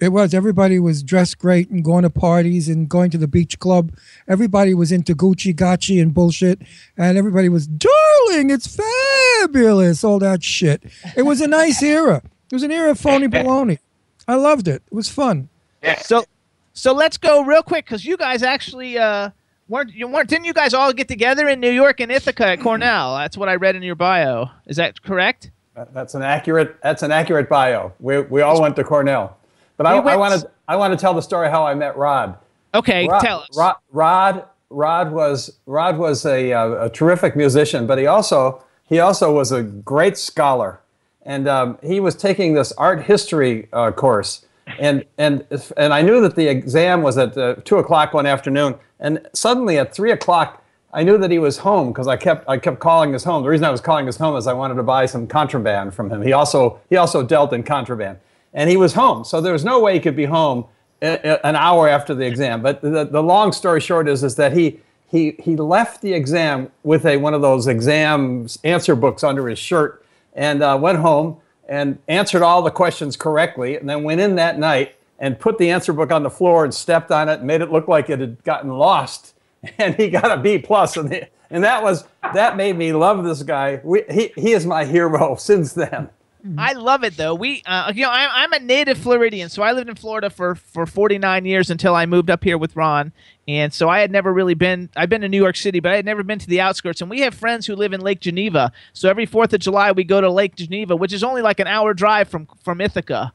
It 0.00 0.12
was. 0.12 0.32
Everybody 0.32 0.78
was 0.78 1.02
dressed 1.02 1.38
great 1.38 1.68
and 1.70 1.84
going 1.84 2.02
to 2.04 2.10
parties 2.10 2.68
and 2.68 2.88
going 2.88 3.10
to 3.10 3.18
the 3.18 3.28
beach 3.28 3.58
club. 3.58 3.92
Everybody 4.26 4.72
was 4.72 4.90
into 4.90 5.14
Gucci, 5.14 5.54
Gachi, 5.54 6.00
and 6.00 6.14
bullshit. 6.14 6.60
And 6.96 7.18
everybody 7.18 7.48
was, 7.48 7.66
darling, 7.66 8.50
it's 8.50 8.66
fabulous, 8.66 10.02
all 10.02 10.18
that 10.20 10.42
shit. 10.42 10.82
It 11.16 11.22
was 11.22 11.40
a 11.40 11.46
nice 11.46 11.82
era. 11.82 12.22
It 12.50 12.54
was 12.54 12.62
an 12.62 12.72
era 12.72 12.92
of 12.92 12.98
phony 12.98 13.28
baloney. 13.28 13.78
I 14.26 14.36
loved 14.36 14.68
it. 14.68 14.82
It 14.86 14.94
was 14.94 15.08
fun. 15.08 15.48
Yeah. 15.82 15.98
So 16.00 16.24
so 16.72 16.92
let's 16.94 17.18
go 17.18 17.42
real 17.42 17.62
quick 17.62 17.84
because 17.84 18.04
you 18.04 18.16
guys 18.16 18.42
actually 18.42 18.96
uh, 18.96 19.30
weren't 19.68 19.92
you 19.92 20.08
weren't 20.08 20.28
didn't 20.28 20.44
you 20.44 20.52
guys 20.52 20.72
all 20.72 20.92
get 20.92 21.08
together 21.08 21.48
in 21.48 21.60
New 21.60 21.70
York 21.70 22.00
and 22.00 22.10
Ithaca 22.12 22.46
at 22.46 22.60
Cornell? 22.60 23.16
That's 23.16 23.36
what 23.36 23.48
I 23.48 23.56
read 23.56 23.76
in 23.76 23.82
your 23.82 23.96
bio. 23.96 24.46
Is 24.66 24.76
that 24.76 25.02
correct? 25.02 25.50
That's 25.92 26.14
an 26.14 26.22
accurate. 26.22 26.76
That's 26.82 27.02
an 27.02 27.10
accurate 27.10 27.48
bio. 27.48 27.92
We, 28.00 28.20
we 28.20 28.40
all 28.42 28.60
went 28.60 28.76
to 28.76 28.84
Cornell, 28.84 29.36
but 29.80 29.86
I, 29.86 29.96
I 29.96 30.16
want 30.16 30.38
to 30.38 30.50
I 30.68 30.76
want 30.76 30.92
to 30.92 31.00
tell 31.00 31.14
the 31.14 31.22
story 31.22 31.48
how 31.48 31.66
I 31.66 31.72
met 31.72 31.96
Rod. 31.96 32.36
Okay, 32.74 33.08
Rod, 33.08 33.20
tell 33.20 33.38
us. 33.40 33.48
Rod, 33.56 33.76
Rod 33.90 34.44
Rod 34.68 35.10
was 35.10 35.58
Rod 35.64 35.96
was 35.96 36.26
a, 36.26 36.52
uh, 36.52 36.84
a 36.84 36.90
terrific 36.90 37.34
musician, 37.34 37.86
but 37.86 37.96
he 37.96 38.04
also 38.04 38.62
he 38.86 39.00
also 39.00 39.32
was 39.32 39.52
a 39.52 39.62
great 39.62 40.18
scholar, 40.18 40.80
and 41.22 41.48
um, 41.48 41.78
he 41.82 41.98
was 41.98 42.14
taking 42.14 42.52
this 42.52 42.72
art 42.72 43.04
history 43.04 43.70
uh, 43.72 43.90
course, 43.90 44.44
and 44.78 45.06
and 45.16 45.46
and 45.78 45.94
I 45.94 46.02
knew 46.02 46.20
that 46.20 46.36
the 46.36 46.48
exam 46.48 47.00
was 47.00 47.16
at 47.16 47.38
uh, 47.38 47.54
two 47.64 47.78
o'clock 47.78 48.12
one 48.12 48.26
afternoon, 48.26 48.74
and 48.98 49.26
suddenly 49.32 49.78
at 49.78 49.94
three 49.94 50.10
o'clock. 50.10 50.58
I 50.92 51.04
knew 51.04 51.18
that 51.18 51.30
he 51.30 51.38
was 51.38 51.58
home 51.58 51.92
because 51.92 52.08
I 52.08 52.16
kept 52.16 52.46
I 52.48 52.58
kept 52.58 52.80
calling 52.80 53.12
his 53.12 53.22
home. 53.22 53.44
The 53.44 53.48
reason 53.48 53.64
I 53.64 53.70
was 53.70 53.80
calling 53.80 54.06
his 54.06 54.16
home 54.16 54.36
is 54.36 54.48
I 54.48 54.52
wanted 54.52 54.74
to 54.74 54.82
buy 54.82 55.06
some 55.06 55.26
contraband 55.28 55.94
from 55.94 56.10
him. 56.10 56.20
He 56.20 56.32
also 56.32 56.80
he 56.90 56.96
also 56.96 57.22
dealt 57.22 57.52
in 57.52 57.62
contraband, 57.62 58.18
and 58.54 58.68
he 58.70 58.76
was 58.76 58.94
home. 58.94 59.24
So 59.24 59.40
there 59.40 59.52
was 59.52 59.64
no 59.64 59.80
way 59.80 59.94
he 59.94 60.00
could 60.00 60.16
be 60.16 60.24
home 60.26 60.64
a- 61.02 61.18
a- 61.24 61.46
an 61.46 61.56
hour 61.56 61.88
after 61.88 62.14
the 62.14 62.26
exam. 62.26 62.62
But 62.62 62.80
the, 62.80 63.04
the 63.04 63.22
long 63.22 63.52
story 63.52 63.80
short 63.80 64.08
is 64.08 64.22
is 64.24 64.36
that 64.36 64.52
he 64.52 64.80
he 65.08 65.36
he 65.40 65.56
left 65.56 66.02
the 66.02 66.12
exam 66.12 66.70
with 66.84 67.04
a 67.06 67.16
one 67.16 67.34
of 67.34 67.42
those 67.42 67.66
exam 67.66 68.46
answer 68.64 68.94
books 68.94 69.24
under 69.24 69.48
his 69.48 69.58
shirt 69.58 70.04
and 70.34 70.62
uh, 70.62 70.78
went 70.80 70.98
home 70.98 71.38
and 71.68 71.98
answered 72.08 72.42
all 72.42 72.62
the 72.62 72.70
questions 72.70 73.16
correctly, 73.16 73.76
and 73.76 73.88
then 73.88 74.02
went 74.02 74.20
in 74.20 74.34
that 74.36 74.58
night 74.58 74.96
and 75.20 75.38
put 75.38 75.56
the 75.58 75.70
answer 75.70 75.92
book 75.92 76.10
on 76.10 76.22
the 76.24 76.30
floor 76.30 76.64
and 76.64 76.74
stepped 76.74 77.10
on 77.12 77.28
it 77.28 77.38
and 77.38 77.46
made 77.46 77.60
it 77.60 77.70
look 77.70 77.86
like 77.86 78.10
it 78.10 78.18
had 78.20 78.42
gotten 78.44 78.70
lost. 78.70 79.34
And 79.78 79.94
he 79.96 80.08
got 80.08 80.30
a 80.30 80.40
B 80.40 80.56
plus, 80.58 80.96
and 80.96 81.10
the, 81.10 81.28
and 81.50 81.62
that 81.64 81.82
was 81.82 82.04
that 82.34 82.56
made 82.56 82.76
me 82.78 82.92
love 82.94 83.22
this 83.24 83.42
guy. 83.42 83.80
We, 83.84 84.04
he 84.10 84.32
he 84.34 84.52
is 84.52 84.64
my 84.64 84.84
hero 84.86 85.34
since 85.38 85.74
then. 85.74 86.08
I 86.58 86.72
love 86.72 87.04
it 87.04 87.16
though. 87.16 87.34
We, 87.34 87.62
uh, 87.66 87.92
you 87.94 88.02
know, 88.02 88.10
I'm, 88.10 88.30
I'm 88.32 88.52
a 88.52 88.64
native 88.64 88.98
Floridian, 88.98 89.48
so 89.48 89.62
I 89.62 89.72
lived 89.72 89.88
in 89.88 89.94
Florida 89.94 90.30
for 90.30 90.54
for 90.54 90.86
49 90.86 91.44
years 91.44 91.70
until 91.70 91.94
I 91.94 92.06
moved 92.06 92.30
up 92.30 92.42
here 92.44 92.56
with 92.58 92.74
Ron, 92.76 93.12
and 93.46 93.72
so 93.74 93.88
I 93.88 94.00
had 94.00 94.10
never 94.10 94.32
really 94.32 94.54
been. 94.54 94.88
I've 94.96 95.08
been 95.08 95.20
to 95.20 95.28
New 95.28 95.40
York 95.42 95.56
City, 95.56 95.80
but 95.80 95.92
I 95.92 95.96
had 95.96 96.04
never 96.04 96.22
been 96.22 96.38
to 96.38 96.46
the 96.46 96.60
outskirts. 96.60 97.00
And 97.00 97.10
we 97.10 97.20
have 97.20 97.34
friends 97.34 97.66
who 97.66 97.76
live 97.76 97.92
in 97.92 98.00
Lake 98.00 98.20
Geneva, 98.20 98.72
so 98.92 99.08
every 99.08 99.26
Fourth 99.26 99.52
of 99.52 99.60
July 99.60 99.92
we 99.92 100.04
go 100.04 100.20
to 100.20 100.30
Lake 100.30 100.56
Geneva, 100.56 100.96
which 100.96 101.12
is 101.12 101.22
only 101.22 101.42
like 101.42 101.60
an 101.60 101.66
hour 101.66 101.92
drive 101.94 102.28
from 102.28 102.48
from 102.64 102.80
Ithaca, 102.80 103.32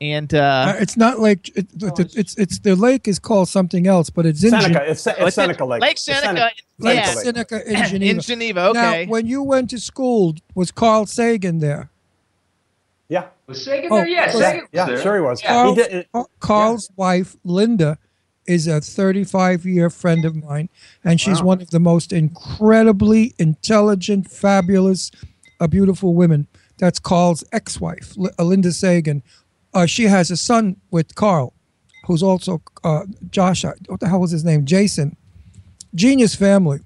and 0.00 0.32
uh, 0.34 0.38
Uh, 0.68 0.76
it's 0.80 0.96
not 0.96 1.18
like 1.18 1.48
it, 1.56 1.66
it, 1.80 2.16
it's 2.16 2.34
it's 2.36 2.58
the 2.60 2.74
lake 2.74 3.06
is 3.06 3.18
called 3.18 3.48
something 3.48 3.86
else, 3.86 4.08
but 4.08 4.24
it's 4.24 4.42
in 4.42 4.50
Seneca, 4.50 4.72
Gen- 4.72 4.82
it's, 4.88 5.06
it's 5.06 5.18
Oh, 5.20 5.26
it's 5.26 5.36
in 5.36 5.42
Seneca 5.42 5.64
Lake. 5.66 5.82
Lake 5.82 5.92
It's 5.92 6.02
Seneca, 6.02 6.50
Lake 6.78 6.96
yeah. 6.96 7.14
Seneca 7.14 7.70
in 7.70 7.84
Geneva. 7.90 8.10
in 8.10 8.20
Geneva. 8.20 8.60
Okay. 8.68 9.04
Now, 9.04 9.10
when 9.10 9.26
you 9.26 9.42
went 9.42 9.68
to 9.70 9.78
school, 9.78 10.34
was 10.54 10.70
Carl 10.70 11.04
Sagan 11.04 11.58
there? 11.58 11.89
Yeah. 13.10 13.26
Was 13.46 13.62
Sagan 13.64 13.90
Oh, 13.92 13.96
there? 13.96 14.08
Yeah, 14.08 14.26
yeah, 14.26 14.30
Sagan 14.32 14.60
was 14.62 14.68
yeah, 14.72 14.86
there. 14.86 15.02
sure 15.02 15.14
he 15.16 15.20
was. 15.20 15.42
Yeah. 15.42 15.48
Carl's, 15.52 15.76
He 15.76 15.82
did- 15.82 16.06
Car- 16.12 16.26
Carl's 16.40 16.90
wife, 16.96 17.36
Linda, 17.44 17.98
is 18.46 18.66
a 18.66 18.80
35 18.80 19.66
year 19.66 19.90
friend 19.90 20.24
of 20.24 20.34
mine, 20.36 20.68
and 21.04 21.20
she's 21.20 21.40
Wow. 21.40 21.46
one 21.48 21.60
of 21.62 21.70
the 21.70 21.80
most 21.80 22.12
incredibly 22.12 23.34
intelligent, 23.38 24.30
fabulous, 24.30 25.10
uh, 25.60 25.66
beautiful 25.66 26.14
women. 26.14 26.46
That's 26.78 26.98
Carl's 26.98 27.44
ex 27.52 27.80
wife, 27.80 28.14
Linda 28.38 28.72
Sagan. 28.72 29.22
Uh, 29.74 29.86
she 29.86 30.04
has 30.04 30.30
a 30.30 30.36
son 30.36 30.76
with 30.90 31.14
Carl, 31.14 31.52
who's 32.06 32.22
also 32.22 32.62
uh, 32.82 33.04
Josh. 33.30 33.64
uh, 33.64 33.72
What 33.88 34.00
the 34.00 34.08
hell 34.08 34.20
was 34.20 34.30
his 34.30 34.44
name? 34.44 34.64
Jason. 34.64 35.16
Genius 35.94 36.34
family. 36.34 36.80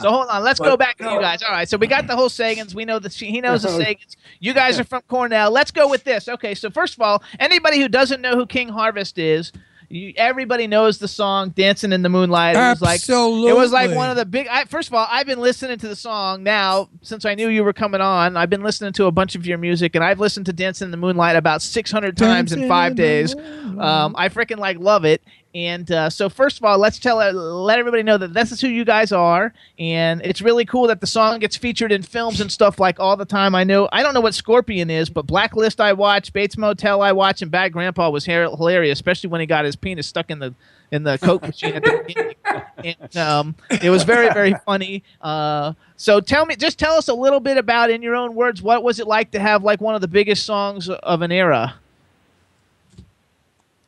So 0.00 0.10
hold 0.10 0.28
on, 0.28 0.44
let's 0.44 0.60
go 0.60 0.76
back 0.76 0.98
to 0.98 1.04
you 1.04 1.20
guys. 1.20 1.42
All 1.42 1.50
right, 1.50 1.68
so 1.68 1.76
we 1.76 1.86
got 1.88 2.06
the 2.06 2.14
whole 2.14 2.28
Sagans. 2.28 2.74
We 2.74 2.84
know 2.84 2.98
that 3.00 3.12
he 3.12 3.40
knows 3.40 3.62
the 3.62 3.68
Sagans. 3.84 4.16
You 4.38 4.54
guys 4.54 4.78
are 4.78 4.84
from 4.84 5.02
Cornell. 5.08 5.50
Let's 5.50 5.70
go 5.72 5.88
with 5.88 6.04
this. 6.04 6.28
Okay, 6.28 6.54
so 6.54 6.70
first 6.70 6.94
of 6.94 7.00
all, 7.00 7.22
anybody 7.40 7.80
who 7.80 7.88
doesn't 7.88 8.20
know 8.20 8.36
who 8.36 8.46
King 8.46 8.68
Harvest 8.68 9.18
is, 9.18 9.52
you, 9.88 10.12
everybody 10.16 10.68
knows 10.68 10.98
the 10.98 11.08
song 11.08 11.48
"Dancing 11.50 11.92
in 11.92 12.02
the 12.02 12.08
Moonlight." 12.08 12.54
It 12.54 12.58
was 12.60 12.80
like 12.80 13.00
it 13.48 13.56
was 13.56 13.72
like 13.72 13.90
one 13.96 14.08
of 14.10 14.16
the 14.16 14.24
big. 14.24 14.46
I, 14.46 14.64
first 14.66 14.86
of 14.86 14.94
all, 14.94 15.08
I've 15.10 15.26
been 15.26 15.40
listening 15.40 15.78
to 15.78 15.88
the 15.88 15.96
song 15.96 16.44
now 16.44 16.88
since 17.02 17.24
I 17.24 17.34
knew 17.34 17.48
you 17.48 17.64
were 17.64 17.72
coming 17.72 18.00
on. 18.00 18.36
I've 18.36 18.50
been 18.50 18.62
listening 18.62 18.92
to 18.92 19.06
a 19.06 19.10
bunch 19.10 19.34
of 19.34 19.44
your 19.44 19.58
music, 19.58 19.96
and 19.96 20.04
I've 20.04 20.20
listened 20.20 20.46
to 20.46 20.52
"Dancing 20.52 20.86
in 20.86 20.90
the 20.92 20.96
Moonlight" 20.96 21.34
about 21.34 21.60
six 21.60 21.90
hundred 21.90 22.16
times 22.16 22.52
in 22.52 22.68
five 22.68 22.92
in 22.92 22.96
days. 22.96 23.34
Um, 23.34 24.14
I 24.16 24.28
freaking 24.28 24.58
like 24.58 24.78
love 24.78 25.04
it. 25.04 25.22
And 25.52 25.90
uh, 25.90 26.10
so, 26.10 26.28
first 26.28 26.58
of 26.58 26.64
all, 26.64 26.78
let's 26.78 27.00
tell 27.00 27.20
uh, 27.20 27.32
let 27.32 27.80
everybody 27.80 28.04
know 28.04 28.16
that 28.16 28.34
this 28.34 28.52
is 28.52 28.60
who 28.60 28.68
you 28.68 28.84
guys 28.84 29.10
are, 29.10 29.52
and 29.80 30.20
it's 30.24 30.40
really 30.40 30.64
cool 30.64 30.86
that 30.86 31.00
the 31.00 31.08
song 31.08 31.40
gets 31.40 31.56
featured 31.56 31.90
in 31.90 32.02
films 32.02 32.40
and 32.40 32.52
stuff 32.52 32.78
like 32.78 33.00
all 33.00 33.16
the 33.16 33.24
time. 33.24 33.56
I 33.56 33.64
know 33.64 33.88
I 33.90 34.04
don't 34.04 34.14
know 34.14 34.20
what 34.20 34.34
Scorpion 34.34 34.90
is, 34.90 35.10
but 35.10 35.26
Blacklist 35.26 35.80
I 35.80 35.92
watch, 35.92 36.32
Bates 36.32 36.56
Motel 36.56 37.02
I 37.02 37.10
watch, 37.10 37.42
and 37.42 37.50
Bad 37.50 37.72
Grandpa 37.72 38.10
was 38.10 38.24
hilarious, 38.24 38.98
especially 38.98 39.28
when 39.28 39.40
he 39.40 39.46
got 39.46 39.64
his 39.64 39.74
penis 39.74 40.06
stuck 40.06 40.30
in 40.30 40.38
the 40.38 40.54
in 40.92 41.02
the 41.02 41.18
coke 41.18 41.42
machine 41.42 41.74
at 41.74 41.82
the. 41.84 42.36
And, 42.84 43.16
um, 43.16 43.54
it 43.82 43.90
was 43.90 44.04
very 44.04 44.32
very 44.32 44.54
funny. 44.64 45.02
Uh, 45.20 45.72
so 45.96 46.20
tell 46.20 46.46
me, 46.46 46.54
just 46.54 46.78
tell 46.78 46.94
us 46.94 47.08
a 47.08 47.14
little 47.14 47.40
bit 47.40 47.58
about, 47.58 47.90
in 47.90 48.02
your 48.02 48.14
own 48.14 48.34
words, 48.34 48.62
what 48.62 48.82
was 48.82 49.00
it 49.00 49.06
like 49.06 49.32
to 49.32 49.40
have 49.40 49.64
like 49.64 49.80
one 49.80 49.94
of 49.96 50.00
the 50.00 50.08
biggest 50.08 50.46
songs 50.46 50.88
of 50.88 51.22
an 51.22 51.32
era? 51.32 51.74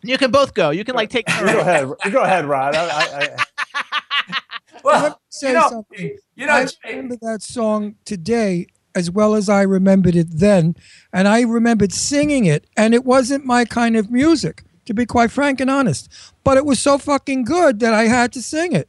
You 0.03 0.19
can 0.19 0.31
both 0.31 0.55
go. 0.55 0.71
You 0.71 0.85
can 0.85 0.95
like 0.95 1.11
take. 1.11 1.29
You 1.41 1.47
go 1.47 1.61
ahead. 1.61 1.89
You 2.05 2.11
go 2.11 2.23
ahead, 2.23 2.45
Rod. 2.45 2.75
I, 2.75 2.85
I, 2.85 3.37
I, 3.75 4.39
Well, 4.85 5.21
say 5.29 5.49
you 5.49 5.55
know, 5.55 5.69
something. 5.69 6.19
you 6.35 6.47
know, 6.47 6.53
I 6.53 6.67
remember 6.89 7.17
that 7.23 7.43
song 7.43 7.95
today 8.05 8.67
as 8.95 9.11
well 9.11 9.35
as 9.35 9.49
I 9.49 9.63
remembered 9.63 10.17
it 10.17 10.27
then, 10.31 10.77
and 11.13 11.27
I 11.29 11.43
remembered 11.43 11.93
singing 11.93 12.45
it, 12.45 12.67
and 12.77 12.95
it 12.95 13.05
wasn't 13.05 13.45
my 13.47 13.65
kind 13.65 13.97
of 13.97 14.11
music, 14.11 14.65
to 14.85 14.93
be 14.93 15.07
quite 15.07 15.31
frank 15.31 15.61
and 15.61 15.71
honest. 15.71 16.11
But 16.45 16.57
it 16.59 16.67
was 16.67 16.79
so 16.79 16.99
fucking 16.99 17.45
good 17.45 17.81
that 17.81 17.95
I 17.95 18.05
had 18.05 18.33
to 18.33 18.43
sing 18.43 18.73
it. 18.73 18.89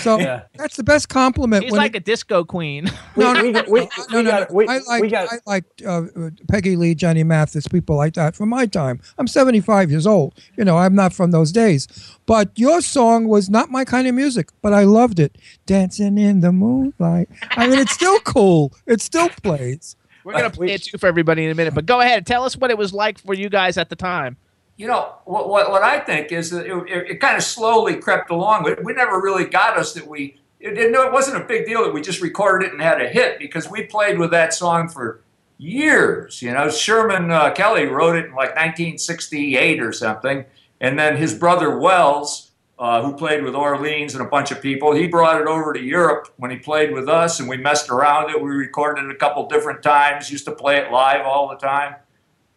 So 0.00 0.18
Yeah. 0.18 0.42
that's 0.56 0.76
the 0.76 0.82
best 0.84 1.08
compliment. 1.08 1.64
He's 1.64 1.72
like 1.72 1.94
it- 1.94 1.98
a 1.98 2.00
disco 2.00 2.44
queen. 2.44 2.90
no, 3.16 3.32
no, 3.32 3.42
we- 3.42 3.50
no, 3.52 3.64
we- 3.68 3.80
no, 3.80 3.88
we 4.10 4.14
no, 4.14 4.22
no, 4.22 4.30
got- 4.30 4.52
we- 4.54 4.68
I 4.68 4.78
like 4.86 5.10
got- 5.10 5.28
I 5.32 5.36
liked 5.46 5.82
uh, 5.82 6.02
uh, 6.16 6.30
Peggy 6.48 6.76
Lee, 6.76 6.94
Johnny 6.94 7.22
Mathis, 7.24 7.66
people 7.68 7.96
like 7.96 8.14
that 8.14 8.34
from 8.36 8.48
my 8.48 8.66
time. 8.66 9.00
I'm 9.18 9.26
75 9.26 9.90
years 9.90 10.06
old. 10.06 10.34
You 10.56 10.64
know, 10.64 10.76
I'm 10.78 10.94
not 10.94 11.12
from 11.12 11.30
those 11.30 11.52
days. 11.52 11.86
But 12.26 12.50
your 12.56 12.80
song 12.80 13.28
was 13.28 13.50
not 13.50 13.70
my 13.70 13.84
kind 13.84 14.06
of 14.08 14.14
music, 14.14 14.48
but 14.62 14.72
I 14.72 14.84
loved 14.84 15.18
it. 15.20 15.36
Dancing 15.66 16.18
in 16.18 16.40
the 16.40 16.52
moonlight. 16.52 17.28
I 17.50 17.66
mean, 17.66 17.78
it's 17.78 17.92
still 17.92 18.18
cool. 18.24 18.72
It 18.86 19.00
still 19.00 19.28
plays. 19.42 19.96
We're 20.24 20.32
gonna 20.32 20.48
play 20.48 20.68
it 20.72 20.84
too 20.84 20.96
for 20.96 21.06
everybody 21.06 21.44
in 21.44 21.50
a 21.50 21.54
minute, 21.54 21.74
but 21.74 21.84
go 21.84 22.00
ahead. 22.00 22.26
Tell 22.26 22.44
us 22.44 22.56
what 22.56 22.70
it 22.70 22.78
was 22.78 22.94
like 22.94 23.18
for 23.18 23.34
you 23.34 23.50
guys 23.50 23.76
at 23.76 23.90
the 23.90 23.96
time. 23.96 24.38
You 24.76 24.86
know 24.86 25.14
what, 25.24 25.48
what, 25.48 25.70
what 25.70 25.82
I 25.82 26.00
think 26.00 26.32
is 26.32 26.50
that 26.50 26.66
it, 26.66 27.10
it, 27.10 27.20
kind 27.20 27.36
of 27.36 27.42
slowly 27.42 27.96
crept 27.96 28.30
along. 28.30 28.64
We, 28.64 28.74
we 28.82 28.92
never 28.92 29.20
really 29.20 29.44
got 29.44 29.78
us 29.78 29.92
that 29.94 30.06
we. 30.06 30.40
It, 30.58 30.78
it, 30.78 30.90
no, 30.90 31.06
it 31.06 31.12
wasn't 31.12 31.42
a 31.42 31.46
big 31.46 31.66
deal 31.66 31.84
that 31.84 31.92
we 31.92 32.00
just 32.00 32.22
recorded 32.22 32.68
it 32.68 32.72
and 32.72 32.80
had 32.80 33.00
a 33.00 33.08
hit 33.08 33.38
because 33.38 33.68
we 33.68 33.84
played 33.84 34.18
with 34.18 34.30
that 34.30 34.54
song 34.54 34.88
for 34.88 35.22
years. 35.58 36.40
You 36.40 36.52
know, 36.52 36.70
Sherman 36.70 37.30
uh, 37.30 37.52
Kelly 37.52 37.86
wrote 37.86 38.16
it 38.16 38.26
in 38.26 38.30
like 38.30 38.56
1968 38.56 39.80
or 39.80 39.92
something, 39.92 40.44
and 40.80 40.98
then 40.98 41.16
his 41.16 41.34
brother 41.34 41.78
Wells, 41.78 42.50
uh, 42.78 43.02
who 43.02 43.14
played 43.14 43.44
with 43.44 43.54
Orleans 43.54 44.14
and 44.14 44.24
a 44.24 44.28
bunch 44.28 44.50
of 44.50 44.60
people, 44.60 44.94
he 44.94 45.06
brought 45.06 45.40
it 45.40 45.46
over 45.46 45.72
to 45.72 45.80
Europe 45.80 46.32
when 46.38 46.50
he 46.50 46.56
played 46.56 46.92
with 46.92 47.08
us, 47.08 47.38
and 47.38 47.48
we 47.48 47.56
messed 47.56 47.90
around 47.90 48.26
with 48.26 48.36
it. 48.36 48.42
We 48.42 48.50
recorded 48.50 49.04
it 49.04 49.10
a 49.10 49.16
couple 49.16 49.46
different 49.46 49.82
times. 49.82 50.30
Used 50.30 50.46
to 50.46 50.52
play 50.52 50.78
it 50.78 50.90
live 50.90 51.26
all 51.26 51.48
the 51.48 51.56
time. 51.56 51.96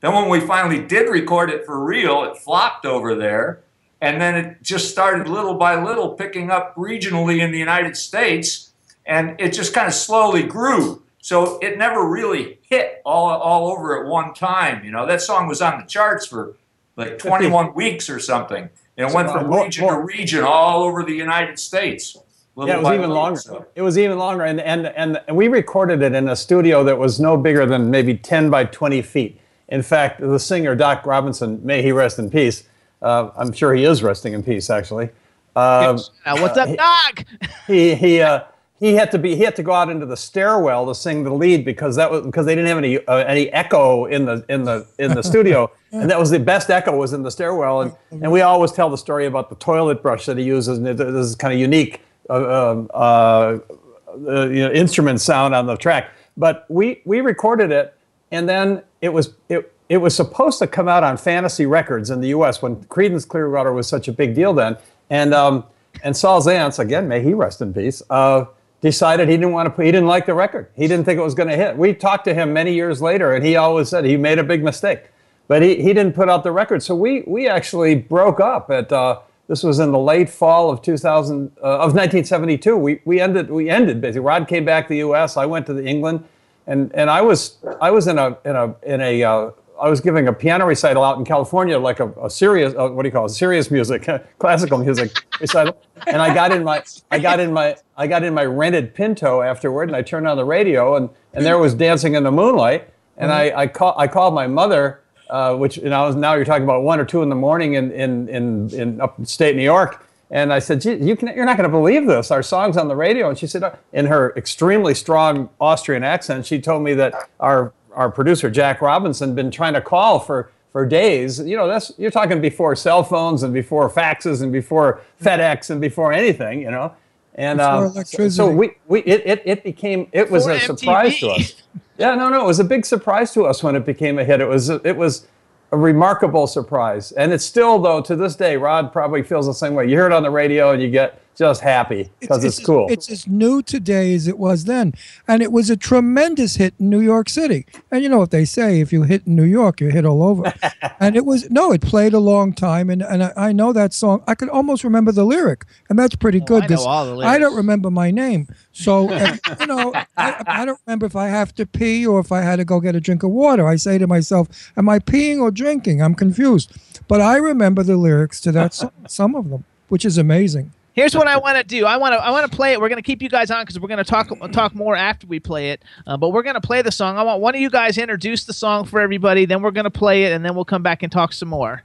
Then 0.02 0.14
when 0.14 0.30
we 0.30 0.40
finally 0.40 0.80
did 0.82 1.10
record 1.10 1.50
it 1.50 1.66
for 1.66 1.84
real, 1.84 2.24
it 2.24 2.38
flopped 2.38 2.86
over 2.86 3.16
there. 3.16 3.62
And 4.00 4.22
then 4.22 4.36
it 4.36 4.62
just 4.62 4.92
started 4.92 5.28
little 5.28 5.56
by 5.56 5.82
little 5.84 6.10
picking 6.10 6.52
up 6.52 6.76
regionally 6.76 7.40
in 7.42 7.52
the 7.52 7.58
United 7.58 7.98
States. 7.98 8.72
And 9.06 9.40
it 9.40 9.54
just 9.54 9.74
kind 9.74 9.88
of 9.88 9.94
slowly 9.94 10.44
grew. 10.44 11.02
So 11.20 11.58
it 11.60 11.78
never 11.78 12.08
really 12.08 12.60
hit 12.62 13.02
all, 13.04 13.30
all 13.30 13.72
over 13.72 14.00
at 14.02 14.08
one 14.10 14.34
time. 14.34 14.86
You 14.86 14.92
know, 14.92 15.06
that 15.08 15.22
song 15.22 15.48
was 15.48 15.62
on 15.62 15.80
the 15.80 15.86
charts 15.86 16.28
for 16.28 16.56
like 16.96 17.18
21 17.20 17.74
weeks 17.74 18.10
or 18.10 18.20
something. 18.20 18.70
And 18.98 19.10
it 19.10 19.14
went 19.16 19.30
from 19.32 19.48
More- 19.48 19.64
region 19.64 19.88
to 19.88 20.00
region 20.00 20.44
all 20.44 20.84
over 20.84 21.04
the 21.04 21.14
United 21.14 21.58
States. 21.58 22.18
little 22.56 22.70
yeah, 22.70 22.80
it 22.80 22.84
was 22.84 22.94
even 22.94 23.02
little, 23.02 23.16
longer. 23.16 23.40
so. 23.40 23.66
It 23.76 23.82
was 23.82 23.98
even 23.98 24.18
longer, 24.18 24.44
and, 24.44 24.60
and 24.60 24.88
and 24.88 25.22
and 25.28 25.38
we 25.38 25.48
recorded 25.50 26.02
it 26.02 26.14
in 26.14 26.28
a 26.30 26.36
studio 26.36 26.84
that 26.84 26.98
was 26.98 27.20
no 27.20 27.38
bigger 27.38 27.68
than 27.68 27.92
maybe 27.92 28.16
10 28.16 28.50
by 28.50 28.66
20 28.66 29.02
feet. 29.04 29.40
In 29.70 29.82
fact, 29.82 30.22
the 30.22 30.40
singer 30.40 30.76
Doc 30.76 31.06
Robinson, 31.06 31.60
may 31.66 31.82
he 31.82 31.92
rest 31.92 32.20
in 32.20 32.30
peace. 32.30 32.64
Uh, 33.02 33.30
I'm 33.36 33.52
sure 33.52 33.74
he 33.74 33.84
is 33.84 34.02
resting 34.02 34.34
in 34.34 34.44
peace, 34.44 34.70
actually. 34.70 35.10
Um, 35.56 36.00
Now, 36.26 36.42
what's 36.42 36.58
up, 36.58 36.76
Doc? 36.76 37.26
he 37.68 37.96
he 37.96 38.22
uh, 38.22 38.42
he 38.80 38.94
had 38.94 39.12
to 39.12 39.18
be 39.18 39.36
he 39.36 39.44
had 39.44 39.56
to 39.56 39.64
go 39.64 39.74
out 39.74 39.90
into 39.90 40.06
the 40.06 40.18
stairwell 40.18 40.86
to 40.86 40.96
sing 40.96 41.24
the 41.24 41.34
lead 41.34 41.66
because 41.66 41.96
that 41.96 42.10
was 42.12 42.26
because 42.26 42.46
they 42.46 42.54
didn't 42.54 42.68
have 42.68 42.78
any 42.78 43.06
uh, 43.08 43.18
any 43.18 43.52
echo 43.52 44.06
in 44.06 44.26
the 44.26 44.46
in 44.50 44.64
the 44.64 44.88
in 45.00 45.14
the 45.14 45.24
studio. 45.24 45.72
And 45.90 46.12
that 46.12 46.20
was 46.20 46.30
the 46.30 46.38
best 46.38 46.70
echo 46.70 46.98
was 46.98 47.14
in 47.14 47.24
the 47.24 47.32
stairwell. 47.32 47.82
And 47.82 47.94
and 48.12 48.30
we 48.30 48.42
always 48.42 48.74
tell 48.74 48.90
the 48.90 48.98
story 48.98 49.26
about 49.26 49.50
the 49.50 49.56
toilet 49.56 50.02
brush 50.02 50.26
that 50.26 50.38
he 50.38 50.44
uses. 50.44 50.78
And 50.80 50.86
it, 50.86 50.98
this 50.98 51.26
is 51.26 51.34
kind 51.34 51.54
of 51.54 51.60
unique 51.62 52.02
uh, 52.30 52.34
um, 52.72 52.90
uh, 52.94 52.98
uh, 52.98 54.48
you 54.50 54.68
know, 54.68 54.72
instrument 54.74 55.22
sound 55.22 55.56
on 55.56 55.66
the 55.66 55.78
track. 55.78 56.12
But 56.36 56.66
we 56.68 57.02
we 57.06 57.22
recorded 57.22 57.72
it 57.72 57.97
and 58.32 58.48
then 58.48 58.84
it 59.02 59.10
was 59.10 59.34
it 59.50 59.74
it 59.90 59.98
was 59.98 60.16
supposed 60.16 60.60
to 60.60 60.68
come 60.68 60.88
out 60.88 61.04
on 61.04 61.18
Fantasy 61.18 61.66
Records 61.66 62.10
in 62.10 62.20
the 62.20 62.30
U.S. 62.30 62.62
when 62.62 62.78
Creedence 62.86 63.28
Clearwater 63.28 63.72
was 63.72 63.88
such 63.88 64.08
a 64.08 64.12
big 64.12 64.36
deal 64.36 64.54
then, 64.54 64.78
and 65.10 65.34
um, 65.34 65.64
and 66.04 66.16
Saul 66.16 66.42
Zaentz 66.42 66.80
again, 66.80 67.08
may 67.08 67.22
he 67.22 67.34
rest 67.34 67.62
in 67.62 67.74
peace, 67.74 68.02
uh, 68.10 68.46
decided 68.82 69.30
he 69.30 69.38
didn't 69.38 69.54
want 69.54 69.74
to 69.74 69.82
he 69.82 69.92
didn't 69.92 70.08
like 70.08 70.26
the 70.26 70.34
record. 70.34 70.70
He 70.76 70.88
didn't 70.88 71.06
think 71.06 71.20
it 71.20 71.24
was 71.24 71.36
going 71.36 71.50
to 71.50 71.56
hit. 71.56 71.78
We 71.78 71.94
talked 71.94 72.26
to 72.26 72.34
him 72.34 72.54
many 72.54 72.74
years 72.74 73.02
later, 73.02 73.34
and 73.34 73.46
he 73.46 73.56
always 73.56 73.90
said 73.90 74.06
he 74.06 74.18
made 74.18 74.40
a 74.40 74.44
big 74.44 74.64
mistake, 74.64 75.10
but 75.48 75.62
he, 75.62 75.76
he 75.76 75.94
didn't 75.94 76.14
put 76.14 76.30
out 76.30 76.44
the 76.44 76.52
record. 76.52 76.84
So 76.84 76.96
we 76.96 77.24
we 77.28 77.48
actually 77.48 77.96
broke 77.96 78.40
up 78.40 78.70
at. 78.70 78.92
Uh, 78.92 79.20
this 79.48 79.64
was 79.64 79.80
in 79.80 79.94
the 79.94 79.98
late 79.98 80.30
fall 80.30 80.70
of 80.70 80.82
2000 80.82 81.54
uh, 81.58 81.66
of 81.66 81.94
1972. 81.96 82.76
We 82.76 83.00
we 83.06 83.22
ended 83.22 83.50
we 83.50 83.70
ended 83.70 84.02
basically. 84.02 84.20
Rod 84.20 84.46
came 84.46 84.66
back 84.66 84.88
to 84.88 84.90
the 84.90 84.98
U.S. 84.98 85.38
I 85.38 85.46
went 85.46 85.66
to 85.68 85.74
the 85.74 85.86
England, 85.86 86.26
and 86.68 86.94
and 86.94 87.10
I 87.10 87.22
was 87.22 87.58
I 87.82 87.92
was 87.92 88.08
in 88.08 88.20
a 88.20 88.38
in 88.46 88.56
a 88.56 88.76
in 88.84 89.02
a 89.02 89.24
uh, 89.24 89.52
I 89.80 89.90
was 89.90 90.02
giving 90.02 90.28
a 90.28 90.34
piano 90.34 90.66
recital 90.66 91.04
out 91.04 91.18
in 91.18 91.26
California, 91.26 91.80
like 91.80 92.00
a, 92.00 92.12
a 92.22 92.30
serious 92.30 92.74
uh, 92.78 92.90
what 92.90 93.04
do 93.04 93.08
you 93.08 93.12
call 93.12 93.26
it? 93.26 93.30
Serious 93.30 93.72
music, 93.72 94.08
classical 94.40 94.78
music 94.78 95.18
recital. 95.40 95.82
And 96.08 96.22
I 96.22 96.34
got 96.34 96.52
in 96.52 96.64
my 96.64 96.84
I 97.10 97.20
got 97.20 97.40
in 97.40 97.54
my 97.54 97.78
I 97.96 98.08
got 98.08 98.24
in 98.24 98.34
my 98.34 98.46
rented 98.46 98.94
Pinto 98.94 99.42
afterward, 99.42 99.90
and 99.90 99.96
I 99.96 100.02
turned 100.02 100.28
on 100.28 100.38
the 100.38 100.46
radio, 100.46 100.98
and 100.98 101.10
and 101.34 101.46
there 101.46 101.58
was 101.58 101.74
Dancing 101.74 102.16
in 102.16 102.24
the 102.24 102.32
Moonlight, 102.32 102.90
and 103.18 103.32
I 103.32 103.62
I 103.62 103.68
call 103.68 103.96
I 103.98 104.08
called 104.08 104.34
my 104.34 104.48
mother. 104.48 105.02
Uh, 105.30 105.54
which 105.58 105.76
you 105.76 105.90
know 105.90 106.10
now 106.12 106.36
you're 106.36 106.46
talking 106.46 106.64
about 106.64 106.84
one 106.84 107.02
or 107.02 107.04
two 107.04 107.22
in 107.22 107.28
the 107.28 107.36
morning 107.36 107.74
in 107.74 107.92
in 107.92 108.30
in, 108.30 108.70
in 108.74 109.02
upstate 109.02 109.58
New 109.58 109.62
York, 109.62 110.07
and 110.30 110.52
I 110.52 110.60
said, 110.60 110.84
you 110.84 111.16
can, 111.16 111.30
you're 111.36 111.46
not 111.46 111.58
going 111.58 111.70
to 111.70 111.76
believe 111.76 112.06
this. 112.06 112.32
Our 112.32 112.44
song's 112.44 112.76
on 112.78 112.88
the 112.88 112.96
radio. 112.96 113.30
And 113.30 113.38
she 113.38 113.48
said, 113.48 113.78
in 113.94 114.06
her 114.08 114.34
extremely 114.36 114.94
strong 114.94 115.50
Austrian 115.62 116.04
accent, 116.04 116.46
she 116.46 116.60
told 116.60 116.84
me 116.84 116.94
that 116.96 117.14
our, 117.40 117.72
our 117.94 118.12
producer, 118.12 118.50
Jack 118.50 118.82
Robinson, 118.82 119.36
been 119.36 119.52
trying 119.52 119.74
to 119.74 119.82
call 119.82 120.20
for, 120.20 120.52
for 120.74 120.86
days. 120.86 121.40
You 121.40 121.56
know, 121.56 121.68
that's, 121.68 121.94
you're 121.98 122.12
talking 122.12 122.42
before 122.42 122.76
cell 122.76 123.04
phones 123.04 123.44
and 123.44 123.54
before 123.54 123.90
faxes 123.90 124.42
and 124.42 124.52
before 124.52 125.02
FedEx 125.22 125.70
and 125.70 125.80
before 125.80 126.12
anything, 126.12 126.62
you 126.62 126.72
know. 126.72 126.94
And 127.36 127.60
Before 127.60 127.86
um, 127.86 128.06
so- 128.06 128.30
so 128.30 128.50
we, 128.52 128.72
we 128.88 129.02
it, 129.04 129.22
it, 129.26 129.42
it 129.46 129.64
became, 129.64 130.08
it 130.12 130.30
was 130.30 130.46
Before 130.48 130.58
a 130.58 130.78
surprise 130.78 131.20
to 131.20 131.30
us. 131.30 131.54
Yeah, 132.00 132.16
no, 132.16 132.30
no, 132.30 132.44
it 132.44 132.48
was 132.48 132.60
a 132.60 132.64
big 132.64 132.86
surprise 132.86 133.32
to 133.34 133.46
us 133.46 133.64
when 133.64 133.76
it 133.76 133.86
became 133.86 134.20
a 134.20 134.24
hit. 134.26 134.42
It 134.42 134.48
was, 134.48 134.70
it 134.70 134.98
was 134.98 135.28
a 135.72 135.78
remarkable 135.78 136.48
surprise, 136.48 137.12
and 137.12 137.34
it's 137.34 137.46
still 137.46 137.80
though 137.80 138.02
to 138.02 138.16
this 138.16 138.36
day. 138.36 138.58
Rod 138.58 138.92
probably 138.94 139.24
feels 139.24 139.48
the 139.48 139.54
same 139.54 139.74
way. 139.74 139.86
You 139.86 139.92
hear 139.92 140.06
it 140.06 140.14
on 140.14 140.24
the 140.24 140.32
radio, 140.32 140.72
and 140.72 140.82
you 140.82 140.90
get 140.90 141.22
just 141.38 141.62
happy 141.62 142.10
because 142.20 142.44
it's, 142.44 142.60
as- 142.60 142.66
cool. 142.66 142.88
It's 142.90 143.12
as 143.12 143.28
new 143.28 143.62
today 143.62 144.14
as 144.16 144.28
it 144.28 144.38
was 144.40 144.66
then, 144.66 144.94
and 145.28 145.42
it 145.42 145.52
was 145.52 145.70
a 145.70 145.78
tremendous 145.78 146.56
hit 146.56 146.74
in 146.80 146.90
New 146.90 147.00
York 147.00 147.30
City. 147.30 147.66
And 147.92 148.02
you 148.04 148.10
know 148.10 148.18
what 148.18 148.32
they 148.32 148.44
say: 148.46 148.82
if 148.82 148.92
you 148.92 149.04
hit 149.04 149.28
in 149.28 149.36
New 149.36 149.44
York, 149.44 149.80
you 149.80 149.90
hit 149.90 150.06
all 150.06 150.24
over. 150.24 150.52
and 151.00 151.16
it 151.16 151.26
was 151.26 151.50
no, 151.52 151.72
it 151.72 151.82
played 151.82 152.14
a 152.14 152.20
long 152.20 152.54
time, 152.54 152.90
and 152.90 153.02
and 153.04 153.24
I, 153.24 153.34
I 153.38 153.52
know 153.52 153.72
that 153.74 153.94
song. 153.94 154.24
I 154.28 154.34
could 154.36 154.50
almost 154.50 154.84
remember 154.84 155.12
the 155.12 155.26
lyric, 155.26 155.66
and 155.90 155.98
that's 156.00 156.16
pretty 156.16 156.40
good. 156.40 156.64
Oh, 156.64 156.66
I 156.66 156.68
know 156.68 156.76
'cause 156.76 156.86
all 156.86 157.16
the 157.18 157.26
I 157.26 157.38
don't 157.38 157.56
remember 157.56 157.92
my 157.92 158.10
name, 158.12 158.48
so 158.72 159.10
uh, 159.12 159.38
you 159.60 159.68
know, 159.68 159.94
I, 160.18 160.44
I 160.48 160.66
don't 160.66 160.80
remember 160.88 161.06
if 161.06 161.16
I 161.16 161.28
have 161.28 161.54
to 161.56 161.66
pee 161.66 162.06
or 162.08 162.20
if 162.20 162.32
I 162.32 162.42
had 162.42 162.56
to 162.56 162.66
go 162.66 162.80
get 162.80 162.96
a 162.96 163.00
drink 163.00 163.22
of 163.24 163.30
water. 163.30 163.68
I 163.68 163.76
say 163.76 163.98
to 164.00 164.08
myself, 164.08 164.48
"Am 164.76 164.90
I 164.90 165.00
peeing 165.00 165.40
or 165.40 165.52
drinking?" 165.52 166.02
I'm 166.02 166.16
confused, 166.16 166.72
but 167.08 167.22
I 167.22 167.38
remember 167.38 167.84
the 167.84 167.96
lyrics 167.98 168.42
to 168.42 168.52
that 168.54 168.74
song, 168.74 168.92
some 169.08 169.36
of 169.36 169.50
them, 169.50 169.64
which 169.90 170.04
is 170.04 170.18
amazing. 170.18 170.72
Here's 170.98 171.16
what 171.16 171.28
I 171.28 171.38
want 171.38 171.60
to 171.60 171.64
do. 171.64 171.86
I 171.86 171.98
want 171.98 172.14
to 172.14 172.18
I 172.18 172.32
want 172.32 172.50
to 172.50 172.56
play 172.56 172.74
it. 172.74 172.82
We're 172.82 172.90
going 172.90 172.98
to 172.98 173.04
keep 173.04 173.22
you 173.22 173.30
guys 173.30 173.52
on 173.52 173.62
because 173.62 173.80
we're 173.80 173.88
going 173.88 174.00
to 174.00 174.04
talk 174.04 174.30
talk 174.52 174.74
more 174.74 174.96
after 174.96 175.28
we 175.28 175.40
play 175.40 175.70
it. 175.70 175.86
Uh, 176.08 176.18
but 176.18 176.30
we're 176.30 176.42
going 176.42 176.56
to 176.56 176.62
play 176.62 176.82
the 176.82 176.92
song. 176.92 177.20
I 177.20 177.24
want 177.24 177.40
one 177.40 177.54
of 177.54 177.62
you 177.62 177.70
guys 177.70 178.00
introduce 178.00 178.46
the 178.46 178.54
song 178.54 178.84
for 178.84 179.00
everybody. 179.00 179.46
Then 179.46 179.62
we're 179.62 179.70
going 179.70 179.84
to 179.84 179.92
play 179.92 180.24
it, 180.24 180.32
and 180.34 180.44
then 180.44 180.56
we'll 180.56 180.66
come 180.66 180.82
back 180.82 181.04
and 181.04 181.12
talk 181.12 181.34
some 181.34 181.50
more. 181.50 181.84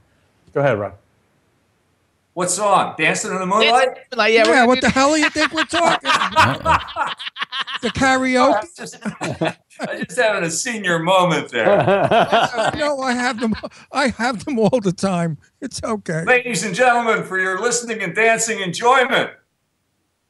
Go 0.51 0.61
ahead, 0.61 0.79
Rod. 0.79 0.93
What 2.33 2.49
song? 2.49 2.95
Dancing 2.97 3.31
in 3.31 3.37
the 3.39 3.45
Moonlight? 3.45 3.89
Like, 4.15 4.33
yeah, 4.33 4.47
Yeah, 4.47 4.65
what 4.65 4.81
the 4.81 4.89
hell 4.89 5.13
do 5.13 5.21
you 5.21 5.29
think 5.29 5.53
we're 5.53 5.65
talking? 5.65 6.09
the 7.83 7.89
karaoke? 7.89 8.55
I'm 8.61 8.67
just, 8.75 8.97
I'm 9.79 10.05
just 10.05 10.19
having 10.19 10.43
a 10.43 10.49
senior 10.49 10.97
moment 10.97 11.49
there. 11.49 11.65
no, 12.75 12.99
I 13.01 13.13
have 13.13 13.39
them. 13.39 13.53
I 13.91 14.07
have 14.09 14.45
them 14.45 14.57
all 14.57 14.79
the 14.81 14.91
time. 14.91 15.37
It's 15.61 15.83
okay. 15.83 16.23
Ladies 16.25 16.63
and 16.63 16.73
gentlemen, 16.73 17.23
for 17.23 17.39
your 17.39 17.61
listening 17.61 18.01
and 18.01 18.15
dancing 18.15 18.61
enjoyment, 18.61 19.29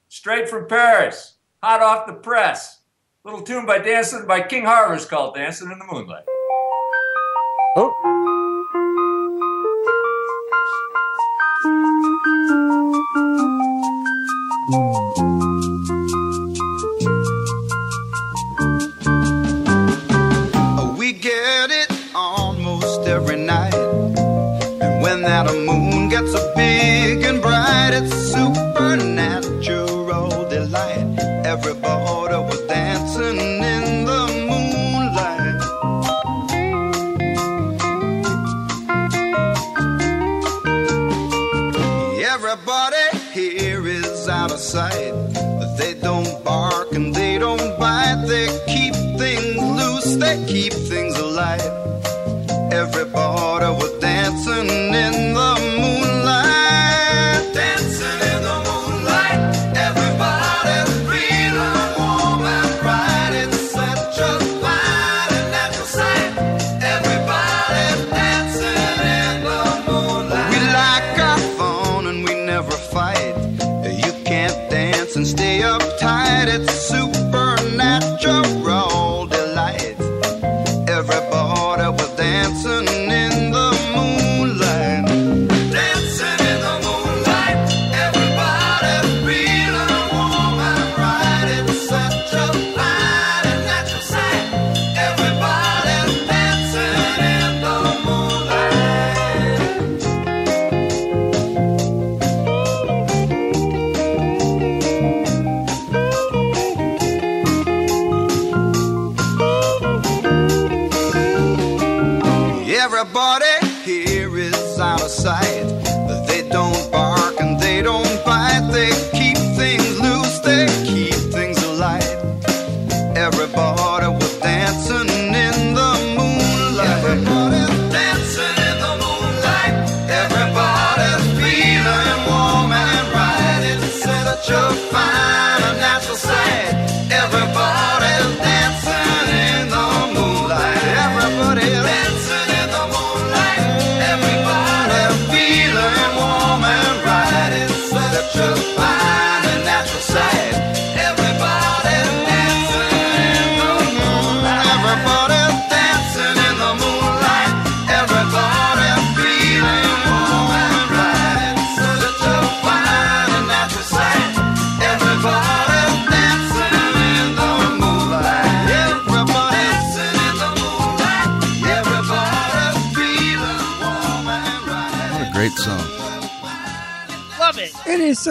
straight 0.09 0.49
from 0.49 0.67
Paris, 0.67 1.37
hot 1.61 1.81
off 1.81 2.05
the 2.05 2.13
press, 2.13 2.81
little 3.23 3.41
tune 3.41 3.65
by 3.65 3.77
Dancing 3.79 4.27
by 4.27 4.41
King 4.41 4.65
Harvest 4.65 5.09
called 5.09 5.35
"Dancing 5.35 5.71
in 5.71 5.79
the 5.79 5.85
Moonlight." 5.89 6.25
Oh. 7.75 8.12
Oh, 13.15 13.19
we 20.97 21.13
get 21.13 21.69
it 21.69 21.91
almost 22.15 23.07
every 23.07 23.35
night. 23.35 23.75
And 23.75 25.03
when 25.03 25.21
that 25.21 25.45
moon 25.53 26.09
gets 26.09 26.31
so 26.31 26.53
big 26.55 27.22
out. 44.75 45.77
They 45.77 45.93
don't 45.95 46.43
bark 46.43 46.91
and 46.93 47.13
they 47.13 47.37
don't 47.37 47.79
bite. 47.79 48.25
They 48.27 48.47
keep 48.67 48.93
things 49.17 49.57
loose, 49.57 50.15
they 50.17 50.43
keep 50.47 50.73
things 50.73 51.15
alive. 51.17 51.61
Everybody 52.71 53.65
was 53.65 53.92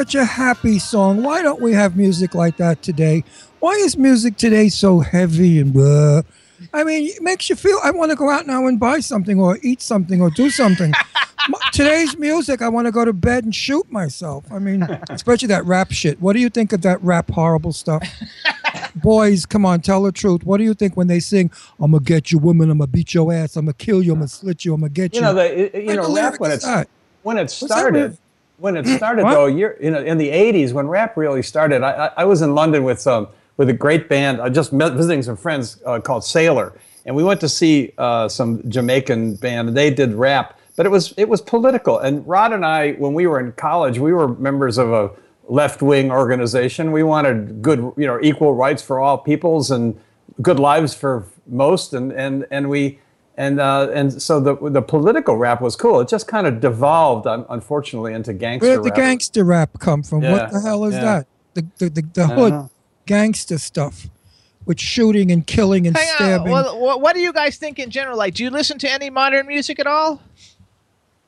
such 0.02 0.16
a 0.16 0.24
happy 0.24 0.80
song. 0.80 1.22
Why 1.22 1.42
don't 1.42 1.60
we 1.60 1.72
have 1.74 1.96
music 1.96 2.34
like 2.34 2.56
that 2.56 2.82
today? 2.82 3.22
Why 3.60 3.70
is 3.70 3.96
music 3.96 4.36
today 4.36 4.68
so 4.68 4.98
heavy 4.98 5.60
and 5.60 5.72
blah? 5.72 6.22
I 6.74 6.82
mean, 6.82 7.08
it 7.08 7.22
makes 7.22 7.48
you 7.48 7.54
feel 7.54 7.78
I 7.84 7.92
want 7.92 8.10
to 8.10 8.16
go 8.16 8.28
out 8.28 8.44
now 8.44 8.66
and 8.66 8.80
buy 8.80 8.98
something 8.98 9.38
or 9.38 9.60
eat 9.62 9.80
something 9.80 10.20
or 10.20 10.28
do 10.30 10.50
something. 10.50 10.92
Today's 11.72 12.18
music, 12.18 12.62
I 12.62 12.68
want 12.68 12.88
to 12.88 12.90
go 12.90 13.04
to 13.04 13.12
bed 13.12 13.44
and 13.44 13.54
shoot 13.54 13.88
myself. 13.92 14.44
I 14.50 14.58
mean, 14.58 14.82
especially 15.08 15.46
that 15.48 15.64
rap 15.66 15.92
shit. 15.92 16.20
What 16.20 16.32
do 16.32 16.40
you 16.40 16.48
think 16.48 16.72
of 16.72 16.82
that 16.82 17.00
rap 17.00 17.30
horrible 17.30 17.72
stuff? 17.72 18.02
Boys, 18.96 19.46
come 19.46 19.64
on, 19.64 19.82
tell 19.82 20.02
the 20.02 20.10
truth. 20.10 20.42
What 20.42 20.56
do 20.56 20.64
you 20.64 20.74
think 20.74 20.96
when 20.96 21.06
they 21.06 21.20
sing, 21.20 21.52
I'm 21.78 21.92
going 21.92 22.02
to 22.02 22.08
get 22.08 22.32
you, 22.32 22.38
woman, 22.38 22.72
I'm 22.72 22.78
going 22.78 22.90
to 22.90 22.92
beat 22.92 23.14
your 23.14 23.32
ass, 23.32 23.54
I'm 23.54 23.66
going 23.66 23.74
to 23.74 23.84
kill 23.84 24.02
you, 24.02 24.14
I'm 24.14 24.18
going 24.18 24.28
to 24.28 24.34
slit 24.34 24.64
you, 24.64 24.74
I'm 24.74 24.80
going 24.80 24.92
to 24.92 25.00
get 25.00 25.14
you? 25.14 25.20
You 25.20 25.26
know, 25.26 25.34
the, 25.34 25.70
you 25.80 25.94
know, 25.94 26.12
rap 26.12 26.40
when 26.40 26.50
it's 26.50 26.66
when 27.22 27.38
it 27.38 27.52
started. 27.52 28.18
When 28.62 28.76
it 28.76 28.86
started, 28.86 29.24
What? 29.24 29.34
though, 29.34 29.46
you're 29.46 29.76
you 29.82 29.90
know, 29.90 30.00
in 30.00 30.18
the 30.18 30.28
'80s 30.28 30.72
when 30.72 30.86
rap 30.86 31.16
really 31.16 31.42
started. 31.42 31.82
I, 31.82 32.06
I, 32.06 32.10
I 32.18 32.24
was 32.24 32.42
in 32.42 32.54
London 32.54 32.84
with 32.84 33.00
some 33.00 33.26
with 33.56 33.68
a 33.68 33.72
great 33.72 34.08
band. 34.08 34.40
I 34.40 34.48
just 34.50 34.72
met 34.72 34.92
visiting 34.92 35.20
some 35.22 35.36
friends 35.36 35.82
uh, 35.84 35.98
called 36.00 36.24
Sailor, 36.24 36.72
and 37.04 37.16
we 37.16 37.24
went 37.24 37.40
to 37.40 37.48
see 37.48 37.92
uh, 37.98 38.28
some 38.28 38.62
Jamaican 38.70 39.34
band. 39.36 39.68
and 39.68 39.76
They 39.76 39.90
did 39.90 40.14
rap, 40.14 40.58
but 40.76 40.86
it 40.86 40.90
was 40.90 41.12
it 41.16 41.28
was 41.28 41.40
political. 41.40 41.98
And 41.98 42.26
Rod 42.26 42.52
and 42.52 42.64
I, 42.64 42.92
when 42.92 43.14
we 43.14 43.26
were 43.26 43.40
in 43.40 43.50
college, 43.52 43.98
we 43.98 44.12
were 44.12 44.28
members 44.28 44.78
of 44.78 44.92
a 44.92 45.10
left 45.48 45.82
wing 45.82 46.12
organization. 46.12 46.92
We 46.92 47.02
wanted 47.02 47.62
good, 47.62 47.80
you 47.96 48.06
know, 48.06 48.20
equal 48.22 48.54
rights 48.54 48.80
for 48.82 49.00
all 49.00 49.18
peoples 49.18 49.72
and 49.72 49.98
good 50.40 50.60
lives 50.60 50.94
for 50.94 51.26
most. 51.48 51.94
And 51.94 52.12
and 52.12 52.46
and 52.52 52.70
we 52.70 53.00
and 53.36 53.60
uh, 53.60 53.88
and 53.92 54.22
so 54.22 54.40
the 54.40 54.56
the 54.70 54.82
political 54.82 55.36
rap 55.36 55.60
was 55.60 55.74
cool. 55.76 56.00
It 56.00 56.08
just 56.08 56.26
kind 56.28 56.46
of 56.46 56.60
devolved, 56.60 57.26
un- 57.26 57.46
unfortunately, 57.48 58.12
into 58.14 58.32
gangster 58.32 58.66
rap. 58.68 58.74
Where'd 58.76 58.84
the 58.84 58.90
rap. 58.90 58.96
gangster 58.96 59.44
rap 59.44 59.70
come 59.78 60.02
from? 60.02 60.22
Yeah, 60.22 60.32
What 60.32 60.52
the 60.52 60.60
hell 60.60 60.84
is 60.84 60.94
yeah. 60.94 61.00
that? 61.04 61.26
The 61.54 61.66
the, 61.78 61.88
the, 61.90 62.02
the 62.14 62.22
I 62.24 62.26
don't 62.28 62.38
hood 62.38 62.52
know. 62.52 62.70
gangster 63.06 63.58
stuff 63.58 64.06
with 64.66 64.78
shooting 64.78 65.30
and 65.32 65.46
killing 65.46 65.86
and 65.86 65.96
Hang 65.96 66.08
on. 66.08 66.14
stabbing. 66.16 66.52
Well, 66.52 66.78
what, 66.80 67.00
what 67.00 67.14
do 67.14 67.20
you 67.20 67.32
guys 67.32 67.56
think 67.56 67.78
in 67.78 67.90
general? 67.90 68.16
Like, 68.16 68.34
do 68.34 68.44
you 68.44 68.50
listen 68.50 68.78
to 68.78 68.90
any 68.92 69.10
modern 69.10 69.46
music 69.48 69.80
at 69.80 69.86
all? 69.88 70.22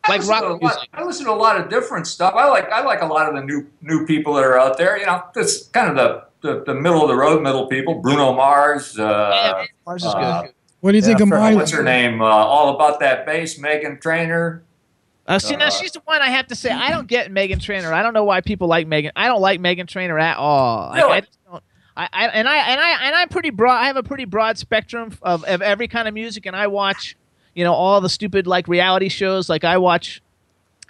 I 0.07 0.13
Like 0.13 0.21
listen 0.21 0.35
to 0.37 0.41
rock 0.43 0.51
lot- 0.51 0.61
music. 0.63 0.89
I 0.93 1.05
listen 1.05 1.25
to 1.27 1.33
a 1.33 1.35
lot 1.35 1.59
of 1.59 1.69
different 1.71 2.07
stuff. 2.07 2.35
I 2.37 2.47
like 2.49 2.69
I 2.71 2.85
like 2.85 3.01
a 3.01 3.07
lot 3.07 3.29
of 3.29 3.35
the 3.35 3.43
new 3.43 3.67
new 3.81 4.07
people 4.07 4.35
that 4.35 4.45
are 4.45 4.59
out 4.59 4.77
there. 4.79 4.99
You 4.99 5.07
know, 5.07 5.23
it's 5.35 5.65
kind 5.69 5.89
of 5.89 5.97
the 5.97 6.25
the, 6.43 6.63
the 6.65 6.75
middle 6.75 7.01
of 7.03 7.09
the 7.09 7.17
road 7.17 7.43
middle 7.43 7.67
people. 7.69 7.95
Bruno 8.03 8.35
Mars. 8.35 8.99
Uh, 8.99 9.65
Mars 9.87 10.05
is 10.05 10.13
uh, 10.15 10.43
good. 10.43 10.54
What 10.85 10.90
do 10.90 10.98
you 10.98 11.02
think 11.02 11.19
of 11.20 11.31
for- 11.31 11.39
my 11.39 11.55
What's 11.55 11.70
her 11.70 11.82
name? 11.82 12.20
Uh, 12.20 12.27
All 12.27 12.74
about 12.74 13.01
that 13.01 13.24
bass. 13.24 13.59
Meghan 13.59 13.98
Trainor. 14.02 14.65
Uh, 15.27 15.39
see, 15.39 15.56
now 15.56 15.70
she's 15.70 15.93
the 15.93 16.02
one 16.05 16.20
I 16.20 16.28
have 16.28 16.48
to 16.48 16.55
say 16.55 16.69
I 16.70 16.90
don't 16.90 17.09
get 17.09 17.31
Meghan 17.32 17.59
Trainor. 17.59 17.90
I 17.94 18.02
don't 18.02 18.12
know 18.12 18.24
why 18.24 18.43
people 18.43 18.69
like 18.69 18.86
Meghan. 18.86 19.11
I 19.16 19.27
don't 19.27 19.40
like 19.40 19.62
Meghan 19.62 19.89
Trainor 19.89 20.19
at 20.19 20.36
all. 20.36 20.90
Like, 20.90 20.97
Really? 21.02 21.12
I 21.15 21.20
just 21.20 21.39
don't. 21.51 21.65
I, 21.97 22.09
I 22.12 22.27
and 22.27 22.47
I 22.47 22.56
and 22.56 22.81
I 22.82 23.06
and 23.06 23.15
I'm 23.16 23.31
pretty 23.31 23.48
broad. 23.48 23.77
I 23.82 23.86
have 23.86 23.97
a 23.97 24.02
pretty 24.02 24.27
broad 24.27 24.59
spectrum 24.59 25.16
of, 25.23 25.43
of 25.44 25.62
every 25.62 25.89
kind 25.89 26.06
of 26.06 26.12
music, 26.12 26.44
and 26.44 26.55
I 26.55 26.66
watch, 26.66 27.16
you 27.55 27.65
know, 27.65 27.73
all 27.73 28.02
the 28.02 28.11
stupid 28.11 28.47
like 28.47 28.69
reality 28.69 29.09
shows. 29.09 29.48
Like 29.48 29.65
I 29.65 29.78
watch 29.78 30.20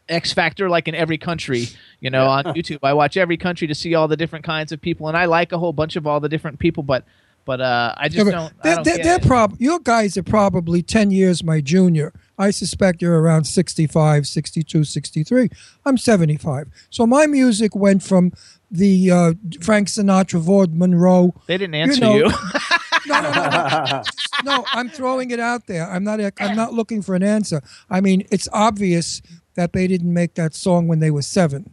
X 0.08 0.32
Factor, 0.32 0.68
like 0.68 0.88
in 0.88 0.96
every 0.96 1.18
country. 1.18 1.68
You 2.00 2.10
know, 2.10 2.26
on 2.26 2.42
YouTube, 2.46 2.80
I 2.82 2.94
watch 2.94 3.16
every 3.16 3.36
country 3.36 3.68
to 3.68 3.76
see 3.76 3.94
all 3.94 4.08
the 4.08 4.16
different 4.16 4.44
kinds 4.44 4.72
of 4.72 4.80
people, 4.80 5.06
and 5.06 5.16
I 5.16 5.26
like 5.26 5.52
a 5.52 5.58
whole 5.58 5.72
bunch 5.72 5.94
of 5.94 6.04
all 6.04 6.18
the 6.18 6.28
different 6.28 6.58
people. 6.58 6.82
But 6.82 7.04
but 7.44 7.60
uh, 7.60 7.94
I 7.96 8.08
just 8.08 8.24
Yeah, 8.26 8.32
don't. 8.32 8.62
They're, 8.62 8.74
don't 8.76 8.84
they're, 8.84 8.96
get 8.96 9.04
they're 9.04 9.16
it. 9.16 9.26
prob- 9.26 9.56
your 9.58 9.78
guys 9.80 10.16
are 10.16 10.22
probably 10.22 10.82
10 10.82 11.10
years 11.10 11.42
my 11.44 11.60
junior. 11.60 12.12
I 12.38 12.50
suspect 12.50 13.00
you're 13.02 13.20
around 13.20 13.44
65, 13.44 14.26
62, 14.26 14.82
63. 14.84 15.48
I'm 15.84 15.96
75. 15.96 16.68
So 16.90 17.06
my 17.06 17.26
music 17.26 17.76
went 17.76 18.02
from 18.02 18.32
the 18.70 19.10
uh, 19.10 19.32
Frank 19.60 19.86
Sinatra, 19.88 20.40
Vaughn 20.40 20.76
Monroe. 20.76 21.32
They 21.46 21.58
didn't 21.58 21.76
answer 21.76 22.00
know- 22.00 22.16
you. 22.16 22.24
no, 23.06 23.20
no, 23.20 23.30
no, 23.32 23.84
no. 23.90 24.02
no, 24.44 24.64
I'm 24.72 24.88
throwing 24.88 25.30
it 25.30 25.38
out 25.38 25.66
there. 25.66 25.88
I'm 25.88 26.02
not. 26.04 26.18
I'm 26.40 26.56
not 26.56 26.72
looking 26.72 27.02
for 27.02 27.14
an 27.14 27.22
answer. 27.22 27.62
I 27.90 28.00
mean, 28.00 28.26
it's 28.32 28.48
obvious 28.52 29.20
that 29.54 29.72
they 29.72 29.86
didn't 29.86 30.12
make 30.12 30.34
that 30.34 30.54
song 30.54 30.88
when 30.88 30.98
they 31.00 31.10
were 31.10 31.22
seven. 31.22 31.70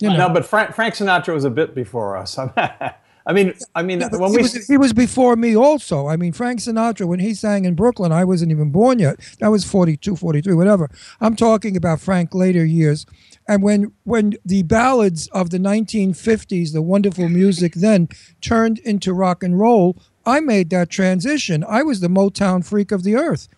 You 0.00 0.10
know. 0.10 0.28
No, 0.28 0.34
but 0.34 0.44
Frank, 0.44 0.74
Frank 0.74 0.94
Sinatra 0.94 1.32
was 1.32 1.44
a 1.44 1.50
bit 1.50 1.74
before 1.74 2.18
us. 2.18 2.36
I 3.26 3.32
mean, 3.32 3.54
I 3.74 3.82
mean, 3.82 4.00
Yeah, 4.00 4.08
when 4.12 4.30
he, 4.30 4.36
we 4.36 4.42
was, 4.42 4.66
he 4.68 4.76
was 4.76 4.92
before 4.92 5.34
me 5.34 5.56
also. 5.56 6.06
I 6.06 6.16
mean, 6.16 6.32
Frank 6.32 6.60
Sinatra, 6.60 7.06
when 7.06 7.18
he 7.18 7.34
sang 7.34 7.64
in 7.64 7.74
Brooklyn, 7.74 8.12
I 8.12 8.24
wasn't 8.24 8.52
even 8.52 8.70
born 8.70 9.00
yet. 9.00 9.16
That 9.40 9.48
was 9.48 9.64
42, 9.64 10.14
43, 10.14 10.54
whatever. 10.54 10.88
I'm 11.20 11.34
talking 11.34 11.76
about 11.76 12.00
Frank 12.00 12.34
later 12.34 12.64
years. 12.64 13.04
And 13.48 13.64
when 13.64 13.92
when 14.04 14.34
the 14.44 14.62
ballads 14.62 15.26
of 15.28 15.50
the 15.50 15.58
1950s, 15.58 16.72
the 16.72 16.82
wonderful 16.82 17.28
music 17.28 17.74
then, 17.74 18.08
turned 18.40 18.78
into 18.80 19.12
rock 19.12 19.42
and 19.42 19.58
roll, 19.58 19.96
I 20.24 20.38
made 20.38 20.70
that 20.70 20.88
transition. 20.88 21.64
I 21.68 21.82
was 21.82 22.00
the 22.00 22.08
Motown 22.08 22.64
freak 22.64 22.92
of 22.92 23.02
the 23.02 23.16
earth. 23.16 23.48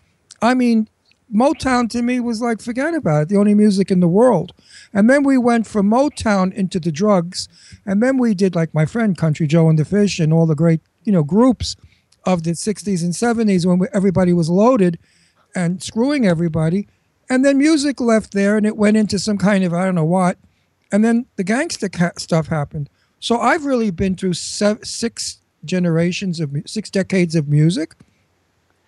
I 0.40 0.54
mean, 0.54 0.88
Motown 1.34 1.90
to 1.90 2.02
me 2.02 2.20
was 2.20 2.40
like, 2.40 2.62
forget 2.62 2.94
about 2.94 3.22
it, 3.22 3.28
the 3.28 3.36
only 3.36 3.54
music 3.54 3.90
in 3.90 4.00
the 4.00 4.08
world. 4.08 4.52
And 4.92 5.10
then 5.10 5.24
we 5.24 5.36
went 5.36 5.66
from 5.66 5.90
Motown 5.90 6.52
into 6.52 6.80
the 6.80 6.92
drugs. 6.92 7.48
And 7.84 8.02
then 8.02 8.16
we 8.18 8.34
did 8.34 8.54
like 8.54 8.72
my 8.72 8.86
friend 8.86 9.16
Country 9.16 9.46
Joe 9.46 9.68
and 9.68 9.78
the 9.78 9.84
Fish 9.84 10.18
and 10.18 10.32
all 10.32 10.46
the 10.46 10.54
great, 10.54 10.80
you 11.04 11.12
know, 11.12 11.22
groups 11.22 11.76
of 12.24 12.42
the 12.42 12.52
60s 12.52 13.02
and 13.02 13.12
70s 13.12 13.66
when 13.66 13.78
we, 13.78 13.88
everybody 13.92 14.32
was 14.32 14.48
loaded 14.48 14.98
and 15.54 15.82
screwing 15.82 16.26
everybody. 16.26 16.88
And 17.30 17.44
then 17.44 17.58
music 17.58 18.00
left 18.00 18.32
there 18.32 18.56
and 18.56 18.66
it 18.66 18.76
went 18.76 18.96
into 18.96 19.18
some 19.18 19.38
kind 19.38 19.64
of, 19.64 19.74
I 19.74 19.84
don't 19.84 19.94
know 19.94 20.04
what. 20.04 20.38
And 20.90 21.04
then 21.04 21.26
the 21.36 21.44
gangster 21.44 21.88
ca- 21.88 22.12
stuff 22.16 22.48
happened. 22.48 22.88
So 23.20 23.38
I've 23.38 23.64
really 23.64 23.90
been 23.90 24.14
through 24.14 24.34
sev- 24.34 24.84
six 24.84 25.40
generations 25.64 26.40
of, 26.40 26.54
six 26.66 26.90
decades 26.90 27.34
of 27.34 27.48
music. 27.48 27.94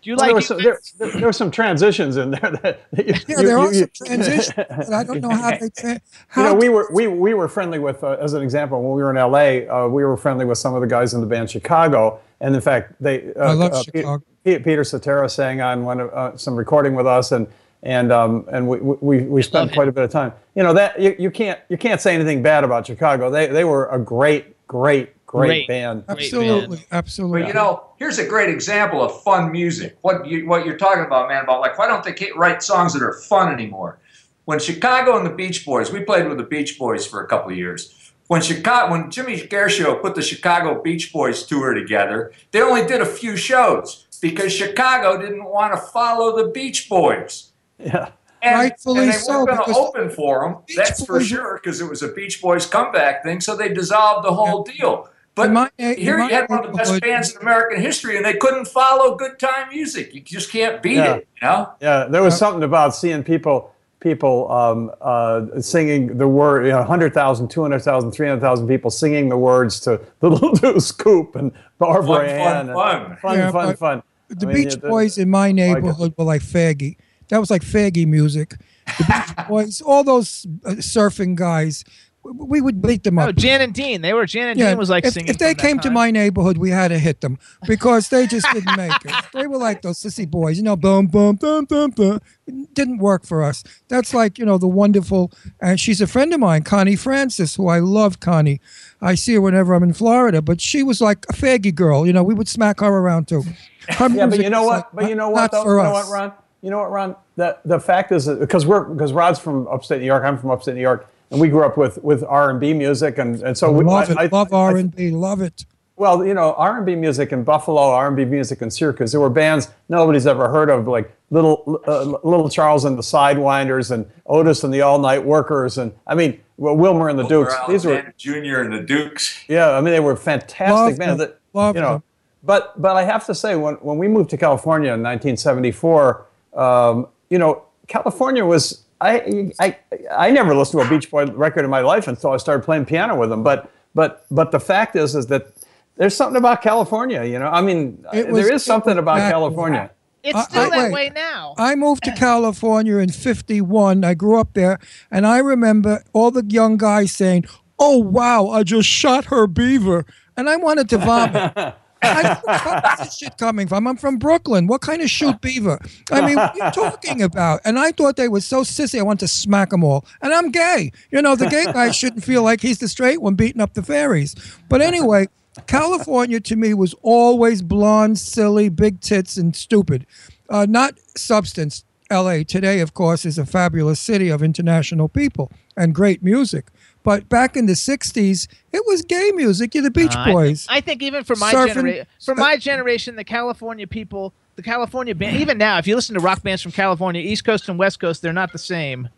Do 0.02 0.10
you 0.10 0.16
Well, 0.16 0.26
there, 0.26 0.34
were 0.34 0.40
some, 0.40 0.62
there, 0.62 0.80
there, 0.98 1.10
there 1.12 1.26
were 1.26 1.32
some 1.32 1.50
transitions 1.50 2.16
in 2.16 2.30
there 2.30 2.50
that 2.62 2.80
you, 2.96 3.14
Yeah, 3.28 3.42
there 3.42 3.58
are 3.58 3.72
some 3.72 3.90
transitions, 3.94 4.52
but 4.56 4.92
I 4.92 5.04
don't 5.04 5.20
know 5.20 5.30
how 5.30 5.50
they. 5.50 5.68
Tra- 5.76 6.00
you 6.36 6.42
know, 6.42 6.54
we 6.54 6.68
were 6.68 6.88
we, 6.92 7.06
we 7.06 7.34
were 7.34 7.48
friendly 7.48 7.78
with, 7.78 8.02
uh, 8.02 8.16
as 8.20 8.32
an 8.32 8.42
example, 8.42 8.82
when 8.82 8.92
we 8.92 9.02
were 9.02 9.10
in 9.10 9.16
L.A., 9.16 9.68
uh, 9.68 9.86
we 9.88 10.04
were 10.04 10.16
friendly 10.16 10.44
with 10.44 10.58
some 10.58 10.74
of 10.74 10.80
the 10.80 10.86
guys 10.86 11.12
in 11.12 11.20
the 11.20 11.26
band 11.26 11.50
Chicago, 11.50 12.20
and 12.40 12.54
in 12.54 12.60
fact, 12.60 12.94
they. 13.00 13.32
Uh, 13.34 13.50
I 13.50 13.52
love 13.52 13.72
uh, 13.72 13.82
Chicago. 13.82 14.24
Pe- 14.44 14.58
Peter 14.60 14.84
Cetera 14.84 15.28
sang 15.28 15.60
on 15.60 15.84
one 15.84 16.00
of 16.00 16.10
uh, 16.10 16.36
some 16.36 16.56
recording 16.56 16.94
with 16.94 17.06
us, 17.06 17.32
and 17.32 17.46
and 17.82 18.10
um, 18.12 18.46
and 18.50 18.66
we 18.66 18.78
we, 18.78 19.22
we 19.22 19.42
spent 19.42 19.72
quite 19.72 19.88
a 19.88 19.92
bit 19.92 20.04
of 20.04 20.10
time. 20.10 20.32
You 20.54 20.62
know 20.62 20.72
that 20.72 21.00
you, 21.00 21.14
you 21.18 21.30
can't 21.30 21.60
you 21.68 21.76
can't 21.76 22.00
say 22.00 22.14
anything 22.14 22.42
bad 22.42 22.64
about 22.64 22.86
Chicago. 22.86 23.30
They 23.30 23.48
they 23.48 23.64
were 23.64 23.86
a 23.88 23.98
great 23.98 24.56
great 24.66 25.19
great, 25.30 25.48
Great. 25.48 25.68
band. 25.68 26.04
absolutely, 26.08 26.84
absolutely. 26.90 27.42
But 27.42 27.48
you 27.48 27.54
know, 27.54 27.84
here's 27.98 28.18
a 28.18 28.26
great 28.26 28.50
example 28.50 29.00
of 29.02 29.22
fun 29.22 29.52
music. 29.52 29.96
What 30.02 30.26
you 30.26 30.46
what 30.46 30.66
you're 30.66 30.76
talking 30.76 31.04
about, 31.04 31.28
man, 31.28 31.44
about 31.44 31.60
like 31.60 31.78
why 31.78 31.86
don't 31.86 32.02
they 32.02 32.30
write 32.36 32.62
songs 32.62 32.92
that 32.94 33.02
are 33.02 33.12
fun 33.12 33.52
anymore? 33.52 33.98
When 34.44 34.58
Chicago 34.58 35.16
and 35.16 35.24
the 35.24 35.30
Beach 35.30 35.64
Boys, 35.64 35.92
we 35.92 36.00
played 36.00 36.26
with 36.26 36.38
the 36.38 36.44
Beach 36.44 36.78
Boys 36.78 37.06
for 37.06 37.22
a 37.22 37.28
couple 37.28 37.52
of 37.52 37.56
years. 37.56 38.12
When 38.26 38.42
Chicago, 38.42 38.90
when 38.92 39.10
Jimmy 39.10 39.40
Guercio 39.46 39.96
put 39.96 40.14
the 40.14 40.22
Chicago 40.22 40.82
Beach 40.82 41.12
Boys 41.12 41.44
tour 41.44 41.74
together, 41.74 42.32
they 42.50 42.60
only 42.60 42.84
did 42.84 43.00
a 43.00 43.06
few 43.06 43.36
shows 43.36 44.06
because 44.20 44.52
Chicago 44.52 45.20
didn't 45.20 45.44
want 45.44 45.74
to 45.74 45.80
follow 45.80 46.36
the 46.36 46.50
Beach 46.50 46.88
Boys. 46.88 47.52
Yeah. 47.78 48.10
And, 48.42 48.54
Rightfully 48.54 49.00
and 49.00 49.08
they 49.12 49.16
so, 49.16 49.44
weren't 49.44 49.48
going 49.48 49.74
to 49.74 49.78
open 49.78 50.10
for 50.10 50.40
them. 50.40 50.62
Beach 50.66 50.76
That's 50.76 51.04
for 51.04 51.20
sure, 51.20 51.60
because 51.62 51.80
it 51.80 51.90
was 51.90 52.02
a 52.02 52.08
Beach 52.08 52.40
Boys 52.40 52.66
comeback 52.66 53.22
thing. 53.22 53.40
So 53.40 53.54
they 53.54 53.68
dissolved 53.68 54.26
the 54.26 54.32
whole 54.32 54.64
deal. 54.64 55.10
But 55.40 55.48
In 55.48 55.54
my- 55.54 55.70
here 55.78 56.18
my 56.18 56.28
you 56.28 56.34
had 56.34 56.48
one 56.48 56.64
of 56.64 56.70
the 56.72 56.76
best 56.76 56.92
neighborhood- 56.92 57.02
bands 57.14 57.34
in 57.34 57.42
American 57.42 57.80
history, 57.80 58.16
and 58.16 58.24
they 58.24 58.34
couldn't 58.34 58.66
follow 58.66 59.14
good 59.16 59.38
time 59.38 59.68
music. 59.70 60.14
You 60.14 60.20
just 60.20 60.50
can't 60.52 60.82
beat 60.82 60.96
Yeah. 60.96 61.14
it, 61.14 61.28
you 61.40 61.48
know. 61.48 61.70
Yeah, 61.80 62.04
there 62.08 62.22
was 62.22 62.36
something 62.36 62.62
about 62.62 62.94
seeing 62.94 63.22
people 63.22 63.72
people 64.00 64.50
um, 64.50 64.90
uh, 65.02 65.42
singing 65.60 66.16
the 66.16 66.26
word, 66.26 66.64
you 66.64 66.70
know, 66.72 66.78
100,000, 66.78 67.48
200,000, 67.48 68.10
300,000 68.12 68.66
people 68.66 68.90
singing 68.90 69.28
the 69.28 69.36
words 69.36 69.78
to 69.80 70.00
The 70.20 70.30
Little 70.34 70.52
Deuce 70.54 70.90
Coop 70.90 71.36
and 71.36 71.52
Barbara 71.78 72.06
Fun, 72.06 72.26
fun, 72.26 72.28
Ann. 72.30 72.56
and- 72.68 72.72
fun. 72.74 73.16
Fun, 73.20 73.38
Yeah, 73.38 73.50
fun, 73.50 73.76
fun. 73.76 74.02
The 74.30 74.46
I 74.46 74.48
mean, 74.48 74.56
Beach 74.56 74.72
yeah, 74.74 74.80
the- 74.80 74.88
Boys 74.88 75.18
in 75.18 75.28
my 75.28 75.52
neighborhood 75.52 76.14
were 76.16 76.24
like 76.24 76.40
faggy. 76.40 76.96
That 77.28 77.40
was 77.40 77.50
like 77.50 77.60
faggy 77.62 78.06
music. 78.06 78.54
The 78.98 79.04
Beach 79.04 79.46
Boys, 79.48 79.80
all 79.82 80.02
those 80.02 80.46
uh, 80.64 80.70
surfing 80.80 81.34
guys, 81.34 81.84
w- 81.84 82.09
we 82.24 82.60
would 82.60 82.82
beat 82.82 83.04
them 83.04 83.16
No, 83.16 83.22
up. 83.22 83.28
Oh, 83.28 83.32
Jan 83.32 83.60
and 83.62 83.74
Dean. 83.74 84.02
They 84.02 84.12
were 84.12 84.26
Jan 84.26 84.48
and 84.48 84.58
Dean 84.58 84.78
was 84.78 84.90
like 84.90 85.04
if, 85.06 85.14
singing. 85.14 85.30
if 85.30 85.38
they 85.38 85.54
from 85.54 85.56
that 85.56 85.62
came 85.62 85.78
to 85.80 85.90
my 85.90 86.10
neighborhood, 86.10 86.58
we 86.58 86.70
had 86.70 86.88
to 86.88 86.98
hit 86.98 87.20
them 87.22 87.38
because 87.66 88.08
they 88.08 88.26
just 88.26 88.46
didn't 88.52 88.76
make 88.76 88.92
it. 89.04 89.14
They 89.32 89.46
were 89.46 89.58
like 89.58 89.82
those 89.82 89.98
sissy 90.00 90.30
boys, 90.30 90.56
you 90.58 90.62
know, 90.64 90.76
boom, 90.76 91.06
boom, 91.06 91.36
boom, 91.36 91.64
boom, 91.64 91.90
boom. 91.90 92.20
It 92.46 92.74
didn't 92.74 92.98
work 92.98 93.26
for 93.26 93.42
us. 93.42 93.64
That's 93.88 94.14
like, 94.14 94.38
you 94.38 94.44
know, 94.44 94.58
the 94.58 94.68
wonderful, 94.68 95.32
and 95.60 95.80
she's 95.80 96.00
a 96.00 96.06
friend 96.06 96.32
of 96.34 96.40
mine, 96.40 96.62
Connie 96.64 96.96
Francis, 96.96 97.56
who 97.56 97.68
I 97.68 97.78
love, 97.80 98.20
Connie. 98.20 98.60
I 99.00 99.14
see 99.14 99.34
her 99.34 99.40
whenever 99.40 99.74
I'm 99.74 99.82
in 99.82 99.92
Florida, 99.94 100.42
but 100.42 100.60
she 100.60 100.82
was 100.82 101.00
like 101.00 101.26
a 101.30 101.32
faggy 101.32 101.74
girl. 101.74 102.06
You 102.06 102.12
know, 102.12 102.22
we 102.22 102.34
would 102.34 102.48
smack 102.48 102.80
her 102.80 102.86
around 102.88 103.28
too. 103.28 103.44
Her 103.88 104.08
Yeah, 104.08 104.26
but 104.26 104.40
you 104.40 104.50
know 104.50 104.64
what? 104.64 104.76
like, 104.76 104.84
but 104.92 105.08
you 105.08 105.14
know 105.14 105.30
not 105.32 105.32
what? 105.32 105.52
Though? 105.52 105.62
for 105.64 105.76
You 105.78 105.82
know 105.84 105.94
us. 105.94 106.08
what, 106.08 106.12
Ron? 106.12 106.32
You 106.62 106.70
know 106.70 106.78
what, 106.78 106.90
Ron? 106.90 107.16
The 107.36 107.58
the 107.64 107.80
fact 107.80 108.12
is 108.12 108.28
because 108.28 108.66
we're 108.66 108.84
because 108.84 109.12
Rod's 109.12 109.38
from 109.38 109.66
upstate 109.68 110.00
New 110.00 110.06
York. 110.06 110.24
I'm 110.24 110.36
from 110.38 110.50
upstate 110.50 110.74
New 110.74 110.82
York, 110.82 111.08
and 111.30 111.40
we 111.40 111.48
grew 111.48 111.64
up 111.64 111.76
with 111.76 112.02
with 112.02 112.24
R 112.24 112.50
and 112.50 112.58
B 112.60 112.72
music, 112.74 113.18
and 113.18 113.40
and 113.42 113.56
so 113.56 113.70
we, 113.70 113.84
love 113.84 114.08
I- 114.10 114.12
it. 114.12 114.18
I- 114.18 114.36
love 114.36 114.52
R 114.52 114.76
and 114.76 114.94
B, 114.94 115.10
Love 115.10 115.40
it. 115.40 115.64
Well, 115.96 116.24
you 116.24 116.32
know, 116.32 116.54
R 116.54 116.78
and 116.78 116.86
B 116.86 116.96
music 116.96 117.30
in 117.30 117.44
Buffalo, 117.44 117.82
R 117.82 118.06
and 118.06 118.16
B 118.16 118.24
music 118.24 118.62
in 118.62 118.70
Syracuse. 118.70 119.12
There 119.12 119.20
were 119.20 119.28
bands 119.28 119.68
nobody's 119.90 120.26
ever 120.26 120.48
heard 120.48 120.70
of, 120.70 120.88
like 120.88 121.14
Little 121.30 121.78
uh, 121.86 122.04
Little 122.26 122.48
Charles 122.48 122.86
and 122.86 122.96
the 122.96 123.02
Sidewinders, 123.02 123.90
and 123.90 124.10
Otis 124.26 124.64
and 124.64 124.72
the 124.72 124.80
All 124.80 124.98
Night 124.98 125.22
Workers, 125.24 125.76
and 125.76 125.92
I 126.06 126.14
mean 126.14 126.40
well, 126.56 126.74
Wilmer 126.74 127.08
and 127.10 127.18
the 127.18 127.24
Dukes. 127.26 127.54
Wilbur 127.68 127.72
These 127.72 127.84
were 127.84 128.14
Jr. 128.16 128.60
and 128.62 128.72
the 128.72 128.80
Dukes. 128.80 129.44
yeah, 129.46 129.70
I 129.72 129.80
mean 129.82 129.92
they 129.92 130.00
were 130.00 130.16
fantastic 130.16 130.70
Love 130.74 130.98
bands. 130.98 131.18
them. 131.18 131.18
That, 131.18 131.38
Love 131.52 131.74
you 131.76 131.82
know, 131.82 131.92
them. 131.94 132.02
but 132.44 132.80
but 132.80 132.96
I 132.96 133.04
have 133.04 133.26
to 133.26 133.34
say 133.34 133.54
when 133.56 133.74
when 133.74 133.98
we 133.98 134.08
moved 134.08 134.30
to 134.30 134.38
California 134.38 134.94
in 134.94 135.02
1974, 135.02 136.26
um, 136.56 137.08
you 137.28 137.38
know, 137.38 137.62
California 137.88 138.44
was. 138.44 138.84
I, 139.00 139.52
I 139.58 139.76
I 140.10 140.30
never 140.30 140.54
listened 140.54 140.82
to 140.82 140.86
a 140.86 140.90
Beach 140.90 141.10
Boy 141.10 141.26
record 141.26 141.64
in 141.64 141.70
my 141.70 141.80
life 141.80 142.06
until 142.08 142.30
I 142.30 142.36
started 142.36 142.64
playing 142.64 142.84
piano 142.86 143.16
with 143.16 143.30
them. 143.30 143.42
But 143.42 143.70
but 143.94 144.26
but 144.30 144.50
the 144.50 144.60
fact 144.60 144.96
is 144.96 145.14
is 145.14 145.26
that 145.28 145.52
there's 145.96 146.14
something 146.14 146.36
about 146.36 146.62
California. 146.62 147.24
You 147.24 147.38
know, 147.38 147.48
I 147.48 147.60
mean, 147.62 148.04
was- 148.12 148.26
there 148.26 148.52
is 148.52 148.64
something 148.64 148.94
was 148.96 149.02
about 149.02 149.16
back- 149.18 149.32
California. 149.32 149.90
It's 150.22 150.42
still 150.44 150.62
I- 150.62 150.70
that 150.70 150.78
wait. 150.78 150.92
way 150.92 151.10
now. 151.14 151.54
I 151.56 151.74
moved 151.76 152.04
to 152.04 152.12
California 152.12 152.98
in 152.98 153.08
51. 153.10 154.04
I 154.04 154.12
grew 154.14 154.38
up 154.38 154.52
there, 154.52 154.78
and 155.10 155.26
I 155.26 155.38
remember 155.38 156.02
all 156.12 156.30
the 156.30 156.44
young 156.44 156.76
guys 156.76 157.12
saying, 157.12 157.46
Oh, 157.78 157.96
wow, 157.96 158.48
I 158.48 158.62
just 158.62 158.86
shot 158.86 159.24
her 159.26 159.46
beaver. 159.46 160.04
And 160.36 160.50
I 160.50 160.56
wanted 160.56 160.90
to 160.90 160.98
vomit. 160.98 161.74
I, 162.02 163.08
shit 163.14 163.36
coming 163.38 163.68
from? 163.68 163.86
I'm 163.86 163.96
from 163.96 164.18
Brooklyn. 164.18 164.66
What 164.66 164.80
kind 164.80 165.02
of 165.02 165.10
shoot 165.10 165.40
beaver? 165.40 165.78
I 166.10 166.26
mean, 166.26 166.36
what 166.36 166.60
are 166.60 166.66
you 166.66 166.72
talking 166.72 167.22
about? 167.22 167.60
And 167.64 167.78
I 167.78 167.92
thought 167.92 168.16
they 168.16 168.28
were 168.28 168.40
so 168.40 168.62
sissy. 168.62 168.98
I 168.98 169.02
wanted 169.02 169.20
to 169.20 169.28
smack 169.28 169.70
them 169.70 169.84
all. 169.84 170.04
And 170.22 170.32
I'm 170.32 170.50
gay. 170.50 170.92
You 171.10 171.22
know, 171.22 171.36
the 171.36 171.48
gay 171.48 171.64
guy 171.64 171.90
shouldn't 171.92 172.24
feel 172.24 172.42
like 172.42 172.60
he's 172.60 172.78
the 172.78 172.88
straight 172.88 173.20
one 173.20 173.34
beating 173.34 173.60
up 173.60 173.74
the 173.74 173.82
fairies. 173.82 174.34
But 174.68 174.80
anyway, 174.80 175.28
California 175.66 176.40
to 176.40 176.56
me 176.56 176.74
was 176.74 176.94
always 177.02 177.62
blonde, 177.62 178.18
silly, 178.18 178.68
big 178.68 179.00
tits, 179.00 179.36
and 179.36 179.54
stupid. 179.54 180.06
Uh, 180.48 180.66
not 180.68 180.94
substance. 181.16 181.84
LA 182.12 182.42
today, 182.42 182.80
of 182.80 182.92
course, 182.92 183.24
is 183.24 183.38
a 183.38 183.46
fabulous 183.46 184.00
city 184.00 184.30
of 184.30 184.42
international 184.42 185.08
people 185.08 185.52
and 185.76 185.94
great 185.94 186.24
music. 186.24 186.66
But 187.02 187.28
back 187.28 187.56
in 187.56 187.66
the 187.66 187.72
60s, 187.72 188.46
it 188.72 188.82
was 188.86 189.02
gay 189.02 189.32
music. 189.34 189.74
You're 189.74 189.84
the 189.84 189.90
Beach 189.90 190.14
Uh, 190.14 190.18
I 190.20 190.32
Boys. 190.32 190.66
I 190.68 190.80
think 190.80 191.02
even 191.02 191.24
for 191.24 191.34
my 191.36 191.50
generation, 191.50 192.06
for 192.22 192.34
my 192.34 192.56
generation, 192.56 193.16
the 193.16 193.24
California 193.24 193.86
people, 193.86 194.34
the 194.56 194.62
California 194.62 195.14
band, 195.14 195.36
even 195.38 195.56
now, 195.56 195.78
if 195.78 195.86
you 195.86 195.94
listen 195.96 196.14
to 196.14 196.20
rock 196.20 196.42
bands 196.42 196.60
from 196.62 196.72
California, 196.72 197.22
East 197.22 197.44
Coast 197.44 197.68
and 197.68 197.78
West 197.78 198.00
Coast, 198.00 198.20
they're 198.20 198.32
not 198.34 198.52
the 198.52 198.58
same. 198.58 199.08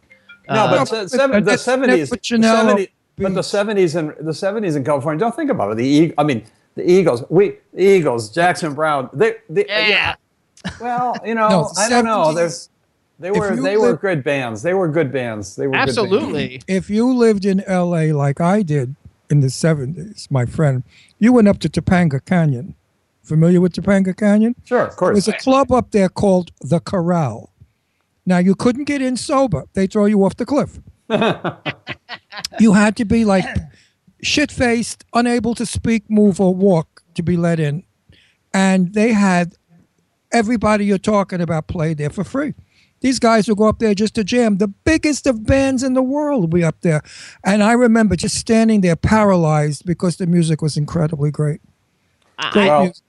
No, 0.48 0.54
Uh, 0.54 0.70
but 0.84 0.90
the, 0.90 1.08
seven, 1.08 1.30
the 1.40 1.44
that's- 1.44 1.62
seventies, 1.62 2.10
that's 2.10 2.10
what 2.10 2.22
Janelle 2.22 2.66
70, 2.66 2.88
but 3.18 3.34
the 3.34 3.42
seventies 3.42 3.94
and 3.96 4.14
the 4.20 4.34
seventies 4.34 4.76
in 4.76 4.84
California. 4.84 5.18
Don't 5.18 5.34
think 5.34 5.50
about 5.50 5.72
it. 5.72 5.76
The 5.76 6.14
I 6.18 6.24
mean, 6.24 6.44
the 6.74 6.88
Eagles. 6.88 7.22
We 7.28 7.56
the 7.74 7.82
Eagles, 7.84 8.30
Jackson 8.30 8.74
Browne. 8.74 9.08
They, 9.12 9.34
they 9.50 9.66
yeah. 9.68 10.14
Well, 10.80 11.16
you 11.24 11.34
know, 11.40 11.48
No, 11.48 11.70
I 11.76 11.88
don't 11.88 12.04
know. 12.04 12.32
There's 12.32 12.68
they 13.22 13.30
were 13.30 13.54
you 13.54 13.62
they 13.62 13.76
were 13.76 13.96
good 13.96 14.24
bands. 14.24 14.62
They 14.62 14.74
were 14.74 14.88
good 14.88 15.12
bands. 15.12 15.56
They 15.56 15.66
were 15.66 15.72
good 15.72 15.78
bands. 15.78 15.98
Absolutely. 15.98 16.62
If 16.66 16.90
you 16.90 17.14
lived 17.14 17.44
in 17.44 17.60
L.A. 17.60 18.12
like 18.12 18.40
I 18.40 18.62
did 18.62 18.96
in 19.30 19.40
the 19.40 19.46
'70s, 19.46 20.30
my 20.30 20.44
friend, 20.44 20.82
you 21.18 21.32
went 21.32 21.48
up 21.48 21.58
to 21.60 21.68
Topanga 21.68 22.24
Canyon. 22.24 22.74
Familiar 23.22 23.60
with 23.60 23.72
Topanga 23.72 24.16
Canyon? 24.16 24.56
Sure, 24.64 24.84
of 24.84 24.96
course. 24.96 25.14
There's 25.14 25.28
a 25.28 25.38
club 25.40 25.70
up 25.70 25.92
there 25.92 26.08
called 26.08 26.50
the 26.60 26.80
Corral. 26.80 27.52
Now 28.26 28.38
you 28.38 28.56
couldn't 28.56 28.84
get 28.84 29.00
in 29.00 29.16
sober; 29.16 29.64
they 29.74 29.86
throw 29.86 30.06
you 30.06 30.24
off 30.24 30.36
the 30.36 30.46
cliff. 30.46 30.80
you 32.60 32.72
had 32.72 32.96
to 32.96 33.04
be 33.04 33.24
like 33.24 33.44
shit-faced, 34.22 35.04
unable 35.14 35.54
to 35.54 35.66
speak, 35.66 36.08
move, 36.08 36.40
or 36.40 36.54
walk 36.54 37.02
to 37.14 37.22
be 37.22 37.36
let 37.36 37.60
in. 37.60 37.84
And 38.54 38.94
they 38.94 39.12
had 39.12 39.54
everybody 40.32 40.84
you're 40.86 40.98
talking 40.98 41.40
about 41.40 41.66
play 41.66 41.94
there 41.94 42.10
for 42.10 42.24
free. 42.24 42.54
These 43.02 43.18
guys 43.18 43.48
would 43.48 43.58
go 43.58 43.68
up 43.68 43.78
there 43.80 43.94
just 43.94 44.14
to 44.14 44.24
jam. 44.24 44.56
The 44.58 44.68
biggest 44.68 45.26
of 45.26 45.44
bands 45.44 45.82
in 45.82 45.94
the 45.94 46.02
world 46.02 46.40
would 46.42 46.50
be 46.50 46.64
up 46.64 46.80
there. 46.80 47.02
And 47.44 47.62
I 47.62 47.72
remember 47.72 48.16
just 48.16 48.36
standing 48.36 48.80
there 48.80 48.96
paralyzed 48.96 49.84
because 49.84 50.16
the 50.16 50.26
music 50.26 50.62
was 50.62 50.76
incredibly 50.76 51.30
great. 51.30 51.60
Great 52.52 52.66
Well, 52.68 52.82
music. 52.84 53.02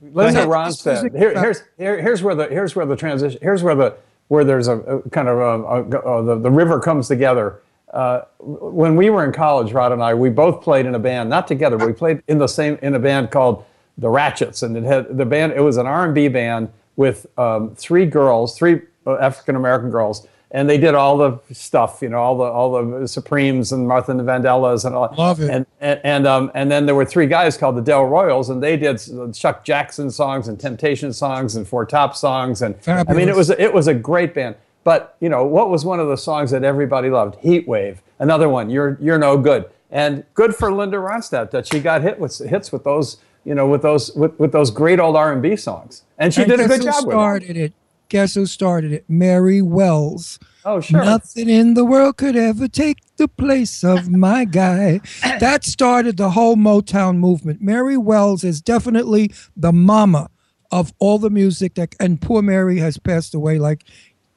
Linda 0.00 0.38
ahead. 0.40 0.48
Ronstadt. 0.48 1.16
Here, 1.16 1.38
here's 1.40 1.62
here, 1.78 2.00
here's 2.00 2.22
where 2.22 2.34
the 2.34 2.46
here's 2.48 2.74
where 2.76 2.86
the 2.86 2.96
transition. 2.96 3.38
Here's 3.42 3.62
where 3.62 3.74
the 3.74 3.96
where 4.28 4.44
there's 4.44 4.68
a, 4.68 4.78
a 4.78 5.10
kind 5.10 5.28
of 5.28 5.38
a, 5.38 5.42
a, 5.42 6.18
a- 6.20 6.22
the, 6.24 6.38
the 6.38 6.50
river 6.50 6.80
comes 6.80 7.08
together. 7.08 7.60
Uh, 7.92 8.22
when 8.40 8.96
we 8.96 9.10
were 9.10 9.24
in 9.24 9.32
college, 9.32 9.72
Rod 9.72 9.92
and 9.92 10.02
I, 10.02 10.12
we 10.14 10.28
both 10.28 10.60
played 10.62 10.86
in 10.86 10.94
a 10.94 10.98
band, 10.98 11.30
not 11.30 11.46
together. 11.46 11.76
but 11.78 11.86
We 11.86 11.92
played 11.92 12.22
in 12.28 12.38
the 12.38 12.46
same 12.48 12.78
in 12.82 12.94
a 12.94 12.98
band 12.98 13.30
called 13.30 13.64
the 13.98 14.08
Ratchets, 14.08 14.62
and 14.62 14.76
it 14.76 14.84
had 14.84 15.16
the 15.16 15.24
band. 15.24 15.52
It 15.52 15.60
was 15.60 15.76
an 15.76 15.86
R&B 15.86 16.28
band 16.28 16.68
with 16.96 17.26
um, 17.38 17.74
three 17.76 18.04
girls, 18.04 18.56
three 18.56 18.82
African 19.14 19.56
American 19.56 19.90
girls, 19.90 20.26
and 20.50 20.68
they 20.68 20.78
did 20.78 20.94
all 20.94 21.16
the 21.16 21.38
stuff, 21.54 21.98
you 22.02 22.08
know, 22.08 22.18
all 22.18 22.36
the 22.36 22.44
all 22.44 22.84
the 23.00 23.08
Supremes 23.08 23.72
and 23.72 23.86
Martha 23.86 24.10
and 24.10 24.20
the 24.20 24.24
Vandellas 24.24 24.84
and 24.84 24.94
all. 24.94 25.14
Love 25.16 25.40
it. 25.40 25.50
And 25.50 25.66
and 25.80 26.00
and, 26.04 26.26
um, 26.26 26.50
and 26.54 26.70
then 26.70 26.86
there 26.86 26.94
were 26.94 27.04
three 27.04 27.26
guys 27.26 27.56
called 27.56 27.76
the 27.76 27.82
Del 27.82 28.04
Royals, 28.04 28.50
and 28.50 28.62
they 28.62 28.76
did 28.76 29.00
Chuck 29.34 29.64
Jackson 29.64 30.10
songs 30.10 30.48
and 30.48 30.58
Temptation 30.58 31.12
songs 31.12 31.56
and 31.56 31.66
Four 31.66 31.86
Top 31.86 32.14
songs, 32.16 32.62
and 32.62 32.74
I 32.86 33.12
mean 33.14 33.28
it 33.28 33.36
was 33.36 33.50
it 33.50 33.72
was 33.72 33.86
a 33.86 33.94
great 33.94 34.34
band. 34.34 34.56
But 34.84 35.16
you 35.20 35.28
know 35.28 35.44
what 35.44 35.68
was 35.70 35.84
one 35.84 35.98
of 36.00 36.08
the 36.08 36.16
songs 36.16 36.50
that 36.52 36.62
everybody 36.64 37.10
loved? 37.10 37.36
Heat 37.40 37.66
Wave. 37.66 38.02
Another 38.18 38.48
one. 38.48 38.70
You're 38.70 38.96
you're 39.00 39.18
no 39.18 39.36
good. 39.36 39.66
And 39.90 40.24
good 40.34 40.54
for 40.54 40.72
Linda 40.72 40.96
Ronstadt 40.96 41.50
that 41.52 41.66
she 41.66 41.80
got 41.80 42.02
hit 42.02 42.18
with 42.18 42.38
hits 42.38 42.70
with 42.72 42.84
those 42.84 43.18
you 43.44 43.54
know 43.54 43.66
with 43.68 43.82
those 43.82 44.12
with, 44.14 44.38
with 44.38 44.52
those 44.52 44.70
great 44.70 44.98
old 45.00 45.16
R 45.16 45.32
and 45.32 45.42
B 45.42 45.56
songs, 45.56 46.02
and 46.18 46.32
she 46.32 46.42
And 46.42 46.50
did 46.50 46.60
a 46.60 46.68
good 46.68 46.82
job 46.82 47.04
with 47.04 47.14
it. 47.14 47.18
started 47.18 47.56
it? 47.56 47.72
Guess 48.08 48.34
who 48.34 48.46
started 48.46 48.92
it? 48.92 49.04
Mary 49.08 49.62
Wells. 49.62 50.38
Oh 50.64 50.80
sure. 50.80 51.04
Nothing 51.04 51.48
in 51.48 51.74
the 51.74 51.84
world 51.84 52.16
could 52.16 52.36
ever 52.36 52.68
take 52.68 52.98
the 53.16 53.28
place 53.28 53.82
of 53.82 54.10
my 54.10 54.44
guy. 54.44 55.00
That 55.40 55.64
started 55.64 56.16
the 56.16 56.30
whole 56.30 56.56
Motown 56.56 57.18
movement. 57.18 57.60
Mary 57.60 57.96
Wells 57.96 58.44
is 58.44 58.60
definitely 58.60 59.32
the 59.56 59.72
mama 59.72 60.30
of 60.70 60.92
all 60.98 61.18
the 61.18 61.30
music 61.30 61.74
that 61.74 61.94
and 62.00 62.20
poor 62.20 62.42
Mary 62.42 62.78
has 62.78 62.98
passed 62.98 63.34
away 63.34 63.58
like 63.58 63.84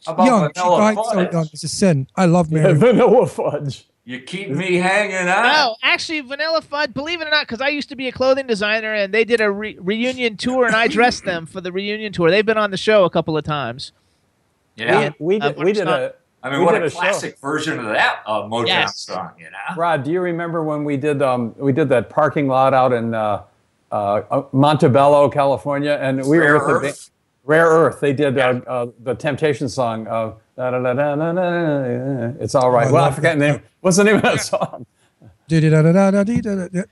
young. 0.07 0.51
She 0.55 0.61
died 0.61 0.97
so 1.11 1.29
young. 1.31 1.49
It's 1.51 1.63
a 1.63 1.67
sin. 1.67 2.07
I 2.15 2.25
love 2.25 2.51
Mary. 2.51 2.73
Vanilla 2.75 3.27
Fudge. 3.27 3.88
You 4.09 4.19
keep 4.19 4.49
me 4.49 4.77
hanging 4.77 5.29
out. 5.29 5.43
No, 5.43 5.75
actually, 5.83 6.21
Vanilla 6.21 6.63
Fudge. 6.63 6.95
Believe 6.95 7.21
it 7.21 7.27
or 7.27 7.29
not, 7.29 7.43
because 7.47 7.61
I 7.61 7.67
used 7.67 7.89
to 7.89 7.95
be 7.95 8.07
a 8.07 8.11
clothing 8.11 8.47
designer, 8.47 8.91
and 8.95 9.13
they 9.13 9.23
did 9.23 9.39
a 9.39 9.51
re- 9.51 9.77
reunion 9.79 10.35
tour, 10.35 10.65
and 10.65 10.75
I 10.75 10.87
dressed 10.87 11.25
them 11.25 11.45
for 11.45 11.61
the 11.61 11.71
reunion 11.71 12.11
tour. 12.11 12.31
They've 12.31 12.43
been 12.43 12.57
on 12.57 12.71
the 12.71 12.77
show 12.77 13.03
a 13.05 13.09
couple 13.11 13.37
of 13.37 13.43
times. 13.43 13.91
Yeah. 14.75 15.11
We 15.19 15.39
Uh, 15.39 15.49
did 15.49 15.63
we 15.63 15.73
did 15.73 15.87
a 15.87 16.15
I 16.41 16.49
mean, 16.49 16.61
we 16.61 16.65
what 16.65 16.71
did 16.71 16.81
a 16.81 16.85
a 16.85 16.89
show. 16.89 16.99
classic 17.01 17.37
version 17.37 17.77
of 17.77 17.85
that 17.85 18.21
uh, 18.25 18.41
Motown 18.45 18.65
Yes. 18.67 18.99
song, 19.01 19.29
you 19.37 19.45
know? 19.45 19.75
Rod, 19.77 20.03
do 20.03 20.11
you 20.11 20.21
remember 20.21 20.63
when 20.63 20.83
we 20.85 20.97
did 20.97 21.21
um, 21.21 21.53
we 21.59 21.71
did 21.71 21.87
that 21.89 22.09
parking 22.09 22.47
lot 22.47 22.73
out 22.73 22.91
in 22.91 23.13
uh, 23.13 23.43
uh, 23.91 24.41
Montebello, 24.53 25.29
California, 25.29 25.99
and 26.01 26.25
we 26.25 26.39
Rare 26.39 26.57
were 26.57 26.79
with 26.79 26.81
the 26.81 26.87
Earth? 26.89 27.11
ba- 27.45 27.51
Rare 27.51 27.67
Earth. 27.67 27.99
They 27.99 28.13
did 28.13 28.39
uh, 28.39 28.61
uh, 28.65 28.87
the 29.03 29.13
Temptation 29.13 29.69
song 29.69 30.07
It's 32.39 32.55
all 32.55 32.71
right. 32.71 32.87
I 32.87 32.91
well, 32.91 33.03
I 33.03 33.07
love 33.07 33.15
forgot 33.15 33.37
the 33.37 33.47
name. 33.51 33.61
What's 33.81 33.97
the 33.97 34.03
name 34.03 34.15
of 34.17 34.21
that 34.23 34.41
song? 34.41 34.85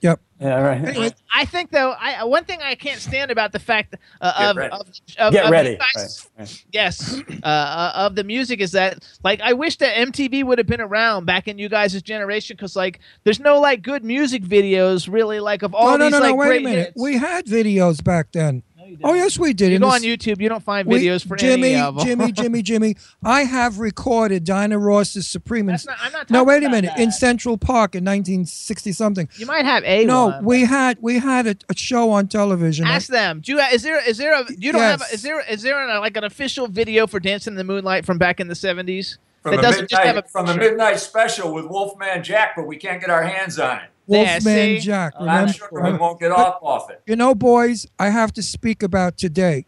Yep. 0.02 0.20
Yeah, 0.40 0.62
right. 0.62 0.84
Anyway, 0.84 1.12
I 1.34 1.46
think 1.46 1.70
though, 1.72 1.92
I 1.92 2.24
one 2.24 2.44
thing 2.44 2.60
I 2.64 2.74
can't 2.76 3.00
stand 3.00 3.30
about 3.30 3.52
the 3.52 3.60
fact 3.60 3.96
uh, 4.20 4.34
of, 4.50 4.58
of, 4.58 4.88
of 5.20 5.32
Get 5.34 5.46
of 5.46 5.52
ready. 5.52 5.78
guys- 5.78 6.28
Right, 6.38 6.48
right. 6.50 6.66
yes, 6.72 7.20
uh, 7.44 7.46
uh, 7.46 7.92
of 7.96 8.16
the 8.16 8.24
music 8.24 8.60
is 8.60 8.72
that 8.72 9.04
like 9.24 9.42
I 9.42 9.54
wish 9.54 9.78
that 9.78 9.96
MTV 9.96 10.44
would 10.44 10.58
have 10.58 10.66
been 10.68 10.82
around 10.82 11.26
back 11.26 11.48
in 11.48 11.60
you 11.60 11.70
guys' 11.70 12.02
generation 12.02 12.56
because 12.56 12.76
like 12.76 13.00
there's 13.26 13.40
no 13.40 13.60
like 13.60 13.84
good 13.84 14.04
music 14.04 14.42
videos 14.44 15.12
really 15.12 15.40
like 15.40 15.62
of 15.62 15.76
all 15.76 15.92
no, 15.92 15.98
no, 15.98 16.06
these 16.06 16.12
no, 16.14 16.20
like 16.20 16.30
no. 16.32 16.36
Wait 16.36 16.46
a 16.46 16.50
great 16.50 16.64
minute. 16.64 16.86
hits. 16.88 17.02
We 17.02 17.18
had 17.18 17.46
videos 17.46 18.04
back 18.04 18.32
then. 18.32 18.64
Oh 19.04 19.14
yes, 19.14 19.38
we 19.40 19.54
did. 19.54 19.70
you 19.70 19.76
In 19.78 19.82
go 19.82 19.90
on 19.90 20.02
YouTube, 20.02 20.40
you 20.42 20.50
don't 20.50 20.64
find 20.64 20.88
We- 20.88 21.00
videos 21.04 21.26
for 21.28 21.36
Jimmy, 21.36 21.74
any 21.74 21.82
of 21.82 21.96
them. 21.96 22.06
Jimmy, 22.06 22.32
Jimmy, 22.42 22.62
Jimmy. 22.62 22.96
I 23.24 23.42
have 23.44 23.80
recorded 23.80 24.44
Diana 24.44 24.78
Ross's 24.80 25.28
Supreme. 25.28 25.68
in- 25.70 25.74
That's 25.74 25.86
not- 25.86 25.98
I'm 26.02 26.12
not 26.12 26.30
no, 26.30 26.40
talking 26.40 26.48
wait 26.48 26.64
a 26.64 26.70
minute. 26.70 26.92
that. 26.96 27.00
In 27.02 27.12
Central 27.12 27.58
Park 27.58 27.96
in 27.96 28.04
1960 28.04 28.92
something. 28.92 29.30
you 29.38 29.46
might 29.46 29.66
have 29.66 29.84
a 29.84 30.06
No, 30.06 30.28
one. 30.28 30.46
we 30.46 30.66
had 30.66 30.98
we 31.02 31.20
had 31.20 31.48
a, 31.48 31.56
a 31.70 31.76
show 31.76 32.12
on 32.12 32.28
television. 32.28 32.86
Ask 32.88 33.08
them. 33.10 33.42
Do 33.42 33.54
you 33.54 33.60
is 33.60 33.84
there 33.84 34.08
is 34.08 34.18
there 34.18 34.34
a 34.34 34.46
you 34.58 34.72
don't 34.72 34.82
have 34.82 35.00
Yes. 35.02 35.14
is 35.14 35.22
there 35.24 35.40
is 35.50 35.62
there 35.62 35.80
an, 35.88 36.00
like 36.00 36.16
an 36.18 36.24
official 36.24 36.68
video 36.68 37.08
for 37.08 37.20
Dancing 37.20 37.54
in 37.54 37.58
the 37.58 37.64
Moonlight 37.64 38.06
from 38.06 38.18
back 38.18 38.40
in 38.40 38.48
the 38.48 38.56
seventies 38.56 39.18
From, 39.48 39.56
that 39.56 39.62
the 39.62 39.68
doesn't 39.72 39.90
just 39.90 40.02
have 40.04 40.16
midnight, 40.16 40.26
a 40.26 40.30
from 40.30 40.46
the 40.46 40.56
midnight 40.56 41.00
special 41.00 41.54
with 41.54 41.66
Wolfman 41.66 42.24
Jack, 42.24 42.54
but 42.56 42.68
we 42.68 42.78
can't 42.78 43.00
get 43.00 43.10
our 43.10 43.24
hands 43.24 43.60
on 43.60 43.78
it. 43.78 43.90
Wolfman 44.08 44.42
see? 44.42 44.80
Jack. 44.80 45.14
I'm 45.20 45.26
Remember? 45.26 45.54
sure 45.54 45.70
we 45.72 45.98
won't 45.98 46.20
get 46.20 46.32
off 46.32 46.60
off 46.62 46.90
it. 46.90 47.02
You 47.06 47.16
know, 47.16 47.36
boys, 47.36 47.86
I 48.00 48.10
have 48.10 48.32
to 48.34 48.44
speak 48.44 48.82
about 48.82 49.18
today. 49.18 49.66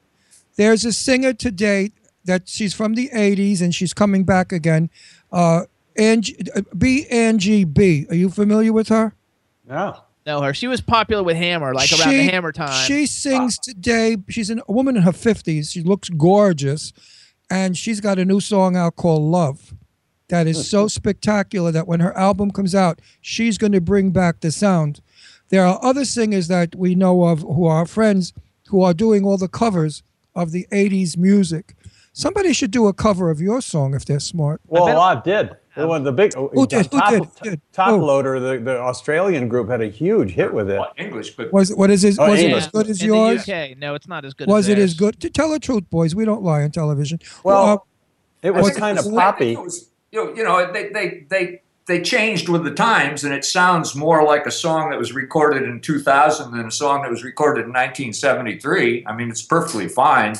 There's 0.55 0.85
a 0.85 0.93
singer 0.93 1.33
today 1.33 1.91
that 2.25 2.47
she's 2.47 2.73
from 2.73 2.93
the 2.93 3.09
80s 3.09 3.61
and 3.61 3.73
she's 3.73 3.93
coming 3.93 4.23
back 4.23 4.51
again. 4.51 4.89
Uh, 5.31 5.63
Angie, 5.97 6.37
uh, 6.55 6.61
B. 6.77 7.05
Angie 7.07 7.65
B. 7.65 8.05
Are 8.09 8.15
you 8.15 8.29
familiar 8.29 8.71
with 8.71 8.87
her? 8.89 9.13
No. 9.67 9.97
know 10.25 10.41
her. 10.41 10.53
She 10.53 10.67
was 10.67 10.81
popular 10.81 11.23
with 11.23 11.37
Hammer, 11.37 11.73
like 11.73 11.91
around 11.91 12.11
the 12.11 12.23
Hammer 12.23 12.51
time. 12.51 12.85
She 12.85 13.05
sings 13.05 13.57
today. 13.57 14.17
She's 14.29 14.49
an, 14.49 14.61
a 14.67 14.71
woman 14.71 14.95
in 14.95 15.03
her 15.03 15.11
50s. 15.11 15.71
She 15.71 15.81
looks 15.81 16.09
gorgeous. 16.09 16.93
And 17.49 17.77
she's 17.77 17.99
got 17.99 18.19
a 18.19 18.25
new 18.25 18.39
song 18.39 18.75
out 18.75 18.95
called 18.95 19.23
Love 19.23 19.73
that 20.29 20.47
is 20.47 20.69
so 20.69 20.81
mm-hmm. 20.81 20.87
spectacular 20.89 21.71
that 21.71 21.87
when 21.87 21.99
her 21.99 22.15
album 22.17 22.51
comes 22.51 22.73
out, 22.73 23.01
she's 23.19 23.57
going 23.57 23.73
to 23.73 23.81
bring 23.81 24.11
back 24.11 24.39
the 24.39 24.51
sound. 24.51 25.01
There 25.49 25.65
are 25.65 25.79
other 25.83 26.05
singers 26.05 26.47
that 26.47 26.75
we 26.75 26.95
know 26.95 27.23
of 27.23 27.41
who 27.41 27.65
are 27.65 27.85
friends 27.85 28.33
who 28.67 28.83
are 28.83 28.93
doing 28.93 29.25
all 29.25 29.37
the 29.37 29.47
covers 29.47 30.03
of 30.35 30.51
the 30.51 30.67
80s 30.71 31.17
music. 31.17 31.75
Somebody 32.13 32.53
should 32.53 32.71
do 32.71 32.87
a 32.87 32.93
cover 32.93 33.29
of 33.31 33.41
your 33.41 33.61
song 33.61 33.95
if 33.95 34.05
they're 34.05 34.19
smart. 34.19 34.61
Well, 34.67 34.87
a 34.87 34.93
lot 34.93 35.23
did. 35.23 35.55
The 35.79 35.87
one, 35.87 36.03
the 36.03 36.11
big 36.11 36.33
Who 36.33 36.67
did? 36.67 36.91
Top, 36.91 37.09
did? 37.11 37.23
Who 37.23 37.49
did? 37.51 37.61
top 37.73 37.89
Who? 37.91 37.97
loader, 38.05 38.39
the, 38.39 38.57
the 38.59 38.79
Australian 38.79 39.47
group 39.47 39.69
had 39.69 39.81
a 39.81 39.87
huge 39.87 40.31
hit 40.31 40.53
with 40.53 40.69
it. 40.69 40.81
English, 40.97 41.31
but 41.31 41.51
Was, 41.53 41.73
what 41.73 41.89
is 41.89 42.03
it? 42.03 42.17
Oh, 42.19 42.29
was 42.29 42.41
it 42.41 42.51
as 42.51 42.67
good 42.67 42.87
as 42.89 43.01
in 43.01 43.07
yours? 43.07 43.45
the 43.45 43.71
UK, 43.71 43.77
no, 43.77 43.95
it's 43.95 44.07
not 44.07 44.25
as 44.25 44.33
good. 44.33 44.47
Was 44.47 44.67
as 44.67 44.77
it 44.77 44.79
as 44.81 44.93
good? 44.93 45.19
To 45.21 45.29
tell 45.29 45.49
the 45.51 45.59
truth, 45.59 45.89
boys, 45.89 46.13
we 46.15 46.25
don't 46.25 46.43
lie 46.43 46.63
on 46.63 46.71
television. 46.71 47.19
Well, 47.43 47.65
Uh, 47.67 47.77
it 48.47 48.51
was 48.51 48.75
kind 48.77 48.97
of 48.99 49.05
was- 49.05 49.13
I 49.15 49.31
think 49.31 49.57
poppy. 49.57 49.63
was- 49.63 49.89
you 50.11 50.25
know, 50.25 50.33
you 50.35 50.43
know, 50.43 50.71
they, 50.73 50.89
they, 50.89 51.25
they, 51.29 51.61
they 51.85 52.01
changed 52.01 52.49
with 52.49 52.63
the 52.63 52.71
times, 52.73 53.23
and 53.23 53.33
it 53.33 53.45
sounds 53.45 53.95
more 53.95 54.23
like 54.23 54.45
a 54.45 54.51
song 54.51 54.89
that 54.89 54.97
was 54.99 55.13
recorded 55.13 55.63
in 55.63 55.81
2000 55.81 56.51
than 56.51 56.65
a 56.67 56.71
song 56.71 57.01
that 57.03 57.11
was 57.11 57.23
recorded 57.23 57.65
in 57.65 57.73
1973. 57.73 59.05
I 59.07 59.15
mean, 59.15 59.29
it's 59.29 59.41
perfectly 59.41 59.87
fine. 59.87 60.35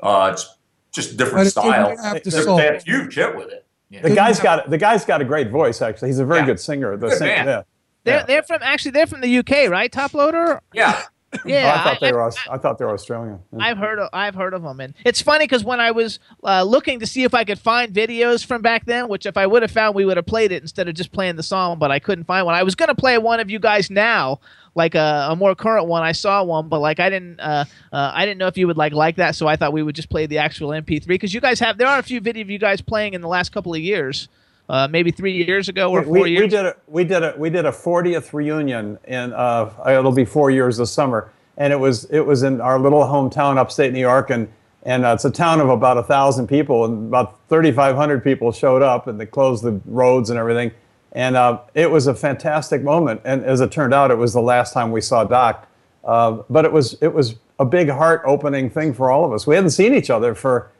Uh, 0.00 0.30
it's 0.32 0.56
just 0.92 1.12
a 1.12 1.14
But 1.16 1.24
different 1.24 1.46
it 1.46 1.50
style. 1.50 1.88
They're- 1.96 2.20
They 2.56 2.64
had 2.64 2.76
a 2.76 2.82
huge 2.84 3.14
hit 3.14 3.36
with 3.36 3.48
it. 3.50 3.59
Yeah. 3.90 4.02
The 4.02 4.14
guy's 4.14 4.38
got 4.40 4.70
the 4.70 4.78
guy's 4.78 5.04
got 5.04 5.20
a 5.20 5.24
great 5.24 5.50
voice. 5.50 5.82
Actually, 5.82 6.08
he's 6.10 6.18
a 6.20 6.24
very 6.24 6.40
Yeah. 6.40 6.46
good 6.46 6.60
singer. 6.60 6.96
The 6.96 7.08
Good 7.08 7.18
sing- 7.18 7.26
man. 7.28 7.46
yeah. 7.46 7.62
They're 8.04 8.16
Yeah. 8.18 8.24
they're 8.24 8.42
from 8.44 8.60
actually 8.62 8.92
they're 8.92 9.06
from 9.06 9.20
the 9.20 9.38
UK, 9.38 9.68
right? 9.68 9.90
Toploader. 9.92 10.60
Yeah. 10.72 11.02
Yeah, 11.44 11.66
oh, 11.72 11.78
I 11.80 11.84
thought 11.84 12.02
I- 12.02 12.06
they 12.06 12.12
were. 12.12 12.22
Aus- 12.22 12.48
I 12.50 12.58
thought 12.58 12.78
they 12.78 12.84
were 12.84 12.92
Australian. 12.94 13.38
Yeah. 13.52 13.64
I've 13.64 13.78
heard 13.78 13.98
of 14.00 14.08
I've 14.12 14.34
heard 14.34 14.52
of 14.52 14.62
them, 14.62 14.80
and 14.80 14.94
it's 15.04 15.22
funny 15.22 15.44
because 15.44 15.64
when 15.64 15.78
I 15.78 15.92
was 15.92 16.18
uh, 16.42 16.64
looking 16.64 16.98
to 17.00 17.06
see 17.06 17.22
if 17.22 17.34
I 17.34 17.44
could 17.44 17.58
find 17.58 17.92
videos 17.92 18.44
from 18.44 18.62
back 18.62 18.84
then, 18.84 19.08
which 19.08 19.26
if 19.26 19.36
I 19.36 19.46
would 19.46 19.62
have 19.62 19.70
found, 19.70 19.94
we 19.94 20.04
would 20.04 20.16
have 20.16 20.26
played 20.26 20.50
it 20.50 20.60
instead 20.62 20.88
of 20.88 20.94
just 20.94 21.12
playing 21.12 21.36
the 21.36 21.42
song, 21.44 21.78
but 21.78 21.92
I 21.92 22.00
couldn't 22.00 22.24
find 22.24 22.46
one. 22.46 22.56
I 22.56 22.64
was 22.64 22.74
gonna 22.74 22.96
play 22.96 23.16
one 23.18 23.38
of 23.38 23.48
you 23.48 23.60
guys 23.60 23.90
now, 23.90 24.40
like 24.74 24.96
a, 24.96 25.28
a 25.30 25.36
more 25.36 25.54
current 25.54 25.86
one. 25.86 26.02
I 26.02 26.12
saw 26.12 26.42
one, 26.42 26.68
but 26.68 26.80
like 26.80 26.98
I 26.98 27.08
didn't 27.10 27.38
uh, 27.38 27.64
uh, 27.92 28.10
I 28.12 28.26
didn't 28.26 28.38
know 28.38 28.48
if 28.48 28.58
you 28.58 28.66
would 28.66 28.76
like 28.76 28.92
like 28.92 29.16
that, 29.16 29.36
so 29.36 29.46
I 29.46 29.54
thought 29.54 29.72
we 29.72 29.84
would 29.84 29.94
just 29.94 30.10
play 30.10 30.26
the 30.26 30.38
actual 30.38 30.70
MP3 30.70 31.06
because 31.06 31.32
you 31.32 31.40
guys 31.40 31.60
have 31.60 31.78
there 31.78 31.86
are 31.86 32.00
a 32.00 32.02
few 32.02 32.20
video 32.20 32.42
of 32.42 32.50
you 32.50 32.58
guys 32.58 32.80
playing 32.80 33.14
in 33.14 33.20
the 33.20 33.28
last 33.28 33.52
couple 33.52 33.72
of 33.72 33.80
years. 33.80 34.28
Uh, 34.70 34.86
maybe 34.88 35.10
three 35.10 35.32
years 35.32 35.68
ago 35.68 35.90
or 35.90 36.00
we, 36.00 36.04
four 36.04 36.22
we, 36.22 36.30
years. 36.30 36.42
we 36.42 36.48
did 36.48 36.64
a 36.64 36.76
we 36.86 37.04
did 37.04 37.22
a 37.24 37.34
we 37.36 37.50
did 37.50 37.66
a 37.66 37.72
40th 37.72 38.32
reunion 38.32 38.98
in 39.08 39.32
uh, 39.32 39.68
it'll 39.88 40.12
be 40.12 40.24
four 40.24 40.52
years 40.52 40.76
this 40.76 40.92
summer, 40.92 41.32
and 41.56 41.72
it 41.72 41.76
was 41.76 42.04
it 42.04 42.20
was 42.20 42.44
in 42.44 42.60
our 42.60 42.78
little 42.78 43.02
hometown 43.02 43.58
upstate 43.58 43.92
New 43.92 44.00
York, 44.00 44.30
and 44.30 44.48
and 44.84 45.04
uh, 45.04 45.08
it's 45.08 45.24
a 45.24 45.30
town 45.30 45.60
of 45.60 45.68
about 45.68 45.98
a 45.98 46.04
thousand 46.04 46.46
people, 46.46 46.84
and 46.84 47.08
about 47.08 47.38
3,500 47.48 48.22
people 48.24 48.50
showed 48.52 48.80
up, 48.80 49.08
and 49.08 49.20
they 49.20 49.26
closed 49.26 49.64
the 49.64 49.78
roads 49.86 50.30
and 50.30 50.38
everything, 50.38 50.70
and 51.12 51.36
uh, 51.36 51.60
it 51.74 51.90
was 51.90 52.06
a 52.06 52.14
fantastic 52.14 52.82
moment. 52.82 53.20
And 53.24 53.44
as 53.44 53.60
it 53.60 53.72
turned 53.72 53.92
out, 53.92 54.12
it 54.12 54.18
was 54.18 54.32
the 54.32 54.40
last 54.40 54.72
time 54.72 54.92
we 54.92 55.00
saw 55.00 55.24
Doc, 55.24 55.66
uh, 56.04 56.38
but 56.48 56.64
it 56.64 56.72
was 56.72 56.96
it 57.02 57.12
was 57.12 57.34
a 57.58 57.64
big 57.64 57.90
heart 57.90 58.22
opening 58.24 58.70
thing 58.70 58.94
for 58.94 59.10
all 59.10 59.24
of 59.24 59.32
us. 59.32 59.48
We 59.48 59.56
hadn't 59.56 59.70
seen 59.70 59.94
each 59.94 60.10
other 60.10 60.36
for. 60.36 60.70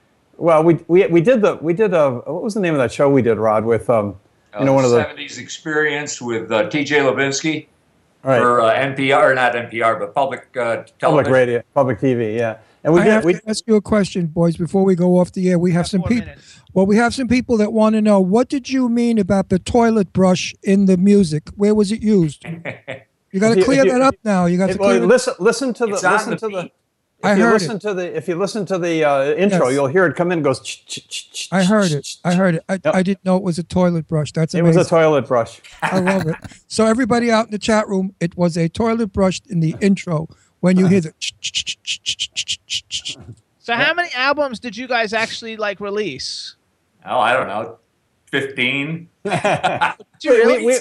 Well, 0.40 0.64
we, 0.64 0.74
we, 0.88 1.06
we 1.08 1.20
did 1.20 1.42
the 1.42 1.56
we 1.56 1.74
did 1.74 1.92
a 1.92 2.10
what 2.10 2.42
was 2.42 2.54
the 2.54 2.60
name 2.60 2.72
of 2.74 2.78
that 2.78 2.90
show 2.92 3.10
we 3.10 3.20
did 3.22 3.36
Rod 3.36 3.64
with 3.64 3.90
um 3.90 4.16
you 4.58 4.64
know 4.64 4.72
Uh, 4.72 4.76
one 4.76 4.84
of 4.86 4.90
the 4.90 4.98
70s 5.04 5.38
experience 5.38 6.20
with 6.20 6.50
uh, 6.50 6.64
TJ 6.68 7.02
Lubinsky 7.06 7.66
Right. 8.22 8.38
for 8.38 8.60
uh, 8.60 8.74
NPR, 8.74 9.30
or 9.30 9.34
not 9.34 9.54
NPR, 9.54 9.98
but 9.98 10.14
public 10.14 10.42
uh, 10.54 10.60
television. 10.60 10.90
Public 11.00 11.26
radio, 11.28 11.62
public 11.74 11.98
TV, 12.00 12.36
yeah. 12.36 12.58
And 12.84 12.92
we 12.92 13.00
I 13.00 13.04
did. 13.04 13.12
have 13.14 13.24
We, 13.24 13.32
to 13.32 13.48
ask 13.48 13.64
you 13.66 13.76
a 13.76 13.80
question, 13.80 14.26
boys, 14.26 14.58
before 14.58 14.84
we 14.84 14.94
go 14.94 15.18
off 15.18 15.32
the 15.32 15.48
air. 15.48 15.58
We 15.58 15.72
have 15.72 15.86
some 15.88 16.02
people. 16.02 16.30
Well, 16.74 16.84
we 16.84 16.96
have 16.96 17.14
some 17.14 17.28
people 17.28 17.56
that 17.56 17.72
want 17.72 17.94
to 17.94 18.02
know 18.02 18.20
what 18.20 18.50
did 18.50 18.68
you 18.68 18.90
mean 18.90 19.18
about 19.18 19.48
the 19.48 19.58
toilet 19.58 20.12
brush 20.12 20.54
in 20.62 20.84
the 20.84 20.98
music? 20.98 21.48
Where 21.56 21.74
was 21.74 21.92
it 21.92 22.02
used? 22.02 22.44
You 23.32 23.38
got 23.38 23.54
to 23.54 23.62
clear 23.64 23.84
you- 23.84 23.92
that 23.92 24.02
up 24.02 24.16
now. 24.24 24.46
You 24.46 24.58
got 24.58 24.70
if- 24.70 24.76
to 24.76 24.82
well, 24.82 24.90
it- 24.90 25.06
listen. 25.06 25.34
Listen 25.38 25.72
to 25.74 25.86
the. 25.86 25.92
It's 25.92 26.02
Listen 26.02 26.30
the 26.32 26.36
to 26.36 26.48
the. 26.48 26.62
beat. 26.64 26.72
If 27.22 27.26
I 27.26 27.34
you 27.34 27.42
heard 27.42 27.52
listen 27.52 27.78
to 27.80 27.92
the, 27.92 28.16
if 28.16 28.28
you 28.28 28.34
listen 28.34 28.64
to 28.66 28.78
the 28.78 29.04
uh, 29.04 29.24
intro, 29.34 29.66
Yes. 29.66 29.74
you'll 29.74 29.86
hear 29.88 30.06
it 30.06 30.16
come 30.16 30.28
in. 30.32 30.38
and 30.38 30.44
Goes. 30.44 30.58
ch- 30.60 30.86
ch- 30.86 31.06
ch- 31.06 31.30
ch- 31.32 31.48
I 31.52 31.62
heard 31.64 31.90
it. 31.92 32.16
I 32.24 32.32
heard 32.34 32.54
it. 32.54 32.64
I, 32.68 32.80
Yep. 32.82 32.94
I 32.94 33.02
didn't 33.02 33.24
know 33.26 33.36
it 33.36 33.42
was 33.42 33.58
a 33.58 33.62
toilet 33.62 34.08
brush. 34.08 34.32
That's 34.32 34.54
It 34.54 34.62
was 34.62 34.76
a 34.76 34.84
toilet 34.86 35.26
brush. 35.28 35.60
I 35.82 35.98
love 36.00 36.26
it. 36.26 36.36
So 36.66 36.86
everybody 36.86 37.30
out 37.30 37.44
in 37.46 37.50
the 37.50 37.58
chat 37.58 37.86
room, 37.88 38.14
it 38.20 38.36
was 38.38 38.56
a 38.56 38.70
toilet 38.70 39.12
brush 39.12 39.40
in 39.50 39.60
the 39.60 39.76
intro 39.82 40.28
when 40.60 40.78
you 40.78 40.86
hear 40.86 41.02
the. 41.02 41.12
so 43.58 43.74
how 43.74 43.92
many 43.94 44.08
albums 44.14 44.58
did 44.58 44.76
you 44.76 44.88
guys 44.88 45.12
actually 45.12 45.56
like 45.56 45.80
release? 45.80 46.56
Oh, 47.04 47.18
I 47.18 47.32
don't 47.32 47.46
know, 47.48 47.78
15. 48.30 49.08
Did 49.24 49.32
you 50.22 50.30
We- 50.30 50.36
we- 50.38 50.44
really? 50.44 50.64
we, 50.66 50.78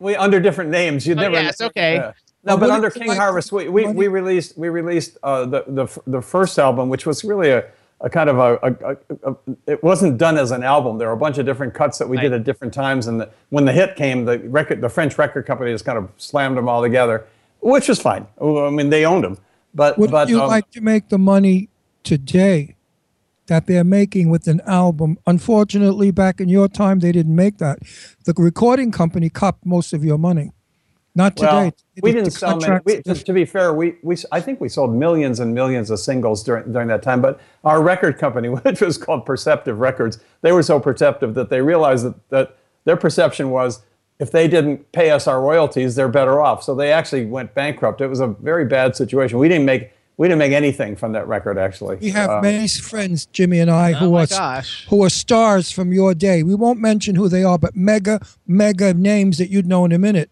we 0.00 0.16
under 0.16 0.40
different 0.40 0.70
names. 0.70 1.06
You 1.06 1.14
Oh, 1.14 1.18
never. 1.20 1.34
yes, 1.34 1.60
okay. 1.60 1.94
Yeah. 1.96 2.12
No, 2.44 2.56
but 2.56 2.70
under 2.70 2.90
King 2.90 3.08
like- 3.08 3.18
Harvest, 3.18 3.52
we, 3.52 3.68
we, 3.68 3.86
we 3.86 4.08
released 4.08 4.58
we 4.58 4.68
released 4.68 5.16
uh, 5.22 5.44
the, 5.46 5.64
the 5.68 6.00
the 6.06 6.22
first 6.22 6.58
album, 6.58 6.88
which 6.88 7.06
was 7.06 7.22
really 7.22 7.50
a, 7.50 7.64
a 8.00 8.10
kind 8.10 8.28
of 8.28 8.38
a, 8.38 8.58
a, 8.62 9.30
a, 9.30 9.36
it 9.66 9.82
wasn't 9.82 10.18
done 10.18 10.36
as 10.36 10.50
an 10.50 10.64
album. 10.64 10.98
There 10.98 11.06
were 11.06 11.14
a 11.14 11.18
bunch 11.18 11.38
of 11.38 11.46
different 11.46 11.72
cuts 11.72 11.98
that 11.98 12.08
we 12.08 12.18
did 12.18 12.32
at 12.32 12.42
different 12.42 12.74
times, 12.74 13.06
and 13.06 13.20
the, 13.20 13.30
when 13.50 13.64
the 13.64 13.72
hit 13.72 13.94
came, 13.94 14.24
the 14.24 14.40
record 14.40 14.80
the 14.80 14.88
French 14.88 15.16
record 15.18 15.46
company 15.46 15.70
just 15.72 15.84
kind 15.84 15.98
of 15.98 16.10
slammed 16.16 16.56
them 16.56 16.68
all 16.68 16.82
together, 16.82 17.24
which 17.60 17.88
was 17.88 18.00
fine. 18.00 18.26
I 18.40 18.70
mean, 18.70 18.90
they 18.90 19.06
owned 19.06 19.22
them, 19.22 19.38
but 19.72 19.96
Would 19.98 20.10
but 20.10 20.28
you 20.28 20.42
um, 20.42 20.48
like 20.48 20.68
to 20.72 20.80
make 20.80 21.10
the 21.10 21.18
money 21.18 21.68
today 22.02 22.74
that 23.46 23.66
they're 23.66 23.84
making 23.84 24.30
with 24.30 24.48
an 24.48 24.60
album? 24.66 25.16
Unfortunately, 25.28 26.10
back 26.10 26.40
in 26.40 26.48
your 26.48 26.66
time, 26.66 26.98
they 26.98 27.12
didn't 27.12 27.36
make 27.36 27.58
that. 27.58 27.78
The 28.24 28.34
recording 28.36 28.90
company 28.90 29.30
copped 29.30 29.64
most 29.64 29.92
of 29.92 30.04
your 30.04 30.18
money. 30.18 30.50
Not 31.14 31.36
today. 31.36 31.48
Well, 31.50 31.72
we 32.02 32.12
didn't 32.12 32.24
the 32.26 32.30
sell 32.30 32.50
many. 32.56 32.64
contracts- 32.80 32.86
We, 33.06 33.14
to, 33.14 33.24
to 33.24 33.32
be 33.32 33.44
fair, 33.44 33.74
we, 33.74 33.96
we 34.02 34.16
I 34.32 34.40
think 34.40 34.60
we 34.60 34.68
sold 34.70 34.94
millions 34.94 35.40
and 35.40 35.54
millions 35.54 35.90
of 35.90 35.98
singles 36.00 36.42
during 36.42 36.72
during 36.72 36.88
that 36.88 37.02
time. 37.02 37.20
But 37.20 37.38
our 37.64 37.82
record 37.82 38.18
company, 38.18 38.48
which 38.64 38.80
was 38.80 38.96
called 38.98 39.26
Perception 39.26 39.78
Records, 39.78 40.18
they 40.40 40.52
were 40.52 40.62
so 40.62 40.80
perceptive 40.80 41.34
that 41.34 41.50
they 41.50 41.60
realized 41.60 42.06
that, 42.06 42.28
that 42.30 42.56
their 42.84 42.96
perception 42.96 43.50
was 43.50 43.82
if 44.18 44.30
they 44.30 44.48
didn't 44.48 44.90
pay 44.92 45.10
us 45.10 45.26
our 45.26 45.40
royalties, 45.42 45.94
they're 45.96 46.08
better 46.08 46.40
off. 46.40 46.62
So 46.62 46.74
they 46.74 46.92
actually 46.92 47.26
went 47.26 47.54
bankrupt. 47.54 48.00
It 48.00 48.06
was 48.08 48.20
a 48.20 48.28
very 48.28 48.64
bad 48.64 48.94
situation. 48.96 49.38
We 49.38 49.48
didn't 49.48 49.66
make 49.66 49.92
we 50.16 50.28
didn't 50.28 50.38
make 50.38 50.52
anything 50.52 50.96
from 50.96 51.12
that 51.12 51.26
record 51.28 51.58
actually. 51.58 51.96
We 51.96 52.10
have 52.10 52.30
Uh, 52.30 52.40
many 52.40 52.68
friends, 52.68 53.26
Jimmy 53.26 53.58
and 53.58 53.70
I, 53.70 53.92
who 53.92 54.06
Oh 54.06 54.12
my 54.12 54.22
are 54.22 54.26
gosh. 54.28 54.86
who 54.88 55.02
are 55.04 55.10
stars 55.10 55.70
from 55.72 55.92
your 55.92 56.14
day. 56.14 56.42
We 56.42 56.54
won't 56.54 56.80
mention 56.80 57.16
who 57.16 57.28
they 57.28 57.44
are, 57.44 57.58
but 57.58 57.76
mega, 57.76 58.20
mega 58.46 58.94
names 58.94 59.36
that 59.38 59.50
you'd 59.50 59.66
know 59.66 59.84
in 59.84 59.92
a 59.92 59.98
minute. 59.98 60.30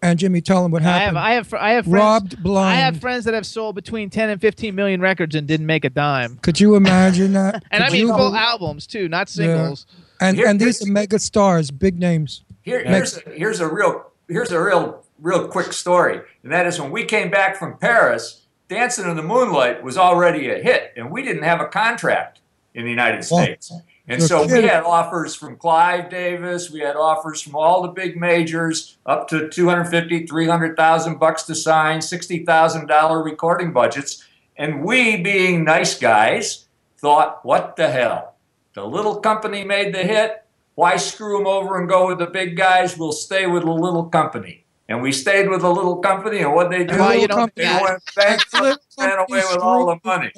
And 0.00 0.18
Jimmy, 0.18 0.40
tell 0.40 0.62
them 0.62 0.70
what 0.70 0.82
I 0.82 0.84
have, 0.84 1.00
happened. 1.00 1.18
I 1.18 1.32
have, 1.32 1.54
I 1.54 1.70
have 1.70 1.84
friends, 1.84 1.94
Robbed 1.94 2.42
blind. 2.42 2.78
I 2.78 2.80
have 2.80 3.00
friends 3.00 3.24
that 3.24 3.34
have 3.34 3.46
sold 3.46 3.74
between 3.74 4.10
10 4.10 4.30
and 4.30 4.40
15 4.40 4.74
million 4.74 5.00
records 5.00 5.34
and 5.34 5.46
didn't 5.48 5.66
make 5.66 5.84
a 5.84 5.90
dime. 5.90 6.38
Could 6.42 6.60
you 6.60 6.76
imagine 6.76 7.32
that? 7.32 7.64
And 7.70 7.82
I 7.82 7.90
mean 7.90 8.06
you- 8.06 8.14
full 8.14 8.34
albums 8.34 8.86
too, 8.86 9.08
not 9.08 9.28
singles. 9.28 9.86
And 10.20 10.36
Here- 10.36 10.46
and 10.46 10.60
these 10.60 10.86
are 10.86 10.90
mega 10.90 11.18
stars, 11.18 11.70
big 11.70 11.98
names. 11.98 12.44
Here, 12.62 12.84
here's 12.84 13.16
a, 13.16 13.20
here's 13.30 13.60
a 13.60 13.68
real 13.68 14.10
here's 14.28 14.52
a 14.52 14.62
real 14.62 15.04
real 15.20 15.48
quick 15.48 15.72
story, 15.72 16.20
and 16.42 16.52
that 16.52 16.66
is 16.66 16.80
when 16.80 16.90
we 16.90 17.04
came 17.04 17.30
back 17.30 17.56
from 17.56 17.78
Paris, 17.78 18.42
"Dancing 18.68 19.08
in 19.08 19.16
the 19.16 19.22
Moonlight" 19.22 19.82
was 19.82 19.96
already 19.96 20.50
a 20.50 20.58
hit, 20.62 20.92
and 20.96 21.10
we 21.10 21.22
didn't 21.22 21.44
have 21.44 21.60
a 21.60 21.66
contract 21.66 22.40
in 22.74 22.84
the 22.84 22.90
United 22.90 23.24
Well, 23.30 23.42
States. 23.42 23.72
And 24.10 24.20
you're 24.20 24.28
so 24.28 24.46
we 24.46 24.62
had 24.62 24.84
offers 24.84 25.34
from 25.34 25.56
Clive 25.56 26.08
Davis, 26.08 26.70
we 26.70 26.80
had 26.80 26.96
offers 26.96 27.42
from 27.42 27.54
all 27.56 27.82
the 27.82 27.88
big 27.88 28.16
majors, 28.16 28.96
up 29.04 29.28
to 29.28 29.48
250, 29.50 30.26
300,000 30.26 31.18
bucks 31.18 31.42
to 31.44 31.54
sign, 31.54 31.98
$60,000 32.00 33.24
recording 33.24 33.72
budgets. 33.72 34.24
And 34.56 34.82
we, 34.82 35.18
being 35.22 35.62
nice 35.64 35.98
guys, 35.98 36.66
thought, 36.96 37.44
what 37.44 37.76
the 37.76 37.90
hell? 37.90 38.34
The 38.74 38.84
little 38.86 39.20
company 39.20 39.62
made 39.64 39.94
the 39.94 40.02
hit. 40.02 40.42
Why 40.74 40.96
screw 40.96 41.36
them 41.38 41.46
over 41.46 41.78
and 41.78 41.88
go 41.88 42.06
with 42.08 42.18
the 42.18 42.26
big 42.26 42.56
guys? 42.56 42.96
We'll 42.96 43.12
stay 43.12 43.46
with 43.46 43.64
the 43.64 43.70
little 43.72 44.04
company. 44.04 44.64
And 44.88 45.02
we 45.02 45.12
stayed 45.12 45.50
with 45.50 45.60
the 45.60 45.70
little 45.70 45.96
company, 45.98 46.38
and 46.38 46.54
what 46.54 46.70
they 46.70 46.84
do? 46.84 46.98
Why 46.98 47.14
you 47.14 47.28
don't 47.28 47.38
company- 47.54 47.66
They 47.66 47.78
went 47.82 48.02
bankrupt 48.16 48.54
Little 48.54 48.78
and 48.98 49.06
ran 49.10 49.18
away 49.18 49.42
with 49.52 49.58
all 49.58 49.86
the 49.86 49.98
money. 50.02 50.32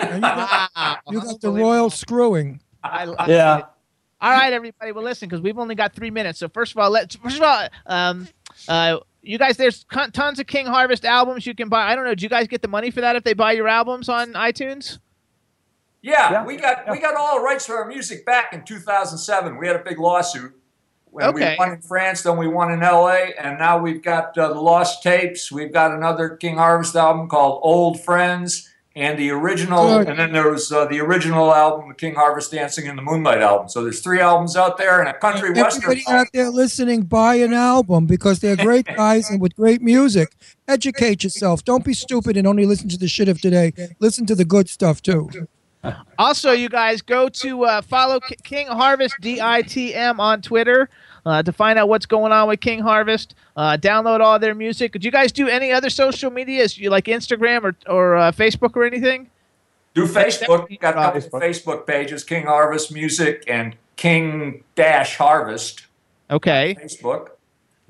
You 0.00 0.20
got, 0.20 0.70
Wow. 0.76 0.96
you 1.10 1.20
got 1.20 1.40
the 1.40 1.50
royal 1.64 1.90
screwing. 1.90 2.60
I 2.82 3.04
love 3.04 3.28
Yeah. 3.28 3.58
it. 3.58 3.64
All 4.20 4.30
right, 4.32 4.52
everybody. 4.52 4.92
Well, 4.92 5.04
listen, 5.04 5.28
because 5.28 5.40
we've 5.42 5.58
only 5.58 5.74
got 5.76 5.94
three 5.94 6.10
minutes. 6.10 6.38
So 6.40 6.48
first 6.48 6.72
of 6.72 6.78
all, 6.78 6.90
let's 6.90 7.14
first 7.16 7.36
of 7.36 7.42
all, 7.42 7.68
um, 7.86 8.28
uh, 8.68 8.98
you 9.22 9.38
guys, 9.38 9.56
there's 9.56 9.84
con- 9.84 10.10
tons 10.10 10.38
of 10.40 10.46
King 10.46 10.66
Harvest 10.66 11.04
albums 11.04 11.46
you 11.46 11.54
can 11.54 11.68
buy. 11.68 11.90
I 11.90 11.94
don't 11.94 12.04
know. 12.04 12.14
Do 12.14 12.22
you 12.24 12.28
guys 12.28 12.48
get 12.48 12.62
the 12.62 12.68
money 12.68 12.90
for 12.90 13.00
that 13.00 13.14
if 13.14 13.22
they 13.24 13.32
buy 13.34 13.52
your 13.52 13.68
albums 13.68 14.08
on 14.08 14.32
iTunes? 14.32 14.98
Yeah, 16.02 16.30
Yeah, 16.30 16.44
we 16.44 16.56
got 16.56 16.88
we 16.90 16.98
got 17.00 17.16
all 17.16 17.38
the 17.38 17.44
rights 17.44 17.66
for 17.66 17.76
our 17.76 17.84
music 17.86 18.24
back 18.24 18.52
in 18.52 18.64
2007. 18.64 19.56
We 19.56 19.66
had 19.66 19.76
a 19.76 19.80
big 19.84 19.98
lawsuit. 19.98 20.54
When 21.10 21.26
Okay. 21.26 21.52
We 21.52 21.58
won 21.58 21.72
in 21.72 21.80
France, 21.80 22.22
then 22.22 22.36
we 22.36 22.46
won 22.48 22.70
in 22.70 22.80
LA, 22.80 23.30
and 23.38 23.58
now 23.58 23.78
we've 23.78 24.02
got 24.02 24.36
uh, 24.36 24.48
the 24.52 24.60
Lost 24.60 25.02
Tapes. 25.02 25.50
We've 25.50 25.72
got 25.72 25.90
another 25.92 26.30
King 26.30 26.56
Harvest 26.58 26.94
album 26.96 27.28
called 27.28 27.60
Old 27.64 28.00
Friends, 28.00 28.67
and 28.98 29.18
the 29.18 29.30
original, 29.30 29.98
and 29.98 30.18
then 30.18 30.32
there 30.32 30.50
was 30.50 30.72
uh, 30.72 30.84
the 30.86 31.00
original 31.00 31.54
album, 31.54 31.88
the 31.88 31.94
King 31.94 32.14
Harvest 32.14 32.50
Dancing 32.50 32.86
in 32.86 32.96
the 32.96 33.02
Moonlight 33.02 33.40
album. 33.40 33.68
So 33.68 33.82
there's 33.82 34.00
three 34.00 34.20
albums 34.20 34.56
out 34.56 34.76
there, 34.76 35.00
and 35.00 35.08
a 35.08 35.14
country 35.18 35.50
western. 35.52 35.84
Everybody 35.84 36.04
out 36.08 36.26
there 36.32 36.50
listening, 36.50 37.02
buy 37.02 37.36
an 37.36 37.54
album 37.54 38.06
because 38.06 38.40
they're 38.40 38.56
great 38.56 38.86
guys 38.96 39.30
and 39.30 39.40
with 39.40 39.54
great 39.56 39.80
music. 39.82 40.34
Educate 40.66 41.22
yourself. 41.22 41.64
Don't 41.64 41.84
be 41.84 41.94
stupid 41.94 42.36
and 42.36 42.46
only 42.46 42.66
listen 42.66 42.88
to 42.88 42.98
the 42.98 43.08
shit 43.08 43.28
of 43.28 43.40
today. 43.40 43.72
Listen 44.00 44.26
to 44.26 44.34
the 44.34 44.44
good 44.44 44.68
stuff 44.68 45.00
too. 45.00 45.30
Also, 46.18 46.50
you 46.52 46.68
guys 46.68 47.00
go 47.02 47.28
to 47.28 47.64
uh, 47.64 47.80
follow 47.82 48.18
K- 48.20 48.34
King 48.42 48.66
Harvest 48.66 49.14
DITM 49.22 50.18
on 50.18 50.42
Twitter 50.42 50.88
uh, 51.24 51.42
to 51.44 51.52
find 51.52 51.78
out 51.78 51.88
what's 51.88 52.06
going 52.06 52.32
on 52.32 52.48
with 52.48 52.60
King 52.60 52.80
Harvest. 52.80 53.34
Uh, 53.56 53.76
download 53.76 54.20
all 54.20 54.38
their 54.38 54.54
music. 54.54 54.92
Did 54.92 55.04
you 55.04 55.10
guys 55.12 55.30
do 55.30 55.46
any 55.48 55.70
other 55.70 55.90
social 55.90 56.30
medias, 56.30 56.76
you 56.76 56.90
like 56.90 57.04
Instagram 57.04 57.62
or 57.62 57.76
or 57.92 58.16
uh, 58.16 58.32
Facebook 58.32 58.76
or 58.76 58.84
anything? 58.84 59.30
Do 59.94 60.06
Facebook. 60.06 60.78
Got 60.80 60.94
a 60.94 60.96
couple 60.96 61.20
Facebook. 61.20 61.24
of 61.34 61.42
Facebook 61.42 61.86
pages, 61.86 62.24
King 62.24 62.46
Harvest 62.46 62.92
Music 62.92 63.44
and 63.46 63.76
King 63.96 64.64
Dash 64.74 65.16
Harvest. 65.16 65.86
Okay. 66.30 66.76
Facebook. 66.80 67.28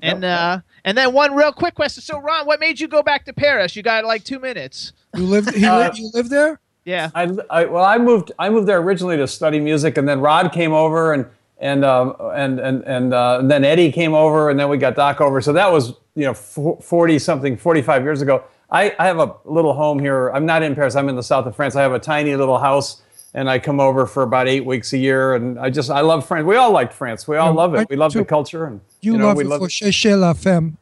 And 0.01 0.23
uh, 0.23 0.61
and 0.85 0.97
then 0.97 1.13
one 1.13 1.33
real 1.35 1.51
quick 1.51 1.75
question. 1.75 2.01
So, 2.03 2.19
Ron, 2.19 2.45
what 2.45 2.59
made 2.59 2.79
you 2.79 2.87
go 2.87 3.01
back 3.03 3.25
to 3.25 3.33
Paris? 3.33 3.75
You 3.75 3.81
got 3.83 4.05
like 4.05 4.23
two 4.23 4.39
minutes. 4.39 4.93
You 5.15 5.23
lived. 5.23 5.53
He 5.55 5.65
Uh, 5.65 5.89
li- 5.89 5.99
you 5.99 6.09
live 6.13 6.29
there. 6.29 6.59
Yeah. 6.89 7.11
I, 7.13 7.23
I 7.49 7.65
well, 7.65 7.85
I 7.85 7.97
moved. 7.97 8.31
I 8.39 8.49
moved 8.49 8.67
there 8.67 8.79
originally 8.79 9.17
to 9.17 9.27
study 9.27 9.59
music, 9.59 9.97
and 9.97 10.07
then 10.09 10.19
Rod 10.21 10.51
came 10.51 10.73
over, 10.73 11.13
and 11.13 11.25
and 11.59 11.85
um, 11.85 12.15
and 12.33 12.59
and 12.59 12.83
and, 12.83 13.13
uh, 13.13 13.37
and 13.41 13.51
then 13.51 13.63
Eddie 13.63 13.91
came 13.91 14.13
over, 14.13 14.49
and 14.49 14.59
then 14.59 14.69
we 14.69 14.77
got 14.77 14.95
Doc 14.95 15.21
over. 15.21 15.39
So 15.41 15.53
that 15.53 15.71
was 15.71 15.93
you 16.15 16.25
know 16.25 16.33
forty 16.33 17.19
something, 17.19 17.57
forty 17.57 17.81
five 17.81 18.01
years 18.03 18.21
ago. 18.21 18.43
I, 18.71 18.95
I 18.99 19.05
have 19.07 19.19
a 19.19 19.35
little 19.45 19.73
home 19.73 19.99
here. 19.99 20.29
I'm 20.29 20.45
not 20.45 20.61
in 20.63 20.75
Paris. 20.75 20.95
I'm 20.95 21.09
in 21.09 21.15
the 21.15 21.23
south 21.23 21.45
of 21.47 21.55
France. 21.55 21.75
I 21.75 21.81
have 21.81 21.93
a 21.93 21.99
tiny 21.99 22.35
little 22.35 22.59
house, 22.59 23.01
and 23.33 23.49
I 23.49 23.59
come 23.59 23.79
over 23.79 24.05
for 24.05 24.23
about 24.23 24.47
eight 24.47 24.65
weeks 24.65 24.93
a 24.93 24.97
year. 24.97 25.35
And 25.35 25.59
I 25.59 25.69
just 25.69 25.89
I 25.89 26.01
love 26.01 26.25
France. 26.27 26.45
We 26.45 26.55
all 26.55 26.71
like 26.71 26.91
France. 26.93 27.27
We 27.27 27.37
all 27.37 27.47
Yeah, 27.49 27.61
love 27.61 27.73
I 27.75 27.81
it. 27.81 27.89
We 27.89 27.95
love 27.97 28.13
too. 28.13 28.19
the 28.19 28.25
culture, 28.25 28.65
and 28.65 28.81
You, 29.01 29.17
know 29.17 29.27
love 29.27 29.37
we 29.37 29.43
it 29.43 29.47
love 29.47 29.61
for 29.61 29.69
Chez 29.69 30.15
La 30.15 30.33
Femme. 30.33 30.77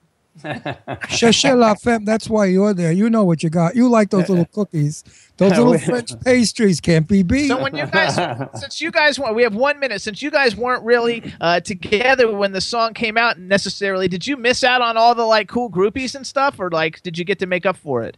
Cherchez 1.10 1.56
la 1.56 1.76
femme. 1.76 2.06
That's 2.06 2.30
why 2.30 2.46
you're 2.46 2.74
there. 2.74 2.92
You 2.92 3.10
know 3.10 3.24
what 3.24 3.44
you 3.44 3.50
got. 3.50 3.76
You 3.76 3.90
like 3.90 4.10
those 4.10 4.30
little 4.30 4.46
cookies. 4.46 5.04
Those 5.38 5.52
little 5.58 5.78
French 5.80 6.20
pastries 6.22 6.80
can't 6.80 7.08
be 7.08 7.24
beat. 7.24 7.48
So 7.48 7.62
when 7.62 7.76
you 7.76 7.86
guys, 7.86 8.16
since 8.60 8.82
you 8.82 8.92
guys 8.92 9.20
weren't, 9.20 9.36
we 9.36 9.44
have 9.44 9.56
one 9.56 9.80
minute. 9.80 10.02
Since 10.02 10.22
you 10.22 10.32
guys 10.32 10.56
weren't 10.56 10.84
really 10.84 11.32
uh, 11.42 11.60
together 11.60 12.32
when 12.32 12.52
the 12.52 12.62
song 12.62 12.94
came 12.94 13.18
out 13.18 13.40
necessarily, 13.40 14.08
did 14.08 14.26
you 14.26 14.38
miss 14.38 14.64
out 14.64 14.82
on 14.82 14.98
all 14.98 15.16
the 15.16 15.26
like 15.26 15.48
cool 15.48 15.70
groupies 15.70 16.16
and 16.16 16.26
stuff, 16.26 16.60
or 16.60 16.70
like 16.70 17.02
did 17.04 17.18
you 17.18 17.26
get 17.26 17.40
to 17.40 17.46
make 17.46 17.66
up 17.66 17.78
for 17.78 18.04
it? 18.04 18.18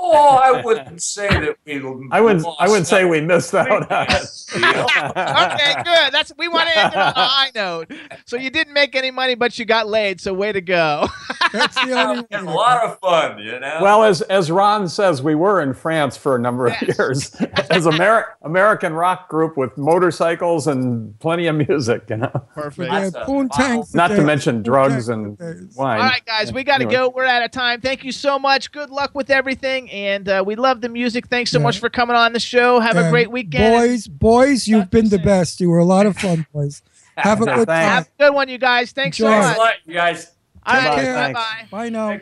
Oh, 0.00 0.36
I 0.36 0.60
wouldn't 0.64 1.02
say 1.02 1.28
that 1.28 1.56
we. 1.66 1.82
I 2.10 2.20
wouldn't. 2.20 2.46
I 2.58 2.68
wouldn't 2.68 2.86
say 2.86 3.04
we 3.04 3.20
missed 3.20 3.54
out 3.54 3.90
on 3.90 4.06
it. 4.08 4.28
okay, 4.56 5.74
good. 5.82 6.12
That's 6.12 6.32
we 6.38 6.48
want 6.48 6.68
to 6.68 6.78
end 6.78 6.92
it 6.92 6.98
on 6.98 7.12
a 7.16 7.24
high 7.24 7.50
note. 7.54 7.90
So 8.24 8.36
you 8.36 8.50
didn't 8.50 8.72
make 8.74 8.94
any 8.94 9.10
money, 9.10 9.34
but 9.34 9.58
you 9.58 9.64
got 9.64 9.88
laid. 9.88 10.20
So 10.20 10.32
way 10.32 10.52
to 10.52 10.60
go. 10.60 11.08
That's 11.52 11.74
the 11.76 11.92
only 11.92 12.26
a 12.30 12.42
lot 12.42 12.84
of 12.84 12.98
fun, 13.00 13.38
you 13.40 13.58
know. 13.58 13.78
Well, 13.82 14.04
as 14.04 14.22
as 14.22 14.50
Ron 14.50 14.88
says, 14.88 15.22
we 15.22 15.34
were 15.34 15.60
in 15.62 15.74
France 15.74 16.16
for 16.16 16.36
a 16.36 16.38
number 16.38 16.66
of 16.68 16.80
years 16.82 17.34
as 17.70 17.86
a 17.86 17.90
Ameri- 17.90 18.26
American 18.42 18.92
rock 18.92 19.28
group 19.28 19.56
with 19.56 19.76
motorcycles 19.76 20.66
and 20.66 21.18
plenty 21.18 21.46
of 21.46 21.56
music. 21.56 22.04
You 22.08 22.18
know, 22.18 22.46
Perfect. 22.54 22.92
Yeah, 22.92 23.10
poontang 23.26 23.94
not 23.94 24.08
to 24.08 24.22
mention 24.22 24.62
drugs 24.62 25.08
and 25.08 25.36
wine. 25.76 26.00
All 26.00 26.06
right, 26.06 26.24
guys, 26.24 26.52
we 26.52 26.62
got 26.64 26.78
to 26.78 26.84
Anyway. 26.84 26.92
go. 26.92 27.08
We're 27.08 27.24
out 27.24 27.42
of 27.42 27.50
time. 27.50 27.80
Thank 27.80 28.04
you 28.04 28.12
so 28.12 28.38
much. 28.38 28.70
Good 28.70 28.90
luck 28.90 29.14
with 29.14 29.30
everything, 29.30 29.87
and 29.90 30.28
uh, 30.28 30.42
we 30.46 30.54
love 30.56 30.80
the 30.80 30.88
music. 30.88 31.28
Thanks 31.28 31.50
so 31.50 31.58
much 31.58 31.78
for 31.78 31.88
coming 31.90 32.16
on 32.16 32.32
the 32.32 32.40
show. 32.40 32.80
Have 32.80 32.96
a 32.96 33.00
And 33.04 33.10
great 33.10 33.30
weekend. 33.30 33.74
Boys, 33.74 34.06
boys, 34.08 34.66
you've 34.68 34.90
been 34.90 35.08
the 35.08 35.18
best. 35.18 35.60
You 35.60 35.70
were 35.70 35.78
a 35.78 35.84
lot 35.84 36.06
of 36.06 36.16
fun, 36.16 36.46
boys. 36.52 36.82
Have 37.16 37.40
a 37.40 37.44
good 37.54 37.66
time. 37.66 37.84
Have 37.88 38.04
a 38.18 38.22
good 38.24 38.34
one, 38.34 38.48
you 38.48 38.58
guys. 38.58 38.92
Thanks 38.92 39.18
Enjoy. 39.18 39.30
so 39.32 39.40
Thanks 39.40 39.48
much. 39.48 39.56
a 39.56 39.60
lot, 39.60 39.74
you 39.86 39.94
guys. 39.94 40.32
All 40.68 40.74
right, 40.74 40.94
Take 40.96 41.04
care. 41.04 41.14
bye 41.14 41.32
bye. 41.32 41.66
Bye 41.70 41.88
now. 41.88 42.10
In 42.10 42.18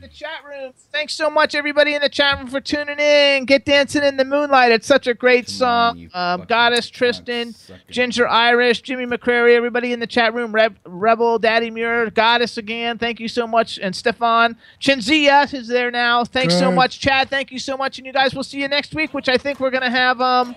the 0.00 0.08
chat 0.12 0.44
room. 0.44 0.72
Thanks 0.92 1.14
so 1.14 1.28
much, 1.28 1.54
everybody 1.54 1.94
in 1.94 2.02
the 2.02 2.08
chat 2.08 2.38
room, 2.38 2.46
for 2.46 2.60
tuning 2.60 2.98
in. 3.00 3.46
Get 3.46 3.64
Dancing 3.64 4.04
in 4.04 4.16
the 4.16 4.24
Moonlight. 4.24 4.70
It's 4.70 4.86
such 4.86 5.06
a 5.08 5.14
great 5.14 5.48
song. 5.48 6.08
Um, 6.14 6.44
Goddess, 6.46 6.88
Tristan, 6.88 7.54
Ginger 7.90 8.28
Irish, 8.28 8.82
Jimmy 8.82 9.06
McCrary, 9.06 9.54
everybody 9.56 9.92
in 9.92 9.98
the 10.00 10.06
chat 10.06 10.32
room. 10.34 10.52
Reb- 10.52 10.78
Rebel, 10.84 11.38
Daddy 11.38 11.70
Muir, 11.70 12.10
Goddess 12.10 12.56
again. 12.58 12.96
Thank 12.98 13.18
you 13.18 13.28
so 13.28 13.46
much. 13.46 13.78
And 13.82 13.94
Stefan. 13.94 14.56
Chinzia 14.80 15.52
is 15.52 15.66
there 15.68 15.90
now. 15.90 16.24
Thanks 16.24 16.54
so 16.58 16.68
Good. 16.70 16.76
much, 16.76 17.00
Chad. 17.00 17.28
Thank 17.28 17.50
you 17.50 17.58
so 17.58 17.76
much. 17.76 17.98
And 17.98 18.06
you 18.06 18.12
guys 18.12 18.34
will 18.34 18.44
see 18.44 18.60
you 18.60 18.68
next 18.68 18.94
week, 18.94 19.12
which 19.14 19.28
I 19.28 19.36
think 19.36 19.58
we're 19.58 19.70
going 19.70 19.82
to 19.82 19.90
have. 19.90 20.20
um, 20.20 20.54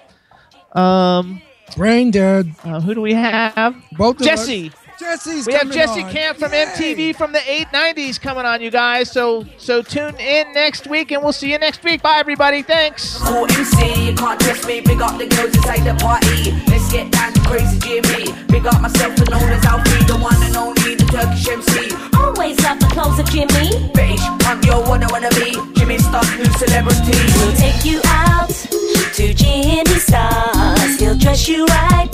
um, 0.73 1.41
Brain 1.75 2.11
dead. 2.11 2.53
Uh, 2.63 2.79
who 2.79 2.93
do 2.95 3.01
we 3.01 3.13
have? 3.13 3.75
Both 3.93 4.19
of 4.21 4.25
Jesse. 4.25 4.71
Us. 5.01 5.23
Jesse's 5.25 5.47
we 5.47 5.53
have 5.53 5.71
Jesse 5.71 6.03
on. 6.03 6.11
Camp 6.11 6.37
from 6.37 6.51
MTV 6.51 7.15
from 7.15 7.31
the 7.31 7.39
890s 7.39 8.19
coming 8.19 8.45
on, 8.45 8.61
you 8.61 8.71
guys. 8.71 9.11
So 9.11 9.45
so 9.57 9.81
tune 9.81 10.15
in 10.19 10.53
next 10.53 10.87
week, 10.87 11.11
and 11.11 11.23
we'll 11.23 11.33
see 11.33 11.51
you 11.51 11.57
next 11.59 11.83
week. 11.83 12.01
Bye, 12.01 12.17
everybody. 12.19 12.61
Thanks. 12.61 13.17
Cool 13.17 13.45
MC, 13.45 14.09
you 14.09 14.15
can't 14.15 14.39
test 14.39 14.67
me. 14.67 14.81
Big 14.81 15.01
up 15.01 15.17
the 15.17 15.27
girls 15.27 15.55
inside 15.55 15.83
the 15.83 15.95
party. 15.95 16.51
Let's 16.67 16.91
get 16.91 17.11
down 17.11 17.33
to 17.33 17.41
crazy 17.41 17.79
Jimmy. 17.79 18.31
Big 18.47 18.65
up 18.65 18.81
myself 18.81 19.17
and 19.17 19.29
known 19.29 19.49
as 19.49 19.65
Alfie, 19.65 20.05
the 20.05 20.17
one 20.17 20.41
and 20.43 20.55
only, 20.55 20.95
the 20.95 21.05
Turkish 21.05 21.47
MC. 21.47 21.93
Always 22.17 22.59
love 22.63 22.79
the 22.79 22.87
clothes 22.87 23.19
of 23.19 23.29
Jimmy. 23.29 23.91
British, 23.93 24.23
punk, 24.39 24.65
yo, 24.65 24.81
what 24.81 25.03
I 25.03 25.07
wanna 25.11 25.29
be. 25.31 25.53
Jimmy 25.75 25.97
Star, 25.97 26.23
new 26.37 26.45
celebrity. 26.57 27.17
We'll 27.37 27.55
take 27.55 27.85
you 27.85 28.01
out 28.05 28.49
to 28.49 29.33
Jimmy 29.33 29.99
Stars. 29.99 30.99
He'll 30.99 31.17
dress 31.17 31.47
you 31.47 31.65
right. 31.65 32.09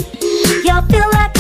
You'll 0.64 0.82
feel 0.84 1.10
like 1.14 1.34